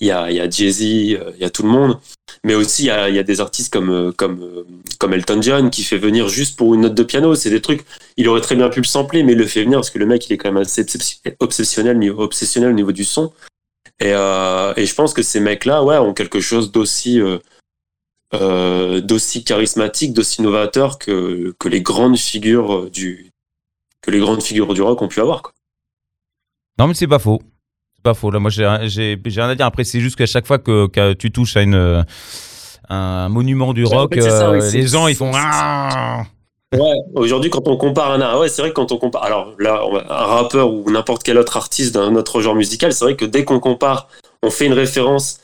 il 0.00 0.08
y 0.08 0.10
a, 0.10 0.30
il 0.32 0.36
y 0.36 0.40
a 0.40 0.50
Jay-Z 0.50 0.82
euh, 0.82 1.30
il 1.36 1.42
y 1.42 1.44
a 1.44 1.50
tout 1.50 1.62
le 1.62 1.68
monde. 1.68 1.96
Mais 2.42 2.56
aussi 2.56 2.82
il 2.82 2.86
y 2.86 2.90
a, 2.90 3.08
il 3.08 3.14
y 3.14 3.20
a 3.20 3.22
des 3.22 3.40
artistes 3.40 3.72
comme 3.72 3.90
euh, 3.90 4.10
comme 4.10 4.42
euh, 4.42 4.64
comme 4.98 5.14
Elton 5.14 5.40
John 5.40 5.70
qui 5.70 5.84
fait 5.84 5.98
venir 5.98 6.28
juste 6.28 6.56
pour 6.56 6.74
une 6.74 6.80
note 6.80 6.94
de 6.94 7.04
piano. 7.04 7.36
C'est 7.36 7.50
des 7.50 7.60
trucs 7.60 7.84
il 8.16 8.28
aurait 8.28 8.40
très 8.40 8.56
bien 8.56 8.68
pu 8.68 8.80
le 8.80 8.86
sampler 8.86 9.22
mais 9.22 9.32
il 9.32 9.38
le 9.38 9.46
fait 9.46 9.62
venir 9.62 9.78
parce 9.78 9.90
que 9.90 10.00
le 10.00 10.06
mec 10.06 10.28
il 10.28 10.32
est 10.32 10.38
quand 10.38 10.50
même 10.50 10.62
assez 10.62 10.82
obsessi- 10.82 11.20
obsessionnel 11.38 12.00
obsessionnel 12.10 12.70
au 12.70 12.74
niveau 12.74 12.90
du 12.90 13.04
son. 13.04 13.32
Et, 14.00 14.12
euh, 14.12 14.72
et 14.76 14.86
je 14.86 14.94
pense 14.96 15.12
que 15.14 15.22
ces 15.22 15.38
mecs 15.38 15.64
là 15.64 15.84
ouais 15.84 15.98
ont 15.98 16.14
quelque 16.14 16.40
chose 16.40 16.72
d'aussi 16.72 17.20
euh, 17.20 17.38
euh, 18.34 19.00
d'aussi 19.00 19.44
charismatique, 19.44 20.12
d'aussi 20.12 20.42
novateur 20.42 20.98
que, 20.98 21.54
que 21.58 21.68
les 21.68 21.82
grandes 21.82 22.16
figures 22.16 22.90
du 22.90 23.30
que 24.00 24.10
les 24.10 24.18
grandes 24.18 24.42
figures 24.42 24.74
du 24.74 24.82
rock 24.82 25.00
ont 25.02 25.08
pu 25.08 25.20
avoir. 25.20 25.42
Quoi. 25.42 25.52
Non, 26.78 26.88
mais 26.88 26.94
c'est 26.94 27.06
pas 27.06 27.20
faux. 27.20 27.40
C'est 27.94 28.02
pas 28.02 28.14
faux. 28.14 28.30
Là, 28.30 28.40
moi, 28.40 28.50
j'ai 28.50 28.66
rien 28.66 29.48
à 29.48 29.54
dire. 29.54 29.66
Après, 29.66 29.84
c'est 29.84 30.00
juste 30.00 30.16
qu'à 30.16 30.26
chaque 30.26 30.46
fois 30.46 30.58
que, 30.58 30.88
que 30.88 31.12
tu 31.12 31.30
touches 31.30 31.56
à 31.56 31.62
une, 31.62 32.04
un 32.88 33.28
monument 33.28 33.72
du 33.72 33.84
Ouais, 33.84 33.96
rock, 33.96 34.12
en 34.12 34.14
fait, 34.14 34.22
c'est 34.22 34.30
ça, 34.30 34.50
euh, 34.50 34.60
oui, 34.60 34.72
les 34.72 34.86
gens, 34.86 35.06
ils 35.06 35.14
font. 35.14 35.30
Ah 35.34 36.24
Ouais, 36.74 36.94
aujourd'hui 37.14 37.50
quand 37.50 37.68
on 37.68 37.76
compare 37.76 38.12
un 38.12 38.38
ouais, 38.38 38.48
c'est 38.48 38.62
vrai 38.62 38.70
que 38.70 38.74
quand 38.76 38.92
on 38.92 38.96
compare 38.96 39.24
alors 39.24 39.52
là 39.58 39.82
un 40.08 40.24
rappeur 40.24 40.72
ou 40.72 40.90
n'importe 40.90 41.22
quel 41.22 41.36
autre 41.36 41.58
artiste 41.58 41.92
d'un 41.92 42.14
autre 42.16 42.40
genre 42.40 42.54
musical, 42.54 42.94
c'est 42.94 43.04
vrai 43.04 43.14
que 43.14 43.26
dès 43.26 43.44
qu'on 43.44 43.60
compare, 43.60 44.08
on 44.42 44.48
fait 44.48 44.64
une 44.64 44.72
référence 44.72 45.38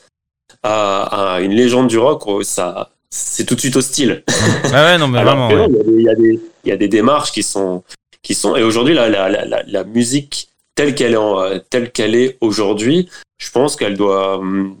à, 0.63 1.35
à 1.35 1.41
une 1.41 1.51
légende 1.53 1.87
du 1.87 1.97
rock, 1.97 2.23
oh, 2.27 2.43
ça 2.43 2.91
c'est 3.09 3.45
tout 3.45 3.55
de 3.55 3.59
suite 3.59 3.75
hostile. 3.75 4.23
Ah 4.71 4.85
ouais, 4.85 4.97
non, 4.97 5.07
mais 5.07 5.23
vraiment. 5.23 5.47
ouais. 5.49 5.67
il, 5.97 6.01
y 6.03 6.09
a 6.09 6.15
des, 6.15 6.39
y 6.65 6.71
a 6.71 6.77
des, 6.77 6.87
démarches 6.87 7.31
qui 7.31 7.41
sont, 7.41 7.83
qui 8.21 8.35
sont 8.35 8.55
et 8.55 8.63
aujourd'hui 8.63 8.93
la, 8.93 9.09
la, 9.09 9.29
la, 9.29 9.63
la, 9.65 9.83
musique 9.83 10.49
telle 10.75 10.93
qu'elle 10.93 11.13
est, 11.13 11.17
en- 11.17 11.59
telle 11.69 11.91
qu'elle 11.91 12.13
est 12.13 12.37
aujourd'hui, 12.41 13.09
je 13.37 13.49
pense 13.49 13.75
qu'elle 13.75 13.97
doit, 13.97 14.37
hum, 14.37 14.77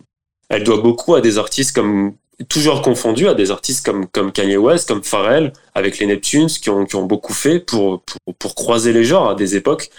elle 0.49 0.63
doit 0.63 0.81
beaucoup 0.81 1.15
à 1.15 1.21
des 1.21 1.37
artistes 1.39 1.73
comme 1.73 2.13
toujours 2.49 2.81
confondus 2.81 3.27
à 3.27 3.33
des 3.33 3.51
artistes 3.51 3.83
comme 3.85 4.07
comme 4.07 4.31
Kanye 4.31 4.57
West, 4.57 4.87
comme 4.87 5.03
Pharrell, 5.03 5.51
avec 5.73 5.97
les 5.97 6.05
Neptunes 6.05 6.47
qui 6.47 6.69
ont 6.69 6.85
qui 6.85 6.95
ont 6.95 7.05
beaucoup 7.05 7.33
fait 7.33 7.59
pour 7.59 8.03
pour, 8.03 8.35
pour 8.35 8.55
croiser 8.55 8.93
les 8.93 9.03
genres 9.03 9.29
à 9.29 9.35
des 9.35 9.55
époques. 9.55 9.89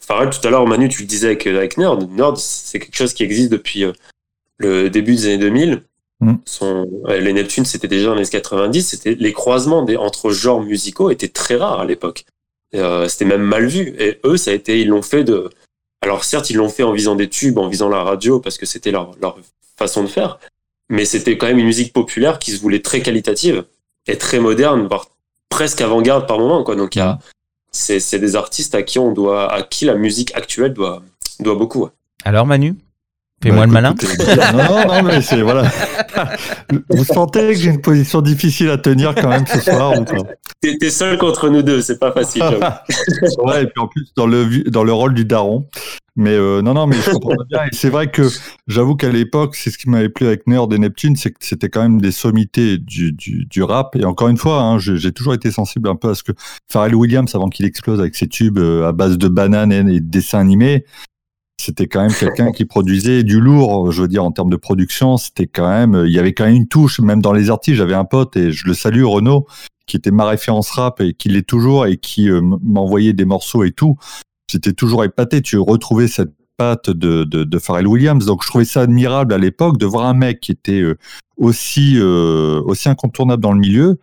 Pharrell, 0.00 0.30
tout 0.30 0.46
à 0.46 0.50
l'heure, 0.50 0.66
Manu, 0.66 0.88
tu 0.88 1.02
le 1.02 1.08
disais 1.08 1.26
avec, 1.26 1.46
avec 1.46 1.76
Nerd. 1.78 2.08
Nerd, 2.10 2.36
c'est 2.38 2.78
quelque 2.78 2.96
chose 2.96 3.12
qui 3.12 3.24
existe 3.24 3.50
depuis 3.50 3.84
euh, 3.84 3.92
le 4.58 4.88
début 4.90 5.14
des 5.14 5.26
années 5.26 5.38
2000. 5.38 5.82
Mm. 6.20 6.34
Son, 6.44 6.88
les 7.08 7.32
Neptunes, 7.32 7.64
c'était 7.64 7.88
déjà 7.88 8.08
dans 8.08 8.14
les 8.14 8.22
années 8.22 8.30
90. 8.30 8.82
C'était 8.82 9.14
les 9.14 9.32
croisements 9.32 9.82
des, 9.82 9.96
entre 9.96 10.30
genres 10.30 10.62
musicaux 10.62 11.10
étaient 11.10 11.28
très 11.28 11.56
rares 11.56 11.80
à 11.80 11.84
l'époque. 11.84 12.24
Euh, 12.74 13.08
c'était 13.08 13.24
même 13.24 13.42
mal 13.42 13.66
vu. 13.66 13.94
Et 13.98 14.18
eux, 14.24 14.36
ça 14.36 14.50
a 14.50 14.54
été, 14.54 14.80
ils 14.80 14.88
l'ont 14.88 15.02
fait 15.02 15.24
de. 15.24 15.50
Alors 16.02 16.24
certes, 16.24 16.50
ils 16.50 16.56
l'ont 16.56 16.68
fait 16.68 16.82
en 16.82 16.92
visant 16.92 17.14
des 17.14 17.28
tubes, 17.28 17.58
en 17.58 17.68
visant 17.68 17.88
la 17.88 18.02
radio, 18.02 18.40
parce 18.40 18.58
que 18.58 18.66
c'était 18.66 18.90
leur, 18.90 19.12
leur 19.20 19.38
façon 19.76 20.02
de 20.02 20.08
faire. 20.08 20.38
Mais 20.88 21.04
c'était 21.04 21.36
quand 21.36 21.46
même 21.46 21.58
une 21.58 21.66
musique 21.66 21.92
populaire 21.92 22.38
qui 22.38 22.52
se 22.52 22.60
voulait 22.60 22.82
très 22.82 23.00
qualitative 23.00 23.64
et 24.06 24.16
très 24.16 24.38
moderne, 24.38 24.86
voire 24.86 25.08
presque 25.48 25.80
avant-garde 25.80 26.28
par 26.28 26.38
moment. 26.38 26.62
Quoi. 26.62 26.76
Donc 26.76 26.94
il 26.94 27.00
y 27.00 27.02
a, 27.02 27.18
c'est, 27.72 28.00
c'est 28.00 28.18
des 28.18 28.36
artistes 28.36 28.74
à 28.74 28.82
qui 28.82 28.98
on 28.98 29.12
doit, 29.12 29.52
à 29.52 29.62
qui 29.62 29.84
la 29.84 29.94
musique 29.94 30.34
actuelle 30.34 30.72
doit, 30.72 31.02
doit 31.40 31.54
beaucoup. 31.54 31.84
ouais. 31.84 31.90
Alors, 32.24 32.46
Manu? 32.46 32.74
Fais-moi 33.42 33.60
Bah, 33.60 33.66
le 33.66 33.72
malin. 33.72 33.94
écoute, 33.94 34.18
Non, 34.54 34.64
non, 34.64 34.94
non, 34.94 35.02
mais 35.02 35.20
c'est 35.20 35.42
voilà. 35.42 35.70
Vous 36.90 37.04
sentez 37.04 37.48
que 37.48 37.54
j'ai 37.54 37.70
une 37.70 37.80
position 37.82 38.22
difficile 38.22 38.70
à 38.70 38.78
tenir 38.78 39.14
quand 39.14 39.28
même 39.28 39.46
ce 39.46 39.60
soir 39.60 39.98
ou 39.98 40.04
pas? 40.04 40.16
T'es, 40.62 40.90
seul 40.90 41.18
contre 41.18 41.50
nous 41.50 41.62
deux, 41.62 41.82
c'est 41.82 41.98
pas 41.98 42.12
facile. 42.12 42.42
Ouais, 43.38 43.64
et 43.64 43.66
puis 43.66 43.80
en 43.80 43.88
plus 43.88 44.10
dans 44.16 44.26
le 44.26 44.68
dans 44.70 44.84
le 44.84 44.92
rôle 44.92 45.14
du 45.14 45.24
daron. 45.24 45.66
Mais 46.18 46.30
euh, 46.32 46.62
non, 46.62 46.72
non, 46.72 46.86
mais 46.86 46.96
je 46.96 47.10
comprends 47.10 47.34
bien. 47.50 47.64
Et 47.64 47.68
c'est 47.76 47.90
vrai 47.90 48.10
que 48.10 48.26
j'avoue 48.66 48.96
qu'à 48.96 49.10
l'époque, 49.10 49.54
c'est 49.54 49.70
ce 49.70 49.76
qui 49.76 49.90
m'avait 49.90 50.08
plu 50.08 50.26
avec 50.26 50.46
Nerd 50.46 50.72
et 50.72 50.78
Neptune, 50.78 51.14
c'est 51.14 51.30
que 51.30 51.36
c'était 51.40 51.68
quand 51.68 51.82
même 51.82 52.00
des 52.00 52.10
sommités 52.10 52.78
du, 52.78 53.12
du, 53.12 53.44
du 53.44 53.62
rap. 53.62 53.94
Et 53.96 54.04
encore 54.06 54.28
une 54.28 54.38
fois, 54.38 54.62
hein, 54.62 54.78
j'ai 54.78 55.12
toujours 55.12 55.34
été 55.34 55.50
sensible 55.50 55.90
un 55.90 55.94
peu 55.94 56.08
à 56.08 56.14
ce 56.14 56.22
que 56.22 56.32
Pharrell 56.68 56.94
Williams, 56.94 57.34
avant 57.34 57.50
qu'il 57.50 57.66
explose 57.66 58.00
avec 58.00 58.16
ses 58.16 58.28
tubes 58.28 58.58
euh, 58.58 58.88
à 58.88 58.92
base 58.92 59.18
de 59.18 59.28
bananes 59.28 59.72
et 59.72 59.82
de 59.82 59.98
dessins 60.08 60.38
animés, 60.40 60.86
c'était 61.58 61.86
quand 61.86 62.02
même 62.02 62.12
quelqu'un 62.12 62.52
qui 62.52 62.64
produisait 62.64 63.22
du 63.22 63.40
lourd. 63.40 63.90
Je 63.90 64.02
veux 64.02 64.08
dire, 64.08 64.24
en 64.24 64.32
termes 64.32 64.50
de 64.50 64.56
production, 64.56 65.16
c'était 65.16 65.46
quand 65.46 65.68
même, 65.68 66.04
il 66.06 66.12
y 66.12 66.18
avait 66.18 66.32
quand 66.32 66.44
même 66.44 66.54
une 66.54 66.68
touche, 66.68 67.00
même 67.00 67.22
dans 67.22 67.32
les 67.32 67.50
artistes. 67.50 67.78
J'avais 67.78 67.94
un 67.94 68.04
pote 68.04 68.36
et 68.36 68.52
je 68.52 68.66
le 68.66 68.74
salue, 68.74 69.04
Renaud, 69.04 69.46
qui 69.86 69.96
était 69.96 70.10
ma 70.10 70.26
référence 70.26 70.70
rap 70.70 71.00
et 71.00 71.14
qui 71.14 71.28
l'est 71.28 71.46
toujours 71.46 71.86
et 71.86 71.96
qui 71.96 72.30
euh, 72.30 72.40
m'envoyait 72.40 73.14
des 73.14 73.24
morceaux 73.24 73.64
et 73.64 73.72
tout. 73.72 73.96
J'étais 74.50 74.72
toujours 74.72 75.04
épaté. 75.04 75.42
Tu 75.42 75.58
retrouvais 75.58 76.08
cette 76.08 76.32
patte 76.56 76.90
de, 76.90 77.24
de, 77.24 77.44
de 77.44 77.58
Pharrell 77.58 77.86
Williams. 77.86 78.24
Donc 78.26 78.42
je 78.42 78.48
trouvais 78.48 78.64
ça 78.64 78.82
admirable 78.82 79.32
à 79.32 79.38
l'époque 79.38 79.78
de 79.78 79.86
voir 79.86 80.06
un 80.06 80.14
mec 80.14 80.40
qui 80.40 80.52
était 80.52 80.80
euh, 80.80 80.96
aussi, 81.36 81.94
euh, 81.96 82.62
aussi 82.64 82.88
incontournable 82.88 83.42
dans 83.42 83.52
le 83.52 83.60
milieu 83.60 83.98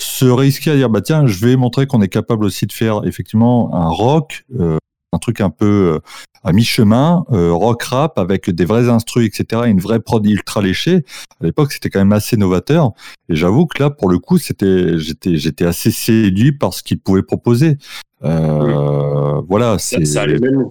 se 0.00 0.24
risquer 0.24 0.70
à 0.70 0.76
dire 0.76 0.88
bah 0.88 1.02
tiens 1.02 1.26
je 1.26 1.44
vais 1.44 1.56
montrer 1.56 1.86
qu'on 1.86 2.00
est 2.00 2.08
capable 2.08 2.44
aussi 2.44 2.66
de 2.66 2.72
faire 2.72 3.02
effectivement 3.04 3.74
un 3.74 3.88
rock 3.88 4.44
euh, 4.58 4.78
un 5.12 5.18
truc 5.18 5.40
un 5.40 5.50
peu 5.50 5.94
euh, 5.96 5.98
à 6.44 6.52
mi-chemin 6.52 7.24
euh, 7.32 7.52
rock 7.52 7.82
rap 7.84 8.18
avec 8.18 8.48
des 8.48 8.64
vrais 8.64 8.88
instrus 8.88 9.26
etc 9.26 9.62
une 9.66 9.80
vraie 9.80 10.00
prod 10.00 10.24
ultra 10.24 10.62
léchée. 10.62 11.04
À 11.40 11.46
l'époque 11.46 11.72
c'était 11.72 11.90
quand 11.90 11.98
même 11.98 12.12
assez 12.12 12.36
novateur. 12.36 12.92
Et 13.28 13.36
j'avoue 13.36 13.66
que 13.66 13.82
là 13.82 13.90
pour 13.90 14.08
le 14.08 14.18
coup 14.18 14.38
c'était 14.38 14.98
j'étais 14.98 15.36
j'étais 15.36 15.66
assez 15.66 15.90
séduit 15.90 16.52
par 16.52 16.74
ce 16.74 16.82
qu'il 16.82 17.00
pouvait 17.00 17.22
proposer. 17.22 17.76
Euh, 18.22 19.40
voilà 19.48 19.78
ça, 19.78 19.96
c'est 19.98 20.04
ça 20.04 20.22
allait 20.22 20.38
même, 20.38 20.66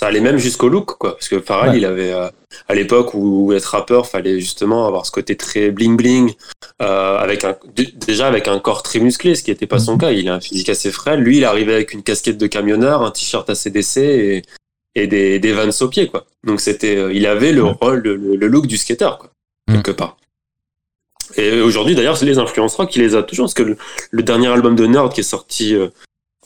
ça 0.00 0.06
allait 0.06 0.20
même 0.22 0.38
jusqu'au 0.38 0.70
look, 0.70 0.96
quoi. 0.96 1.12
Parce 1.12 1.28
que 1.28 1.40
Pharrell, 1.40 1.72
Ouais. 1.72 1.76
il 1.76 1.84
avait, 1.84 2.10
euh, 2.10 2.26
à 2.68 2.74
l'époque 2.74 3.12
où 3.12 3.52
être 3.52 3.66
rappeur, 3.66 4.06
fallait 4.06 4.40
justement 4.40 4.86
avoir 4.86 5.04
ce 5.04 5.10
côté 5.10 5.36
très 5.36 5.70
bling 5.70 5.94
bling, 5.94 6.32
euh, 6.80 7.18
avec 7.18 7.44
un, 7.44 7.54
déjà 8.06 8.26
avec 8.26 8.48
un 8.48 8.58
corps 8.60 8.82
très 8.82 8.98
musclé, 8.98 9.34
ce 9.34 9.42
qui 9.42 9.50
n'était 9.50 9.66
pas 9.66 9.78
son 9.78 9.92
Mhm. 9.96 9.98
cas. 9.98 10.10
Il 10.12 10.26
a 10.30 10.34
un 10.36 10.40
physique 10.40 10.70
assez 10.70 10.90
frêle. 10.90 11.20
Lui, 11.20 11.36
il 11.36 11.44
arrivait 11.44 11.74
avec 11.74 11.92
une 11.92 12.02
casquette 12.02 12.38
de 12.38 12.46
camionneur, 12.46 13.02
un 13.02 13.10
t-shirt 13.10 13.50
ACDC 13.50 13.98
et, 14.00 14.42
et 14.94 15.06
des, 15.06 15.38
des 15.38 15.52
vans 15.52 15.68
aux 15.82 15.88
pieds, 15.88 16.06
quoi. 16.06 16.24
Donc 16.46 16.62
c'était, 16.62 16.96
euh, 16.96 17.12
il 17.12 17.26
avait 17.26 17.52
le 17.52 17.64
rôle, 17.64 17.98
le, 17.98 18.16
le 18.16 18.46
look 18.48 18.66
du 18.66 18.78
skater, 18.78 19.10
quoi, 19.20 19.28
Mhm. 19.68 19.74
quelque 19.82 19.90
part. 19.90 20.16
Et 21.36 21.60
aujourd'hui, 21.60 21.94
d'ailleurs, 21.94 22.16
c'est 22.16 22.24
les 22.24 22.38
influences 22.38 22.74
rock 22.76 22.88
qui 22.88 23.00
les 23.00 23.14
a 23.16 23.22
toujours, 23.22 23.44
parce 23.44 23.54
que 23.54 23.62
le, 23.64 23.76
le 24.12 24.22
dernier 24.22 24.48
album 24.48 24.76
de 24.76 24.86
Nerd 24.86 25.12
qui 25.12 25.20
est 25.20 25.24
sorti 25.24 25.76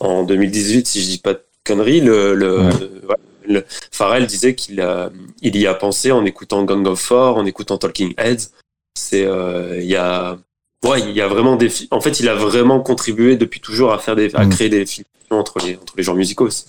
en 0.01 0.23
2018, 0.23 0.87
si 0.87 1.01
je 1.01 1.07
dis 1.07 1.17
pas 1.19 1.35
de 1.35 1.41
conneries, 1.63 2.01
le, 2.01 2.35
le, 2.35 2.57
Ouais. 2.57 2.73
ouais, 3.09 3.15
le- 3.47 3.65
Pharrell 3.91 4.25
disait 4.27 4.55
qu'il 4.55 4.81
a, 4.81 5.09
il 5.41 5.55
y 5.57 5.67
a 5.67 5.73
pensé 5.73 6.11
en 6.11 6.25
écoutant 6.25 6.63
Gang 6.63 6.85
of 6.87 6.99
Four, 6.99 7.37
en 7.37 7.45
écoutant 7.45 7.77
Talking 7.77 8.13
Heads. 8.17 8.49
C'est, 8.97 9.25
euh, 9.25 9.79
il 9.81 9.87
y 9.87 9.95
a, 9.95 10.37
ouais, 10.83 11.01
il 11.01 11.11
y 11.11 11.21
a 11.21 11.27
vraiment 11.27 11.55
des, 11.55 11.69
en 11.91 11.99
fait, 12.01 12.19
il 12.19 12.29
a 12.29 12.35
vraiment 12.35 12.79
contribué 12.79 13.35
depuis 13.37 13.59
toujours 13.59 13.91
à 13.93 13.99
faire 13.99 14.15
des, 14.15 14.33
à 14.35 14.45
Mm. 14.45 14.49
créer 14.49 14.69
des 14.69 14.85
films 14.85 15.05
entre 15.31 15.59
les, 15.65 15.75
entre 15.75 15.93
les 15.97 16.03
genres 16.03 16.15
musicaux. 16.15 16.49
Ce 16.49 16.63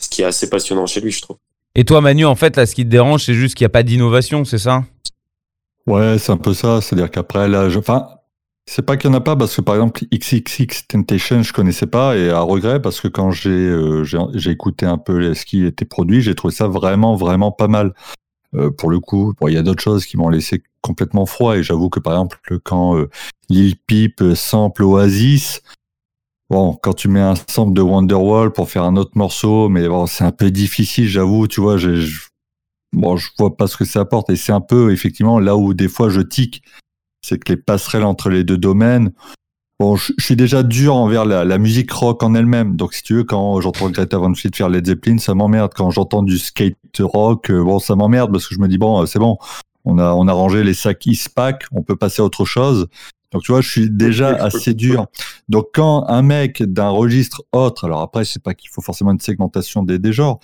ce 0.00 0.08
qui 0.08 0.22
est 0.22 0.26
assez 0.26 0.48
passionnant 0.48 0.86
chez 0.86 1.00
lui, 1.00 1.10
je 1.10 1.20
trouve. 1.20 1.38
Et 1.74 1.84
toi, 1.84 2.00
Manu, 2.00 2.24
en 2.24 2.36
fait, 2.36 2.56
là, 2.56 2.66
ce 2.66 2.74
qui 2.76 2.84
te 2.84 2.88
dérange, 2.90 3.24
c'est 3.24 3.34
juste 3.34 3.56
qu'il 3.56 3.64
n'y 3.64 3.66
a 3.66 3.70
pas 3.70 3.82
d'innovation, 3.82 4.44
c'est 4.44 4.58
ça? 4.58 4.84
Ouais, 5.86 6.18
c'est 6.18 6.30
un 6.32 6.36
peu 6.36 6.54
ça. 6.54 6.80
C'est-à-dire 6.80 7.10
qu'après, 7.10 7.48
là, 7.48 7.68
je... 7.68 7.78
enfin, 7.80 8.08
C'est 8.70 8.82
pas 8.82 8.98
qu'il 8.98 9.10
y 9.10 9.14
en 9.14 9.16
a 9.16 9.22
pas 9.22 9.34
parce 9.34 9.56
que 9.56 9.62
par 9.62 9.76
exemple 9.76 10.04
XXX 10.12 10.86
Temptation 10.88 11.42
je 11.42 11.54
connaissais 11.54 11.86
pas 11.86 12.18
et 12.18 12.28
à 12.28 12.40
regret 12.40 12.82
parce 12.82 13.00
que 13.00 13.08
quand 13.08 13.30
j'ai 13.30 13.48
euh, 13.48 14.04
j'ai 14.04 14.50
écouté 14.50 14.84
un 14.84 14.98
peu 14.98 15.32
ce 15.32 15.46
qui 15.46 15.64
était 15.64 15.86
produit 15.86 16.20
j'ai 16.20 16.34
trouvé 16.34 16.52
ça 16.52 16.68
vraiment 16.68 17.16
vraiment 17.16 17.50
pas 17.50 17.66
mal. 17.66 17.94
Euh, 18.54 18.70
pour 18.70 18.90
le 18.90 19.00
coup, 19.00 19.32
bon, 19.40 19.48
il 19.48 19.54
y 19.54 19.56
a 19.56 19.62
d'autres 19.62 19.82
choses 19.82 20.04
qui 20.04 20.18
m'ont 20.18 20.28
laissé 20.28 20.62
complètement 20.82 21.24
froid 21.24 21.56
et 21.56 21.62
j'avoue 21.62 21.88
que 21.88 21.98
par 21.98 22.12
exemple 22.12 22.38
quand 22.62 22.98
euh, 22.98 23.08
Lil 23.48 23.76
Peep 23.86 24.22
sample 24.34 24.84
Oasis, 24.84 25.62
bon 26.50 26.74
quand 26.74 26.92
tu 26.92 27.08
mets 27.08 27.20
un 27.20 27.36
sample 27.48 27.72
de 27.72 27.80
Wonderwall 27.80 28.52
pour 28.52 28.68
faire 28.68 28.84
un 28.84 28.96
autre 28.96 29.12
morceau, 29.14 29.70
mais 29.70 29.88
bon 29.88 30.04
c'est 30.04 30.24
un 30.24 30.32
peu 30.32 30.50
difficile 30.50 31.08
j'avoue, 31.08 31.48
tu 31.48 31.62
vois, 31.62 31.78
j'ai 31.78 32.04
bon 32.92 33.16
je 33.16 33.30
vois 33.38 33.56
pas 33.56 33.66
ce 33.66 33.78
que 33.78 33.86
ça 33.86 34.00
apporte 34.00 34.28
et 34.28 34.36
c'est 34.36 34.52
un 34.52 34.60
peu 34.60 34.92
effectivement 34.92 35.38
là 35.40 35.56
où 35.56 35.72
des 35.72 35.88
fois 35.88 36.10
je 36.10 36.20
tique 36.20 36.62
c'est 37.22 37.38
que 37.38 37.52
les 37.52 37.56
passerelles 37.56 38.04
entre 38.04 38.30
les 38.30 38.44
deux 38.44 38.58
domaines. 38.58 39.12
Bon, 39.80 39.94
je, 39.94 40.12
je 40.18 40.24
suis 40.24 40.36
déjà 40.36 40.64
dur 40.64 40.96
envers 40.96 41.24
la, 41.24 41.44
la 41.44 41.58
musique 41.58 41.92
rock 41.92 42.22
en 42.24 42.34
elle-même. 42.34 42.74
Donc, 42.74 42.94
si 42.94 43.02
tu 43.02 43.14
veux, 43.14 43.24
quand 43.24 43.60
j'entends 43.60 43.90
Greta 43.90 44.18
Van 44.18 44.34
Fleet 44.34 44.50
faire 44.52 44.68
Led 44.68 44.86
Zeppelin, 44.86 45.18
ça 45.18 45.34
m'emmerde. 45.34 45.72
Quand 45.74 45.90
j'entends 45.90 46.24
du 46.24 46.38
skate 46.38 46.76
rock, 46.98 47.50
euh, 47.50 47.62
bon, 47.62 47.78
ça 47.78 47.94
m'emmerde 47.94 48.32
parce 48.32 48.48
que 48.48 48.54
je 48.54 48.60
me 48.60 48.66
dis 48.66 48.78
bon, 48.78 49.02
euh, 49.02 49.06
c'est 49.06 49.20
bon, 49.20 49.38
on 49.84 49.98
a 49.98 50.12
on 50.14 50.26
a 50.26 50.32
rangé 50.32 50.64
les 50.64 50.74
sacs 50.74 51.06
Eastpak, 51.06 51.64
on 51.72 51.82
peut 51.82 51.94
passer 51.94 52.22
à 52.22 52.24
autre 52.24 52.44
chose. 52.44 52.88
Donc, 53.30 53.42
tu 53.42 53.52
vois, 53.52 53.60
je 53.60 53.70
suis 53.70 53.90
déjà 53.90 54.28
assez 54.30 54.74
dur. 54.74 55.06
Donc, 55.48 55.66
quand 55.74 56.06
un 56.08 56.22
mec 56.22 56.62
d'un 56.62 56.88
registre 56.88 57.42
autre, 57.52 57.84
alors 57.84 58.00
après, 58.00 58.24
c'est 58.24 58.42
pas 58.42 58.54
qu'il 58.54 58.70
faut 58.70 58.80
forcément 58.80 59.12
une 59.12 59.20
segmentation 59.20 59.82
des, 59.82 59.98
des 59.98 60.12
genres. 60.12 60.40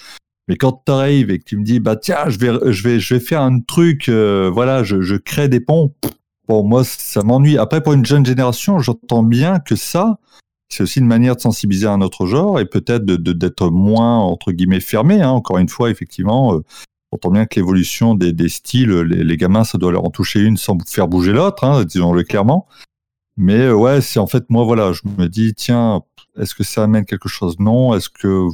Mais 0.46 0.56
quand 0.56 0.82
tu 0.84 0.92
arrives 0.92 1.30
et 1.30 1.38
que 1.38 1.44
tu 1.44 1.56
me 1.56 1.64
dis, 1.64 1.80
bah 1.80 1.96
tiens, 1.96 2.28
je 2.28 2.38
vais, 2.38 2.72
je 2.72 2.82
vais, 2.82 3.00
je 3.00 3.14
vais 3.14 3.20
faire 3.20 3.40
un 3.40 3.60
truc, 3.60 4.10
euh, 4.10 4.50
voilà, 4.52 4.84
je, 4.84 5.00
je 5.00 5.16
crée 5.16 5.48
des 5.48 5.60
ponts. 5.60 5.94
Bon, 6.48 6.62
moi, 6.62 6.84
ça 6.84 7.22
m'ennuie. 7.22 7.58
Après, 7.58 7.82
pour 7.82 7.92
une 7.92 8.04
jeune 8.04 8.26
génération, 8.26 8.78
j'entends 8.78 9.22
bien 9.22 9.60
que 9.60 9.76
ça, 9.76 10.18
c'est 10.68 10.82
aussi 10.82 10.98
une 10.98 11.06
manière 11.06 11.36
de 11.36 11.40
sensibiliser 11.40 11.86
à 11.86 11.92
un 11.92 12.00
autre 12.00 12.26
genre 12.26 12.60
et 12.60 12.66
peut-être 12.66 13.04
de, 13.04 13.32
d'être 13.32 13.70
moins, 13.70 14.18
entre 14.18 14.52
guillemets, 14.52 14.80
fermé. 14.80 15.22
Hein. 15.22 15.30
Encore 15.30 15.58
une 15.58 15.68
fois, 15.68 15.90
effectivement, 15.90 16.54
euh, 16.54 16.64
on 17.12 17.16
entend 17.16 17.30
bien 17.30 17.46
que 17.46 17.58
l'évolution 17.58 18.14
des, 18.14 18.48
styles, 18.48 18.90
les, 18.90 19.24
les 19.24 19.36
gamins, 19.36 19.64
ça 19.64 19.78
doit 19.78 19.92
leur 19.92 20.04
en 20.04 20.10
toucher 20.10 20.40
une 20.40 20.56
sans 20.56 20.76
faire 20.86 21.08
bouger 21.08 21.32
l'autre, 21.32 21.64
hein, 21.64 21.84
disons-le 21.84 22.24
clairement. 22.24 22.66
Mais 23.36 23.60
euh, 23.60 23.74
ouais, 23.74 24.00
c'est 24.00 24.20
en 24.20 24.26
fait, 24.26 24.44
moi, 24.50 24.64
voilà, 24.64 24.92
je 24.92 25.02
me 25.18 25.28
dis, 25.28 25.54
tiens, 25.54 26.02
est-ce 26.38 26.54
que 26.54 26.64
ça 26.64 26.84
amène 26.84 27.04
quelque 27.04 27.28
chose? 27.28 27.58
Non. 27.58 27.94
Est-ce 27.94 28.08
que. 28.08 28.48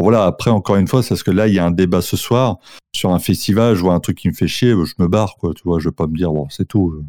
Bon, 0.00 0.04
voilà, 0.04 0.24
après, 0.24 0.50
encore 0.50 0.76
une 0.76 0.88
fois, 0.88 1.02
c'est 1.02 1.10
parce 1.10 1.22
que 1.22 1.30
là, 1.30 1.46
il 1.46 1.52
y 1.52 1.58
a 1.58 1.66
un 1.66 1.70
débat 1.70 2.00
ce 2.00 2.16
soir 2.16 2.56
sur 2.96 3.12
un 3.12 3.18
festival, 3.18 3.74
je 3.74 3.82
vois 3.82 3.92
un 3.92 4.00
truc 4.00 4.16
qui 4.16 4.28
me 4.28 4.32
fait 4.32 4.48
chier, 4.48 4.70
je 4.70 4.94
me 4.98 5.08
barre, 5.08 5.36
quoi. 5.38 5.52
Tu 5.52 5.60
vois, 5.62 5.78
je 5.78 5.90
vais 5.90 5.94
pas 5.94 6.06
me 6.06 6.16
dire, 6.16 6.32
bon, 6.32 6.46
c'est 6.48 6.66
tout. 6.66 7.04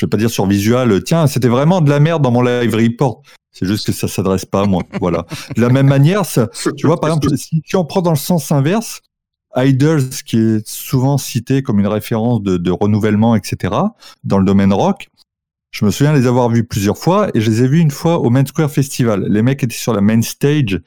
Je 0.00 0.06
vais 0.06 0.10
pas 0.10 0.16
dire 0.16 0.28
sur 0.28 0.46
visual, 0.46 1.04
tiens, 1.04 1.28
c'était 1.28 1.46
vraiment 1.46 1.80
de 1.80 1.88
la 1.88 2.00
merde 2.00 2.20
dans 2.20 2.32
mon 2.32 2.42
live 2.42 2.74
report. 2.74 3.22
C'est 3.52 3.64
juste 3.64 3.86
que 3.86 3.92
ça 3.92 4.08
s'adresse 4.08 4.44
pas 4.44 4.62
à 4.62 4.66
moi. 4.66 4.82
voilà. 5.00 5.24
De 5.54 5.60
la 5.60 5.68
même 5.68 5.86
manière, 5.86 6.22
tu 6.26 6.84
vois, 6.84 6.98
par 6.98 7.10
exemple, 7.10 7.28
si, 7.36 7.62
si 7.64 7.76
on 7.76 7.84
prend 7.84 8.02
dans 8.02 8.10
le 8.10 8.16
sens 8.16 8.50
inverse, 8.50 9.02
Idols, 9.54 10.08
qui 10.26 10.38
est 10.38 10.66
souvent 10.66 11.18
cité 11.18 11.62
comme 11.62 11.78
une 11.78 11.86
référence 11.86 12.42
de, 12.42 12.56
de 12.56 12.70
renouvellement, 12.72 13.36
etc., 13.36 13.72
dans 14.24 14.38
le 14.38 14.44
domaine 14.44 14.72
rock, 14.72 15.10
je 15.70 15.84
me 15.84 15.92
souviens 15.92 16.12
les 16.12 16.26
avoir 16.26 16.48
vus 16.48 16.64
plusieurs 16.64 16.98
fois 16.98 17.28
et 17.34 17.40
je 17.40 17.48
les 17.48 17.62
ai 17.62 17.68
vus 17.68 17.78
une 17.78 17.92
fois 17.92 18.18
au 18.18 18.30
Main 18.30 18.44
Square 18.44 18.72
Festival. 18.72 19.26
Les 19.28 19.42
mecs 19.42 19.62
étaient 19.62 19.76
sur 19.76 19.92
la 19.92 20.00
main 20.00 20.20
stage 20.22 20.80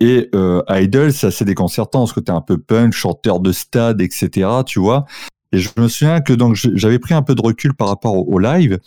et 0.00 0.28
euh, 0.34 0.62
Idols, 0.68 1.12
c'est 1.12 1.28
assez 1.28 1.44
déconcertant, 1.44 2.06
ce 2.06 2.14
côté 2.14 2.32
un 2.32 2.40
peu 2.40 2.58
punk, 2.58 2.92
chanteur 2.92 3.40
de 3.40 3.52
stade, 3.52 4.00
etc., 4.00 4.48
tu 4.66 4.80
vois. 4.80 5.04
Et 5.52 5.58
je 5.58 5.70
me 5.76 5.88
souviens 5.88 6.20
que 6.20 6.32
donc 6.32 6.56
j'avais 6.56 6.98
pris 6.98 7.14
un 7.14 7.22
peu 7.22 7.34
de 7.34 7.42
recul 7.42 7.74
par 7.74 7.88
rapport 7.88 8.28
au, 8.28 8.38
live 8.40 8.80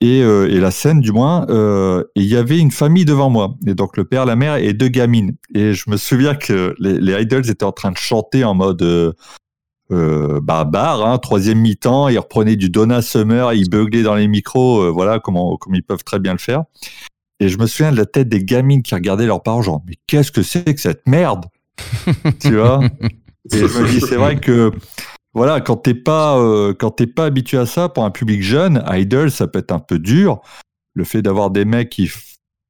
et, 0.00 0.22
euh, 0.22 0.50
et 0.50 0.60
la 0.60 0.70
scène 0.70 1.00
du 1.00 1.12
moins, 1.12 1.46
euh, 1.48 2.04
il 2.14 2.26
y 2.26 2.36
avait 2.36 2.58
une 2.58 2.70
famille 2.70 3.06
devant 3.06 3.30
moi, 3.30 3.54
et 3.66 3.74
donc 3.74 3.96
le 3.96 4.04
père, 4.04 4.26
la 4.26 4.36
mère 4.36 4.56
et 4.56 4.74
deux 4.74 4.88
gamines. 4.88 5.34
Et 5.54 5.72
je 5.72 5.88
me 5.88 5.96
souviens 5.96 6.34
que 6.34 6.74
les, 6.78 7.22
Idols 7.22 7.48
étaient 7.48 7.64
en 7.64 7.72
train 7.72 7.90
de 7.90 7.96
chanter 7.96 8.44
en 8.44 8.54
mode 8.54 8.82
euh, 8.82 9.12
euh, 9.92 10.40
bar, 10.42 11.06
hein, 11.06 11.18
troisième 11.18 11.58
mi-temps, 11.60 12.08
ils 12.08 12.18
reprenaient 12.18 12.56
du 12.56 12.68
Donna 12.68 13.00
Summer, 13.02 13.52
ils 13.54 13.70
beuglaient 13.70 14.02
dans 14.02 14.14
les 14.14 14.28
micros, 14.28 14.82
euh, 14.82 14.90
voilà, 14.90 15.20
comme, 15.20 15.36
on- 15.36 15.56
comme 15.56 15.74
ils 15.74 15.82
peuvent 15.82 16.04
très 16.04 16.18
bien 16.18 16.32
le 16.32 16.38
faire. 16.38 16.64
Et 17.44 17.50
je 17.50 17.58
me 17.58 17.66
souviens 17.66 17.92
de 17.92 17.98
la 17.98 18.06
tête 18.06 18.30
des 18.30 18.42
gamines 18.42 18.82
qui 18.82 18.94
regardaient 18.94 19.26
leurs 19.26 19.42
parents, 19.42 19.60
genre, 19.60 19.82
mais 19.86 19.96
qu'est-ce 20.06 20.32
que 20.32 20.42
c'est 20.42 20.64
que 20.64 20.80
cette 20.80 21.06
merde? 21.06 21.44
Tu 22.40 22.56
vois? 22.56 22.80
Et 23.52 23.58
je 23.58 23.64
me 23.64 23.86
dis, 23.86 24.00
c'est 24.00 24.16
vrai 24.16 24.40
que, 24.40 24.72
voilà, 25.34 25.60
quand 25.60 25.76
t'es 25.76 25.92
pas, 25.92 26.38
euh, 26.38 26.72
quand 26.72 26.92
t'es 26.92 27.06
pas 27.06 27.26
habitué 27.26 27.58
à 27.58 27.66
ça, 27.66 27.90
pour 27.90 28.06
un 28.06 28.10
public 28.10 28.42
jeune, 28.42 28.82
Idol, 28.90 29.30
ça 29.30 29.46
peut 29.46 29.58
être 29.58 29.72
un 29.72 29.78
peu 29.78 29.98
dur. 29.98 30.40
Le 30.94 31.04
fait 31.04 31.20
d'avoir 31.20 31.50
des 31.50 31.66
mecs 31.66 31.90
qui, 31.90 32.10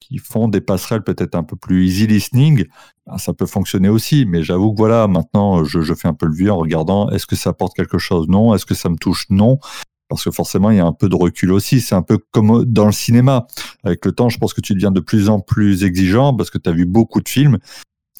qui 0.01 0.19
font 0.19 0.49
des 0.49 0.61
passerelles 0.61 1.05
peut-être 1.05 1.37
un 1.37 1.45
peu 1.45 1.55
plus 1.55 1.87
easy 1.87 2.09
listening, 2.09 2.65
ben, 3.07 3.17
ça 3.17 3.33
peut 3.33 3.47
fonctionner 3.47 3.89
aussi. 3.89 4.27
Mais 4.27 4.43
j'avoue 4.43 4.73
que 4.73 4.79
voilà, 4.79 5.07
maintenant, 5.07 5.63
je, 5.63 5.83
je 5.83 5.95
fais 5.95 6.09
un 6.09 6.15
peu 6.15 6.27
le 6.27 6.35
vieux 6.35 6.51
en 6.51 6.59
regardant, 6.59 7.11
est-ce 7.11 7.29
que 7.29 7.37
ça 7.37 7.51
apporte 7.51 7.77
quelque 7.77 7.99
chose? 7.99 8.27
Non. 8.27 8.53
Est-ce 8.57 8.67
que 8.67 8.75
ça 8.75 8.89
me 8.89 8.97
touche? 8.97 9.27
Non. 9.31 9.61
Parce 10.09 10.25
que 10.25 10.31
forcément, 10.31 10.71
il 10.71 10.77
y 10.77 10.81
a 10.81 10.87
un 10.87 10.93
peu 10.93 11.09
de 11.09 11.17
recul 11.17 11.53
aussi. 11.53 11.81
C'est 11.81 11.95
un 11.95 12.03
peu 12.03 12.19
comme 12.31 12.65
dans 12.65 12.87
le 12.87 12.93
cinéma. 12.93 13.47
Avec 13.85 14.05
le 14.05 14.13
temps, 14.13 14.29
je 14.29 14.39
pense 14.39 14.53
que 14.53 14.61
tu 14.61 14.75
deviens 14.75 14.91
de 14.91 15.01
plus 15.01 15.29
en 15.29 15.41
plus 15.41 15.85
exigeant 15.85 16.35
parce 16.35 16.51
que 16.51 16.59
tu 16.59 16.69
as 16.69 16.73
vu 16.73 16.85
beaucoup 16.85 17.21
de 17.21 17.29
films. 17.29 17.59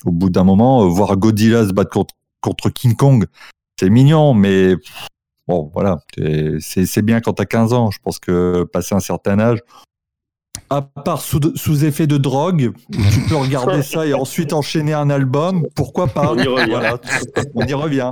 Au 0.05 0.11
bout 0.11 0.31
d'un 0.31 0.45
moment, 0.45 0.83
euh, 0.83 0.89
voir 0.89 1.17
Godzilla 1.17 1.67
se 1.67 1.73
battre 1.73 1.91
contre, 2.41 2.71
King 2.71 2.95
Kong, 2.95 3.27
c'est 3.79 3.89
mignon, 3.89 4.35
mais 4.35 4.77
bon, 5.49 5.71
voilà. 5.73 6.01
C'est- 6.61 7.03
bien 7.03 7.21
quand 7.21 7.35
tu 7.35 7.43
as 7.43 7.47
15 7.47 7.73
ans. 7.73 7.91
Je 7.91 7.99
pense 8.03 8.19
que 8.19 8.65
passé 8.65 8.95
un 8.95 9.01
certain 9.01 9.39
âge, 9.39 9.61
à 10.71 10.83
part 10.83 11.21
sous, 11.21 11.41
sous 11.55 11.85
effet 11.85 12.07
de 12.07 12.17
drogue, 12.17 12.73
tu 12.91 13.21
peux 13.29 13.37
regarder 13.37 13.83
ça 13.83 14.07
et 14.07 14.15
ensuite 14.15 14.53
enchaîner 14.53 14.93
un 14.95 15.11
album, 15.11 15.65
pourquoi 15.77 16.07
pas? 16.09 16.33
On 16.33 16.39
y 16.39 16.47
revient. 16.47 16.71
Voilà, 16.71 16.99
on 17.55 17.65
y 17.67 17.75
revient. 17.75 18.11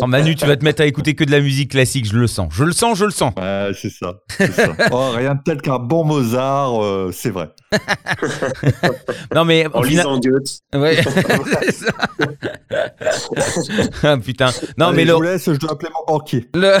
Oh, 0.00 0.06
Manu, 0.06 0.34
tu 0.34 0.46
vas 0.46 0.56
te 0.56 0.64
mettre 0.64 0.82
à 0.82 0.86
écouter 0.86 1.14
que 1.14 1.24
de 1.24 1.30
la 1.30 1.40
musique 1.40 1.70
classique, 1.72 2.06
je 2.06 2.16
le 2.16 2.26
sens. 2.26 2.48
Je 2.52 2.64
le 2.64 2.72
sens, 2.72 2.96
je 2.98 3.04
le 3.04 3.10
sens. 3.10 3.32
Ouais, 3.36 3.70
c'est 3.74 3.90
ça. 3.90 4.14
Oh, 4.92 5.10
rien 5.14 5.34
de 5.34 5.40
tel 5.44 5.60
qu'un 5.60 5.78
bon 5.78 6.04
Mozart, 6.04 6.82
euh, 6.82 7.10
c'est 7.12 7.30
vrai. 7.30 7.50
Non, 9.34 9.44
mais 9.44 9.66
En 9.74 9.82
final- 9.82 10.06
lisant 10.06 10.18
Goethe. 10.20 10.60
Ouais. 10.74 10.96
C'est 11.02 11.72
ça. 11.72 11.92
ah, 14.02 14.16
putain. 14.18 14.50
Non, 14.78 14.86
Allez, 14.88 14.96
mais 14.96 15.02
je 15.02 15.08
le, 15.08 15.14
vous 15.14 15.22
laisse, 15.22 15.44
je 15.52 15.58
dois 15.58 15.72
appeler 15.72 15.90
mon 15.94 16.14
banquier. 16.14 16.48
le... 16.54 16.76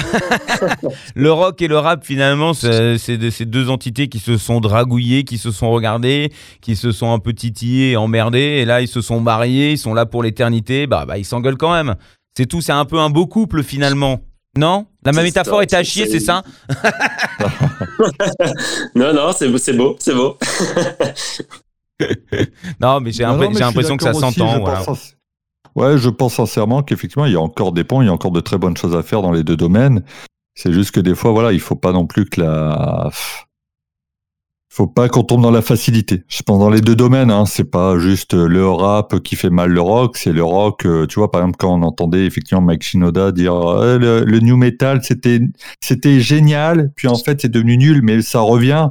le 1.14 1.32
rock 1.32 1.60
et 1.62 1.68
le 1.68 1.78
rap, 1.78 2.04
finalement, 2.04 2.54
c'est 2.54 2.98
c'est 2.98 3.16
de- 3.18 3.30
ces 3.30 3.44
deux 3.44 3.68
entités 3.70 4.08
qui 4.08 4.18
se 4.18 4.36
sont 4.38 4.60
dragouillées, 4.60 5.17
qui 5.24 5.38
se 5.38 5.50
sont 5.50 5.70
regardées, 5.70 6.32
qui 6.60 6.76
se 6.76 6.92
sont 6.92 7.12
un 7.12 7.18
peu 7.18 7.32
titillées, 7.32 7.96
emmerdées, 7.96 8.38
et 8.60 8.64
là, 8.64 8.80
ils 8.80 8.88
se 8.88 9.00
sont 9.00 9.20
mariés, 9.20 9.72
ils 9.72 9.78
sont 9.78 9.94
là 9.94 10.06
pour 10.06 10.22
l'éternité, 10.22 10.86
bah, 10.86 11.04
bah 11.06 11.18
ils 11.18 11.24
s'engueulent 11.24 11.56
quand 11.56 11.72
même. 11.72 11.94
C'est 12.36 12.46
tout, 12.46 12.60
c'est 12.60 12.72
un 12.72 12.84
peu 12.84 12.98
un 12.98 13.10
beau 13.10 13.26
couple, 13.26 13.62
finalement. 13.62 14.20
Non? 14.56 14.86
La 15.04 15.12
même 15.12 15.20
C'est 15.20 15.28
métaphore 15.28 15.62
était 15.62 15.76
à 15.76 15.84
c'est- 15.84 15.90
chier, 15.90 16.06
c'est 16.06 16.20
ça? 16.20 16.42
Non, 18.94 19.12
non, 19.12 19.32
c'est 19.36 19.48
beau, 19.48 19.58
c'est 19.58 19.72
beau, 19.72 19.96
c'est 19.98 20.14
beau. 20.14 20.36
Non, 22.80 23.00
mais 23.00 23.10
j'ai 23.10 23.24
l'impression 23.24 23.96
que 23.96 24.04
ça 24.04 24.12
s'entend. 24.12 24.60
voilà. 24.60 24.84
Ouais, 25.74 25.98
je 25.98 26.08
pense 26.08 26.34
sincèrement 26.34 26.82
qu'effectivement, 26.82 27.26
il 27.26 27.32
y 27.32 27.36
a 27.36 27.40
encore 27.40 27.72
des 27.72 27.84
ponts, 27.84 28.02
il 28.02 28.06
y 28.06 28.08
a 28.08 28.12
encore 28.12 28.30
de 28.30 28.40
très 28.40 28.58
bonnes 28.58 28.76
choses 28.76 28.96
à 28.96 29.02
faire 29.02 29.22
dans 29.22 29.32
les 29.32 29.44
deux 29.44 29.56
domaines. 29.56 30.02
C'est 30.54 30.72
juste 30.72 30.92
que 30.92 31.00
des 31.00 31.14
fois, 31.14 31.30
voilà, 31.32 31.52
il 31.52 31.60
faut 31.60 31.76
pas 31.76 31.92
non 31.92 32.06
plus 32.06 32.24
que 32.28 32.40
la. 32.40 33.10
Faut 34.70 34.86
pas 34.86 35.08
qu'on 35.08 35.22
tombe 35.22 35.42
dans 35.42 35.50
la 35.50 35.62
facilité. 35.62 36.24
Je 36.28 36.42
pense 36.42 36.58
dans 36.58 36.68
les 36.70 36.82
deux 36.82 36.94
domaines, 36.94 37.30
hein, 37.30 37.46
c'est 37.46 37.64
pas 37.64 37.98
juste 37.98 38.34
le 38.34 38.68
rap 38.68 39.18
qui 39.20 39.34
fait 39.34 39.48
mal 39.50 39.70
le 39.70 39.80
rock, 39.80 40.16
c'est 40.18 40.32
le 40.32 40.44
rock. 40.44 40.84
euh, 40.84 41.06
Tu 41.06 41.18
vois, 41.18 41.30
par 41.30 41.40
exemple, 41.40 41.56
quand 41.58 41.74
on 41.74 41.82
entendait 41.82 42.26
effectivement 42.26 42.60
Mike 42.60 42.82
Shinoda 42.82 43.32
dire 43.32 43.54
euh, 43.54 43.98
le, 43.98 44.24
le 44.24 44.40
new 44.40 44.56
metal, 44.56 45.00
c'était 45.02 45.40
c'était 45.80 46.20
génial, 46.20 46.92
puis 46.96 47.08
en 47.08 47.16
fait 47.16 47.40
c'est 47.40 47.50
devenu 47.50 47.78
nul, 47.78 48.02
mais 48.02 48.20
ça 48.22 48.40
revient. 48.40 48.90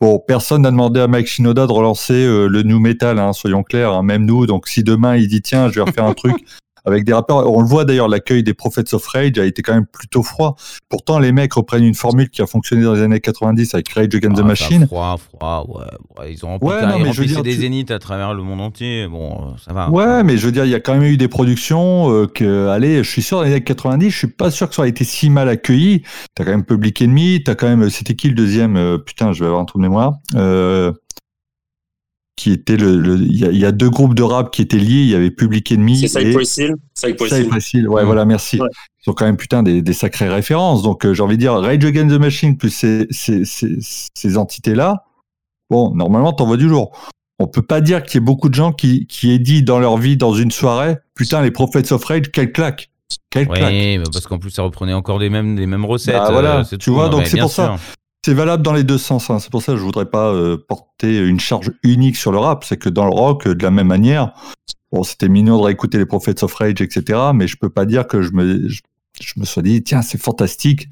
Bon, 0.00 0.18
personne 0.26 0.62
n'a 0.62 0.70
demandé 0.70 0.98
à 1.00 1.06
Mike 1.06 1.26
Shinoda 1.26 1.66
de 1.66 1.72
relancer 1.72 2.14
euh, 2.14 2.46
le 2.46 2.62
new 2.62 2.80
metal, 2.80 3.18
hein, 3.18 3.34
soyons 3.34 3.62
clairs, 3.62 3.92
hein, 3.92 4.02
même 4.02 4.24
nous. 4.24 4.46
Donc 4.46 4.66
si 4.68 4.82
demain 4.82 5.16
il 5.16 5.28
dit 5.28 5.42
tiens, 5.42 5.68
je 5.68 5.74
vais 5.74 5.82
refaire 5.82 6.04
un 6.06 6.14
truc 6.14 6.34
avec 6.84 7.04
des 7.04 7.12
rappeurs, 7.12 7.50
on 7.50 7.60
le 7.60 7.66
voit 7.66 7.84
d'ailleurs, 7.84 8.08
l'accueil 8.08 8.42
des 8.42 8.54
Prophets 8.54 8.94
of 8.94 9.06
Rage 9.06 9.38
a 9.38 9.44
été 9.44 9.62
quand 9.62 9.74
même 9.74 9.86
plutôt 9.86 10.22
froid. 10.22 10.56
Pourtant, 10.88 11.18
les 11.18 11.32
mecs 11.32 11.52
reprennent 11.54 11.84
une 11.84 11.94
formule 11.94 12.30
qui 12.30 12.42
a 12.42 12.46
fonctionné 12.46 12.82
dans 12.84 12.94
les 12.94 13.02
années 13.02 13.20
90 13.20 13.74
avec 13.74 13.88
Rage 13.90 14.14
Against 14.14 14.36
the 14.36 14.40
Ah, 14.42 14.46
Machine. 14.46 14.86
Froid, 14.86 15.16
froid, 15.18 15.66
ouais, 15.68 15.84
ouais, 16.24 16.32
Ils 16.32 16.44
ont 16.44 16.48
rempli, 16.48 16.68
Ouais, 16.68 16.74
ils 16.82 16.88
non, 16.88 16.98
mais 16.98 16.98
je 16.98 16.98
veux 16.98 17.06
remplissaient 17.06 17.34
dire, 17.34 17.42
des 17.42 17.50
tu- 17.54 17.60
zéniths 17.60 17.90
à 17.90 17.98
travers 17.98 18.34
le 18.34 18.42
monde 18.42 18.60
entier. 18.60 19.06
Bon, 19.08 19.32
euh, 19.32 19.50
ça 19.64 19.72
va. 19.72 19.90
Ouais, 19.90 20.22
mais 20.24 20.36
je 20.36 20.46
veux 20.46 20.52
dire, 20.52 20.64
il 20.64 20.70
y 20.70 20.74
a 20.74 20.80
quand 20.80 20.94
même 20.94 21.04
eu 21.04 21.16
des 21.16 21.28
productions 21.28 22.10
euh, 22.12 22.26
que, 22.26 22.68
allez, 22.68 23.02
je 23.04 23.10
suis 23.10 23.22
sûr, 23.22 23.38
dans 23.38 23.44
les 23.44 23.50
années 23.52 23.64
90, 23.64 24.10
je 24.10 24.16
suis 24.16 24.26
pas 24.26 24.50
sûr 24.50 24.68
que 24.68 24.74
ça 24.74 24.82
a 24.82 24.86
été 24.86 25.04
si 25.04 25.30
mal 25.30 25.48
accueilli. 25.48 26.02
T'as 26.34 26.44
quand 26.44 26.50
même 26.50 26.64
Public 26.64 27.02
Enemy, 27.02 27.42
t'as 27.44 27.54
quand 27.54 27.68
même, 27.68 27.88
c'était 27.90 28.14
qui 28.14 28.28
le 28.28 28.34
deuxième 28.34 28.76
euh, 28.76 28.98
Putain, 28.98 29.32
je 29.32 29.40
vais 29.40 29.46
avoir 29.46 29.60
un 29.62 29.64
trou 29.64 29.78
de 29.78 29.82
mémoire. 29.82 30.14
Euh, 30.34 30.92
qui 32.40 32.52
était 32.52 32.78
le, 32.78 32.98
le- 32.98 33.18
il 33.20 33.36
y, 33.38 33.44
a- 33.44 33.50
il 33.50 33.58
y 33.58 33.66
a 33.66 33.70
deux 33.72 33.90
groupes 33.90 34.14
de 34.14 34.22
rap 34.22 34.50
qui 34.50 34.62
étaient 34.62 34.78
liés. 34.78 35.02
Il 35.02 35.08
y 35.10 35.14
avait 35.14 35.30
Public 35.30 35.70
Enemy 35.72 35.98
C'est 36.08 36.22
et 36.22 36.26
Cypress 36.32 36.56
Hill. 36.56 36.74
Cypress 36.94 37.74
Hill. 37.74 37.86
Ouais, 37.86 38.02
Mm. 38.02 38.06
voilà, 38.06 38.24
merci. 38.24 38.58
Ouais. 38.58 38.66
Ils 38.72 39.04
sont 39.04 39.12
quand 39.12 39.26
même 39.26 39.36
putain 39.36 39.62
des, 39.62 39.82
des 39.82 39.92
sacrées 39.92 40.30
références. 40.30 40.82
Donc 40.82 41.04
euh, 41.04 41.12
j'ai 41.12 41.22
envie 41.22 41.36
de 41.36 41.40
dire 41.42 41.52
Rage 41.52 41.84
Against 41.84 42.14
the 42.16 42.18
Machine 42.18 42.56
plus 42.56 42.70
ces, 42.70 43.06
ces, 43.10 43.44
ces, 43.44 43.76
ces 44.14 44.36
entités-là. 44.38 45.04
Bon, 45.68 45.94
normalement, 45.94 46.32
t'en 46.32 46.46
vois 46.46 46.56
du 46.56 46.68
jour. 46.68 46.92
On 47.38 47.46
peut 47.46 47.62
pas 47.62 47.80
dire 47.82 48.02
qu'il 48.02 48.14
y 48.14 48.22
ait 48.22 48.24
beaucoup 48.24 48.48
de 48.48 48.54
gens 48.54 48.72
qui, 48.72 49.06
qui 49.06 49.32
aient 49.32 49.38
dit 49.38 49.62
dans 49.62 49.78
leur 49.78 49.98
vie, 49.98 50.16
dans 50.16 50.32
une 50.34 50.50
soirée, 50.50 50.96
putain, 51.14 51.42
les 51.42 51.50
Prophets 51.50 51.92
of 51.92 52.02
Rage, 52.04 52.30
quelle 52.32 52.52
claque. 52.52 52.90
Quelle 53.30 53.48
claque. 53.48 53.70
Oui, 53.72 53.98
mais 53.98 54.04
parce 54.12 54.26
qu'en 54.26 54.38
plus, 54.38 54.50
ça 54.50 54.62
reprenait 54.62 54.92
encore 54.94 55.18
des 55.18 55.30
mêmes, 55.30 55.56
des 55.56 55.66
mêmes 55.66 55.84
recettes. 55.84 56.14
Bah, 56.14 56.28
voilà, 56.32 56.60
euh, 56.60 56.64
tu 56.64 56.78
tout, 56.78 56.94
vois, 56.94 57.04
non, 57.08 57.18
donc 57.18 57.26
c'est 57.26 57.38
pour 57.38 57.50
ça. 57.50 57.76
C'est 58.24 58.34
valable 58.34 58.62
dans 58.62 58.72
les 58.74 58.84
deux 58.84 58.98
sens. 58.98 59.30
hein. 59.30 59.38
C'est 59.38 59.50
pour 59.50 59.62
ça 59.62 59.72
que 59.72 59.78
je 59.78 59.82
voudrais 59.84 60.04
pas 60.10 60.28
euh, 60.32 60.58
porter 60.58 61.18
une 61.26 61.40
charge 61.40 61.72
unique 61.82 62.16
sur 62.16 62.32
le 62.32 62.38
rap. 62.38 62.64
C'est 62.64 62.76
que 62.76 62.88
dans 62.90 63.04
le 63.04 63.10
rock, 63.12 63.48
de 63.48 63.62
la 63.62 63.70
même 63.70 63.86
manière, 63.86 64.32
bon, 64.92 65.02
c'était 65.04 65.28
mignon 65.28 65.56
de 65.58 65.62
réécouter 65.64 65.96
les 65.98 66.06
Prophets 66.06 66.44
of 66.44 66.52
Rage, 66.54 66.80
etc. 66.82 67.18
Mais 67.34 67.46
je 67.48 67.56
peux 67.56 67.70
pas 67.70 67.86
dire 67.86 68.06
que 68.06 68.20
je 68.20 68.32
me, 68.32 68.68
je, 68.68 68.82
je 69.20 69.32
me 69.40 69.44
sois 69.46 69.62
dit, 69.62 69.82
tiens, 69.82 70.02
c'est 70.02 70.20
fantastique. 70.20 70.88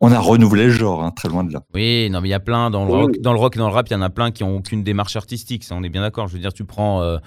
On 0.00 0.10
a 0.10 0.18
renouvelé 0.18 0.64
le 0.64 0.70
genre, 0.72 1.04
hein, 1.04 1.12
très 1.12 1.28
loin 1.28 1.44
de 1.44 1.52
là. 1.52 1.62
Oui, 1.72 2.10
non, 2.10 2.20
mais 2.20 2.26
il 2.26 2.32
y 2.32 2.34
a 2.34 2.40
plein 2.40 2.70
dans 2.70 2.84
le 2.84 2.90
Oui. 2.92 3.00
rock, 3.02 3.20
dans 3.20 3.32
le 3.32 3.38
rock 3.38 3.54
et 3.54 3.60
dans 3.60 3.68
le 3.68 3.74
rap, 3.74 3.86
il 3.88 3.92
y 3.92 3.96
en 3.96 4.02
a 4.02 4.10
plein 4.10 4.32
qui 4.32 4.42
ont 4.42 4.56
aucune 4.56 4.82
démarche 4.82 5.14
artistique. 5.14 5.62
Ça, 5.62 5.76
on 5.76 5.84
est 5.84 5.88
bien 5.88 6.00
d'accord. 6.00 6.26
Je 6.26 6.32
veux 6.32 6.40
dire, 6.40 6.52
tu 6.52 6.64
prends, 6.64 7.00
euh, 7.02 7.18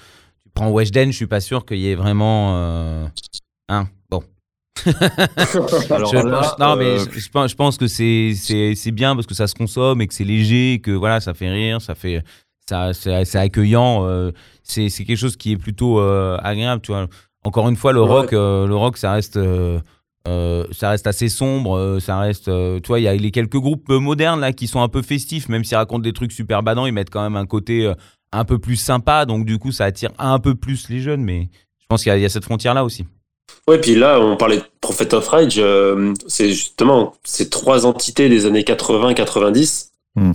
tu 0.44 0.50
prends 0.54 0.70
Weshden, 0.70 1.10
je 1.14 1.16
suis 1.16 1.28
pas 1.28 1.40
sûr 1.40 1.66
qu'il 1.66 1.78
y 1.78 1.88
ait 1.90 1.96
vraiment, 1.96 2.56
euh, 2.58 3.08
hein, 3.70 3.88
bon. 4.12 4.22
Alors 5.90 6.12
Je 6.12 6.18
là, 6.28 6.42
pense- 6.42 6.60
non, 6.60 6.76
mais 6.76 6.86
euh, 6.86 7.06
je, 7.14 7.20
je 7.20 7.30
pense, 7.30 7.52
je 7.52 7.56
pense 7.56 7.78
que 7.78 7.88
c'est 7.88 8.34
c'est 8.36 8.76
c'est 8.76 8.92
bien 8.92 9.16
parce 9.16 9.28
que 9.28 9.34
ça 9.34 9.48
se 9.48 9.56
consomme 9.56 10.02
et 10.02 10.08
que 10.08 10.14
c'est 10.14 10.24
léger, 10.24 10.74
et 10.74 10.80
que 10.80 10.92
voilà, 10.92 11.20
ça 11.22 11.34
fait 11.34 11.50
rire, 11.50 11.82
ça 11.82 11.96
fait 11.96 12.24
ça 12.68 12.94
c'est 12.94 13.36
accueillant. 13.38 14.06
euh, 14.06 14.32
c'est 14.64 14.90
c'est 14.90 15.06
quelque 15.06 15.18
chose 15.18 15.38
qui 15.38 15.54
est 15.54 15.58
plutôt 15.58 16.00
euh, 16.00 16.38
agréable, 16.44 16.82
tu 16.82 16.92
vois. 16.92 17.08
Encore 17.44 17.70
une 17.70 17.76
fois, 17.76 17.94
le 17.94 18.02
Ouais. 18.02 18.08
rock, 18.08 18.34
euh, 18.34 18.66
le 18.68 18.76
rock, 18.76 18.98
ça 18.98 19.12
reste. 19.14 19.40
ça 20.72 20.90
reste 20.90 21.08
assez 21.08 21.30
sombre, 21.30 22.00
ça 22.00 22.20
reste, 22.20 22.46
tu 22.46 22.88
vois, 22.88 23.00
il 23.00 23.04
y 23.04 23.08
a 23.08 23.14
les 23.16 23.32
quelques 23.32 23.58
groupes 23.58 23.90
modernes 23.90 24.40
là 24.40 24.52
qui 24.54 24.68
sont 24.68 24.82
un 24.82 24.88
peu 24.90 25.02
festifs, 25.04 25.50
même 25.50 25.64
s'ils 25.64 25.78
racontent 25.78 26.02
des 26.02 26.14
trucs 26.14 26.32
super 26.32 26.64
badants, 26.64 26.86
ils 26.88 26.92
mettent 26.94 27.12
quand 27.12 27.22
même 27.22 27.36
un 27.36 27.46
côté 27.46 27.92
un 28.32 28.44
peu 28.46 28.58
plus 28.58 28.76
sympa, 28.76 29.26
donc 29.26 29.46
du 29.46 29.60
coup 29.60 29.72
ça 29.72 29.86
attire 29.86 30.10
un 30.18 30.40
peu 30.40 30.56
plus 30.56 30.90
les 30.90 31.00
jeunes, 31.00 31.24
mais 31.24 31.50
je 31.80 31.86
pense 31.88 32.02
qu'il 32.04 32.10
y, 32.10 32.14
a- 32.14 32.18
il 32.18 32.22
y 32.22 32.26
a 32.26 32.30
cette 32.30 32.44
frontière 32.44 32.74
là 32.74 32.84
aussi. 32.84 33.06
Ouais, 33.68 33.80
puis 33.80 33.96
là, 33.96 34.20
on 34.20 34.38
parlait 34.38 34.58
de 34.58 34.64
Prophet 34.82 35.14
of 35.14 35.28
Rage. 35.28 35.56
euh, 35.58 36.14
c'est 36.28 36.50
justement 36.50 37.16
ces 37.24 37.50
trois 37.50 37.86
entités 37.86 38.30
des 38.30 38.46
années 38.46 38.64
80-90 38.64 39.90
Hmm. 40.18 40.32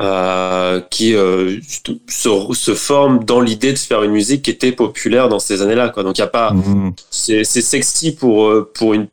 euh, 0.00 0.80
qui 0.90 1.14
euh, 1.14 1.58
se, 2.06 2.28
se 2.52 2.74
forment 2.74 3.24
dans 3.24 3.40
l'idée 3.40 3.72
de 3.72 3.78
faire 3.78 4.02
une 4.02 4.10
musique 4.10 4.42
qui 4.42 4.50
était 4.50 4.72
populaire 4.72 5.30
dans 5.30 5.38
ces 5.38 5.62
années-là. 5.62 5.88
Quoi. 5.88 6.02
Donc, 6.02 6.18
il 6.18 6.20
y 6.20 6.24
a 6.24 6.26
pas. 6.26 6.50
mm, 6.52 6.92
C'est 7.10 7.44
c'est 7.44 7.62
sexy 7.62 8.14
pour, 8.14 8.52
pour 8.74 8.92
une 8.92 9.08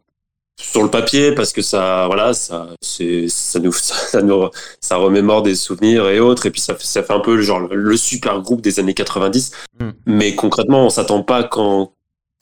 sur 0.61 0.83
le 0.83 0.89
papier 0.89 1.31
parce 1.33 1.51
que 1.51 1.61
ça 1.63 2.05
voilà 2.05 2.33
ça 2.33 2.67
c'est 2.79 3.25
ça 3.27 3.59
nous 3.59 3.71
ça 3.73 4.21
nous 4.21 4.49
ça 4.79 4.97
remémore 4.97 5.41
des 5.41 5.55
souvenirs 5.55 6.07
et 6.09 6.19
autres 6.19 6.45
et 6.45 6.51
puis 6.51 6.61
ça 6.61 6.75
fait 6.75 6.85
ça 6.85 7.01
fait 7.01 7.11
un 7.13 7.19
peu 7.21 7.35
le 7.35 7.41
genre 7.41 7.59
le, 7.61 7.75
le 7.75 7.97
super 7.97 8.39
groupe 8.41 8.61
des 8.61 8.79
années 8.79 8.93
90 8.93 9.51
Mm. 9.79 9.89
mais 10.05 10.35
concrètement 10.35 10.85
on 10.85 10.89
s'attend 10.91 11.23
pas 11.23 11.43
quand 11.43 11.91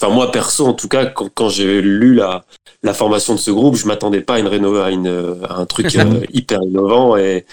enfin 0.01 0.13
moi 0.13 0.31
perso 0.31 0.65
en 0.65 0.73
tout 0.73 0.87
cas 0.87 1.05
quand, 1.05 1.29
quand 1.33 1.49
j'ai 1.49 1.81
lu 1.81 2.15
la 2.15 2.43
la 2.83 2.93
formation 2.93 3.35
de 3.35 3.39
ce 3.39 3.51
groupe 3.51 3.75
je 3.75 3.85
m'attendais 3.85 4.21
pas 4.21 4.35
à 4.35 4.39
une 4.39 4.47
réno 4.47 4.77
à 4.77 4.89
une 4.89 5.37
à 5.47 5.55
un 5.55 5.65
truc 5.65 5.95
euh, 5.95 6.21
hyper 6.33 6.61
innovant 6.63 7.17
et 7.17 7.45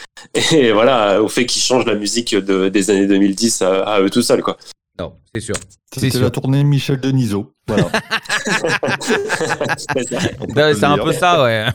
et 0.53 0.73
voilà 0.73 1.23
au 1.23 1.29
fait 1.29 1.47
qu'ils 1.47 1.63
changent 1.63 1.87
la 1.87 1.95
musique 1.95 2.35
de, 2.35 2.69
des 2.69 2.91
années 2.91 3.07
2010 3.07 3.63
à, 3.63 3.83
à 3.83 4.01
eux 4.01 4.11
tout 4.11 4.23
seuls 4.23 4.43
quoi 4.43 4.57
Non, 4.99 5.15
c'est 5.35 5.41
sûr. 5.41 5.55
C'est 5.93 6.01
C'était 6.01 6.19
la 6.19 6.31
tournée 6.31 6.65
Michel 6.65 7.01
Denisot. 7.01 7.53
Voilà. 7.67 7.89
C'est 10.75 10.85
un 10.85 10.99
peu 10.99 11.13
ça, 11.13 11.43
ouais. 11.43 11.67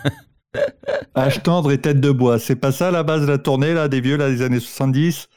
Âge 1.18 1.42
tendre 1.42 1.72
et 1.72 1.82
tête 1.82 2.00
de 2.00 2.12
bois. 2.12 2.38
C'est 2.38 2.56
pas 2.56 2.72
ça 2.72 2.92
la 2.92 3.02
base 3.02 3.22
de 3.22 3.28
la 3.28 3.40
tournée 3.40 3.74
là 3.74 3.88
des 3.88 4.02
vieux 4.02 4.18
là 4.18 4.30
des 4.30 4.44
années 4.44 4.60
70 4.60 5.28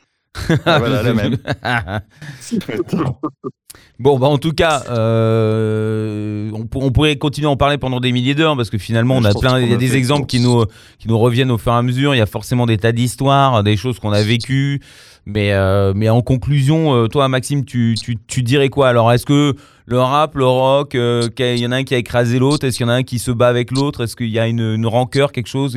Ah, 0.64 0.78
Voilà 0.78 1.02
la 1.02 1.12
même. 1.14 1.36
Bon, 3.98 4.18
bah 4.18 4.26
en 4.26 4.36
tout 4.38 4.52
cas, 4.52 4.84
euh, 4.90 6.50
on, 6.52 6.66
pour- 6.66 6.82
on 6.84 6.90
pourrait 6.92 7.16
continuer 7.16 7.46
à 7.46 7.50
en 7.50 7.56
parler 7.56 7.78
pendant 7.78 7.98
des 8.00 8.12
milliers 8.12 8.34
d'heures 8.34 8.56
parce 8.56 8.68
que 8.70 8.78
finalement, 8.78 9.16
on 9.16 9.24
a 9.24 9.32
plein, 9.40 9.58
il 9.60 9.70
y 9.70 9.74
a 9.74 9.76
des 9.78 9.96
exemples 9.96 10.26
qui 10.26 10.40
nous, 10.40 10.64
qui 10.98 11.08
nous 11.08 11.18
reviennent 11.18 11.50
au 11.50 11.58
fur 11.58 11.72
et 11.72 11.76
à 11.76 11.82
mesure. 11.82 12.14
Il 12.14 12.18
y 12.18 12.22
a 12.22 12.26
forcément 12.26 12.66
des 12.66 12.76
tas 12.76 12.92
d'histoires, 12.92 13.62
des 13.64 13.76
choses 13.76 13.98
qu'on 13.98 14.12
a 14.12 14.22
vécues. 14.22 14.80
Mais, 15.24 15.52
euh, 15.52 15.92
mais 15.96 16.08
en 16.08 16.20
conclusion, 16.22 16.94
euh, 16.94 17.08
toi, 17.08 17.28
Maxime, 17.28 17.64
tu, 17.64 17.94
tu, 18.00 18.16
tu 18.26 18.42
dirais 18.42 18.68
quoi? 18.68 18.88
Alors, 18.88 19.10
est-ce 19.12 19.26
que 19.26 19.54
le 19.86 19.98
rap, 20.00 20.34
le 20.36 20.46
rock, 20.46 20.94
euh, 20.94 21.28
qu'il 21.28 21.58
y 21.58 21.66
en 21.66 21.72
a 21.72 21.76
un 21.76 21.84
qui 21.84 21.94
a 21.94 21.98
écrasé 21.98 22.38
l'autre? 22.38 22.64
Est-ce 22.66 22.76
qu'il 22.76 22.86
y 22.86 22.88
en 22.88 22.92
a 22.92 22.96
un 22.96 23.02
qui 23.02 23.18
se 23.18 23.30
bat 23.30 23.48
avec 23.48 23.70
l'autre? 23.72 24.04
Est-ce 24.04 24.14
qu'il 24.14 24.28
y 24.30 24.38
a 24.38 24.46
une, 24.46 24.60
une 24.60 24.86
rancœur, 24.86 25.32
quelque 25.32 25.48
chose? 25.48 25.76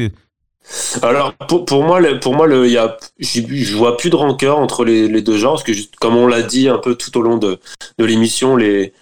Alors 1.02 1.34
pour, 1.48 1.66
pour 1.66 1.84
moi, 1.84 2.00
pour 2.22 2.36
moi, 2.36 2.48
le, 2.48 2.68
y 2.68 2.78
a, 2.78 2.98
je 3.20 3.76
vois 3.76 3.98
plus 3.98 4.10
de 4.10 4.16
rancœur 4.16 4.60
entre 4.60 4.86
les, 4.86 5.08
les 5.08 5.22
deux 5.22 5.38
genres, 5.38 5.54
parce 5.54 5.64
que 5.64 5.72
comme 6.00 6.16
on 6.16 6.28
l'a 6.28 6.42
dit 6.42 6.70
un 6.70 6.78
peu 6.78 6.96
tout 6.96 7.18
au 7.18 7.22
long 7.22 7.38
de, 7.38 7.60
de 7.98 8.06
l'émission, 8.06 8.56
les, 8.56 8.94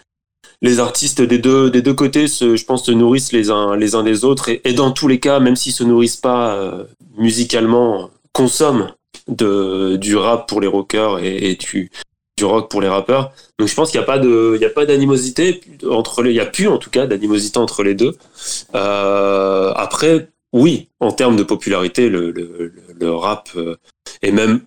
les 0.61 0.79
artistes 0.79 1.21
des 1.21 1.37
deux, 1.37 1.69
des 1.69 1.81
deux 1.81 1.93
côtés, 1.93 2.27
se, 2.27 2.55
je 2.55 2.65
pense, 2.65 2.85
se 2.85 2.91
nourrissent 2.91 3.33
les 3.33 3.51
uns, 3.51 3.75
les 3.75 3.95
uns 3.95 4.03
des 4.03 4.23
autres, 4.23 4.49
et, 4.49 4.73
dans 4.73 4.91
tous 4.91 5.07
les 5.07 5.19
cas, 5.19 5.39
même 5.39 5.55
s'ils 5.55 5.73
se 5.73 5.83
nourrissent 5.83 6.17
pas 6.17 6.55
euh, 6.55 6.83
musicalement, 7.17 8.09
consomment 8.31 8.93
de, 9.27 9.97
du 9.97 10.15
rap 10.15 10.47
pour 10.47 10.61
les 10.61 10.67
rockers 10.67 11.19
et, 11.19 11.55
du, 11.55 11.91
du 12.37 12.45
rock 12.45 12.69
pour 12.69 12.81
les 12.81 12.87
rappeurs. 12.87 13.31
Donc 13.59 13.67
je 13.67 13.73
pense 13.73 13.91
qu'il 13.91 13.99
n'y 13.99 14.65
a 14.65 14.69
pas 14.69 14.85
d'animosité 14.85 15.61
entre 15.89 16.21
les, 16.21 16.31
il 16.31 16.35
y 16.35 16.39
a 16.39 16.45
plus 16.45 16.67
en 16.67 16.77
tout 16.77 16.89
cas 16.91 17.07
d'animosité 17.07 17.57
entre 17.57 17.83
les 17.83 17.95
deux. 17.95 18.15
Euh, 18.75 19.73
après, 19.75 20.29
oui, 20.53 20.89
en 20.99 21.11
termes 21.11 21.35
de 21.35 21.43
popularité, 21.43 22.09
le, 22.09 22.31
le, 22.31 22.73
le- 22.99 23.13
rap 23.15 23.49
euh, 23.55 23.75
et 24.21 24.31
même 24.31 24.61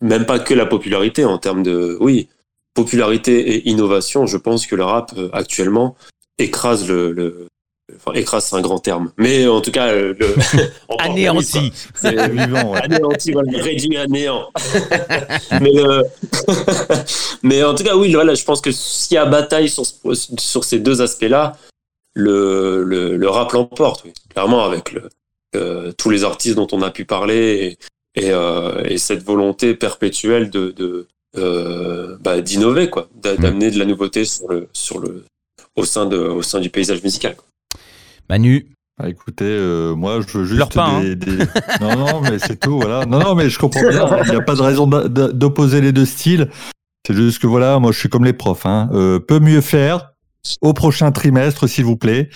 même 0.00 0.26
pas 0.26 0.38
que 0.38 0.54
la 0.54 0.64
popularité 0.66 1.24
en 1.24 1.38
termes 1.38 1.62
de 1.62 1.96
oui 2.00 2.28
popularité 2.74 3.54
et 3.56 3.68
innovation. 3.68 4.26
Je 4.26 4.36
pense 4.36 4.66
que 4.66 4.76
le 4.76 4.84
rap 4.84 5.12
euh, 5.16 5.28
actuellement 5.32 5.96
écrase 6.38 6.88
le, 6.88 7.12
le 7.12 7.46
enfin 7.96 8.12
écrase 8.12 8.44
c'est 8.46 8.56
un 8.56 8.60
grand 8.60 8.78
terme, 8.78 9.10
mais 9.16 9.46
en 9.48 9.60
tout 9.60 9.70
cas 9.72 9.88
euh, 9.88 10.14
le 10.18 10.34
encore 10.88 11.00
Anéanti. 11.10 11.72
C'est- 11.94 12.28
Vivant, 12.32 12.72
ouais. 12.72 12.80
anéanti, 12.82 13.32
voilà, 13.32 13.50
réduit 13.60 13.96
à 13.96 14.06
néant. 14.06 14.48
mais, 15.60 15.72
le- 15.72 16.04
mais 17.42 17.62
en 17.64 17.74
tout 17.74 17.84
cas, 17.84 17.96
oui, 17.96 18.12
voilà, 18.12 18.34
je 18.34 18.44
pense 18.44 18.60
que 18.60 18.70
s'il 18.72 19.14
y 19.14 19.18
a 19.18 19.26
bataille 19.26 19.68
sur, 19.68 19.84
sur 20.38 20.64
ces 20.64 20.78
deux 20.78 21.00
aspects-là, 21.02 21.56
le, 22.18 22.82
le, 22.84 23.16
le 23.16 23.28
rap 23.28 23.52
l'emporte, 23.52 24.02
oui. 24.04 24.12
clairement, 24.28 24.64
avec 24.64 24.92
le, 24.92 25.08
euh, 25.56 25.92
tous 25.96 26.10
les 26.10 26.24
artistes 26.24 26.56
dont 26.56 26.66
on 26.72 26.82
a 26.82 26.90
pu 26.90 27.04
parler 27.04 27.76
et, 28.16 28.26
et, 28.26 28.30
euh, 28.32 28.82
et 28.84 28.98
cette 28.98 29.22
volonté 29.22 29.74
perpétuelle 29.74 30.50
de, 30.50 30.70
de 30.72 31.06
euh, 31.36 32.16
bah, 32.20 32.40
d'innover, 32.40 32.90
quoi, 32.90 33.08
d'a- 33.22 33.36
d'amener 33.36 33.70
de 33.70 33.78
la 33.78 33.84
nouveauté 33.84 34.24
sur 34.24 34.48
le, 34.48 34.68
sur 34.72 34.98
le, 34.98 35.24
au 35.76 35.84
sein 35.84 36.06
de, 36.06 36.16
au 36.18 36.42
sein 36.42 36.60
du 36.60 36.70
paysage 36.70 37.02
musical. 37.02 37.36
Manu, 38.28 38.66
Ah, 39.00 39.08
écoutez, 39.08 39.44
euh, 39.44 39.94
moi, 39.94 40.18
je 40.26 40.38
veux 40.38 40.44
juste 40.44 40.74
pas, 40.74 41.00
des, 41.00 41.14
des- 41.14 41.36
Non, 41.80 41.96
non, 41.96 42.20
mais 42.20 42.38
c'est 42.40 42.58
tout, 42.58 42.80
voilà. 42.80 43.06
Non, 43.06 43.20
non, 43.20 43.34
mais 43.36 43.48
je 43.48 43.58
comprends 43.58 43.88
bien. 43.88 44.08
Il 44.24 44.30
n'y 44.30 44.36
a 44.36 44.40
pas 44.42 44.56
de 44.56 44.62
raison 44.62 44.86
d'opposer 44.88 45.80
les 45.80 45.92
deux 45.92 46.04
styles. 46.06 46.50
C'est 47.06 47.14
juste 47.14 47.38
que 47.40 47.46
voilà, 47.46 47.78
moi, 47.78 47.92
je 47.92 47.98
suis 48.00 48.08
comme 48.08 48.24
les 48.24 48.32
profs. 48.32 48.66
Hein. 48.66 48.90
Euh, 48.92 49.20
peut 49.20 49.38
mieux 49.38 49.60
faire 49.60 50.10
au 50.60 50.72
prochain 50.72 51.12
trimestre, 51.12 51.68
s'il 51.68 51.84
vous 51.84 51.96
plaît. 51.96 52.30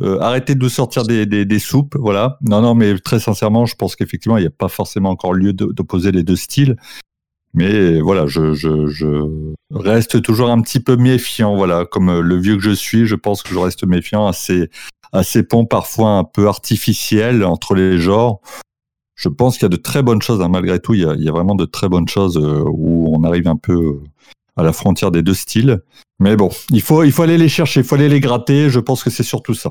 Euh, 0.00 0.20
arrêtez 0.20 0.54
de 0.54 0.68
sortir 0.68 1.02
des, 1.04 1.58
soupes, 1.58 1.96
voilà. 1.98 2.38
Non, 2.42 2.60
non, 2.60 2.74
mais 2.74 2.98
très 2.98 3.18
sincèrement, 3.18 3.66
je 3.66 3.74
pense 3.74 3.96
qu'effectivement, 3.96 4.38
il 4.38 4.42
n'y 4.42 4.46
a 4.46 4.50
pas 4.50 4.68
forcément 4.68 5.10
encore 5.10 5.34
lieu 5.34 5.52
d'opposer 5.52 6.12
les 6.12 6.22
deux 6.22 6.36
styles. 6.36 6.76
Mais 7.54 8.00
voilà, 8.00 8.26
je, 8.26 8.40
reste 9.70 10.22
toujours 10.22 10.50
un 10.50 10.60
petit 10.60 10.80
peu 10.80 10.96
méfiant, 10.96 11.56
voilà. 11.56 11.84
Comme 11.84 12.20
le 12.20 12.36
vieux 12.36 12.56
que 12.56 12.62
je 12.62 12.70
suis, 12.70 13.06
je 13.06 13.16
pense 13.16 13.42
que 13.42 13.52
je 13.52 13.58
reste 13.58 13.84
méfiant 13.84 14.26
à 14.26 14.32
ces, 14.32 15.42
ponts 15.42 15.66
parfois 15.66 16.10
un 16.10 16.24
peu 16.24 16.46
artificiels 16.46 17.44
entre 17.44 17.74
les 17.74 17.98
genres. 17.98 18.40
Je 19.16 19.28
pense 19.28 19.54
qu'il 19.54 19.64
y 19.64 19.66
a 19.66 19.70
de 19.70 19.76
très 19.76 20.02
bonnes 20.02 20.22
choses, 20.22 20.40
hein, 20.40 20.48
malgré 20.48 20.78
tout, 20.78 20.94
il 20.94 21.00
y, 21.00 21.28
a, 21.28 21.32
vraiment 21.32 21.56
de 21.56 21.64
très 21.64 21.88
bonnes 21.88 22.06
choses 22.06 22.36
euh, 22.36 22.62
où 22.64 23.12
on 23.12 23.24
arrive 23.24 23.48
un 23.48 23.56
peu 23.56 23.98
à 24.58 24.62
la 24.62 24.72
frontière 24.72 25.10
des 25.10 25.22
deux 25.22 25.34
styles. 25.34 25.80
Mais 26.20 26.36
bon, 26.36 26.50
il 26.70 26.82
faut, 26.82 27.04
il 27.04 27.12
faut 27.12 27.22
aller 27.22 27.38
les 27.38 27.48
chercher, 27.48 27.80
il 27.80 27.86
faut 27.86 27.94
aller 27.94 28.08
les 28.08 28.20
gratter, 28.20 28.68
je 28.68 28.80
pense 28.80 29.02
que 29.02 29.10
c'est 29.10 29.22
surtout 29.22 29.54
ça. 29.54 29.70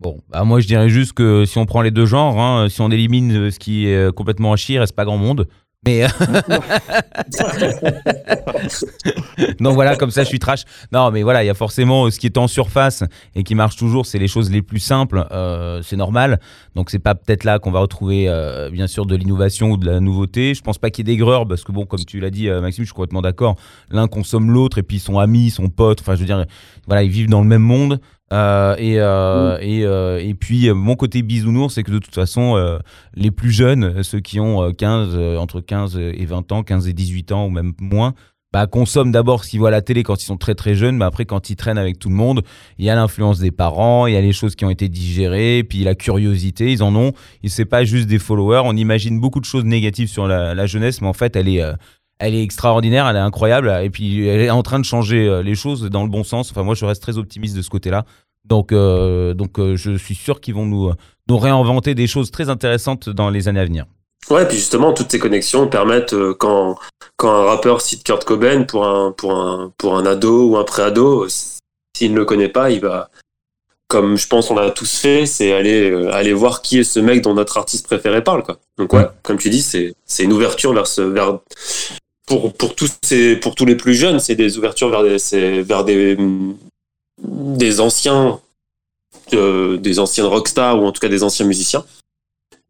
Bon, 0.00 0.18
bah 0.28 0.42
moi 0.42 0.58
je 0.58 0.66
dirais 0.66 0.88
juste 0.88 1.12
que 1.12 1.44
si 1.44 1.58
on 1.58 1.66
prend 1.66 1.82
les 1.82 1.92
deux 1.92 2.06
genres, 2.06 2.40
hein, 2.40 2.68
si 2.68 2.80
on 2.80 2.90
élimine 2.90 3.50
ce 3.50 3.58
qui 3.58 3.86
est 3.86 4.12
complètement 4.12 4.52
à 4.52 4.56
chier, 4.56 4.80
reste 4.80 4.96
pas 4.96 5.04
grand 5.04 5.18
monde. 5.18 5.46
Mais 5.84 6.06
non, 9.60 9.72
voilà, 9.72 9.96
comme 9.96 10.12
ça, 10.12 10.22
je 10.22 10.28
suis 10.28 10.38
trash. 10.38 10.62
Non, 10.92 11.10
mais 11.10 11.24
voilà, 11.24 11.42
il 11.42 11.48
y 11.48 11.50
a 11.50 11.54
forcément 11.54 12.06
euh, 12.06 12.10
ce 12.10 12.20
qui 12.20 12.26
est 12.26 12.38
en 12.38 12.46
surface 12.46 13.02
et 13.34 13.42
qui 13.42 13.56
marche 13.56 13.74
toujours, 13.74 14.06
c'est 14.06 14.20
les 14.20 14.28
choses 14.28 14.52
les 14.52 14.62
plus 14.62 14.78
simples. 14.78 15.26
Euh, 15.32 15.82
c'est 15.82 15.96
normal. 15.96 16.38
Donc, 16.76 16.90
c'est 16.90 17.00
pas 17.00 17.16
peut-être 17.16 17.42
là 17.42 17.58
qu'on 17.58 17.72
va 17.72 17.80
retrouver, 17.80 18.28
euh, 18.28 18.70
bien 18.70 18.86
sûr, 18.86 19.06
de 19.06 19.16
l'innovation 19.16 19.72
ou 19.72 19.76
de 19.76 19.86
la 19.86 19.98
nouveauté. 19.98 20.54
Je 20.54 20.62
pense 20.62 20.78
pas 20.78 20.90
qu'il 20.90 21.08
y 21.08 21.10
ait 21.10 21.14
d'aigreur 21.14 21.48
parce 21.48 21.64
que 21.64 21.72
bon, 21.72 21.84
comme 21.84 22.04
tu 22.04 22.20
l'as 22.20 22.30
dit, 22.30 22.48
euh, 22.48 22.60
Maxime, 22.60 22.84
je 22.84 22.88
suis 22.88 22.94
complètement 22.94 23.22
d'accord. 23.22 23.56
L'un 23.90 24.06
consomme 24.06 24.52
l'autre 24.52 24.78
et 24.78 24.84
puis 24.84 24.98
ils 24.98 25.00
sont 25.00 25.18
amis, 25.18 25.46
ils 25.46 25.50
sont 25.50 25.68
potes. 25.68 26.00
Enfin, 26.00 26.14
je 26.14 26.20
veux 26.20 26.26
dire, 26.26 26.46
voilà, 26.86 27.02
ils 27.02 27.10
vivent 27.10 27.28
dans 27.28 27.42
le 27.42 27.48
même 27.48 27.62
monde. 27.62 28.00
Euh, 28.32 28.74
et, 28.78 28.98
euh, 28.98 29.58
et, 29.60 29.84
euh, 29.84 30.18
et 30.18 30.34
puis 30.34 30.70
mon 30.72 30.96
côté 30.96 31.22
bisounours, 31.22 31.74
c'est 31.74 31.82
que 31.82 31.90
de 31.90 31.98
toute 31.98 32.14
façon, 32.14 32.80
les 33.14 33.30
plus 33.30 33.50
jeunes, 33.50 34.02
ceux 34.02 34.20
qui 34.20 34.40
ont 34.40 34.62
euh, 34.62 34.72
15, 34.72 35.10
euh, 35.14 35.36
entre 35.36 35.60
15 35.60 35.98
et 35.98 36.24
20 36.24 36.52
ans, 36.52 36.62
15 36.62 36.88
et 36.88 36.92
18 36.92 37.32
ans 37.32 37.46
ou 37.46 37.50
même 37.50 37.72
moins, 37.80 38.14
bah, 38.52 38.66
consomment 38.66 39.12
d'abord 39.12 39.44
ce 39.44 39.50
qu'ils 39.50 39.60
voient 39.60 39.68
à 39.68 39.72
la 39.72 39.80
télé 39.80 40.02
quand 40.02 40.20
ils 40.22 40.26
sont 40.26 40.36
très 40.36 40.54
très 40.54 40.74
jeunes, 40.74 40.96
mais 40.96 41.06
après 41.06 41.24
quand 41.24 41.48
ils 41.48 41.56
traînent 41.56 41.78
avec 41.78 41.98
tout 41.98 42.10
le 42.10 42.14
monde, 42.14 42.42
il 42.78 42.84
y 42.84 42.90
a 42.90 42.94
l'influence 42.94 43.38
des 43.38 43.50
parents, 43.50 44.06
il 44.06 44.12
y 44.12 44.16
a 44.16 44.20
les 44.20 44.32
choses 44.32 44.56
qui 44.56 44.64
ont 44.64 44.70
été 44.70 44.88
digérées, 44.88 45.64
puis 45.64 45.84
la 45.84 45.94
curiosité, 45.94 46.70
ils 46.70 46.82
en 46.82 46.94
ont. 46.94 47.12
Et 47.42 47.48
c'est 47.48 47.64
pas 47.64 47.84
juste 47.84 48.08
des 48.08 48.18
followers. 48.18 48.62
On 48.64 48.76
imagine 48.76 49.20
beaucoup 49.20 49.40
de 49.40 49.46
choses 49.46 49.64
négatives 49.64 50.08
sur 50.08 50.26
la, 50.26 50.54
la 50.54 50.66
jeunesse, 50.66 51.00
mais 51.00 51.08
en 51.08 51.14
fait, 51.14 51.34
elle 51.34 51.48
est 51.48 51.62
euh, 51.62 51.72
elle 52.22 52.34
est 52.34 52.42
extraordinaire, 52.42 53.08
elle 53.08 53.16
est 53.16 53.20
incroyable, 53.20 53.72
et 53.82 53.90
puis 53.90 54.26
elle 54.26 54.40
est 54.40 54.50
en 54.50 54.62
train 54.62 54.78
de 54.78 54.84
changer 54.84 55.26
euh, 55.26 55.42
les 55.42 55.54
choses 55.54 55.82
dans 55.90 56.04
le 56.04 56.08
bon 56.08 56.24
sens. 56.24 56.50
Enfin, 56.50 56.62
moi, 56.62 56.74
je 56.74 56.84
reste 56.84 57.02
très 57.02 57.18
optimiste 57.18 57.56
de 57.56 57.62
ce 57.62 57.70
côté-là. 57.70 58.04
Donc, 58.44 58.72
euh, 58.72 59.34
donc 59.34 59.58
euh, 59.58 59.76
je 59.76 59.96
suis 59.96 60.14
sûr 60.14 60.40
qu'ils 60.40 60.54
vont 60.54 60.66
nous, 60.66 60.92
nous 61.28 61.38
réinventer 61.38 61.94
des 61.94 62.06
choses 62.06 62.30
très 62.30 62.48
intéressantes 62.48 63.08
dans 63.08 63.30
les 63.30 63.48
années 63.48 63.60
à 63.60 63.64
venir. 63.64 63.86
Ouais, 64.30 64.46
puis 64.46 64.56
justement, 64.56 64.92
toutes 64.92 65.10
ces 65.10 65.18
connexions 65.18 65.66
permettent, 65.66 66.14
euh, 66.14 66.34
quand, 66.34 66.76
quand 67.16 67.32
un 67.32 67.44
rappeur 67.44 67.80
cite 67.80 68.04
Kurt 68.04 68.24
Cobain 68.24 68.62
pour 68.62 68.86
un, 68.86 69.12
pour 69.12 69.32
un, 69.32 69.72
pour 69.76 69.96
un 69.96 70.06
ado 70.06 70.48
ou 70.48 70.56
un 70.56 70.64
pré-ado, 70.64 71.26
s'il 71.28 72.12
ne 72.12 72.18
le 72.18 72.24
connaît 72.24 72.48
pas, 72.48 72.70
il 72.70 72.80
va, 72.80 73.10
comme 73.88 74.16
je 74.16 74.28
pense 74.28 74.50
on 74.50 74.56
a 74.56 74.70
tous 74.70 74.98
fait, 74.98 75.26
c'est 75.26 75.52
aller, 75.52 75.92
aller 76.12 76.32
voir 76.32 76.62
qui 76.62 76.78
est 76.78 76.84
ce 76.84 77.00
mec 77.00 77.22
dont 77.22 77.34
notre 77.34 77.58
artiste 77.58 77.86
préféré 77.86 78.22
parle, 78.22 78.44
quoi. 78.44 78.58
Donc 78.78 78.92
ouais, 78.92 79.06
comme 79.22 79.38
tu 79.38 79.50
dis, 79.50 79.60
c'est, 79.60 79.92
c'est 80.04 80.22
une 80.22 80.32
ouverture 80.32 80.72
vers 80.72 80.86
ce, 80.86 81.02
vers, 81.02 81.40
pour, 82.26 82.52
pour 82.54 82.74
tous 82.74 82.90
ces, 83.02 83.36
pour 83.36 83.54
tous 83.54 83.64
les 83.64 83.76
plus 83.76 83.94
jeunes, 83.94 84.20
c'est 84.20 84.34
des 84.36 84.58
ouvertures 84.58 84.90
vers 84.90 85.02
des, 85.02 85.62
vers 85.62 85.84
des, 85.84 86.16
des 87.22 87.80
anciens, 87.80 88.40
euh, 89.32 89.76
des 89.78 89.98
anciennes 89.98 90.26
rockstars 90.26 90.80
ou 90.80 90.86
en 90.86 90.92
tout 90.92 91.00
cas 91.00 91.08
des 91.08 91.22
anciens 91.22 91.46
musiciens. 91.46 91.84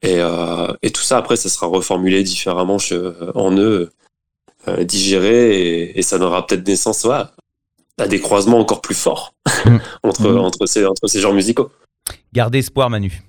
Et, 0.03 0.17
euh, 0.19 0.73
et 0.83 0.91
tout 0.91 1.03
ça, 1.03 1.19
après, 1.19 1.37
ça 1.37 1.49
sera 1.49 1.67
reformulé 1.67 2.23
différemment 2.25 2.79
chez- 2.79 3.01
en 3.35 3.57
eux, 3.57 3.93
euh, 4.69 4.83
digéré, 4.85 5.61
et, 5.61 5.99
et 5.99 6.03
ça 6.03 6.19
donnera 6.19 6.45
peut-être 6.47 6.67
naissance 6.67 7.05
ouais, 7.05 7.23
à 7.99 8.09
des 8.09 8.21
croisements 8.21 8.59
encore 8.59 8.81
plus 8.81 8.95
forts 8.97 9.33
entre, 10.03 10.29
Mm. 10.29 10.39
entre, 10.39 10.67
ces, 10.67 10.85
entre 10.87 11.07
ces 11.07 11.21
genres 11.21 11.35
musicaux. 11.35 11.71
Gardez 12.33 12.59
espoir, 12.59 12.91
Manu. 12.91 13.23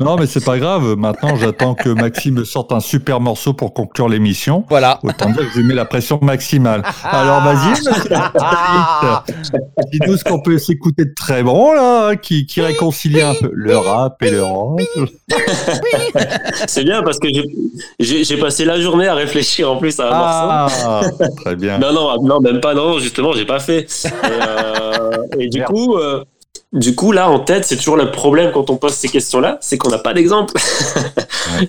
Non, 0.00 0.16
mais 0.16 0.26
c'est 0.26 0.44
pas 0.44 0.58
grave. 0.58 0.96
Maintenant, 0.96 1.36
j'attends 1.36 1.74
que 1.74 1.88
Maxime 1.88 2.44
sorte 2.44 2.72
un 2.72 2.80
super 2.80 3.20
morceau 3.20 3.54
pour 3.54 3.72
conclure 3.74 4.08
l'émission. 4.08 4.64
Voilà. 4.68 4.98
Autant 5.04 5.26
dire 5.30 5.48
que 5.48 5.54
je 5.54 5.60
mets 5.60 5.74
la 5.74 5.84
pression 5.84 6.18
maximale. 6.20 6.82
Alors, 7.04 7.42
vas-y, 7.42 7.74
dis-nous 9.92 10.16
ce 10.16 10.24
qu'on 10.24 10.40
peut 10.40 10.58
s'écouter 10.58 11.04
de 11.04 11.14
très 11.14 11.44
bon, 11.44 11.72
là, 11.72 12.16
qui, 12.16 12.44
qui 12.46 12.60
réconcilie 12.60 13.22
un 13.22 13.34
peu 13.34 13.50
le 13.52 13.76
rap 13.76 14.20
et 14.24 14.32
le 14.32 14.42
rock. 14.42 14.80
C'est 16.66 16.82
bien 16.84 17.02
parce 17.04 17.20
que 17.20 17.28
j'ai- 18.00 18.36
passé 18.36 18.64
la 18.64 18.80
journée 18.80 19.06
à 19.06 19.14
réfléchir 19.14 19.70
en 19.70 19.76
plus 19.76 20.00
à 20.00 20.08
un 20.08 20.18
morceau. 20.18 20.86
Ah, 20.86 21.02
très 21.44 21.54
bien. 21.54 21.78
Non, 21.78 21.92
non, 21.92 22.20
non, 22.20 22.40
même 22.40 22.58
pas, 22.60 22.74
non, 22.74 22.98
justement, 22.98 23.32
j'ai 23.32 23.44
pas 23.46 23.60
fait. 23.60 23.86
Et, 24.04 24.08
euh, 24.26 25.10
et 25.38 25.48
du 25.48 25.58
Merde. 25.60 25.70
coup, 25.70 25.94
euh, 25.96 26.24
du 26.74 26.94
coup, 26.94 27.12
là, 27.12 27.30
en 27.30 27.38
tête, 27.40 27.64
c'est 27.64 27.76
toujours 27.76 27.96
le 27.96 28.10
problème 28.10 28.50
quand 28.52 28.68
on 28.68 28.76
pose 28.76 28.92
ces 28.92 29.08
questions-là, 29.08 29.56
c'est 29.62 29.78
qu'on 29.78 29.88
n'a 29.90 29.98
pas 29.98 30.12
d'exemple. 30.12 30.54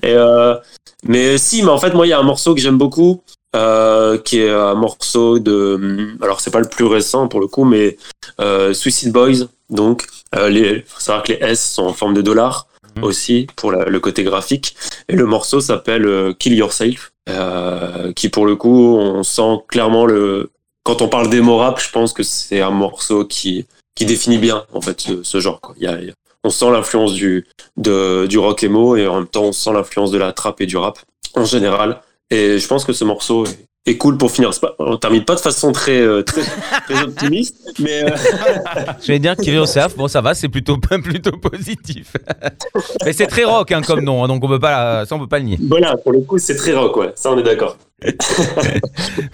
Euh, 0.04 0.56
mais 1.04 1.38
si, 1.38 1.62
mais 1.62 1.70
en 1.70 1.78
fait, 1.78 1.94
moi, 1.94 2.08
il 2.08 2.10
y 2.10 2.14
a 2.14 2.20
un 2.20 2.24
morceau 2.24 2.56
que 2.56 2.62
j'aime 2.62 2.78
beaucoup, 2.78 3.22
euh, 3.56 4.18
qui 4.18 4.40
est 4.40 4.50
un 4.50 4.74
morceau 4.74 5.38
de, 5.40 6.16
alors 6.22 6.40
c'est 6.42 6.50
pas 6.52 6.60
le 6.62 6.68
plus 6.68 6.86
récent 6.86 7.28
pour 7.28 7.40
le 7.40 7.48
coup, 7.48 7.66
mais 7.66 7.98
euh, 8.42 8.74
Suicide 8.74 9.12
Boys. 9.12 9.48
Donc, 9.70 10.06
euh, 10.36 10.50
les, 10.50 10.82
faut 10.88 11.00
savoir 11.00 11.24
que 11.24 11.34
les 11.34 11.40
S 11.42 11.72
sont 11.74 11.84
en 11.84 11.94
forme 11.94 12.14
de 12.14 12.22
dollars 12.22 12.68
Mhm. 12.98 13.04
aussi 13.04 13.48
pour 13.58 13.74
la- 13.74 13.86
le 13.86 14.00
côté 14.00 14.24
graphique. 14.24 14.76
Et 15.10 15.16
le 15.18 15.26
morceau 15.26 15.60
s'appelle 15.60 16.06
euh, 16.06 16.34
Kill 16.34 16.54
Yourself, 16.54 17.12
euh, 17.30 18.14
qui 18.14 18.30
pour 18.30 18.46
le 18.46 18.56
coup, 18.56 18.96
on 18.98 19.22
sent 19.24 19.58
clairement 19.68 20.06
le. 20.06 20.52
Quand 20.84 21.02
on 21.02 21.10
parle 21.10 21.30
d'émo 21.30 21.58
rap, 21.58 21.82
je 21.82 21.92
pense 21.92 22.14
que 22.14 22.24
c'est 22.24 22.62
un 22.62 22.70
morceau 22.72 23.26
qui 23.26 23.66
qui 23.96 24.06
définit 24.06 24.38
bien 24.38 24.64
en 24.74 24.82
fait 24.82 25.02
ce, 25.02 25.24
ce 25.24 25.40
genre. 25.40 25.62
Quoi. 25.62 25.76
Il 25.78 25.84
y 25.84 25.88
a, 25.88 25.98
on 26.44 26.50
sent 26.50 26.70
l'influence 26.72 27.14
du 27.14 27.48
de, 27.78 28.28
du 28.28 28.38
rock 28.38 28.64
emo 28.64 28.96
et 28.96 29.08
en 29.08 29.16
même 29.16 29.28
temps 29.28 29.46
on 29.46 29.52
sent 29.52 29.74
l'influence 29.74 30.12
de 30.12 30.18
la 30.18 30.32
trap 30.32 30.62
et 30.62 30.66
du 30.66 30.78
rap 30.78 31.00
en 31.34 31.46
général. 31.46 32.02
Et 32.30 32.60
je 32.60 32.68
pense 32.68 32.86
que 32.86 32.94
ce 32.94 33.04
morceau 33.04 33.46
est, 33.46 33.68
est 33.86 33.98
cool 33.98 34.18
pour 34.18 34.32
finir. 34.32 34.52
Pas, 34.60 34.76
on 34.80 34.98
termine 34.98 35.24
pas 35.24 35.36
de 35.36 35.40
façon 35.40 35.72
très 35.72 36.00
euh, 36.00 36.24
très, 36.24 36.42
très 36.42 37.04
optimiste, 37.04 37.74
mais 37.80 38.04
euh, 38.04 38.16
Je 39.02 39.08
vais 39.08 39.20
dire 39.20 39.36
Kyrie 39.36 39.60
Osef, 39.60 39.96
bon 39.96 40.08
ça 40.08 40.22
va, 40.22 40.34
c'est 40.34 40.50
plutôt 40.50 40.78
plutôt 41.04 41.38
positif. 41.38 42.14
Mais 43.06 43.14
c'est 43.14 43.28
très 43.28 43.44
rock 43.44 43.72
hein, 43.72 43.82
comme 43.82 44.02
nom, 44.02 44.24
hein, 44.24 44.28
donc 44.28 44.44
on 44.44 44.48
peut 44.48 44.60
pas 44.60 45.06
ça 45.06 45.16
on 45.16 45.20
peut 45.20 45.28
pas 45.28 45.40
le 45.40 45.46
nier. 45.46 45.60
voilà, 45.62 45.98
pour 45.98 46.12
le 46.12 46.22
coup 46.22 46.38
c'est 46.38 46.56
très 46.56 46.74
rock, 46.74 46.98
ouais. 46.98 47.12
Ça 47.16 47.32
on 47.32 47.38
est 47.38 47.44
d'accord. 47.44 47.78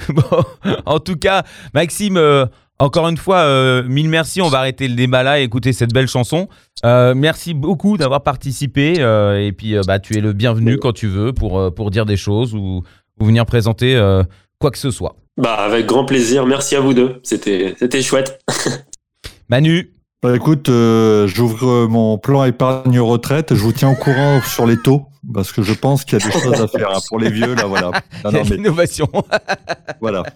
Bon, 0.09 0.43
en 0.85 0.99
tout 0.99 1.15
cas, 1.15 1.43
Maxime, 1.73 2.17
euh, 2.17 2.45
encore 2.81 3.07
une 3.07 3.17
fois, 3.17 3.39
euh, 3.39 3.83
mille 3.87 4.09
merci. 4.09 4.41
On 4.41 4.49
va 4.49 4.59
arrêter 4.59 4.87
le 4.87 4.95
débat 4.95 5.23
là 5.23 5.39
et 5.39 5.43
écouter 5.43 5.71
cette 5.73 5.93
belle 5.93 6.07
chanson. 6.07 6.47
Euh, 6.83 7.13
merci 7.15 7.53
beaucoup 7.53 7.97
d'avoir 7.97 8.23
participé 8.23 8.95
euh, 8.99 9.39
et 9.39 9.51
puis 9.51 9.75
euh, 9.75 9.81
bah 9.85 9.99
tu 9.99 10.17
es 10.17 10.21
le 10.21 10.33
bienvenu 10.33 10.77
quand 10.77 10.91
tu 10.93 11.07
veux 11.07 11.31
pour 11.31 11.73
pour 11.73 11.91
dire 11.91 12.05
des 12.05 12.17
choses 12.17 12.55
ou, 12.55 12.83
ou 13.19 13.25
venir 13.25 13.45
présenter 13.45 13.95
euh, 13.95 14.23
quoi 14.59 14.71
que 14.71 14.77
ce 14.79 14.89
soit. 14.91 15.15
Bah 15.37 15.53
avec 15.55 15.85
grand 15.85 16.05
plaisir. 16.05 16.45
Merci 16.45 16.75
à 16.75 16.79
vous 16.79 16.93
deux. 16.93 17.19
C'était 17.23 17.75
c'était 17.77 18.01
chouette. 18.01 18.39
Manu, 19.49 19.91
Bah, 20.23 20.35
écoute, 20.35 20.69
euh, 20.69 21.27
j'ouvre 21.27 21.87
mon 21.87 22.17
plan 22.17 22.43
épargne 22.45 22.99
retraite. 22.99 23.53
Je 23.53 23.61
vous 23.61 23.73
tiens 23.73 23.91
au 23.91 23.95
courant 23.95 24.39
sur 24.41 24.65
les 24.65 24.77
taux 24.77 25.05
parce 25.33 25.51
que 25.51 25.61
je 25.61 25.73
pense 25.73 26.03
qu'il 26.03 26.19
y 26.19 26.21
a 26.21 26.25
des 26.25 26.31
choses 26.31 26.61
à 26.61 26.67
faire 26.67 26.89
hein, 26.89 26.99
pour 27.07 27.19
les 27.19 27.29
vieux 27.29 27.53
là. 27.53 27.65
Voilà. 27.65 27.91
Non, 28.23 28.31
mais 28.31 28.43
l'innovation. 28.43 29.07
voilà. 30.01 30.23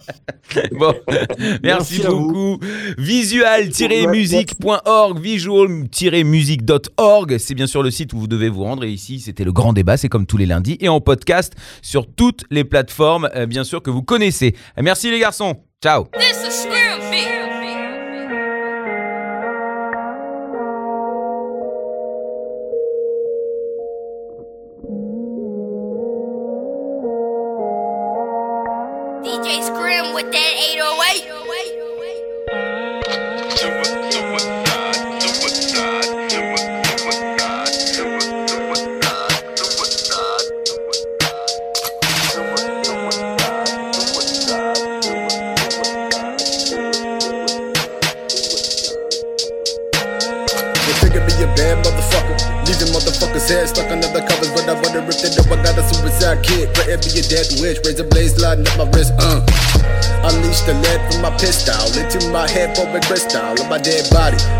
Bon, 0.72 0.94
merci, 1.62 1.62
Merci 1.62 2.02
beaucoup. 2.02 2.58
Visual-music.org, 2.98 5.18
visual-music.org, 5.18 7.38
c'est 7.38 7.54
bien 7.54 7.66
sûr 7.66 7.82
le 7.82 7.90
site 7.90 8.12
où 8.12 8.18
vous 8.18 8.28
devez 8.28 8.48
vous 8.48 8.62
rendre. 8.62 8.84
Et 8.84 8.90
ici, 8.90 9.20
c'était 9.20 9.44
le 9.44 9.52
grand 9.52 9.72
débat, 9.72 9.96
c'est 9.96 10.08
comme 10.08 10.26
tous 10.26 10.36
les 10.36 10.46
lundis, 10.46 10.76
et 10.80 10.88
en 10.88 11.00
podcast 11.00 11.54
sur 11.82 12.06
toutes 12.06 12.44
les 12.50 12.64
plateformes, 12.64 13.28
euh, 13.34 13.46
bien 13.46 13.64
sûr, 13.64 13.82
que 13.82 13.90
vous 13.90 14.02
connaissez. 14.02 14.54
Merci 14.80 15.10
les 15.10 15.18
garçons. 15.18 15.56
Ciao. 15.82 16.06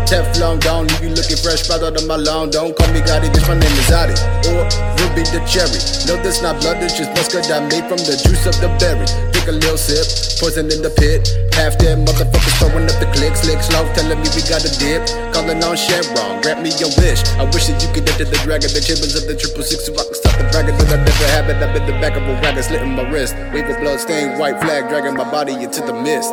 Teflon 0.07 0.63
gone, 0.63 0.87
leave 0.87 1.03
you 1.03 1.11
looking 1.11 1.35
fresh, 1.35 1.67
sprouted 1.67 1.91
out 1.91 1.99
of 1.99 2.07
my 2.07 2.15
lawn. 2.15 2.47
Don't 2.47 2.71
call 2.71 2.87
me 2.95 3.03
Gotti, 3.03 3.27
bitch, 3.27 3.43
my 3.43 3.59
name 3.59 3.75
is 3.75 3.91
Adi. 3.91 4.15
Or 4.55 4.63
Ruby 5.03 5.27
the 5.35 5.43
cherry. 5.43 5.75
No, 6.07 6.15
this 6.23 6.39
not 6.39 6.63
blood, 6.63 6.79
this 6.79 6.95
just 6.95 7.11
mustard 7.11 7.43
I 7.51 7.59
made 7.67 7.83
from 7.91 7.99
the 8.07 8.15
juice 8.15 8.47
of 8.47 8.55
the 8.63 8.71
berry. 8.79 9.03
Take 9.35 9.51
a 9.51 9.55
little 9.59 9.75
sip, 9.75 10.07
poison 10.39 10.71
in 10.71 10.79
the 10.79 10.95
pit. 10.95 11.27
Half 11.51 11.83
dead 11.83 12.07
motherfuckers 12.07 12.55
throwing 12.55 12.87
up 12.87 12.95
the 13.03 13.11
clicks, 13.11 13.43
slick, 13.43 13.59
slow, 13.59 13.83
telling 13.99 14.15
me 14.23 14.31
we 14.31 14.39
got 14.47 14.63
a 14.63 14.71
dip. 14.79 15.03
Calling 15.35 15.59
on 15.59 15.75
Sharon, 15.75 16.39
grant 16.39 16.63
me 16.63 16.71
your 16.79 16.87
wish. 17.03 17.19
I 17.35 17.43
wish 17.51 17.67
that 17.67 17.83
you 17.83 17.91
could 17.91 18.07
enter 18.07 18.31
the 18.31 18.39
dragon, 18.47 18.71
the 18.71 18.79
chambers 18.79 19.11
of 19.11 19.27
the 19.27 19.35
triple 19.35 19.67
six, 19.67 19.83
so 19.83 19.91
I 19.91 20.07
can 20.07 20.15
stop 20.15 20.39
the 20.39 20.47
bragging 20.55 20.79
that 20.87 20.87
I 20.87 21.03
never 21.03 21.27
have 21.35 21.51
it. 21.51 21.59
I'm 21.59 21.75
in 21.75 21.83
the 21.83 21.99
back 21.99 22.15
of 22.15 22.23
a 22.23 22.33
wagon, 22.39 22.63
slitting 22.63 22.95
my 22.95 23.03
wrist. 23.11 23.35
Wave 23.51 23.67
a 23.67 23.75
blood 23.83 23.99
stained 23.99 24.39
white 24.39 24.55
flag, 24.63 24.87
dragging 24.87 25.19
my 25.19 25.27
body 25.27 25.51
into 25.51 25.83
the 25.83 25.91
mist. 25.91 26.31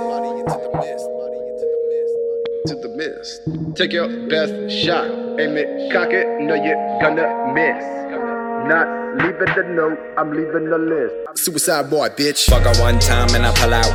Take 3.77 3.93
your 3.93 4.09
best 4.29 4.71
shot, 4.71 5.07
aim 5.41 5.57
it, 5.57 5.93
cock 5.93 6.11
it, 6.13 6.27
know 6.41 6.55
you're 6.55 7.01
gonna 7.01 7.53
miss. 7.53 7.83
Not 8.71 8.87
leaving 9.17 9.53
the 9.57 9.65
note, 9.75 9.99
I'm 10.17 10.31
leaving 10.31 10.71
the 10.71 10.79
list. 10.79 11.15
Suicide 11.37 11.91
boy, 11.91 12.09
bitch. 12.11 12.49
Fuck 12.49 12.63
her 12.63 12.81
one 12.81 13.01
time 13.01 13.35
and 13.35 13.45
I 13.45 13.53
pull 13.55 13.75
out. 13.75 13.91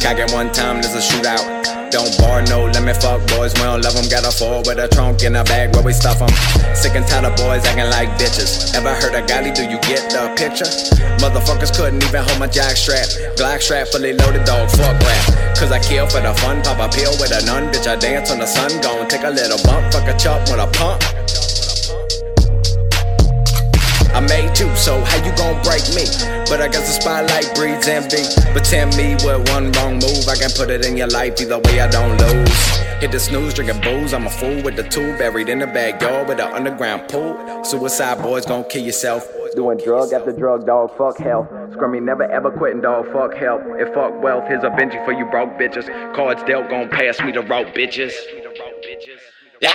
Cock 0.00 0.18
it 0.18 0.32
one 0.32 0.52
time, 0.52 0.80
there's 0.80 0.94
a 0.94 1.00
shootout. 1.00 1.59
Don't 1.90 2.16
bar 2.18 2.42
no 2.46 2.70
limit, 2.70 3.02
fuck 3.02 3.18
boys, 3.34 3.52
we 3.54 3.66
don't 3.66 3.82
love 3.82 3.94
them. 3.94 4.06
Got 4.08 4.22
a 4.22 4.30
four 4.30 4.62
with 4.62 4.78
a 4.78 4.86
trunk 4.86 5.24
in 5.24 5.34
a 5.34 5.42
bag 5.42 5.74
where 5.74 5.82
we 5.82 5.92
stuff 5.92 6.20
them. 6.20 6.30
Sick 6.72 6.94
and 6.94 7.06
tired 7.06 7.26
of 7.26 7.34
boys 7.34 7.66
acting 7.66 7.90
like 7.90 8.10
bitches. 8.14 8.72
Ever 8.78 8.94
heard 8.94 9.18
of 9.18 9.26
Golly, 9.26 9.50
do 9.50 9.66
you 9.66 9.78
get 9.82 10.06
the 10.06 10.30
picture? 10.38 10.70
Motherfuckers 11.18 11.74
couldn't 11.74 12.02
even 12.04 12.22
hold 12.22 12.38
my 12.38 12.46
jack 12.46 12.76
strap. 12.76 13.10
Glock 13.34 13.60
strap 13.60 13.88
fully 13.88 14.12
loaded, 14.12 14.44
dog, 14.46 14.70
fuck 14.70 14.94
rap. 15.02 15.58
Cause 15.58 15.72
I 15.72 15.80
kill 15.80 16.06
for 16.06 16.20
the 16.20 16.32
fun, 16.34 16.62
pop 16.62 16.78
a 16.78 16.88
pill 16.94 17.10
with 17.18 17.34
a 17.34 17.44
nun. 17.44 17.72
Bitch, 17.74 17.90
I 17.90 17.96
dance 17.96 18.30
on 18.30 18.38
the 18.38 18.46
sun, 18.46 18.70
gon' 18.80 19.08
take 19.08 19.24
a 19.24 19.30
little 19.30 19.58
bump. 19.66 19.92
Fuck 19.92 20.06
a 20.06 20.16
chop 20.16 20.46
with 20.46 20.62
a 20.62 20.70
pump. 20.70 21.02
I 24.12 24.20
made 24.20 24.58
you, 24.58 24.74
so 24.76 25.00
how 25.04 25.24
you 25.24 25.34
gon' 25.36 25.62
break 25.62 25.86
me? 25.94 26.04
But 26.50 26.60
I 26.60 26.68
guess 26.68 26.86
the 26.86 27.00
spotlight 27.00 27.54
breeds 27.54 27.86
envy. 27.86 28.22
But 28.52 28.64
tell 28.64 28.88
me 28.96 29.14
what 29.22 29.48
one 29.50 29.70
wrong 29.72 29.94
move, 29.94 30.26
I 30.28 30.36
can 30.36 30.50
put 30.50 30.70
it 30.70 30.84
in 30.84 30.96
your 30.96 31.08
life, 31.08 31.40
either 31.40 31.58
way 31.58 31.80
I 31.80 31.88
don't 31.88 32.18
lose. 32.18 32.80
Hit 33.00 33.12
the 33.12 33.20
snooze, 33.20 33.54
drinking 33.54 33.80
booze, 33.80 34.12
I'm 34.12 34.26
a 34.26 34.30
fool 34.30 34.62
with 34.62 34.76
the 34.76 34.82
tool, 34.82 35.16
buried 35.16 35.48
in 35.48 35.60
the 35.60 35.66
backyard 35.66 36.28
with 36.28 36.40
an 36.40 36.52
underground 36.52 37.08
pool. 37.08 37.64
Suicide 37.64 38.20
boys 38.20 38.44
gon' 38.44 38.64
kill 38.64 38.84
yourself. 38.84 39.26
Doing 39.54 39.78
drug 39.78 40.12
after 40.12 40.32
drug, 40.32 40.66
dog, 40.66 40.96
fuck 40.96 41.16
health. 41.18 41.48
Scrummy 41.70 42.02
never 42.02 42.24
ever 42.24 42.50
quitting, 42.50 42.80
dog, 42.80 43.10
fuck 43.12 43.34
help. 43.34 43.62
If 43.78 43.94
fuck 43.94 44.22
wealth, 44.22 44.44
here's 44.48 44.64
a 44.64 44.70
Benji 44.70 45.04
for 45.04 45.12
you 45.12 45.24
broke 45.26 45.50
bitches. 45.50 45.86
Cards 46.14 46.42
dealt, 46.44 46.68
gon' 46.68 46.88
pass 46.88 47.20
me 47.20 47.32
the 47.32 47.42
rope, 47.42 47.68
bitches. 47.68 48.12
Yeah. 49.60 49.74